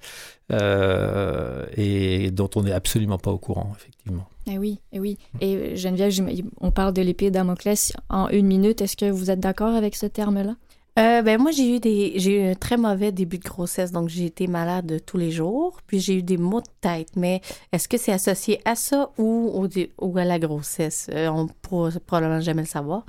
euh, 0.52 1.64
et 1.76 2.30
dont 2.30 2.50
on 2.56 2.62
n'est 2.62 2.72
absolument 2.72 3.18
pas 3.18 3.30
au 3.30 3.38
courant, 3.38 3.72
effectivement. 3.76 4.26
Eh 4.46 4.58
oui, 4.58 4.78
eh 4.92 5.00
oui. 5.00 5.16
Et 5.40 5.74
Geneviève, 5.76 6.12
on 6.60 6.70
parle 6.70 6.92
de 6.92 7.00
l'épée 7.00 7.30
Damoclès 7.30 7.94
en 8.10 8.28
une 8.28 8.46
minute. 8.46 8.82
Est-ce 8.82 8.96
que 8.96 9.10
vous 9.10 9.30
êtes 9.30 9.40
d'accord 9.40 9.74
avec 9.74 9.94
ce 9.96 10.04
terme-là? 10.06 10.56
Euh, 10.96 11.22
ben 11.22 11.40
moi 11.40 11.50
j'ai 11.50 11.74
eu 11.74 11.80
des 11.80 12.12
j'ai 12.16 12.40
eu 12.40 12.50
un 12.52 12.54
très 12.54 12.76
mauvais 12.76 13.10
début 13.10 13.38
de 13.38 13.42
grossesse 13.42 13.90
donc 13.90 14.08
j'ai 14.08 14.26
été 14.26 14.46
malade 14.46 15.00
tous 15.04 15.16
les 15.16 15.32
jours 15.32 15.80
puis 15.88 15.98
j'ai 15.98 16.18
eu 16.18 16.22
des 16.22 16.36
maux 16.36 16.60
de 16.60 16.68
tête. 16.80 17.16
Mais 17.16 17.40
est-ce 17.72 17.88
que 17.88 17.96
c'est 17.96 18.12
associé 18.12 18.60
à 18.64 18.76
ça 18.76 19.10
ou 19.18 19.50
au 19.54 19.68
ou 20.00 20.18
à 20.18 20.24
la 20.24 20.38
grossesse? 20.38 21.08
Euh, 21.12 21.28
on 21.28 21.48
pourra 21.48 21.90
probablement 22.06 22.40
jamais 22.40 22.62
le 22.62 22.68
savoir. 22.68 23.04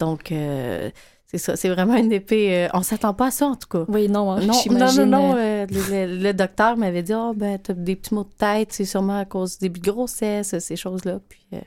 Donc 0.00 0.32
euh, 0.32 0.90
c'est 1.26 1.38
ça 1.38 1.54
c'est 1.54 1.68
vraiment 1.68 1.94
une 1.96 2.12
épée 2.12 2.64
euh, 2.64 2.68
on 2.74 2.82
s'attend 2.82 3.14
pas 3.14 3.26
à 3.26 3.30
ça 3.30 3.46
en 3.46 3.56
tout 3.56 3.68
cas. 3.68 3.84
Oui, 3.88 4.08
non, 4.08 4.32
hein, 4.32 4.40
non, 4.40 4.54
non, 4.70 5.06
non, 5.06 5.34
le, 5.70 6.32
docteur 6.32 6.76
m'avait 6.76 7.02
dit, 7.02 7.12
oh, 7.14 7.32
ben, 7.34 7.58
t'as 7.58 7.74
des 7.74 7.96
petits 7.96 8.14
maux 8.14 8.24
de 8.24 8.32
tête, 8.36 8.72
c'est 8.72 8.84
sûrement 8.84 9.18
à 9.18 9.24
cause 9.24 9.58
du 9.58 9.68
début 9.68 9.80
de 9.80 9.90
grossesse, 9.90 10.58
ces 10.58 10.76
choses-là. 10.76 11.20
Puis, 11.28 11.44
euh, 11.52 11.60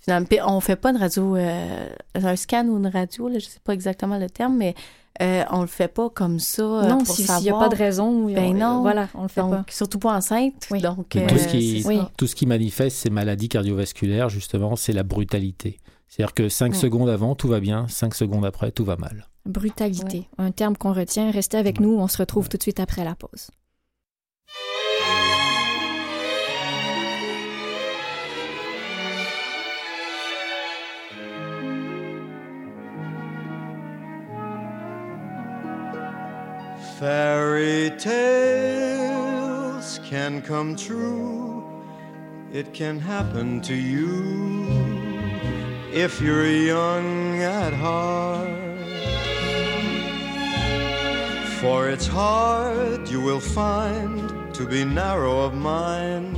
finalement, 0.00 0.26
puis 0.26 0.38
on 0.44 0.60
fait 0.60 0.76
pas 0.76 0.90
une 0.90 0.96
radio, 0.96 1.36
euh, 1.36 1.88
un 2.14 2.36
scan 2.36 2.66
ou 2.66 2.78
une 2.78 2.88
radio, 2.88 3.28
là, 3.28 3.38
je 3.38 3.46
sais 3.46 3.60
pas 3.62 3.72
exactement 3.72 4.18
le 4.18 4.28
terme, 4.28 4.56
mais 4.56 4.74
euh, 5.22 5.44
on 5.50 5.60
le 5.60 5.66
fait 5.66 5.88
pas 5.88 6.08
comme 6.10 6.38
ça. 6.38 6.62
euh, 6.62 6.88
non, 6.88 6.98
pour 7.04 7.14
si- 7.14 7.24
s'il 7.24 7.42
n'y 7.42 7.50
a 7.50 7.58
pas 7.58 7.68
de 7.68 7.76
raison, 7.76 8.26
Ben 8.26 8.54
on- 8.54 8.58
non. 8.58 8.80
voilà, 8.82 9.08
on 9.14 9.22
le 9.22 9.28
fait 9.28 9.40
Donc, 9.40 9.50
pas. 9.50 9.64
surtout 9.68 9.98
pas 9.98 10.12
enceinte. 10.16 10.66
Oui. 10.70 10.80
Donc, 10.80 11.16
euh, 11.16 11.26
tout 11.26 11.36
ce 11.38 11.48
qui- 11.48 11.82
c'est 11.82 11.88
Oui. 11.88 11.96
ça. 11.98 12.10
Tout 12.16 12.26
ce 12.26 12.34
qui 12.34 12.46
manifeste 12.46 12.96
ces 12.96 13.10
maladies 13.10 13.48
cardiovasculaires, 13.48 14.28
justement, 14.28 14.76
c'est 14.76 14.92
la 14.92 15.02
brutalité. 15.02 15.78
C'est-à-dire 16.08 16.34
que 16.34 16.48
5 16.48 16.72
Ouais. 16.72 16.78
secondes 16.78 17.08
avant, 17.08 17.34
tout 17.34 17.48
va 17.48 17.60
bien, 17.60 17.86
5 17.88 18.14
secondes 18.14 18.44
après, 18.44 18.72
tout 18.72 18.84
va 18.84 18.96
mal. 18.96 19.26
Brutalité, 19.46 20.28
un 20.38 20.50
terme 20.50 20.76
qu'on 20.76 20.92
retient. 20.92 21.30
Restez 21.30 21.56
avec 21.56 21.80
nous, 21.80 21.90
on 21.98 22.08
se 22.08 22.18
retrouve 22.18 22.48
tout 22.48 22.56
de 22.56 22.62
suite 22.62 22.80
après 22.80 23.04
la 23.04 23.14
pause. 23.14 23.50
Fairy 37.00 37.90
tales 37.96 39.00
can 40.04 40.42
come 40.42 40.76
true. 40.76 41.64
It 42.52 42.74
can 42.74 43.00
happen 43.00 43.62
to 43.62 43.74
you 43.74 44.66
if 45.94 46.20
you're 46.20 46.46
young 46.46 47.40
at 47.40 47.72
heart. 47.72 48.50
For 51.62 51.88
it's 51.88 52.06
hard, 52.06 53.08
you 53.08 53.22
will 53.22 53.40
find, 53.40 54.54
to 54.54 54.66
be 54.66 54.84
narrow 54.84 55.40
of 55.40 55.54
mind 55.54 56.36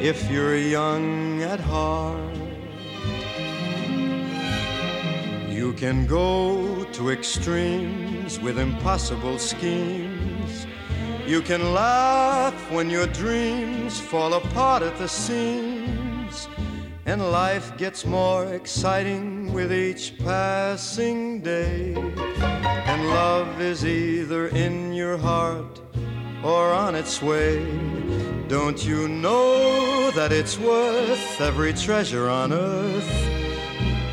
if 0.00 0.30
you're 0.30 0.56
young 0.56 1.42
at 1.42 1.58
heart. 1.58 2.31
You 5.62 5.72
can 5.74 6.08
go 6.08 6.82
to 6.92 7.10
extremes 7.10 8.40
with 8.40 8.58
impossible 8.58 9.38
schemes. 9.38 10.66
You 11.24 11.40
can 11.40 11.72
laugh 11.72 12.52
when 12.72 12.90
your 12.90 13.06
dreams 13.06 14.00
fall 14.00 14.34
apart 14.34 14.82
at 14.82 14.98
the 14.98 15.06
seams. 15.06 16.48
And 17.06 17.30
life 17.30 17.76
gets 17.76 18.04
more 18.04 18.52
exciting 18.52 19.52
with 19.52 19.72
each 19.72 20.18
passing 20.18 21.42
day. 21.42 21.94
And 22.90 23.08
love 23.10 23.60
is 23.60 23.86
either 23.86 24.48
in 24.48 24.92
your 24.92 25.16
heart 25.16 25.80
or 26.42 26.72
on 26.72 26.96
its 26.96 27.22
way. 27.22 27.64
Don't 28.48 28.84
you 28.84 29.06
know 29.06 30.10
that 30.10 30.32
it's 30.32 30.58
worth 30.58 31.40
every 31.40 31.72
treasure 31.72 32.28
on 32.28 32.52
earth 32.52 33.51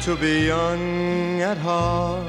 to 0.09 0.15
be 0.15 0.47
young 0.47 1.39
at 1.39 1.55
heart? 1.55 2.25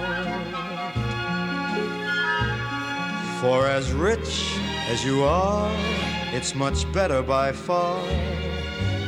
For 3.40 3.66
as 3.66 3.90
rich 3.90 4.54
as 4.92 5.02
you 5.02 5.22
are, 5.22 5.72
it's 6.34 6.54
much 6.54 6.80
better 6.92 7.22
by 7.22 7.52
far 7.52 8.04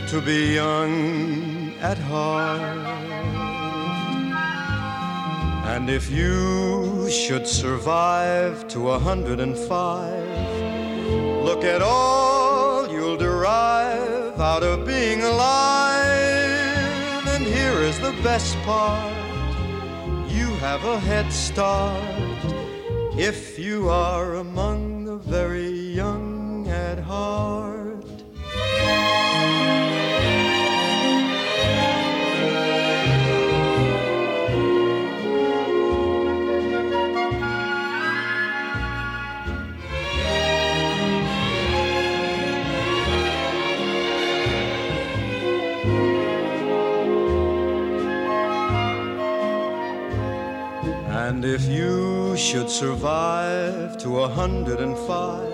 to 0.09 0.23
be 0.23 0.55
young 0.55 1.75
at 1.81 1.99
heart. 1.99 2.63
And 5.73 5.91
if 5.91 6.11
you 6.11 7.11
should 7.11 7.47
survive 7.47 8.67
to 8.69 8.93
a 8.93 8.99
hundred 8.99 9.39
and 9.41 9.55
five, 9.55 10.29
look 11.45 11.63
at 11.63 11.83
all 11.83 12.91
you'll 12.91 13.19
derive 13.19 14.41
out 14.41 14.63
of 14.63 14.87
being 14.87 15.21
alive. 15.23 16.12
The 18.17 18.23
best 18.23 18.57
part. 18.63 19.13
You 20.29 20.47
have 20.57 20.85
a 20.85 20.99
head 20.99 21.33
start 21.33 22.45
if 23.19 23.59
you 23.59 23.89
are 23.89 24.37
among 24.37 25.05
the 25.05 25.17
very 25.17 25.82
And 51.43 51.51
if 51.51 51.67
you 51.67 52.37
should 52.37 52.71
survive 52.71 53.99
to 53.99 54.21
a 54.21 54.29
hundred 54.29 54.79
and 54.79 54.97
five, 54.97 55.51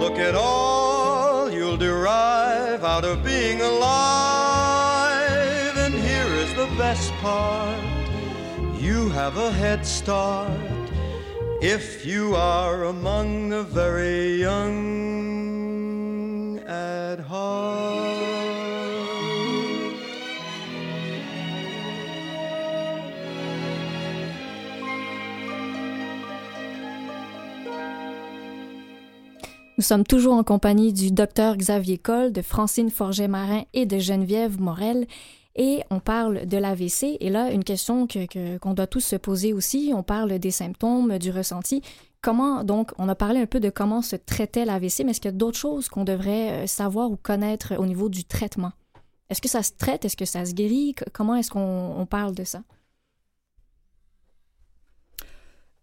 look 0.00 0.18
at 0.18 0.34
all 0.34 1.48
you'll 1.48 1.76
derive 1.76 2.82
out 2.82 3.04
of 3.04 3.22
being 3.22 3.60
alive. 3.60 4.96
And 5.76 5.94
here 5.94 6.26
is 6.42 6.52
the 6.54 6.66
best 6.76 7.12
part 7.22 7.78
you 8.80 9.10
have 9.10 9.36
a 9.36 9.52
head 9.52 9.86
start 9.86 10.50
if 11.62 12.04
you 12.04 12.34
are 12.34 12.86
among 12.86 13.50
the 13.50 13.62
very 13.62 14.40
young 14.40 15.78
at 16.66 17.20
heart. 17.20 18.57
Nous 29.78 29.84
sommes 29.84 30.04
toujours 30.04 30.34
en 30.34 30.42
compagnie 30.42 30.92
du 30.92 31.12
docteur 31.12 31.56
Xavier 31.56 31.98
Coll, 31.98 32.32
de 32.32 32.42
Francine 32.42 32.90
Forget-Marin 32.90 33.62
et 33.74 33.86
de 33.86 33.98
Geneviève 33.98 34.60
Morel. 34.60 35.06
Et 35.54 35.82
on 35.90 36.00
parle 36.00 36.46
de 36.46 36.56
l'AVC. 36.56 37.16
Et 37.20 37.30
là, 37.30 37.50
une 37.52 37.62
question 37.64 38.06
que, 38.08 38.26
que- 38.26 38.58
qu'on 38.58 38.74
doit 38.74 38.86
tous 38.88 39.00
se 39.00 39.16
poser 39.16 39.52
aussi. 39.52 39.92
On 39.94 40.02
parle 40.02 40.38
des 40.40 40.50
symptômes, 40.50 41.18
du 41.18 41.30
ressenti. 41.30 41.80
Comment, 42.22 42.64
donc, 42.64 42.90
on 42.98 43.08
a 43.08 43.14
parlé 43.14 43.40
un 43.40 43.46
peu 43.46 43.60
de 43.60 43.70
comment 43.70 44.02
se 44.02 44.16
traitait 44.16 44.64
l'AVC, 44.64 45.04
mais 45.04 45.12
est-ce 45.12 45.20
qu'il 45.20 45.30
y 45.30 45.34
a 45.34 45.36
d'autres 45.36 45.58
choses 45.58 45.88
qu'on 45.88 46.04
devrait 46.04 46.64
euh, 46.64 46.66
savoir 46.66 47.10
ou 47.12 47.16
connaître 47.16 47.74
au 47.78 47.86
niveau 47.86 48.08
du 48.08 48.24
traitement? 48.24 48.72
Est-ce 49.30 49.40
que 49.40 49.48
ça 49.48 49.62
se 49.62 49.72
traite? 49.78 50.04
Est-ce 50.04 50.16
que 50.16 50.24
ça 50.24 50.44
se 50.44 50.54
guérit? 50.54 50.96
Comment 51.12 51.36
est-ce 51.36 51.50
qu'on 51.50 51.94
on 51.96 52.06
parle 52.06 52.34
de 52.34 52.42
ça? 52.44 52.62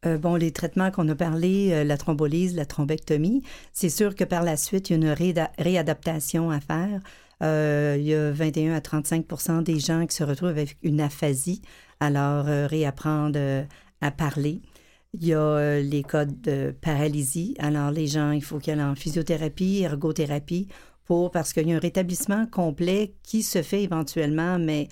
Euh, 0.06 0.18
bon, 0.18 0.36
les 0.36 0.52
traitements 0.52 0.92
qu'on 0.92 1.08
a 1.10 1.16
parlé, 1.16 1.72
euh, 1.72 1.84
la 1.84 1.98
thrombolyse, 1.98 2.56
la 2.56 2.66
thrombectomie, 2.66 3.44
c'est 3.74 3.90
sûr 3.90 4.16
que 4.16 4.24
par 4.24 4.44
la 4.44 4.58
suite, 4.58 4.90
il 4.90 4.94
y 4.94 5.06
a 5.06 5.14
une 5.16 5.44
réadaptation 5.58 6.52
à 6.52 6.60
faire. 6.60 7.02
Euh, 7.44 7.96
il 8.00 8.06
y 8.06 8.14
a 8.14 8.32
21 8.32 8.76
à 8.76 8.80
35% 8.80 9.64
des 9.64 9.80
gens 9.80 10.06
qui 10.06 10.16
se 10.16 10.24
retrouvent 10.24 10.50
avec 10.50 10.78
une 10.84 11.02
aphasie, 11.02 11.62
alors 12.00 12.46
réapprendre 12.46 13.66
à 14.02 14.12
parler. 14.12 14.62
Il 15.14 15.26
y 15.26 15.34
a 15.34 15.80
les 15.82 16.04
cas 16.04 16.26
de 16.26 16.74
paralysie. 16.82 17.56
Alors, 17.60 17.92
les 17.92 18.08
gens, 18.08 18.32
il 18.32 18.44
faut 18.44 18.60
qu'ils 18.60 18.74
aillent 18.74 18.84
en 18.84 18.96
physiothérapie, 18.96 19.82
ergothérapie, 19.84 20.68
pour, 21.06 21.32
parce 21.32 21.54
qu'il 21.54 21.68
y 21.68 21.74
a 21.74 21.76
un 21.76 21.80
rétablissement 21.80 22.46
complet 22.48 23.16
qui 23.24 23.44
se 23.44 23.62
fait 23.62 23.84
éventuellement, 23.84 24.60
mais 24.60 24.88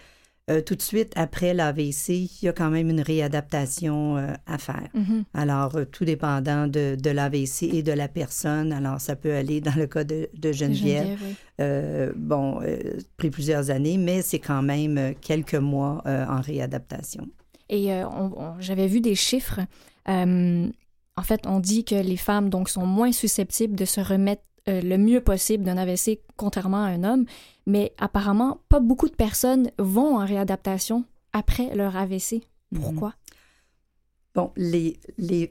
euh, 0.51 0.59
tout 0.59 0.75
de 0.75 0.81
suite 0.81 1.13
après 1.15 1.53
l'AVC, 1.53 2.09
il 2.09 2.29
y 2.41 2.47
a 2.49 2.53
quand 2.53 2.69
même 2.69 2.89
une 2.89 2.99
réadaptation 2.99 4.17
euh, 4.17 4.33
à 4.45 4.57
faire. 4.57 4.89
Mhm. 4.93 5.23
Alors, 5.33 5.73
euh, 5.75 5.85
tout 5.85 6.03
dépendant 6.03 6.67
de, 6.67 6.97
de 7.01 7.09
l'AVC 7.11 7.63
et 7.73 7.81
de 7.81 7.93
la 7.93 8.09
personne. 8.09 8.73
Alors, 8.73 8.99
ça 8.99 9.15
peut 9.15 9.33
aller 9.33 9.61
dans 9.61 9.75
le 9.75 9.87
cas 9.87 10.03
de, 10.03 10.29
de 10.33 10.51
Geneviève. 10.51 11.17
Geneviève, 11.17 11.37
oui. 11.59 12.13
Bon, 12.17 12.59
pris 13.15 13.29
plusieurs 13.29 13.69
années, 13.69 13.97
mais 13.97 14.21
c'est 14.21 14.39
quand 14.39 14.61
même 14.61 15.15
quelques 15.21 15.55
mois 15.55 16.01
en 16.05 16.41
réadaptation. 16.41 17.25
Et 17.69 17.89
j'avais 18.59 18.87
vu 18.87 18.99
des 18.99 19.15
chiffres. 19.15 19.61
En 20.05 21.21
fait, 21.21 21.45
on 21.45 21.59
dit 21.61 21.85
que 21.85 21.95
les 21.95 22.17
femmes 22.17 22.49
donc 22.49 22.67
sont 22.67 22.85
moins 22.85 23.13
susceptibles 23.13 23.75
de 23.75 23.85
se 23.85 24.01
remettre 24.01 24.43
euh, 24.69 24.81
le 24.81 24.97
mieux 24.97 25.21
possible 25.21 25.63
d'un 25.63 25.77
AVC 25.77 26.19
contrairement 26.37 26.83
à 26.83 26.87
un 26.87 27.03
homme, 27.03 27.25
mais 27.65 27.93
apparemment 27.97 28.61
pas 28.69 28.79
beaucoup 28.79 29.09
de 29.09 29.15
personnes 29.15 29.71
vont 29.77 30.17
en 30.17 30.25
réadaptation 30.25 31.03
après 31.33 31.75
leur 31.75 31.95
AVC. 31.97 32.41
Pourquoi? 32.73 33.13
Bon, 34.35 34.51
les, 34.57 34.97
les, 35.17 35.49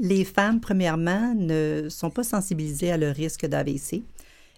les 0.00 0.24
femmes, 0.24 0.60
premièrement, 0.60 1.34
ne 1.36 1.86
sont 1.88 2.10
pas 2.10 2.24
sensibilisées 2.24 2.90
à 2.90 2.96
le 2.96 3.10
risque 3.10 3.46
d'AVC. 3.46 4.02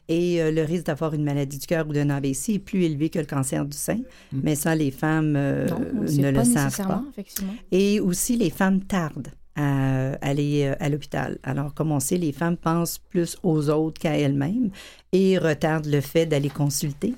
Et 0.09 0.41
euh, 0.41 0.53
le 0.53 0.63
risque 0.63 0.87
d'avoir 0.87 1.15
une 1.15 1.25
maladie 1.25 1.59
du 1.59 1.67
cœur 1.67 1.89
ou 1.89 1.93
d'un 1.93 2.11
AVC 2.11 2.51
est 2.51 2.59
plus 2.61 2.85
élevé 2.85 3.11
que 3.11 3.19
le 3.19 3.25
cancer 3.27 3.67
du 3.67 3.77
sein. 3.77 3.99
Mais 4.33 4.55
ça, 4.55 4.75
les 4.77 4.93
femmes 4.93 5.35
euh, 5.37 5.67
Non, 5.67 5.81
ne 5.81 6.23
pas 6.23 6.31
le 6.31 6.45
savent 6.45 6.65
nécessairement, 6.67 6.95
pas. 6.99 7.05
effectivement. 7.11 7.55
Et 7.73 7.99
aussi, 7.99 8.37
les 8.37 8.51
femmes 8.51 8.85
tardent 8.85 9.31
à 9.57 10.13
aller 10.21 10.65
euh, 10.67 10.75
à 10.81 10.89
l'hôpital. 10.89 11.39
Alors, 11.43 11.75
comme 11.75 11.91
on 11.93 12.01
sait, 12.01 12.17
les 12.19 12.33
femmes 12.33 12.57
pensent 12.57 12.99
plus 12.99 13.37
aux 13.43 13.69
autres 13.71 14.01
qu'à 14.01 14.17
elles-mêmes 14.17 14.71
et 15.13 15.39
retardent 15.39 15.87
le 15.87 16.01
fait 16.01 16.27
d'aller 16.27 16.51
consulter. 16.51 17.15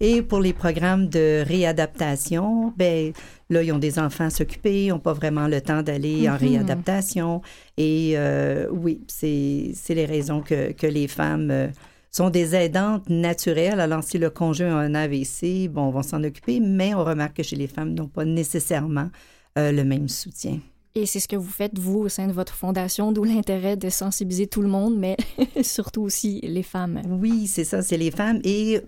Et 0.00 0.22
pour 0.22 0.40
les 0.40 0.52
programmes 0.52 1.08
de 1.08 1.44
réadaptation, 1.46 2.72
ben 2.76 3.12
là, 3.50 3.62
ils 3.62 3.72
ont 3.72 3.78
des 3.78 3.98
enfants 3.98 4.24
à 4.24 4.30
s'occuper, 4.30 4.86
ils 4.86 4.88
n'ont 4.88 4.98
pas 4.98 5.12
vraiment 5.12 5.46
le 5.46 5.60
temps 5.60 5.82
d'aller 5.82 6.28
en 6.28 6.32
Mhm. 6.32 6.38
réadaptation. 6.38 7.42
Et 7.76 8.12
euh, 8.16 8.66
oui, 8.72 9.00
c'est 9.06 9.72
les 9.90 10.06
raisons 10.06 10.40
que, 10.40 10.72
que 10.72 10.86
les 10.86 11.06
femmes 11.08 11.50
euh, 11.50 11.68
sont 12.10 12.30
des 12.30 12.56
aidantes 12.56 13.08
naturelles. 13.08 13.78
Alors, 13.80 14.02
si 14.02 14.18
le 14.18 14.30
conjoint 14.30 14.76
a 14.76 14.80
un 14.80 14.94
AVC, 14.94 15.68
bon, 15.68 15.82
on 15.82 15.90
va 15.90 16.02
s'en 16.02 16.24
occuper, 16.24 16.58
mais 16.60 16.94
on 16.94 17.04
remarque 17.04 17.36
que 17.36 17.42
chez 17.42 17.56
les 17.56 17.68
femmes, 17.68 17.90
ils 17.90 17.94
n'ont 18.00 18.08
pas 18.08 18.24
nécessairement 18.24 19.10
euh, 19.58 19.70
le 19.70 19.84
même 19.84 20.08
soutien. 20.08 20.58
Et 20.94 21.06
c'est 21.06 21.20
ce 21.20 21.28
que 21.28 21.36
vous 21.36 21.50
faites, 21.50 21.78
vous, 21.78 21.98
au 21.98 22.08
sein 22.08 22.26
de 22.26 22.32
votre 22.32 22.54
fondation, 22.54 23.12
d'où 23.12 23.24
l'intérêt 23.24 23.76
de 23.76 23.88
sensibiliser 23.88 24.48
tout 24.48 24.62
le 24.62 24.68
monde, 24.68 24.96
mais 24.98 25.16
surtout 25.62 26.02
aussi 26.02 26.40
les 26.42 26.64
femmes. 26.64 27.00
Oui, 27.08 27.46
c'est 27.46 27.64
ça, 27.64 27.82
c'est 27.82 27.96
les 27.96 28.10
femmes. 28.10 28.40
Et 28.42 28.80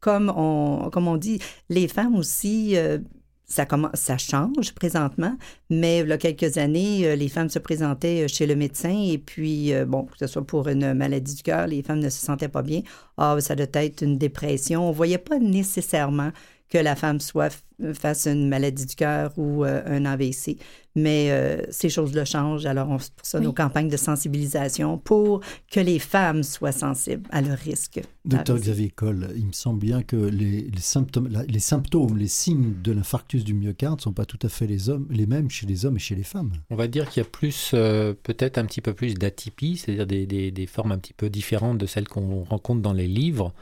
comme 0.00 0.32
on, 0.34 0.90
comme 0.90 1.08
on 1.08 1.16
dit, 1.16 1.40
les 1.68 1.88
femmes 1.88 2.14
aussi, 2.14 2.76
euh, 2.76 2.98
ça, 3.46 3.66
commence, 3.66 3.90
ça 3.94 4.18
change 4.18 4.72
présentement, 4.74 5.36
mais 5.68 6.00
il 6.00 6.08
y 6.08 6.12
a 6.12 6.18
quelques 6.18 6.58
années, 6.58 7.06
euh, 7.06 7.16
les 7.16 7.28
femmes 7.28 7.48
se 7.48 7.58
présentaient 7.58 8.24
euh, 8.24 8.28
chez 8.28 8.46
le 8.46 8.54
médecin 8.54 8.96
et 8.96 9.18
puis, 9.18 9.72
bon, 9.86 10.04
que 10.04 10.18
ce 10.18 10.28
soit 10.28 10.46
pour 10.46 10.68
une 10.68 10.94
maladie 10.94 11.34
du 11.34 11.42
cœur, 11.42 11.66
les 11.66 11.82
femmes 11.82 12.00
ne 12.00 12.10
se 12.10 12.24
sentaient 12.24 12.48
pas 12.48 12.62
bien. 12.62 12.82
Ah, 13.16 13.36
ça 13.40 13.56
doit 13.56 13.66
être 13.72 14.02
une 14.02 14.16
dépression. 14.16 14.86
On 14.86 14.90
ne 14.90 14.94
voyait 14.94 15.18
pas 15.18 15.40
nécessairement 15.40 16.30
que 16.68 16.78
la 16.78 16.96
femme 16.96 17.20
soit 17.20 17.64
face 17.94 18.26
à 18.26 18.32
une 18.32 18.48
maladie 18.48 18.86
du 18.86 18.96
cœur 18.96 19.32
ou 19.36 19.64
un 19.64 20.04
AVC. 20.04 20.56
Mais 20.98 21.30
euh, 21.30 21.62
ces 21.70 21.88
choses-là 21.88 22.24
changent. 22.24 22.66
Alors, 22.66 22.88
on, 22.88 22.96
pour 22.96 23.08
ça, 23.22 23.38
nos 23.38 23.52
campagnes 23.52 23.88
de 23.88 23.96
sensibilisation 23.96 24.98
pour 24.98 25.40
que 25.70 25.80
les 25.80 25.98
femmes 25.98 26.42
soient 26.42 26.72
sensibles 26.72 27.28
à 27.30 27.40
leur 27.40 27.56
risque. 27.56 28.00
Docteur 28.24 28.58
Xavier 28.58 28.90
Coll, 28.90 29.28
il 29.36 29.46
me 29.46 29.52
semble 29.52 29.78
bien 29.78 30.02
que 30.02 30.16
les, 30.16 30.68
symptômes, 30.78 31.28
les 31.46 31.58
symptômes, 31.60 32.18
les 32.18 32.28
signes 32.28 32.74
de 32.82 32.92
l'infarctus 32.92 33.44
du 33.44 33.54
myocarde 33.54 33.98
ne 33.98 34.02
sont 34.02 34.12
pas 34.12 34.24
tout 34.24 34.38
à 34.42 34.48
fait 34.48 34.66
les, 34.66 34.88
hommes, 34.88 35.06
les 35.10 35.26
mêmes 35.26 35.50
chez 35.50 35.66
les 35.66 35.86
hommes 35.86 35.96
et 35.96 36.00
chez 36.00 36.16
les 36.16 36.24
femmes. 36.24 36.52
On 36.70 36.76
va 36.76 36.88
dire 36.88 37.08
qu'il 37.08 37.22
y 37.22 37.26
a 37.26 37.28
plus, 37.28 37.70
euh, 37.74 38.12
peut-être 38.22 38.58
un 38.58 38.64
petit 38.64 38.80
peu 38.80 38.92
plus 38.92 39.14
d'atypie, 39.14 39.76
c'est-à-dire 39.76 40.06
des, 40.26 40.66
formes 40.66 40.92
un 40.92 40.98
petit 40.98 41.14
peu 41.14 41.30
différentes 41.30 41.78
de 41.78 41.86
celles 41.86 42.08
qu'on 42.08 42.42
rencontre 42.44 42.82
dans 42.82 42.92
les 42.92 43.08
livres. 43.08 43.54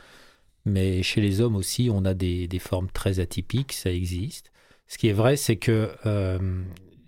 Mais 0.67 1.05
chez 1.05 1.21
les 1.21 1.41
hommes 1.41 1.55
aussi, 1.55 1.89
on 1.93 2.05
a 2.05 2.13
des, 2.13 2.49
formes 2.59 2.89
très 2.93 3.21
atypiques, 3.21 3.73
ça 3.73 3.91
existe. 3.91 4.51
Ce 4.89 4.99
qui 4.99 5.09
est 5.09 5.13
vrai, 5.13 5.37
c'est 5.37 5.57
que 5.57 5.91
euh, 6.07 6.39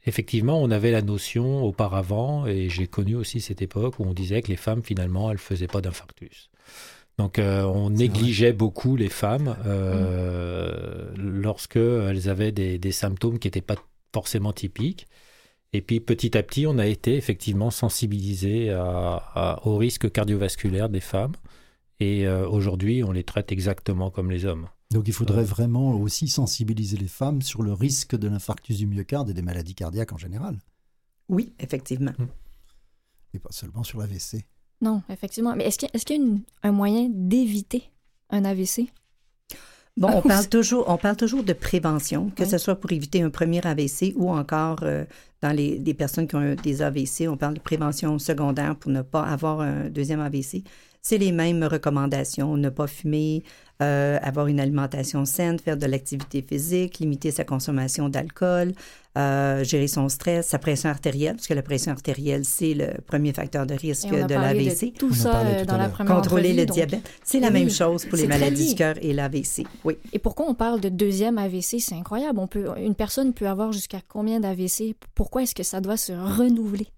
effectivement, 0.07 0.63
on 0.63 0.71
avait 0.71 0.93
la 0.93 1.03
notion 1.03 1.65
auparavant, 1.65 2.47
et 2.47 2.69
j'ai 2.69 2.87
connu 2.87 3.17
aussi 3.17 3.41
cette 3.41 3.61
époque 3.61 3.99
où 3.99 4.05
on 4.05 4.15
disait 4.15 4.43
que 4.43 4.49
les 4.49 4.57
femmes, 4.57 4.83
finalement, 4.85 5.31
elles 5.31 5.37
ne 5.37 5.41
faisaient 5.41 5.67
pas 5.67 5.81
d'infarctus. 5.81 6.51
Donc, 7.19 7.41
euh, 7.41 7.65
on 7.65 7.91
négligeait 7.91 8.53
beaucoup 8.53 8.95
les 8.95 9.09
femmes 9.09 9.57
euh, 9.67 11.11
mmh. 11.17 11.41
lorsque 11.41 11.77
elles 11.77 12.29
avaient 12.29 12.53
des, 12.53 12.93
symptômes 12.93 13.41
qui 13.41 13.49
n'étaient 13.49 13.61
pas 13.61 13.77
forcément 14.15 14.53
typiques. 14.53 15.09
Et 15.73 15.81
puis, 15.81 15.99
petit 15.99 16.39
à 16.39 16.45
petit, 16.45 16.65
on 16.69 16.79
a 16.79 16.87
été 16.87 17.17
effectivement 17.17 17.71
sensibilisé 17.71 18.73
au 19.65 19.77
risque 19.77 20.13
cardiovasculaire 20.13 20.89
des 20.89 21.01
femmes. 21.01 21.33
Et 22.01 22.27
euh, 22.27 22.49
aujourd'hui, 22.49 23.03
on 23.03 23.13
les 23.13 23.25
traite 23.25 23.53
exactement 23.53 24.11
comme 24.11 24.31
les 24.31 24.45
hommes. 24.45 24.69
Donc 24.91 25.09
il 25.09 25.13
faudrait 25.13 25.45
vraiment 25.45 25.93
aussi 26.01 26.29
sensibiliser 26.29 26.97
les 26.97 27.09
femmes 27.09 27.43
sur 27.43 27.63
le 27.63 27.73
risque 27.73 28.17
de 28.17 28.29
l'infarctus 28.29 28.79
du 28.79 28.87
myocarde 28.87 29.29
et 29.31 29.35
des 29.35 29.43
maladies 29.43 29.75
cardiaques 29.75 30.13
en 30.13 30.19
général. 30.19 30.59
Oui, 31.29 31.53
effectivement. 31.59 32.13
Hum. 32.19 32.29
Et 33.35 33.39
pas 33.39 33.53
seulement 33.53 33.83
sur 33.83 33.99
l'AVC. 33.99 34.47
Non, 34.81 35.03
effectivement. 35.11 35.55
Mais 35.57 35.65
est-ce 35.65 35.79
qu'il 36.07 36.23
y, 36.23 36.35
a 36.63 36.69
un 36.69 36.73
moyen 36.73 37.09
d'éviter 37.11 37.91
un 38.31 38.45
AVC? 38.45 38.91
Bon, 39.97 40.09
on 40.15 40.23
parle, 40.23 40.49
toujours, 40.49 40.89
on 40.89 40.97
parle 40.97 41.17
toujours 41.17 41.43
de 41.43 41.53
prévention, 41.53 42.31
que 42.31 42.47
ce 42.47 42.57
soit 42.57 42.77
pour 42.77 42.93
éviter 42.93 43.21
un 43.21 43.31
premier 43.31 43.61
AVC 43.67 44.15
ou 44.17 44.31
encore 44.31 44.79
euh, 44.83 45.05
dans 45.43 45.55
les, 45.55 45.95
personnes 45.95 46.29
qui 46.29 46.37
ont 46.37 46.55
des 46.55 46.83
AVC, 46.83 47.29
on 47.29 47.37
parle 47.37 47.55
de 47.55 47.61
prévention 47.61 48.19
secondaire 48.19 48.77
pour 48.77 48.91
ne 48.91 49.03
pas 49.03 49.23
avoir 49.23 49.61
un 49.61 49.89
deuxième 49.91 50.21
AVC. 50.21 50.63
C'est 51.03 51.19
les 51.19 51.33
mêmes 51.33 51.65
recommandations, 51.65 52.57
ne 52.57 52.69
pas 52.69 52.87
fumer, 52.87 53.43
euh, 53.81 54.19
avoir 54.23 54.49
une 54.49 54.59
alimentation 54.59 55.25
saine, 55.25 55.59
faire 55.61 55.77
de 55.77 55.87
l'activité 55.87 56.43
physique, 56.43 56.99
limiter 56.99 57.31
sa 57.31 57.45
consommation 57.45 58.09
d'alcool, 58.09 58.73
euh, 59.17 59.63
gérer 59.63 59.87
son 59.87 60.09
stress, 60.09 60.49
sa 60.49 60.59
pression 60.59 60.91
artérielle, 60.91 61.37
parce 61.37 61.47
que 61.47 61.55
la 61.55 61.63
pression 61.63 61.93
artérielle, 61.93 62.45
c'est 62.45 62.75
le 62.75 63.01
premier 63.07 63.33
facteur 63.33 63.67
de 63.67 63.75
risque 63.75 64.11
de 64.11 64.35
l'AVC. 64.35 64.95
Tout 64.99 65.15
ça 65.15 65.43
euh, 65.47 65.65
dans 65.65 65.77
la 65.77 65.89
première 65.89 66.17
Contrôler 66.17 66.55
le 66.55 66.67
diabète. 66.67 67.09
C'est 67.23 67.39
la 67.39 67.51
même 67.51 67.71
chose 67.71 68.05
pour 68.05 68.19
les 68.19 68.27
maladies 68.27 68.71
du 68.71 68.75
cœur 68.75 68.97
et 69.01 69.13
l'AVC. 69.13 69.65
Oui. 69.85 69.97
Et 70.13 70.19
pourquoi 70.19 70.47
on 70.49 70.55
parle 70.55 70.81
de 70.81 70.89
deuxième 70.89 71.39
AVC? 71.39 71.79
C'est 71.79 71.95
incroyable. 71.95 72.41
On 72.41 72.49
peut, 72.49 72.67
une 72.79 72.97
personne 72.97 73.33
peut 73.33 73.47
avoir 73.47 73.71
jusqu'à 73.71 74.01
combien 74.09 74.41
d'AVC? 74.41 74.97
Pourquoi 75.15 75.45
est-ce 75.45 75.55
que 75.55 75.63
ça 75.63 75.81
doit 75.81 75.97
se 75.97 76.13
renouveler? 76.13 76.89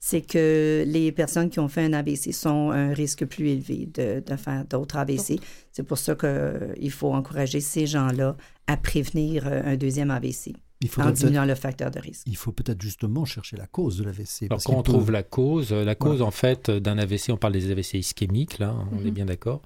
C'est 0.00 0.20
que 0.20 0.84
les 0.86 1.12
personnes 1.12 1.50
qui 1.50 1.60
ont 1.60 1.68
fait 1.68 1.84
un 1.84 1.92
AVC 1.92 2.32
sont 2.32 2.70
un 2.70 2.92
risque 2.92 3.24
plus 3.24 3.48
élevé 3.48 3.86
de, 3.86 4.36
faire 4.36 4.64
d'autres 4.64 4.96
AVC. 4.96 5.40
C'est 5.72 5.82
pour 5.82 5.98
ça 5.98 6.14
qu'il 6.14 6.90
faut 6.90 7.12
encourager 7.12 7.60
ces 7.60 7.86
gens-là 7.86 8.36
à 8.66 8.76
prévenir 8.76 9.46
euh, 9.46 9.62
un 9.64 9.76
deuxième 9.76 10.10
AVC. 10.10 10.52
en 10.98 11.10
diminuant 11.10 11.44
le 11.44 11.54
facteur 11.54 11.90
de 11.90 11.98
risque. 11.98 12.22
Il 12.26 12.36
faut 12.36 12.52
peut-être 12.52 12.80
justement 12.80 13.24
chercher 13.24 13.56
la 13.56 13.66
cause 13.66 13.98
de 13.98 14.04
l'AVC. 14.04 14.46
Alors 14.50 14.62
quand 14.62 14.74
on 14.74 14.82
trouve 14.82 15.10
la 15.10 15.22
cause, 15.22 15.72
la 15.72 15.94
cause 15.94 16.22
en 16.22 16.30
fait 16.30 16.70
d'un 16.70 16.98
AVC, 16.98 17.30
on 17.30 17.36
parle 17.36 17.54
des 17.54 17.70
AVC 17.70 17.94
ischémiques, 17.94 18.58
là, 18.58 18.74
on 18.92 18.98
est 18.98 19.04
mhm. 19.04 19.10
bien 19.10 19.26
d'accord. 19.26 19.62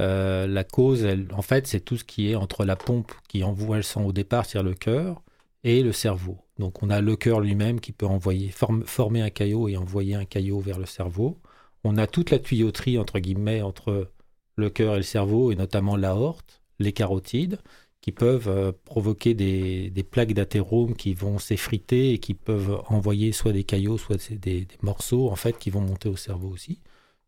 Euh, 0.00 0.46
la 0.46 0.64
cause, 0.64 1.06
en 1.32 1.42
fait, 1.42 1.66
c'est 1.66 1.80
tout 1.80 1.96
ce 1.96 2.04
qui 2.04 2.30
est 2.30 2.34
entre 2.34 2.64
la 2.64 2.76
pompe 2.76 3.12
qui 3.28 3.44
envoie 3.44 3.76
le 3.76 3.82
sang 3.82 4.04
au 4.04 4.12
départ, 4.12 4.46
c'est-à-dire 4.46 4.70
le 4.70 4.74
cœur, 4.74 5.22
et 5.62 5.82
le 5.82 5.92
cerveau. 5.92 6.38
Donc 6.60 6.82
on 6.82 6.90
a 6.90 7.00
le 7.00 7.16
cœur 7.16 7.40
lui-même 7.40 7.80
qui 7.80 7.90
peut 7.90 8.06
envoyer, 8.06 8.52
former 8.84 9.22
un 9.22 9.30
caillot 9.30 9.68
et 9.68 9.76
envoyer 9.76 10.14
un 10.14 10.26
caillot 10.26 10.60
vers 10.60 10.78
le 10.78 10.86
cerveau. 10.86 11.38
On 11.84 11.96
a 11.96 12.06
toute 12.06 12.30
la 12.30 12.38
tuyauterie, 12.38 12.98
entre 12.98 13.18
guillemets, 13.18 13.62
entre 13.62 14.10
le 14.56 14.70
cœur 14.70 14.94
et 14.94 14.98
le 14.98 15.02
cerveau, 15.02 15.50
et 15.50 15.56
notamment 15.56 15.96
l'aorte, 15.96 16.60
les 16.78 16.92
carotides, 16.92 17.58
qui 18.02 18.12
peuvent 18.12 18.48
euh, 18.48 18.72
provoquer 18.84 19.34
des, 19.34 20.04
plaques 20.10 20.34
d'athérome 20.34 20.94
qui 20.94 21.14
vont 21.14 21.38
s'effriter 21.38 22.12
et 22.12 22.18
qui 22.18 22.34
peuvent 22.34 22.82
envoyer 22.88 23.32
soit 23.32 23.52
des 23.52 23.64
caillots, 23.64 23.96
soit 23.96 24.30
des, 24.32 24.68
morceaux, 24.82 25.30
en 25.30 25.36
fait, 25.36 25.58
qui 25.58 25.70
vont 25.70 25.80
monter 25.80 26.10
au 26.10 26.16
cerveau 26.16 26.48
aussi. 26.48 26.80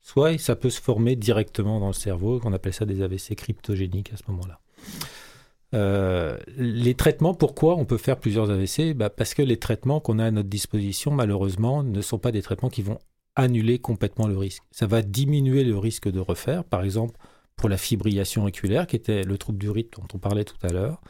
Soit 0.02 0.38
ça 0.38 0.56
peut 0.56 0.70
se 0.70 0.80
former 0.80 1.16
directement 1.16 1.80
dans 1.80 1.86
le 1.86 1.92
cerveau, 1.94 2.38
qu'on 2.38 2.52
appelle 2.52 2.74
ça 2.74 2.84
des 2.84 3.00
AVC 3.00 3.34
cryptogéniques 3.34 4.12
à 4.12 4.18
ce 4.18 4.24
moment-là. 4.28 4.60
Euh, 5.74 6.38
les 6.56 6.94
traitements, 6.94 7.34
pourquoi 7.34 7.76
on 7.76 7.84
peut 7.84 7.96
faire 7.96 8.18
plusieurs 8.18 8.50
AVC 8.50 8.94
bah 8.94 9.10
Parce 9.10 9.34
que 9.34 9.42
les 9.42 9.56
traitements 9.56 10.00
qu'on 10.00 10.18
a 10.18 10.26
à 10.26 10.30
notre 10.30 10.48
disposition, 10.48 11.10
malheureusement, 11.10 11.82
ne 11.82 12.00
sont 12.00 12.18
pas 12.18 12.32
des 12.32 12.42
traitements 12.42 12.68
qui 12.68 12.82
vont 12.82 12.98
annuler 13.36 13.78
complètement 13.78 14.26
le 14.26 14.36
risque. 14.36 14.62
Ça 14.70 14.86
va 14.86 15.02
diminuer 15.02 15.64
le 15.64 15.78
risque 15.78 16.10
de 16.10 16.20
refaire. 16.20 16.64
Par 16.64 16.84
exemple, 16.84 17.18
pour 17.56 17.68
la 17.68 17.78
fibrillation 17.78 18.42
auriculaire, 18.42 18.86
qui 18.86 18.96
était 18.96 19.22
le 19.22 19.38
trouble 19.38 19.58
du 19.58 19.70
rythme 19.70 20.02
dont 20.02 20.08
on 20.14 20.18
parlait 20.18 20.44
tout 20.44 20.56
à 20.62 20.68
l'heure, 20.68 21.00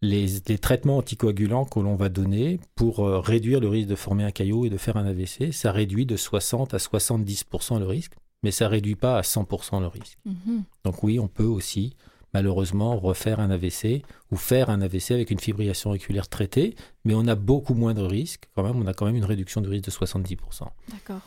les, 0.00 0.40
traitements 0.60 0.98
anticoagulants 0.98 1.64
que 1.64 1.80
l'on 1.80 1.96
va 1.96 2.08
donner 2.08 2.60
pour 2.76 3.00
euh, 3.00 3.18
réduire 3.18 3.58
le 3.58 3.68
risque 3.68 3.88
de 3.88 3.96
former 3.96 4.22
un 4.22 4.30
caillot 4.30 4.64
et 4.64 4.70
de 4.70 4.76
faire 4.76 4.96
un 4.96 5.04
AVC, 5.04 5.52
ça 5.52 5.72
réduit 5.72 6.06
de 6.06 6.16
60 6.16 6.72
à 6.74 6.76
70% 6.76 7.80
le 7.80 7.86
risque, 7.86 8.12
mais 8.44 8.52
ça 8.52 8.68
réduit 8.68 8.94
pas 8.94 9.18
à 9.18 9.22
100% 9.22 9.80
le 9.80 9.88
risque. 9.88 10.18
Mm-hmm. 10.26 10.62
Donc 10.84 11.02
oui, 11.02 11.18
on 11.18 11.26
peut 11.26 11.42
aussi 11.42 11.96
malheureusement 12.34 12.96
refaire 12.96 13.40
un 13.40 13.50
AVC 13.50 14.02
ou 14.30 14.36
faire 14.36 14.70
un 14.70 14.80
AVC 14.80 15.12
avec 15.12 15.30
une 15.30 15.40
fibrillation 15.40 15.90
auriculaire 15.90 16.28
traitée, 16.28 16.74
mais 17.04 17.14
on 17.14 17.26
a 17.26 17.34
beaucoup 17.34 17.74
moins 17.74 17.94
de 17.94 18.02
risques 18.02 18.48
quand 18.54 18.62
même, 18.62 18.76
on 18.76 18.86
a 18.86 18.94
quand 18.94 19.06
même 19.06 19.16
une 19.16 19.24
réduction 19.24 19.60
du 19.60 19.68
risque 19.68 19.86
de 19.86 19.90
70%. 19.90 20.64
D'accord. 20.90 21.20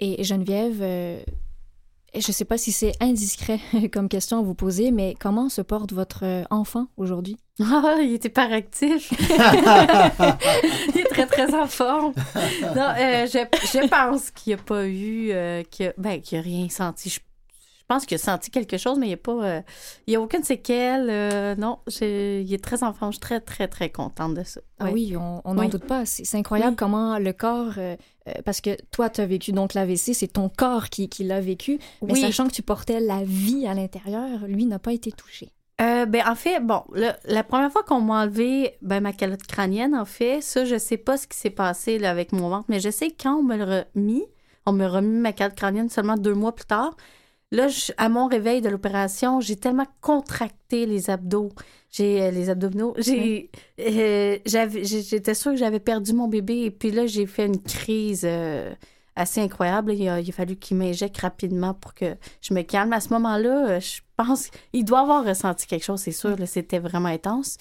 Et 0.00 0.22
Geneviève, 0.24 0.78
euh, 0.82 1.22
je 2.14 2.28
ne 2.28 2.32
sais 2.32 2.44
pas 2.44 2.58
si 2.58 2.72
c'est 2.72 2.92
indiscret 3.00 3.60
comme 3.92 4.08
question 4.08 4.38
à 4.38 4.42
vous 4.42 4.54
poser, 4.54 4.90
mais 4.90 5.14
comment 5.18 5.48
se 5.48 5.62
porte 5.62 5.92
votre 5.92 6.24
euh, 6.24 6.44
enfant 6.50 6.88
aujourd'hui? 6.96 7.36
Ah, 7.58 7.96
il 8.02 8.12
était 8.12 8.28
pas 8.28 8.52
actif. 8.52 9.10
il 9.18 11.00
est 11.00 11.08
très, 11.08 11.24
très 11.24 11.54
en 11.54 11.66
forme. 11.66 12.12
Non, 12.76 12.92
euh, 12.98 13.26
je, 13.26 13.46
je, 13.62 13.88
pense 13.88 14.30
qu'il 14.30 14.54
n'y 14.54 14.60
a 14.60 14.62
pas 14.62 14.86
eu, 14.86 15.32
qu'il 15.70 15.94
ben, 15.96 16.20
n'a 16.32 16.40
rien 16.42 16.68
senti. 16.68 17.08
Je 17.08 17.18
je 17.18 17.20
pense 17.86 18.06
qu'il 18.06 18.16
a 18.16 18.18
senti 18.18 18.50
quelque 18.50 18.78
chose, 18.78 18.98
mais 18.98 19.06
il 19.06 19.10
n'y 19.10 19.14
a 19.14 19.18
pas. 19.18 19.44
Euh, 19.44 19.62
il 20.06 20.16
a 20.16 20.20
aucune 20.20 20.42
séquelle. 20.42 21.08
Euh, 21.08 21.54
non, 21.56 21.78
il 22.00 22.52
est 22.52 22.62
très 22.62 22.82
enfant. 22.82 23.10
Je 23.10 23.16
suis 23.16 23.20
très, 23.20 23.40
très, 23.40 23.68
très 23.68 23.90
contente 23.90 24.34
de 24.34 24.42
ça. 24.42 24.60
Ah 24.78 24.90
oui, 24.92 25.14
on 25.16 25.54
n'en 25.54 25.68
doute 25.68 25.86
pas. 25.86 26.04
C'est 26.04 26.36
incroyable 26.36 26.76
comment 26.76 27.18
le 27.18 27.32
corps. 27.32 27.74
Euh, 27.78 27.96
parce 28.44 28.60
que 28.60 28.70
toi, 28.90 29.08
tu 29.08 29.20
as 29.20 29.26
vécu 29.26 29.52
donc 29.52 29.74
l'AVC, 29.74 30.12
c'est 30.12 30.32
ton 30.32 30.48
corps 30.48 30.88
qui, 30.88 31.08
qui 31.08 31.24
l'a 31.24 31.40
vécu. 31.40 31.78
Mais 32.02 32.16
sachant 32.16 32.48
que 32.48 32.52
tu 32.52 32.62
portais 32.62 33.00
la 33.00 33.22
vie 33.24 33.66
à 33.66 33.74
l'intérieur, 33.74 34.46
lui 34.48 34.66
n'a 34.66 34.78
pas 34.78 34.92
été 34.92 35.12
touché. 35.12 35.50
ben, 35.78 36.22
en 36.26 36.34
fait, 36.34 36.60
bon, 36.60 36.82
la 36.92 37.44
première 37.44 37.70
fois 37.70 37.84
qu'on 37.84 38.00
m'a 38.00 38.22
enlevé 38.22 38.76
ben, 38.82 39.00
ma 39.00 39.12
calotte 39.12 39.44
crânienne, 39.44 39.94
en 39.94 40.04
fait, 40.06 40.40
ça, 40.40 40.64
je 40.64 40.76
sais 40.76 40.96
pas 40.96 41.16
ce 41.16 41.28
qui 41.28 41.38
s'est 41.38 41.50
passé 41.50 41.98
là, 41.98 42.10
avec 42.10 42.32
mon 42.32 42.48
ventre, 42.48 42.66
mais 42.68 42.80
je 42.80 42.90
sais 42.90 43.10
quand 43.10 43.36
on 43.36 43.42
me 43.44 43.56
l'a 43.56 43.84
remis, 43.94 44.24
on 44.66 44.72
me 44.72 44.86
remis 44.86 45.20
ma 45.20 45.32
calotte 45.32 45.54
crânienne 45.54 45.88
seulement 45.88 46.16
deux 46.16 46.34
mois 46.34 46.52
plus 46.52 46.66
tard, 46.66 46.96
Là, 47.52 47.68
à 47.96 48.08
mon 48.08 48.26
réveil 48.26 48.60
de 48.60 48.68
l'opération, 48.68 49.40
j'ai 49.40 49.54
tellement 49.54 49.86
contracté 50.00 50.84
les 50.84 51.10
abdos, 51.10 51.50
j'ai 51.90 52.22
euh, 52.22 52.30
les 52.32 52.50
abdominaux, 52.50 52.94
j'ai, 52.98 53.50
euh, 53.78 54.38
j'étais 54.44 55.34
sûre 55.34 55.52
que 55.52 55.58
j'avais 55.58 55.78
perdu 55.78 56.12
mon 56.12 56.26
bébé 56.26 56.62
et 56.62 56.70
puis 56.72 56.90
là, 56.90 57.06
j'ai 57.06 57.24
fait 57.24 57.46
une 57.46 57.62
crise 57.62 58.22
euh, 58.24 58.74
assez 59.14 59.40
incroyable. 59.40 59.94
Il 59.94 60.08
a, 60.08 60.20
fallu 60.32 60.56
qu'il 60.56 60.76
m'injecte 60.76 61.18
rapidement 61.18 61.72
pour 61.72 61.94
que 61.94 62.16
je 62.42 62.52
me 62.52 62.62
calme. 62.62 62.92
À 62.92 63.00
ce 63.00 63.10
moment-là, 63.10 63.78
je 63.78 64.00
pense 64.16 64.50
qu'il 64.72 64.84
doit 64.84 65.00
avoir 65.00 65.24
ressenti 65.24 65.68
quelque 65.68 65.84
chose, 65.84 66.00
c'est 66.00 66.10
sûr. 66.10 66.36
C'était 66.46 66.80
vraiment 66.80 67.10
intense. 67.10 67.58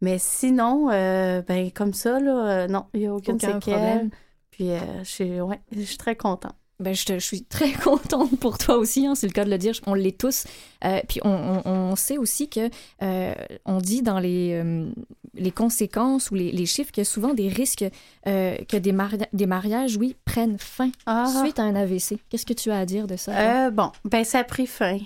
Mais 0.00 0.18
sinon, 0.18 0.88
ben 0.88 1.70
comme 1.72 1.94
ça, 1.94 2.18
là, 2.18 2.66
non, 2.66 2.86
il 2.92 3.00
n'y 3.00 3.06
a 3.06 3.14
aucune 3.14 3.38
séquelle. 3.38 3.60
Problème. 3.60 4.10
Puis 4.50 4.70
je 4.98 5.08
suis, 5.08 5.40
ouais, 5.40 5.60
je 5.70 5.82
suis 5.82 5.96
très 5.96 6.16
contente. 6.16 6.56
Ben, 6.80 6.94
je, 6.94 7.18
suis 7.20 7.44
très 7.44 7.70
contente 7.84 8.36
pour 8.40 8.58
toi 8.58 8.76
aussi, 8.76 9.06
hein, 9.06 9.14
c'est 9.14 9.26
le 9.28 9.32
cas 9.32 9.44
de 9.44 9.50
le 9.50 9.58
dire. 9.58 9.72
On 9.86 9.94
l'est 9.94 10.18
tous. 10.18 10.44
Euh, 10.84 11.00
puis 11.08 11.20
on, 11.24 11.94
sait 11.96 12.18
aussi 12.18 12.48
que 12.48 12.68
euh, 13.02 13.34
on 13.64 13.78
dit 13.78 14.02
dans 14.02 14.18
les, 14.18 14.54
euh, 14.54 14.90
les 15.34 15.52
conséquences 15.52 16.30
ou 16.30 16.34
les, 16.34 16.50
les 16.50 16.66
chiffres, 16.66 16.90
qu'il 16.90 17.02
y 17.02 17.06
a 17.06 17.10
souvent 17.10 17.34
des 17.34 17.48
risques 17.48 17.84
que 18.24 18.76
des, 18.76 18.92
mari- 18.92 19.18
des 19.32 19.46
mariages, 19.46 19.96
oui, 19.96 20.16
prennent 20.24 20.58
fin 20.58 20.90
Ah. 21.06 21.32
suite 21.42 21.58
à 21.58 21.62
un 21.62 21.74
AVC. 21.76 22.18
Qu'est-ce 22.28 22.46
que 22.46 22.52
tu 22.54 22.70
as 22.70 22.78
à 22.78 22.84
dire 22.86 23.06
de 23.06 23.16
ça? 23.16 23.70
bon, 23.70 23.92
ben 24.04 24.24
ça 24.24 24.40
a 24.40 24.44
pris 24.44 24.66
fin. 24.66 24.98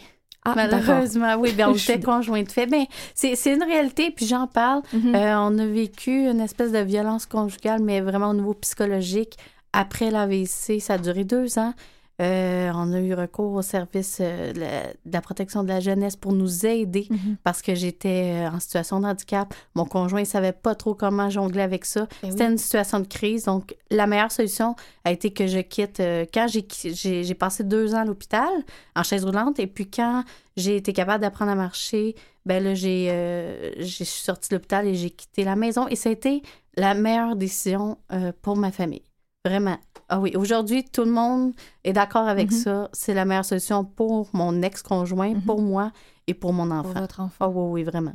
ah, 0.44 0.52
Malheureusement, 0.56 1.34
oui, 1.38 1.52
ben 1.52 1.68
on 1.70 1.74
était 1.74 2.00
conjoints 2.00 2.42
de 2.44 2.50
fait. 2.50 2.66
Ben, 2.66 2.84
c'est 3.14 3.34
une 3.52 3.62
réalité, 3.64 4.10
puis 4.10 4.26
j'en 4.26 4.46
parle. 4.46 4.82
Mhm. 4.94 5.14
Euh, 5.14 5.38
on 5.40 5.58
a 5.58 5.66
vécu 5.66 6.26
une 6.30 6.40
espèce 6.40 6.72
de 6.72 6.78
violence 6.78 7.26
conjugale, 7.26 7.82
mais 7.82 8.00
vraiment 8.00 8.30
au 8.30 8.34
niveau 8.34 8.54
psychologique. 8.54 9.36
Après 9.72 10.10
l'AVC, 10.10 10.80
ça 10.80 10.94
a 10.94 10.98
duré 10.98 11.24
deux 11.24 11.58
ans. 11.58 11.74
Euh, 12.22 12.70
on 12.74 12.94
a 12.94 13.00
eu 13.00 13.12
recours 13.12 13.52
au 13.52 13.60
service 13.60 14.18
euh, 14.22 14.54
de, 14.54 14.60
la, 14.60 14.84
de 14.84 15.12
la 15.12 15.20
protection 15.20 15.62
de 15.62 15.68
la 15.68 15.80
jeunesse 15.80 16.16
pour 16.16 16.32
nous 16.32 16.64
aider 16.64 17.06
Mhm. 17.10 17.36
parce 17.44 17.60
que 17.60 17.74
j'étais 17.74 18.32
euh, 18.46 18.50
en 18.50 18.58
situation 18.58 19.00
de 19.00 19.04
handicap. 19.06 19.52
Mon 19.74 19.84
conjoint 19.84 20.20
ne 20.20 20.24
savait 20.24 20.54
pas 20.54 20.74
trop 20.74 20.94
comment 20.94 21.28
jongler 21.28 21.60
avec 21.60 21.84
ça. 21.84 22.06
Ben 22.22 22.30
C'était 22.30 22.46
oui. 22.46 22.52
une 22.52 22.58
situation 22.58 23.00
de 23.00 23.06
crise. 23.06 23.44
Donc, 23.44 23.76
la 23.90 24.06
meilleure 24.06 24.32
solution 24.32 24.76
a 25.04 25.12
été 25.12 25.30
que 25.30 25.46
je 25.46 25.58
quitte. 25.58 26.00
euh, 26.00 26.24
quand 26.32 26.46
j'ai 26.48 27.34
passé 27.34 27.64
deux 27.64 27.94
ans 27.94 27.98
à 28.00 28.04
l'hôpital 28.06 28.48
en 28.94 29.02
chaise 29.02 29.22
roulante 29.22 29.58
et 29.60 29.66
puis 29.66 29.90
quand 29.90 30.24
j'ai 30.56 30.76
été 30.76 30.94
capable 30.94 31.20
d'apprendre 31.20 31.50
à 31.50 31.54
marcher, 31.54 32.14
ben 32.46 32.64
là, 32.64 32.72
j'ai 32.74 33.08
je 33.78 33.84
suis 33.84 34.06
sortie 34.06 34.48
de 34.48 34.54
l'hôpital 34.54 34.86
et 34.86 34.94
j'ai 34.94 35.10
quitté 35.10 35.44
la 35.44 35.54
maison. 35.54 35.86
Et 35.88 35.96
ça 35.96 36.08
a 36.08 36.12
été 36.12 36.40
la 36.78 36.94
meilleure 36.94 37.36
décision 37.36 37.98
pour 38.40 38.56
ma 38.56 38.72
famille. 38.72 39.02
Vraiment. 39.46 39.76
Ah 40.08 40.18
oui, 40.20 40.32
aujourd'hui, 40.36 40.84
tout 40.84 41.04
le 41.04 41.10
monde 41.10 41.52
est 41.84 41.92
d'accord 41.92 42.26
avec 42.28 42.50
Mhm. 42.50 42.56
ça. 42.58 42.88
C'est 42.92 43.14
la 43.14 43.24
meilleure 43.24 43.44
solution 43.44 43.84
pour 43.84 44.28
mon 44.32 44.60
ex-conjoint, 44.62 45.34
Mhm. 45.34 45.42
pour 45.42 45.60
moi 45.62 45.92
et 46.26 46.34
pour 46.34 46.52
mon 46.52 46.66
Pour 46.68 46.90
enfant. 46.90 47.00
votre 47.00 47.20
enfant. 47.20 47.44
Ah 47.46 47.48
oui, 47.48 47.70
oui, 47.72 47.84
vraiment. 47.84 48.14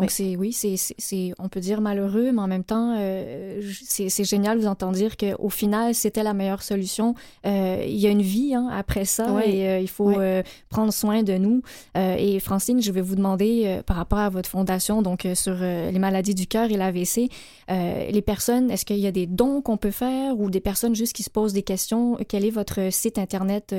Donc, 0.00 0.08
Oui. 0.18 0.52
c'est, 0.52 0.66
oui, 0.66 0.76
c'est, 0.98 1.34
on 1.38 1.48
peut 1.48 1.60
dire 1.60 1.80
malheureux, 1.82 2.32
mais 2.32 2.40
en 2.40 2.46
même 2.46 2.64
temps, 2.64 2.96
euh, 2.98 3.60
c'est, 3.84 4.24
génial 4.24 4.56
de 4.56 4.62
vous 4.62 4.68
entendre 4.68 4.94
dire 4.94 5.16
qu'au 5.18 5.50
final, 5.50 5.94
c'était 5.94 6.22
la 6.22 6.32
meilleure 6.32 6.62
solution. 6.62 7.14
Euh, 7.46 7.84
il 7.86 7.96
y 7.96 8.06
a 8.06 8.10
une 8.10 8.22
vie 8.22 8.54
hein, 8.54 8.68
après 8.72 9.04
ça 9.04 9.30
Oui. 9.32 9.42
et 9.46 9.68
euh, 9.68 9.78
il 9.78 9.88
faut 9.88 10.06
Oui. 10.10 10.42
prendre 10.70 10.92
soin 10.92 11.22
de 11.22 11.34
nous. 11.34 11.62
Et 11.94 12.40
Francine, 12.40 12.80
je 12.80 12.90
vais 12.92 13.02
vous 13.02 13.14
demander, 13.14 13.80
par 13.84 13.96
rapport 13.96 14.18
à 14.20 14.30
votre 14.30 14.48
fondation, 14.48 15.02
donc 15.02 15.26
sur 15.34 15.54
les 15.56 15.98
maladies 15.98 16.34
du 16.34 16.46
cœur 16.46 16.70
et 16.70 16.76
l'AVC, 16.76 17.28
les 17.68 18.22
personnes, 18.22 18.70
est-ce 18.70 18.84
qu'il 18.86 18.98
y 18.98 19.06
a 19.06 19.12
des 19.12 19.26
dons 19.26 19.60
qu'on 19.60 19.76
peut 19.76 19.90
faire 19.90 20.38
ou 20.38 20.48
des 20.50 20.60
personnes 20.60 20.94
juste 20.94 21.12
qui 21.14 21.22
se 21.22 21.30
posent 21.30 21.52
des 21.52 21.62
questions? 21.62 22.16
Quel 22.28 22.44
est 22.44 22.50
votre 22.50 22.90
site 22.90 23.18
Internet? 23.18 23.74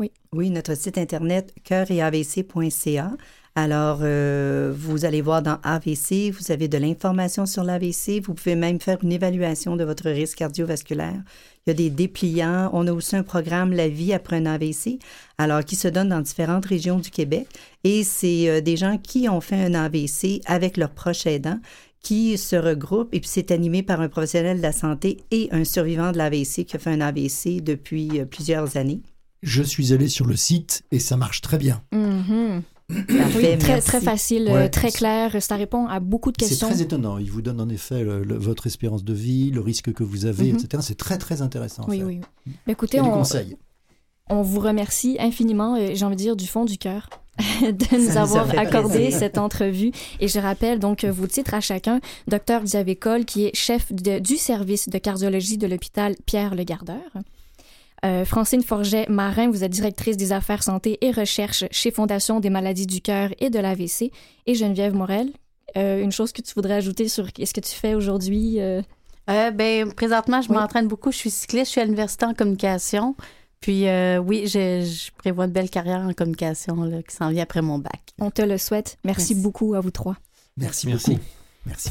oui? 0.00 0.10
Oui, 0.32 0.50
notre 0.50 0.74
site 0.74 0.98
internet 0.98 1.54
cœur-et-avc.ca. 1.64 3.12
Alors, 3.58 4.00
euh, 4.02 4.70
vous 4.76 5.06
allez 5.06 5.22
voir 5.22 5.40
dans 5.40 5.58
AVC, 5.62 6.30
vous 6.30 6.52
avez 6.52 6.68
de 6.68 6.76
l'information 6.76 7.46
sur 7.46 7.64
l'AVC. 7.64 8.20
Vous 8.22 8.34
pouvez 8.34 8.54
même 8.54 8.80
faire 8.80 8.98
une 9.02 9.12
évaluation 9.12 9.76
de 9.76 9.84
votre 9.84 10.10
risque 10.10 10.36
cardiovasculaire. 10.36 11.22
Il 11.66 11.70
y 11.70 11.72
a 11.72 11.74
des 11.74 11.88
dépliants. 11.88 12.68
On 12.74 12.86
a 12.86 12.92
aussi 12.92 13.16
un 13.16 13.22
programme 13.22 13.72
La 13.72 13.88
vie 13.88 14.12
après 14.12 14.36
un 14.36 14.44
AVC, 14.44 14.98
alors 15.38 15.64
qui 15.64 15.74
se 15.74 15.88
donne 15.88 16.10
dans 16.10 16.20
différentes 16.20 16.66
régions 16.66 16.98
du 16.98 17.10
Québec. 17.10 17.48
Et 17.82 18.04
c'est 18.04 18.50
euh, 18.50 18.60
des 18.60 18.76
gens 18.76 18.98
qui 18.98 19.26
ont 19.26 19.40
fait 19.40 19.56
un 19.56 19.72
AVC 19.72 20.42
avec 20.44 20.76
leurs 20.76 20.90
proches 20.90 21.26
aidants 21.26 21.58
qui 22.02 22.36
se 22.36 22.56
regroupent 22.56 23.14
et 23.14 23.20
puis 23.20 23.28
c'est 23.32 23.50
animé 23.50 23.82
par 23.82 24.02
un 24.02 24.10
professionnel 24.10 24.58
de 24.58 24.62
la 24.62 24.72
santé 24.72 25.16
et 25.30 25.48
un 25.50 25.64
survivant 25.64 26.12
de 26.12 26.18
l'AVC 26.18 26.66
qui 26.66 26.76
a 26.76 26.78
fait 26.78 26.90
un 26.90 27.00
AVC 27.00 27.62
depuis 27.62 28.20
euh, 28.20 28.26
plusieurs 28.26 28.76
années. 28.76 29.00
Je 29.42 29.62
suis 29.62 29.94
allé 29.94 30.08
sur 30.08 30.26
le 30.26 30.36
site 30.36 30.84
et 30.90 30.98
ça 30.98 31.16
marche 31.16 31.40
très 31.40 31.56
bien. 31.56 31.82
Mhm. 31.92 32.62
Parfait, 32.88 33.52
Oui, 33.52 33.58
très, 33.58 33.80
très 33.80 34.00
facile, 34.00 34.44
Ouais. 34.44 34.66
euh, 34.66 34.68
très 34.68 34.92
clair. 34.92 35.42
Ça 35.42 35.56
répond 35.56 35.86
à 35.88 35.98
beaucoup 35.98 36.30
de 36.30 36.36
C'est 36.40 36.48
questions. 36.48 36.68
très 36.68 36.82
étonnant. 36.82 37.18
Il 37.18 37.30
vous 37.30 37.42
donne 37.42 37.60
en 37.60 37.68
effet 37.68 38.04
le- 38.04 38.22
le- 38.22 38.36
votre 38.38 38.66
espérance 38.68 39.02
de 39.02 39.12
vie, 39.12 39.50
le 39.50 39.60
risque 39.60 39.92
que 39.92 40.04
vous 40.04 40.24
avez, 40.26 40.52
Mhm. 40.52 40.58
etc. 40.58 40.82
C'est 40.86 40.96
très 40.96 41.18
très 41.18 41.42
intéressant. 41.42 41.84
Oui, 41.88 42.02
oui. 42.04 42.20
oui. 42.46 42.52
Ben, 42.66 42.72
écoutez, 42.72 43.00
on, 43.00 43.22
on 44.30 44.42
vous 44.42 44.60
remercie 44.60 45.16
infiniment, 45.18 45.74
euh, 45.76 45.90
j'ai 45.94 46.04
envie 46.04 46.14
de 46.16 46.20
dire 46.20 46.36
du 46.36 46.46
fond 46.46 46.64
du 46.64 46.78
cœur, 46.78 47.10
de 47.62 47.96
nous 48.10 48.16
avoir 48.16 48.48
accordé 48.56 48.98
plaisir. 48.98 49.18
cette 49.18 49.38
entrevue. 49.38 49.90
Et 50.20 50.28
je 50.28 50.38
rappelle 50.38 50.78
donc 50.78 51.02
euh, 51.02 51.10
vos 51.10 51.26
titres 51.26 51.54
à 51.54 51.60
chacun. 51.60 52.00
Docteur 52.28 52.62
Xavier 52.62 52.96
Cole, 52.96 53.24
qui 53.24 53.46
est 53.46 53.56
chef 53.56 53.92
de- 53.92 54.20
du 54.20 54.36
service 54.36 54.88
de 54.88 54.98
cardiologie 54.98 55.58
de 55.58 55.66
l'hôpital 55.66 56.14
Pierre-Le 56.24 56.62
Gardeur. 56.62 57.00
Euh, 58.04 58.24
Francine 58.24 58.62
Forget-Marin, 58.62 59.50
vous 59.50 59.64
êtes 59.64 59.72
directrice 59.72 60.16
des 60.16 60.32
affaires 60.32 60.62
santé 60.62 60.98
et 61.00 61.10
recherche 61.10 61.64
chez 61.70 61.90
Fondation 61.90 62.40
des 62.40 62.50
maladies 62.50 62.86
du 62.86 63.00
cœur 63.00 63.30
et 63.38 63.48
de 63.50 63.58
l'AVC. 63.58 64.10
Et 64.46 64.54
Geneviève 64.54 64.94
Morel, 64.94 65.30
euh, 65.76 66.02
une 66.02 66.12
chose 66.12 66.32
que 66.32 66.42
tu 66.42 66.52
voudrais 66.54 66.74
ajouter 66.74 67.08
sur 67.08 67.26
ce 67.26 67.52
que 67.52 67.60
tu 67.60 67.74
fais 67.74 67.94
aujourd'hui? 67.94 68.60
euh, 68.60 68.82
Euh, 69.28 69.50
ben, 69.50 69.92
présentement, 69.92 70.40
je 70.42 70.48
Oui. 70.50 70.54
m'entraîne 70.56 70.86
beaucoup. 70.86 71.10
Je 71.10 71.16
suis 71.16 71.30
cycliste, 71.30 71.66
je 71.66 71.70
suis 71.72 71.80
à 71.80 71.84
l'université 71.84 72.26
en 72.26 72.34
communication. 72.34 73.16
Puis 73.60 73.88
euh, 73.88 74.18
oui, 74.18 74.46
je, 74.46 74.82
je 74.84 75.10
prévois 75.18 75.46
une 75.46 75.50
belle 75.50 75.70
carrière 75.70 76.00
en 76.00 76.12
communication 76.12 76.76
là, 76.84 77.02
qui 77.02 77.16
s'en 77.16 77.30
vient 77.30 77.42
après 77.42 77.62
mon 77.62 77.78
bac. 77.78 78.12
on 78.20 78.30
te 78.30 78.42
le 78.42 78.58
souhaite. 78.58 78.98
Merci, 79.04 79.32
Merci. 79.32 79.42
beaucoup 79.42 79.74
à 79.74 79.80
vous 79.80 79.90
trois. 79.90 80.16
Merci, 80.58 80.86
Merci. 80.86 81.10
beaucoup. 81.12 81.22
Merci. 81.64 81.90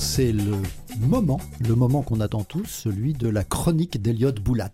C'est 0.00 0.32
le 0.32 0.56
moment, 0.98 1.40
le 1.60 1.74
moment 1.74 2.02
qu'on 2.02 2.20
attend 2.20 2.42
tous, 2.42 2.64
celui 2.64 3.12
de 3.12 3.28
la 3.28 3.44
chronique 3.44 4.00
d'Eliott 4.00 4.40
Boulat. 4.40 4.72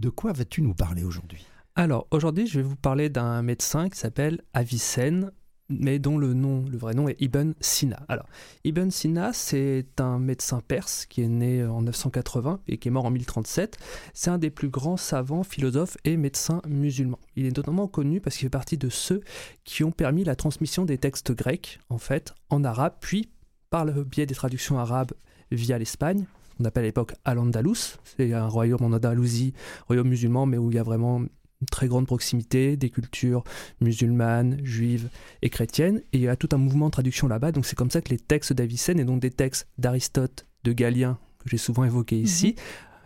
De 0.00 0.08
quoi 0.10 0.32
vas-tu 0.32 0.60
nous 0.60 0.74
parler 0.74 1.04
aujourd'hui? 1.04 1.46
Alors, 1.76 2.06
aujourd'hui, 2.10 2.46
je 2.46 2.58
vais 2.58 2.66
vous 2.66 2.76
parler 2.76 3.08
d'un 3.08 3.42
médecin 3.42 3.88
qui 3.88 3.98
s'appelle 3.98 4.42
Avicenne, 4.52 5.30
mais 5.68 5.98
dont 5.98 6.18
le 6.18 6.34
nom, 6.34 6.64
le 6.70 6.76
vrai 6.76 6.94
nom 6.94 7.08
est 7.08 7.16
Ibn 7.20 7.52
Sina. 7.60 8.04
Alors, 8.08 8.26
Ibn 8.64 8.90
Sina, 8.90 9.32
c'est 9.32 9.86
un 9.98 10.18
médecin 10.18 10.60
perse 10.60 11.06
qui 11.06 11.22
est 11.22 11.28
né 11.28 11.64
en 11.64 11.82
980 11.82 12.60
et 12.66 12.76
qui 12.76 12.88
est 12.88 12.90
mort 12.90 13.06
en 13.06 13.10
1037. 13.10 13.78
C'est 14.12 14.30
un 14.30 14.38
des 14.38 14.50
plus 14.50 14.68
grands 14.68 14.96
savants, 14.96 15.44
philosophes 15.44 15.96
et 16.04 16.16
médecins 16.16 16.60
musulmans. 16.66 17.20
Il 17.36 17.46
est 17.46 17.56
notamment 17.56 17.88
connu 17.88 18.20
parce 18.20 18.36
qu'il 18.36 18.46
fait 18.46 18.50
partie 18.50 18.78
de 18.78 18.88
ceux 18.88 19.20
qui 19.64 19.84
ont 19.84 19.92
permis 19.92 20.24
la 20.24 20.36
transmission 20.36 20.84
des 20.84 20.98
textes 20.98 21.32
grecs, 21.32 21.78
en 21.88 21.98
fait, 21.98 22.34
en 22.50 22.64
arabe, 22.64 22.94
puis 23.00 23.30
par 23.74 23.84
le 23.84 24.04
biais 24.04 24.24
des 24.24 24.36
traductions 24.36 24.78
arabes 24.78 25.10
via 25.50 25.76
l'Espagne, 25.78 26.26
qu'on 26.56 26.64
appelle 26.64 26.84
à 26.84 26.86
l'époque 26.86 27.14
Al-Andalus. 27.24 27.98
C'est 28.04 28.32
un 28.32 28.46
royaume 28.46 28.84
en 28.84 28.92
Andalousie, 28.92 29.52
royaume 29.88 30.06
musulman, 30.06 30.46
mais 30.46 30.58
où 30.58 30.70
il 30.70 30.76
y 30.76 30.78
a 30.78 30.84
vraiment 30.84 31.18
une 31.18 31.66
très 31.72 31.88
grande 31.88 32.06
proximité 32.06 32.76
des 32.76 32.88
cultures 32.88 33.42
musulmanes, 33.80 34.64
juives 34.64 35.08
et 35.42 35.50
chrétiennes. 35.50 36.02
Et 36.12 36.18
il 36.18 36.20
y 36.20 36.28
a 36.28 36.36
tout 36.36 36.50
un 36.52 36.56
mouvement 36.56 36.86
de 36.86 36.92
traduction 36.92 37.26
là-bas. 37.26 37.50
Donc 37.50 37.66
c'est 37.66 37.74
comme 37.74 37.90
ça 37.90 38.00
que 38.00 38.10
les 38.10 38.18
textes 38.20 38.52
d'Avicenne 38.52 39.00
et 39.00 39.04
donc 39.04 39.18
des 39.18 39.32
textes 39.32 39.66
d'Aristote, 39.76 40.46
de 40.62 40.72
Galien, 40.72 41.18
que 41.40 41.50
j'ai 41.50 41.58
souvent 41.58 41.82
évoqués 41.82 42.20
ici, 42.20 42.54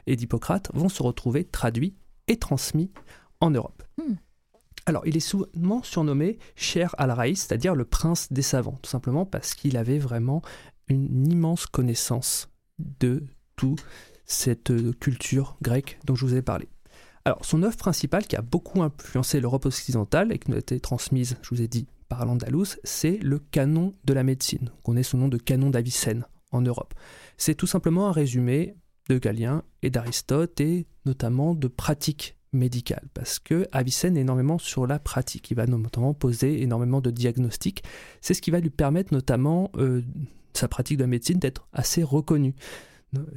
et 0.07 0.17
d'Hippocrate, 0.17 0.71
vont 0.75 0.91
se 0.91 1.03
retrouver 1.03 1.45
traduits 1.45 1.97
et 2.27 2.37
transmis 2.37 2.91
en 3.41 3.51
Europe. 3.51 3.83
Hmm. 3.97 4.17
Alors, 4.89 5.07
il 5.07 5.19
est 5.19 5.21
souvent 5.21 5.83
surnommé 5.83 6.39
Cher 6.57 6.95
al-Raïs, 6.97 7.43
c'est-à-dire 7.43 7.75
le 7.75 7.85
prince 7.85 8.33
des 8.33 8.41
savants, 8.41 8.79
tout 8.83 8.89
simplement 8.89 9.27
parce 9.27 9.53
qu'il 9.53 9.77
avait 9.77 9.99
vraiment 9.99 10.41
une 10.89 11.31
immense 11.31 11.67
connaissance 11.67 12.49
de 12.79 13.23
toute 13.57 13.85
cette 14.25 14.71
euh, 14.71 14.95
culture 14.99 15.59
grecque 15.61 15.99
dont 16.07 16.15
je 16.15 16.25
vous 16.25 16.37
ai 16.37 16.41
parlé. 16.41 16.71
Alors, 17.27 17.45
son 17.45 17.63
œuvre 17.65 17.77
principale 17.77 18.27
qui 18.27 18.37
a 18.37 18.41
beaucoup 18.41 18.83
influencé 18.83 19.41
l'Europe 19.41 19.67
occidentale 19.67 20.33
et 20.33 20.39
qui 20.39 20.51
nous 20.51 20.57
a 20.57 20.61
été 20.61 20.81
transmise, 20.81 21.37
je 21.43 21.51
vous 21.51 21.61
ai 21.61 21.69
dit, 21.69 21.87
par 22.09 22.25
l'Andalous, 22.25 22.79
c'est 22.83 23.19
le 23.19 23.41
canon 23.41 23.93
de 24.07 24.15
la 24.15 24.23
médecine, 24.23 24.71
qu'on 24.85 24.97
est 24.97 25.03
sous 25.03 25.19
le 25.19 25.25
nom 25.25 25.29
de 25.29 25.37
canon 25.37 25.69
d'Avicenne 25.69 26.25
en 26.51 26.63
Europe. 26.63 26.95
C'est 27.37 27.57
tout 27.57 27.67
simplement 27.67 28.09
un 28.09 28.13
résumé 28.13 28.75
de 29.11 29.19
Galien 29.19 29.65
et 29.83 29.91
d'Aristote 29.91 30.63
et 30.63 30.87
notamment 31.05 31.55
de 31.55 31.69
pratiques 31.69 32.38
médicales, 32.53 33.09
parce 33.15 33.39
que 33.39 33.67
Avicenne 33.73 34.17
est 34.17 34.23
énormément 34.23 34.59
sur 34.59 34.87
la 34.87 34.99
pratique. 34.99 35.51
Il 35.51 35.55
va 35.55 35.67
notamment 35.67 36.15
poser 36.15 36.63
énormément 36.63 37.01
de 37.01 37.11
diagnostics. 37.11 37.83
C'est 38.21 38.35
ce 38.35 38.43
qui 38.43 38.51
va 38.51 38.61
lui 38.61 38.71
permettre 38.71 39.13
notamment 39.13 39.71
euh, 39.77 40.03
sa 40.55 40.69
pratique 40.69 40.97
de 40.97 41.03
la 41.03 41.09
médecine 41.09 41.39
d'être 41.39 41.67
assez 41.73 42.03
reconnue. 42.03 42.55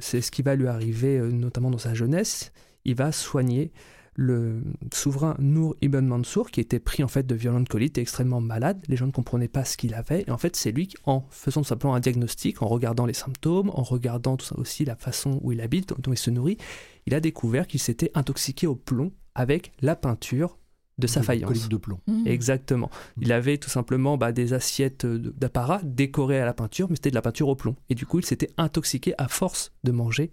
C'est 0.00 0.20
ce 0.20 0.30
qui 0.30 0.42
va 0.42 0.54
lui 0.54 0.66
arriver 0.66 1.18
euh, 1.18 1.30
notamment 1.30 1.70
dans 1.70 1.78
sa 1.78 1.94
jeunesse. 1.94 2.52
Il 2.84 2.94
va 2.94 3.12
soigner 3.12 3.72
le 4.14 4.62
souverain 4.92 5.36
Nour 5.38 5.74
ibn 5.80 6.00
Mansour, 6.00 6.50
qui 6.50 6.60
était 6.60 6.78
pris 6.78 7.02
en 7.02 7.08
fait 7.08 7.26
de 7.26 7.34
violentes 7.34 7.68
colites 7.68 7.96
et 7.98 8.02
extrêmement 8.02 8.40
malade. 8.40 8.82
Les 8.88 8.96
gens 8.96 9.06
ne 9.06 9.12
comprenaient 9.12 9.48
pas 9.48 9.64
ce 9.64 9.76
qu'il 9.76 9.94
avait. 9.94 10.24
Et 10.26 10.30
en 10.30 10.38
fait, 10.38 10.54
c'est 10.56 10.70
lui 10.72 10.86
qui, 10.86 10.96
en 11.04 11.24
faisant 11.30 11.62
tout 11.62 11.68
simplement 11.68 11.94
un 11.94 12.00
diagnostic, 12.00 12.62
en 12.62 12.68
regardant 12.68 13.06
les 13.06 13.14
symptômes, 13.14 13.70
en 13.70 13.82
regardant 13.82 14.36
tout 14.36 14.46
ça 14.46 14.58
aussi 14.58 14.84
la 14.84 14.96
façon 14.96 15.40
où 15.42 15.52
il 15.52 15.60
habite, 15.60 15.94
dont 15.98 16.12
il 16.12 16.18
se 16.18 16.30
nourrit, 16.30 16.58
il 17.06 17.14
a 17.14 17.20
découvert 17.20 17.66
qu'il 17.66 17.80
s'était 17.80 18.10
intoxiqué 18.14 18.66
au 18.66 18.74
plomb 18.74 19.12
avec 19.34 19.72
la 19.80 19.96
peinture 19.96 20.58
de 20.98 21.06
sa 21.06 21.22
faïence. 21.22 21.68
de 21.70 21.76
plomb. 21.78 22.00
Mmh. 22.06 22.26
Exactement. 22.26 22.90
Il 23.20 23.32
avait 23.32 23.56
tout 23.56 23.70
simplement 23.70 24.18
bah, 24.18 24.30
des 24.30 24.52
assiettes 24.52 25.06
de- 25.06 25.30
d'apparat 25.30 25.80
décorées 25.84 26.38
à 26.38 26.44
la 26.44 26.52
peinture, 26.52 26.88
mais 26.90 26.96
c'était 26.96 27.10
de 27.10 27.14
la 27.14 27.22
peinture 27.22 27.48
au 27.48 27.56
plomb. 27.56 27.76
Et 27.88 27.94
du 27.94 28.04
coup, 28.04 28.18
il 28.18 28.26
s'était 28.26 28.50
intoxiqué 28.58 29.14
à 29.16 29.26
force 29.26 29.72
de 29.84 29.90
manger 29.90 30.30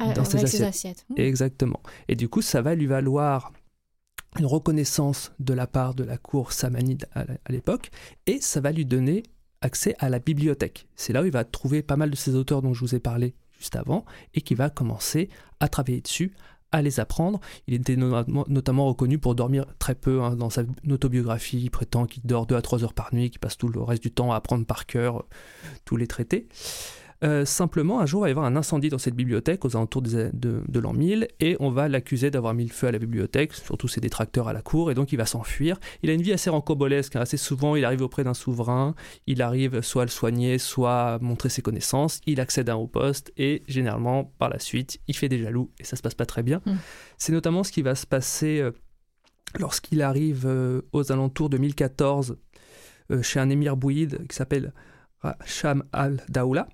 Euh, 0.00 0.12
dans 0.14 0.24
ses 0.24 0.44
assiettes. 0.44 0.62
assiettes. 0.62 1.06
Mmh. 1.10 1.14
Exactement. 1.20 1.80
Et 2.08 2.16
du 2.16 2.28
coup, 2.28 2.42
ça 2.42 2.62
va 2.62 2.74
lui 2.74 2.86
valoir 2.86 3.52
une 4.38 4.46
reconnaissance 4.46 5.32
de 5.38 5.54
la 5.54 5.66
part 5.66 5.94
de 5.94 6.04
la 6.04 6.18
cour 6.18 6.52
samanide 6.52 7.06
à 7.14 7.24
l'époque, 7.50 7.90
et 8.26 8.40
ça 8.40 8.60
va 8.60 8.72
lui 8.72 8.84
donner 8.84 9.22
accès 9.62 9.94
à 9.98 10.08
la 10.10 10.18
bibliothèque. 10.18 10.86
C'est 10.96 11.12
là 11.12 11.22
où 11.22 11.24
il 11.24 11.32
va 11.32 11.44
trouver 11.44 11.82
pas 11.82 11.96
mal 11.96 12.10
de 12.10 12.16
ces 12.16 12.34
auteurs 12.34 12.62
dont 12.62 12.74
je 12.74 12.80
vous 12.80 12.94
ai 12.94 13.00
parlé 13.00 13.34
juste 13.58 13.74
avant, 13.74 14.04
et 14.34 14.40
qui 14.42 14.54
va 14.54 14.70
commencer 14.70 15.30
à 15.60 15.68
travailler 15.68 16.00
dessus, 16.02 16.32
à 16.70 16.82
les 16.82 17.00
apprendre. 17.00 17.40
Il 17.66 17.74
était 17.74 17.96
no- 17.96 18.22
notamment 18.46 18.86
reconnu 18.86 19.18
pour 19.18 19.34
dormir 19.34 19.64
très 19.78 19.94
peu. 19.94 20.22
hein. 20.22 20.36
Dans 20.36 20.50
sa 20.50 20.62
autobiographie, 20.88 21.58
il 21.62 21.70
prétend 21.70 22.04
qu'il 22.06 22.22
dort 22.24 22.46
2 22.46 22.54
à 22.54 22.62
3 22.62 22.84
heures 22.84 22.92
par 22.94 23.12
nuit, 23.14 23.30
qu'il 23.30 23.40
passe 23.40 23.56
tout 23.56 23.68
le 23.68 23.80
reste 23.80 24.02
du 24.02 24.12
temps 24.12 24.30
à 24.32 24.36
apprendre 24.36 24.66
par 24.66 24.84
cœur 24.86 25.20
euh, 25.20 25.22
tous 25.86 25.96
les 25.96 26.06
traités. 26.06 26.46
Euh, 27.24 27.44
simplement, 27.44 28.00
un 28.00 28.06
jour, 28.06 28.20
il 28.20 28.22
va 28.22 28.28
y 28.28 28.30
avoir 28.30 28.46
un 28.46 28.54
incendie 28.54 28.90
dans 28.90 28.98
cette 28.98 29.16
bibliothèque 29.16 29.64
aux 29.64 29.76
alentours 29.76 30.02
de, 30.02 30.30
de 30.32 30.80
l'an 30.80 30.92
1000 30.92 31.28
et 31.40 31.56
on 31.58 31.70
va 31.70 31.88
l'accuser 31.88 32.30
d'avoir 32.30 32.54
mis 32.54 32.64
le 32.64 32.70
feu 32.70 32.86
à 32.86 32.92
la 32.92 32.98
bibliothèque, 32.98 33.54
surtout 33.54 33.88
ses 33.88 34.00
détracteurs 34.00 34.46
à 34.46 34.52
la 34.52 34.62
cour, 34.62 34.90
et 34.90 34.94
donc 34.94 35.12
il 35.12 35.16
va 35.16 35.26
s'enfuir. 35.26 35.80
Il 36.02 36.10
a 36.10 36.12
une 36.12 36.22
vie 36.22 36.32
assez 36.32 36.48
rancobolesque, 36.48 37.16
hein. 37.16 37.20
assez 37.20 37.36
souvent 37.36 37.74
il 37.74 37.84
arrive 37.84 38.02
auprès 38.02 38.22
d'un 38.22 38.34
souverain, 38.34 38.94
il 39.26 39.42
arrive 39.42 39.80
soit 39.80 40.02
à 40.02 40.04
le 40.04 40.10
soigner, 40.10 40.58
soit 40.58 41.14
à 41.14 41.18
montrer 41.18 41.48
ses 41.48 41.62
connaissances, 41.62 42.20
il 42.26 42.40
accède 42.40 42.68
à 42.68 42.74
un 42.74 42.76
haut 42.76 42.86
poste 42.86 43.32
et 43.36 43.62
généralement, 43.66 44.32
par 44.38 44.48
la 44.48 44.60
suite, 44.60 45.00
il 45.08 45.16
fait 45.16 45.28
des 45.28 45.42
jaloux 45.42 45.72
et 45.80 45.84
ça 45.84 45.96
se 45.96 46.02
passe 46.02 46.14
pas 46.14 46.26
très 46.26 46.44
bien. 46.44 46.62
Mm. 46.66 46.72
C'est 47.16 47.32
notamment 47.32 47.64
ce 47.64 47.72
qui 47.72 47.82
va 47.82 47.96
se 47.96 48.06
passer 48.06 48.60
euh, 48.60 48.70
lorsqu'il 49.58 50.02
arrive 50.02 50.44
euh, 50.46 50.82
aux 50.92 51.10
alentours 51.10 51.48
de 51.48 51.58
1014 51.58 52.36
euh, 53.10 53.22
chez 53.22 53.40
un 53.40 53.50
émir 53.50 53.76
bouïde 53.76 54.24
qui 54.28 54.36
s'appelle 54.36 54.72
Sham 55.44 55.82
al-Daoula 55.92 56.68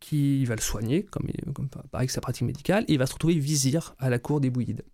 qui 0.00 0.44
va 0.44 0.54
le 0.54 0.60
soigner, 0.60 1.04
comme, 1.04 1.26
comme 1.54 1.68
pareil 1.68 2.06
que 2.06 2.12
sa 2.12 2.20
pratique 2.20 2.46
médicale, 2.46 2.84
et 2.88 2.94
il 2.94 2.98
va 2.98 3.06
se 3.06 3.14
retrouver 3.14 3.38
vizir 3.38 3.94
à 3.98 4.10
la 4.10 4.18
cour 4.18 4.40
des 4.40 4.50
Bouillides. 4.50 4.84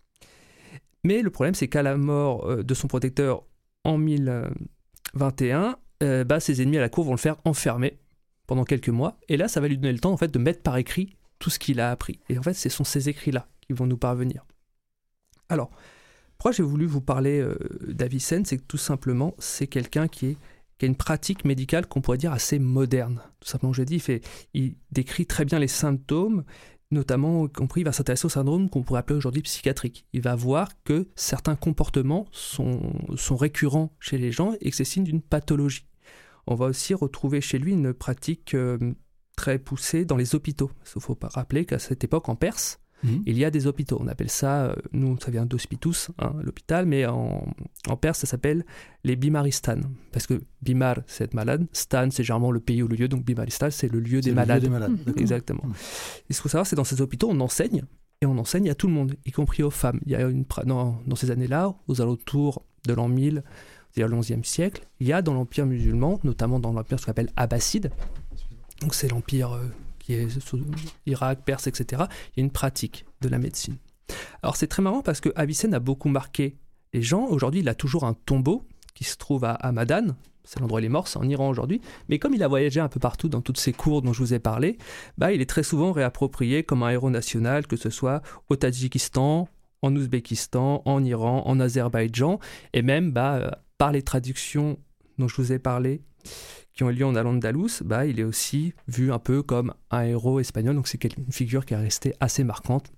Mais 1.04 1.20
le 1.22 1.30
problème, 1.30 1.54
c'est 1.54 1.68
qu'à 1.68 1.82
la 1.82 1.96
mort 1.96 2.48
euh, 2.48 2.62
de 2.62 2.74
son 2.74 2.88
protecteur 2.88 3.44
en 3.84 3.98
1021, 3.98 5.76
euh, 6.02 6.24
bah, 6.24 6.40
ses 6.40 6.62
ennemis 6.62 6.78
à 6.78 6.80
la 6.80 6.88
cour 6.88 7.04
vont 7.04 7.12
le 7.12 7.18
faire 7.18 7.36
enfermer 7.44 7.98
pendant 8.46 8.64
quelques 8.64 8.88
mois, 8.88 9.18
et 9.28 9.36
là, 9.36 9.48
ça 9.48 9.60
va 9.60 9.68
lui 9.68 9.76
donner 9.76 9.92
le 9.92 9.98
temps 9.98 10.12
en 10.12 10.26
de 10.26 10.38
mettre 10.38 10.62
par 10.62 10.76
écrit 10.76 11.16
tout 11.38 11.50
ce 11.50 11.58
qu'il 11.58 11.80
a 11.80 11.90
appris. 11.90 12.20
Et 12.28 12.38
en 12.38 12.42
fait, 12.42 12.54
ce 12.54 12.68
sont 12.68 12.84
ces 12.84 13.08
écrits-là 13.08 13.48
qui 13.60 13.72
vont 13.72 13.86
nous 13.86 13.96
parvenir. 13.96 14.44
Alors, 15.48 15.70
pourquoi 16.38 16.52
j'ai 16.52 16.62
voulu 16.62 16.86
vous 16.86 17.00
parler 17.00 17.40
euh, 17.40 17.56
d'Avicenne? 17.86 18.44
C'est 18.44 18.58
que 18.58 18.64
tout 18.66 18.78
simplement, 18.78 19.34
c'est 19.38 19.66
quelqu'un 19.66 20.08
qui 20.08 20.26
est 20.26 20.36
qui 20.78 20.86
a 20.86 20.88
une 20.88 20.96
pratique 20.96 21.44
médicale 21.44 21.86
qu'on 21.86 22.00
pourrait 22.00 22.18
dire 22.18 22.32
assez 22.32 22.58
moderne. 22.58 23.20
Tout 23.40 23.48
simplement, 23.48 23.72
je 23.72 23.82
l'ai 23.82 23.86
dit, 23.86 24.02
il, 24.54 24.76
décrit 24.90 25.26
très 25.26 25.44
bien 25.44 25.58
les 25.58 25.68
symptômes, 25.68 26.44
notamment, 26.90 27.46
y 27.46 27.52
compris, 27.52 27.80
il 27.82 27.84
va 27.84 27.92
s'intéresser 27.92 28.26
au 28.26 28.30
syndrome 28.30 28.68
qu'on 28.70 28.82
pourrait 28.82 29.00
appeler 29.00 29.16
aujourd'hui 29.16 29.42
psychiatrique. 29.42 30.06
Il 30.12 30.22
va 30.22 30.34
voir 30.34 30.68
que 30.84 31.08
certains 31.16 31.56
comportements 31.56 32.26
sont, 32.32 32.92
sont 33.16 33.36
récurrents 33.36 33.92
chez 34.00 34.18
les 34.18 34.32
gens 34.32 34.54
et 34.60 34.70
que 34.70 34.76
c'est 34.76 34.84
signe 34.84 35.04
d'une 35.04 35.22
pathologie. 35.22 35.86
On 36.46 36.54
va 36.54 36.66
aussi 36.66 36.94
retrouver 36.94 37.40
chez 37.40 37.58
lui 37.58 37.72
une 37.72 37.94
pratique 37.94 38.54
euh, 38.54 38.94
très 39.36 39.58
poussée 39.58 40.04
dans 40.04 40.16
les 40.16 40.34
hôpitaux. 40.34 40.70
Il 40.94 41.00
faut 41.00 41.14
pas 41.14 41.28
rappeler 41.28 41.64
qu'à 41.64 41.78
cette 41.78 42.04
époque, 42.04 42.28
en 42.28 42.36
Perse, 42.36 42.80
Mhm. 43.04 43.22
il 43.26 43.38
y 43.38 43.44
a 43.44 43.50
des 43.50 43.66
hôpitaux. 43.66 43.98
On 44.00 44.08
appelle 44.08 44.30
ça, 44.30 44.64
euh, 44.64 44.74
nous, 44.92 45.16
ça 45.20 45.30
vient 45.30 45.46
d'hospitus, 45.46 46.10
hein, 46.18 46.32
l'hôpital, 46.42 46.86
mais 46.86 47.06
en, 47.06 47.46
en 47.88 47.96
perse, 47.96 48.18
ça 48.20 48.26
s'appelle 48.26 48.64
les 49.04 49.14
bimaristan. 49.16 49.80
Parce 50.10 50.26
que 50.26 50.40
bimar, 50.62 50.96
c'est 51.06 51.24
être 51.24 51.34
malade, 51.34 51.66
stan, 51.72 52.08
c'est 52.10 52.24
généralement 52.24 52.50
le 52.50 52.60
pays 52.60 52.82
ou 52.82 52.88
le 52.88 52.96
lieu, 52.96 53.06
donc 53.08 53.24
bimaristan, 53.24 53.70
c'est 53.70 53.92
le 53.92 54.00
lieu 54.00 54.20
des 54.20 54.30
le 54.30 54.34
lieu 54.34 54.40
malades. 54.40 54.62
des 54.62 54.68
malades. 54.70 54.96
Exactement. 55.16 55.62
Mhm. 55.64 55.72
Et 56.30 56.32
ce 56.32 56.38
qu'il 56.38 56.42
faut 56.42 56.48
savoir, 56.48 56.66
c'est 56.66 56.76
dans 56.76 56.84
ces 56.84 57.00
hôpitaux, 57.00 57.28
on 57.30 57.40
enseigne, 57.40 57.84
et 58.22 58.26
on 58.26 58.38
enseigne 58.38 58.70
à 58.70 58.74
tout 58.74 58.86
le 58.86 58.94
monde, 58.94 59.14
y 59.26 59.30
compris 59.32 59.62
aux 59.62 59.70
femmes. 59.70 60.00
Il 60.06 60.12
y 60.12 60.14
a 60.14 60.22
une, 60.22 60.44
dans, 60.64 60.98
dans 61.06 61.16
ces 61.16 61.30
années-là, 61.30 61.74
aux 61.88 62.00
alentours 62.00 62.64
de 62.86 62.94
l'an 62.94 63.08
1000, 63.08 63.42
c'est-à-dire 63.92 64.14
le 64.16 64.20
11e 64.20 64.44
siècle, 64.44 64.86
il 65.00 65.06
y 65.06 65.12
a 65.12 65.20
dans 65.22 65.34
l'empire 65.34 65.66
musulman, 65.66 66.20
notamment 66.24 66.58
dans 66.58 66.72
l'empire 66.72 66.98
ce 66.98 67.04
qu'on 67.04 67.10
appelle 67.12 67.30
abbasside, 67.36 67.90
donc 68.80 68.94
c'est 68.94 69.08
l'empire 69.08 69.52
euh, 69.52 69.66
qui 70.04 70.12
est 70.12 70.28
sous 70.38 70.60
Irak, 71.06 71.40
Perse, 71.46 71.66
etc. 71.66 72.02
Il 72.36 72.40
y 72.40 72.42
a 72.42 72.44
une 72.44 72.50
pratique 72.50 73.06
de 73.22 73.28
la 73.28 73.38
médecine. 73.38 73.76
Alors 74.42 74.56
c'est 74.56 74.66
très 74.66 74.82
marrant 74.82 75.00
parce 75.00 75.22
que 75.22 75.30
Avicenne 75.34 75.72
a 75.72 75.80
beaucoup 75.80 76.10
marqué 76.10 76.58
les 76.92 77.00
gens. 77.00 77.26
Aujourd'hui, 77.26 77.60
il 77.60 77.68
a 77.70 77.74
toujours 77.74 78.04
un 78.04 78.12
tombeau 78.12 78.66
qui 78.94 79.04
se 79.04 79.16
trouve 79.16 79.44
à 79.44 79.52
Hamadan, 79.52 80.14
c'est 80.44 80.60
l'endroit 80.60 80.76
où 80.76 80.82
il 80.82 80.84
est 80.84 80.90
mort, 80.90 81.08
c'est 81.08 81.18
en 81.18 81.26
Iran 81.26 81.48
aujourd'hui. 81.48 81.80
Mais 82.10 82.18
comme 82.18 82.34
il 82.34 82.42
a 82.42 82.48
voyagé 82.48 82.80
un 82.80 82.88
peu 82.88 83.00
partout 83.00 83.30
dans 83.30 83.40
toutes 83.40 83.58
ces 83.58 83.72
cours 83.72 84.02
dont 84.02 84.12
je 84.12 84.20
vous 84.20 84.34
ai 84.34 84.38
parlé, 84.38 84.76
bah, 85.16 85.32
il 85.32 85.40
est 85.40 85.48
très 85.48 85.62
souvent 85.62 85.90
réapproprié 85.90 86.64
comme 86.64 86.82
un 86.82 86.90
héros 86.90 87.10
national, 87.10 87.66
que 87.66 87.76
ce 87.76 87.88
soit 87.88 88.20
au 88.50 88.56
Tadjikistan, 88.56 89.48
en 89.80 89.96
Ouzbékistan, 89.96 90.82
en 90.84 91.02
Iran, 91.02 91.42
en 91.46 91.60
Azerbaïdjan, 91.60 92.38
et 92.74 92.82
même 92.82 93.10
bah, 93.10 93.36
euh, 93.36 93.50
par 93.78 93.90
les 93.90 94.02
traductions 94.02 94.78
dont 95.18 95.28
je 95.28 95.36
vous 95.36 95.52
ai 95.52 95.58
parlé, 95.58 96.02
qui 96.72 96.82
ont 96.82 96.90
eu 96.90 96.94
lieu 96.94 97.06
en 97.06 97.14
Al-Andalus, 97.14 97.82
bah, 97.84 98.04
il 98.06 98.18
est 98.18 98.24
aussi 98.24 98.74
vu 98.88 99.12
un 99.12 99.18
peu 99.18 99.42
comme 99.42 99.74
un 99.90 100.02
héros 100.02 100.40
espagnol. 100.40 100.74
Donc 100.74 100.88
c'est 100.88 101.02
une 101.04 101.32
figure 101.32 101.64
qui 101.64 101.74
est 101.74 101.78
restée 101.78 102.14
assez 102.20 102.44
marquante 102.44 102.92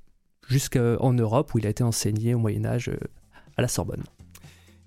jusqu'en 0.48 1.12
Europe 1.12 1.55
où 1.55 1.59
il 1.59 1.66
a 1.66 1.70
été 1.70 1.85
enseigné 1.85 2.35
au 2.35 2.39
Moyen 2.39 2.65
Âge 2.65 2.89
euh, 2.89 2.97
à 3.57 3.62
la 3.62 3.69
Sorbonne. 3.69 4.05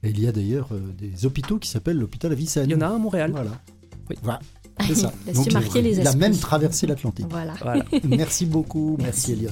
Et 0.04 0.10
il 0.10 0.20
y 0.20 0.28
a 0.28 0.32
d'ailleurs 0.32 0.70
euh, 0.72 0.80
des 0.98 1.26
hôpitaux 1.26 1.60
qui 1.60 1.70
s'appellent 1.70 1.98
l'hôpital 1.98 2.32
Avicenne. 2.32 2.70
Il 2.70 2.72
y 2.72 2.76
en 2.76 2.82
a 2.82 2.88
un 2.88 2.96
à 2.96 3.00
Montréal. 3.00 3.32
Voilà. 3.32 3.52
Oui. 4.10 4.16
Voilà. 4.24 4.40
C'est 4.88 4.96
ça. 4.96 5.14
Il 5.26 5.32
a 5.32 5.34
Donc, 5.34 5.46
su 5.46 5.52
marquer 5.52 5.82
les 5.82 6.00
il 6.00 6.08
a 6.08 6.16
même 6.16 6.38
traversé 6.38 6.88
l'Atlantique. 6.88 7.26
Voilà. 7.30 7.54
Voilà. 7.62 7.84
Merci 8.06 8.46
beaucoup. 8.46 8.96
Merci, 9.00 9.34
Elliot. 9.34 9.52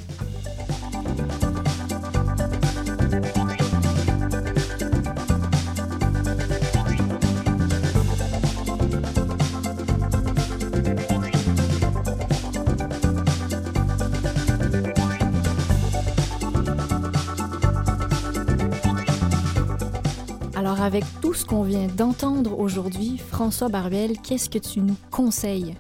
Avec 20.88 21.04
tout 21.22 21.34
ce 21.34 21.44
qu'on 21.44 21.64
vient 21.64 21.88
d'entendre 21.98 22.58
aujourd'hui, 22.58 23.18
François 23.18 23.68
Barbel, 23.68 24.14
qu'est-ce 24.24 24.50
que 24.50 24.58
tu 24.58 24.80
nous 24.80 24.96
conseilles? 25.12 25.76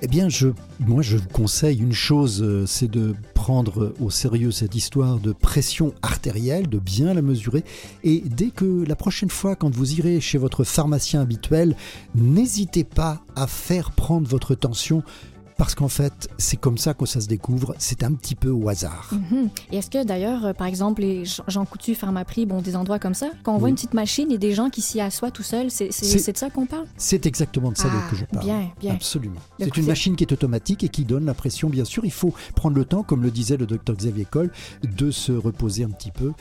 Eh 0.00 0.06
bien, 0.06 0.28
je, 0.28 0.50
moi, 0.78 1.02
je 1.02 1.16
vous 1.16 1.28
conseille 1.28 1.80
une 1.80 1.92
chose, 1.92 2.40
euh, 2.40 2.64
c'est 2.64 2.88
de 2.88 3.16
prendre 3.34 3.92
au 4.00 4.10
sérieux 4.10 4.52
cette 4.52 4.76
histoire 4.76 5.18
de 5.18 5.32
pression 5.32 5.92
artérielle, 6.02 6.68
de 6.68 6.78
bien 6.78 7.14
la 7.14 7.20
mesurer. 7.20 7.64
Et 8.04 8.22
dès 8.24 8.50
que 8.50 8.84
la 8.86 8.94
prochaine 8.94 9.28
fois, 9.28 9.56
quand 9.56 9.74
vous 9.74 9.94
irez 9.94 10.20
chez 10.20 10.38
votre 10.38 10.62
pharmacien 10.62 11.20
habituel, 11.20 11.74
n'hésitez 12.14 12.84
pas 12.84 13.22
à 13.34 13.48
faire 13.48 13.90
prendre 13.90 14.28
votre 14.28 14.54
tension. 14.54 15.02
Parce 15.58 15.74
qu'en 15.74 15.88
fait, 15.88 16.28
c'est 16.38 16.56
comme 16.56 16.78
ça 16.78 16.94
que 16.94 17.04
ça 17.04 17.20
se 17.20 17.26
découvre, 17.26 17.74
c'est 17.78 18.04
un 18.04 18.12
petit 18.12 18.36
peu 18.36 18.48
au 18.50 18.68
hasard. 18.68 19.10
Mhm. 19.12 19.50
Et 19.72 19.78
est-ce 19.78 19.90
que 19.90 20.04
d'ailleurs, 20.04 20.46
euh, 20.46 20.52
par 20.52 20.68
exemple, 20.68 21.02
les 21.02 21.24
Jean- 21.24 21.64
Coutu, 21.66 21.94
Pharmaprix, 21.96 22.46
bon, 22.46 22.62
des 22.62 22.76
endroits 22.76 23.00
comme 23.00 23.12
ça, 23.12 23.28
quand 23.42 23.54
on 23.54 23.58
voit 23.58 23.68
une 23.68 23.74
petite 23.74 23.92
machine 23.92 24.30
et 24.30 24.38
des 24.38 24.52
gens 24.54 24.70
qui 24.70 24.80
s'y 24.80 25.00
assoient 25.00 25.32
tout 25.32 25.42
seuls, 25.42 25.70
c'est 25.70 25.88
de 26.32 26.36
ça 26.36 26.48
qu'on 26.48 26.64
parle? 26.66 26.86
C'est 26.96 27.26
exactement 27.26 27.72
de 27.72 27.76
ça 27.76 27.88
Ah, 27.92 28.08
que 28.08 28.14
je 28.16 28.24
parle. 28.24 28.44
bien, 28.44 28.70
bien. 28.80 28.94
Absolument. 28.94 29.40
C'est 29.58 29.76
une 29.76 29.86
machine 29.86 30.14
qui 30.16 30.22
est 30.24 30.32
automatique 30.32 30.84
et 30.84 30.88
qui 30.88 31.04
donne 31.04 31.24
la 31.26 31.34
pression, 31.34 31.68
bien 31.68 31.84
sûr. 31.84 32.04
Il 32.04 32.12
faut 32.12 32.32
prendre 32.54 32.76
le 32.76 32.84
temps, 32.84 33.02
comme 33.02 33.22
le 33.24 33.30
disait 33.32 33.56
le 33.56 33.66
docteur 33.66 33.96
Xavier 33.96 34.24
Coll, 34.30 34.50
de 34.84 35.10
se 35.10 35.32
reposer 35.32 35.82
un 35.82 35.90
petit 35.90 36.12
peu. 36.12 36.32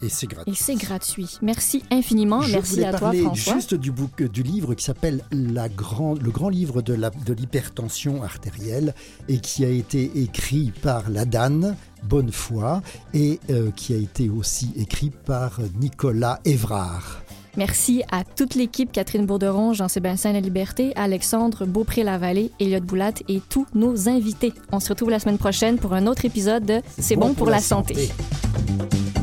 Et 0.00 0.08
c'est 0.08 0.26
gratuit. 0.28 0.52
Et 0.52 0.54
c'est 0.54 0.74
gratuit. 0.76 1.38
Merci 1.42 1.82
infiniment. 1.90 2.42
Je 2.42 2.52
Merci 2.52 2.84
à 2.84 2.92
toi, 2.92 3.12
François. 3.12 3.54
juste 3.54 3.74
du, 3.74 3.90
bouc- 3.90 4.28
du 4.28 4.42
livre 4.44 4.74
qui 4.74 4.84
s'appelle 4.84 5.24
La 5.32 5.68
Grand- 5.68 6.14
Le 6.14 6.30
grand 6.30 6.48
livre 6.50 6.82
de 6.82 6.94
l'hypertension 7.32 8.22
artérielle 8.22 8.94
et 9.28 9.38
qui 9.38 9.64
a 9.64 9.68
été 9.68 10.10
écrit 10.22 10.72
par 10.82 11.10
la 11.10 11.24
DAN, 11.24 11.74
Bonnefoy, 12.04 12.80
et 13.12 13.40
euh, 13.50 13.70
qui 13.72 13.92
a 13.92 13.96
été 13.96 14.28
aussi 14.28 14.72
écrit 14.76 15.10
par 15.10 15.58
Nicolas 15.80 16.38
Évrard. 16.44 17.22
Merci 17.56 18.04
à 18.12 18.22
toute 18.22 18.54
l'équipe, 18.54 18.92
Catherine 18.92 19.26
Bourderon, 19.26 19.72
Jean-Sébastien 19.72 20.32
La 20.32 20.38
Liberté, 20.40 20.92
Alexandre 20.94 21.66
Beaupré-Lavallée, 21.66 22.52
Elliot 22.60 22.80
Boulat 22.82 23.14
et 23.26 23.40
tous 23.48 23.66
nos 23.74 24.08
invités. 24.08 24.52
On 24.70 24.78
se 24.78 24.90
retrouve 24.90 25.10
la 25.10 25.18
semaine 25.18 25.38
prochaine 25.38 25.76
pour 25.76 25.92
un 25.92 26.06
autre 26.06 26.24
épisode 26.24 26.64
de 26.64 26.82
C'est 27.00 27.16
bon, 27.16 27.34
pour 27.34 27.50
la 27.50 27.58
santé. 27.58 27.94
santé. 28.06 29.17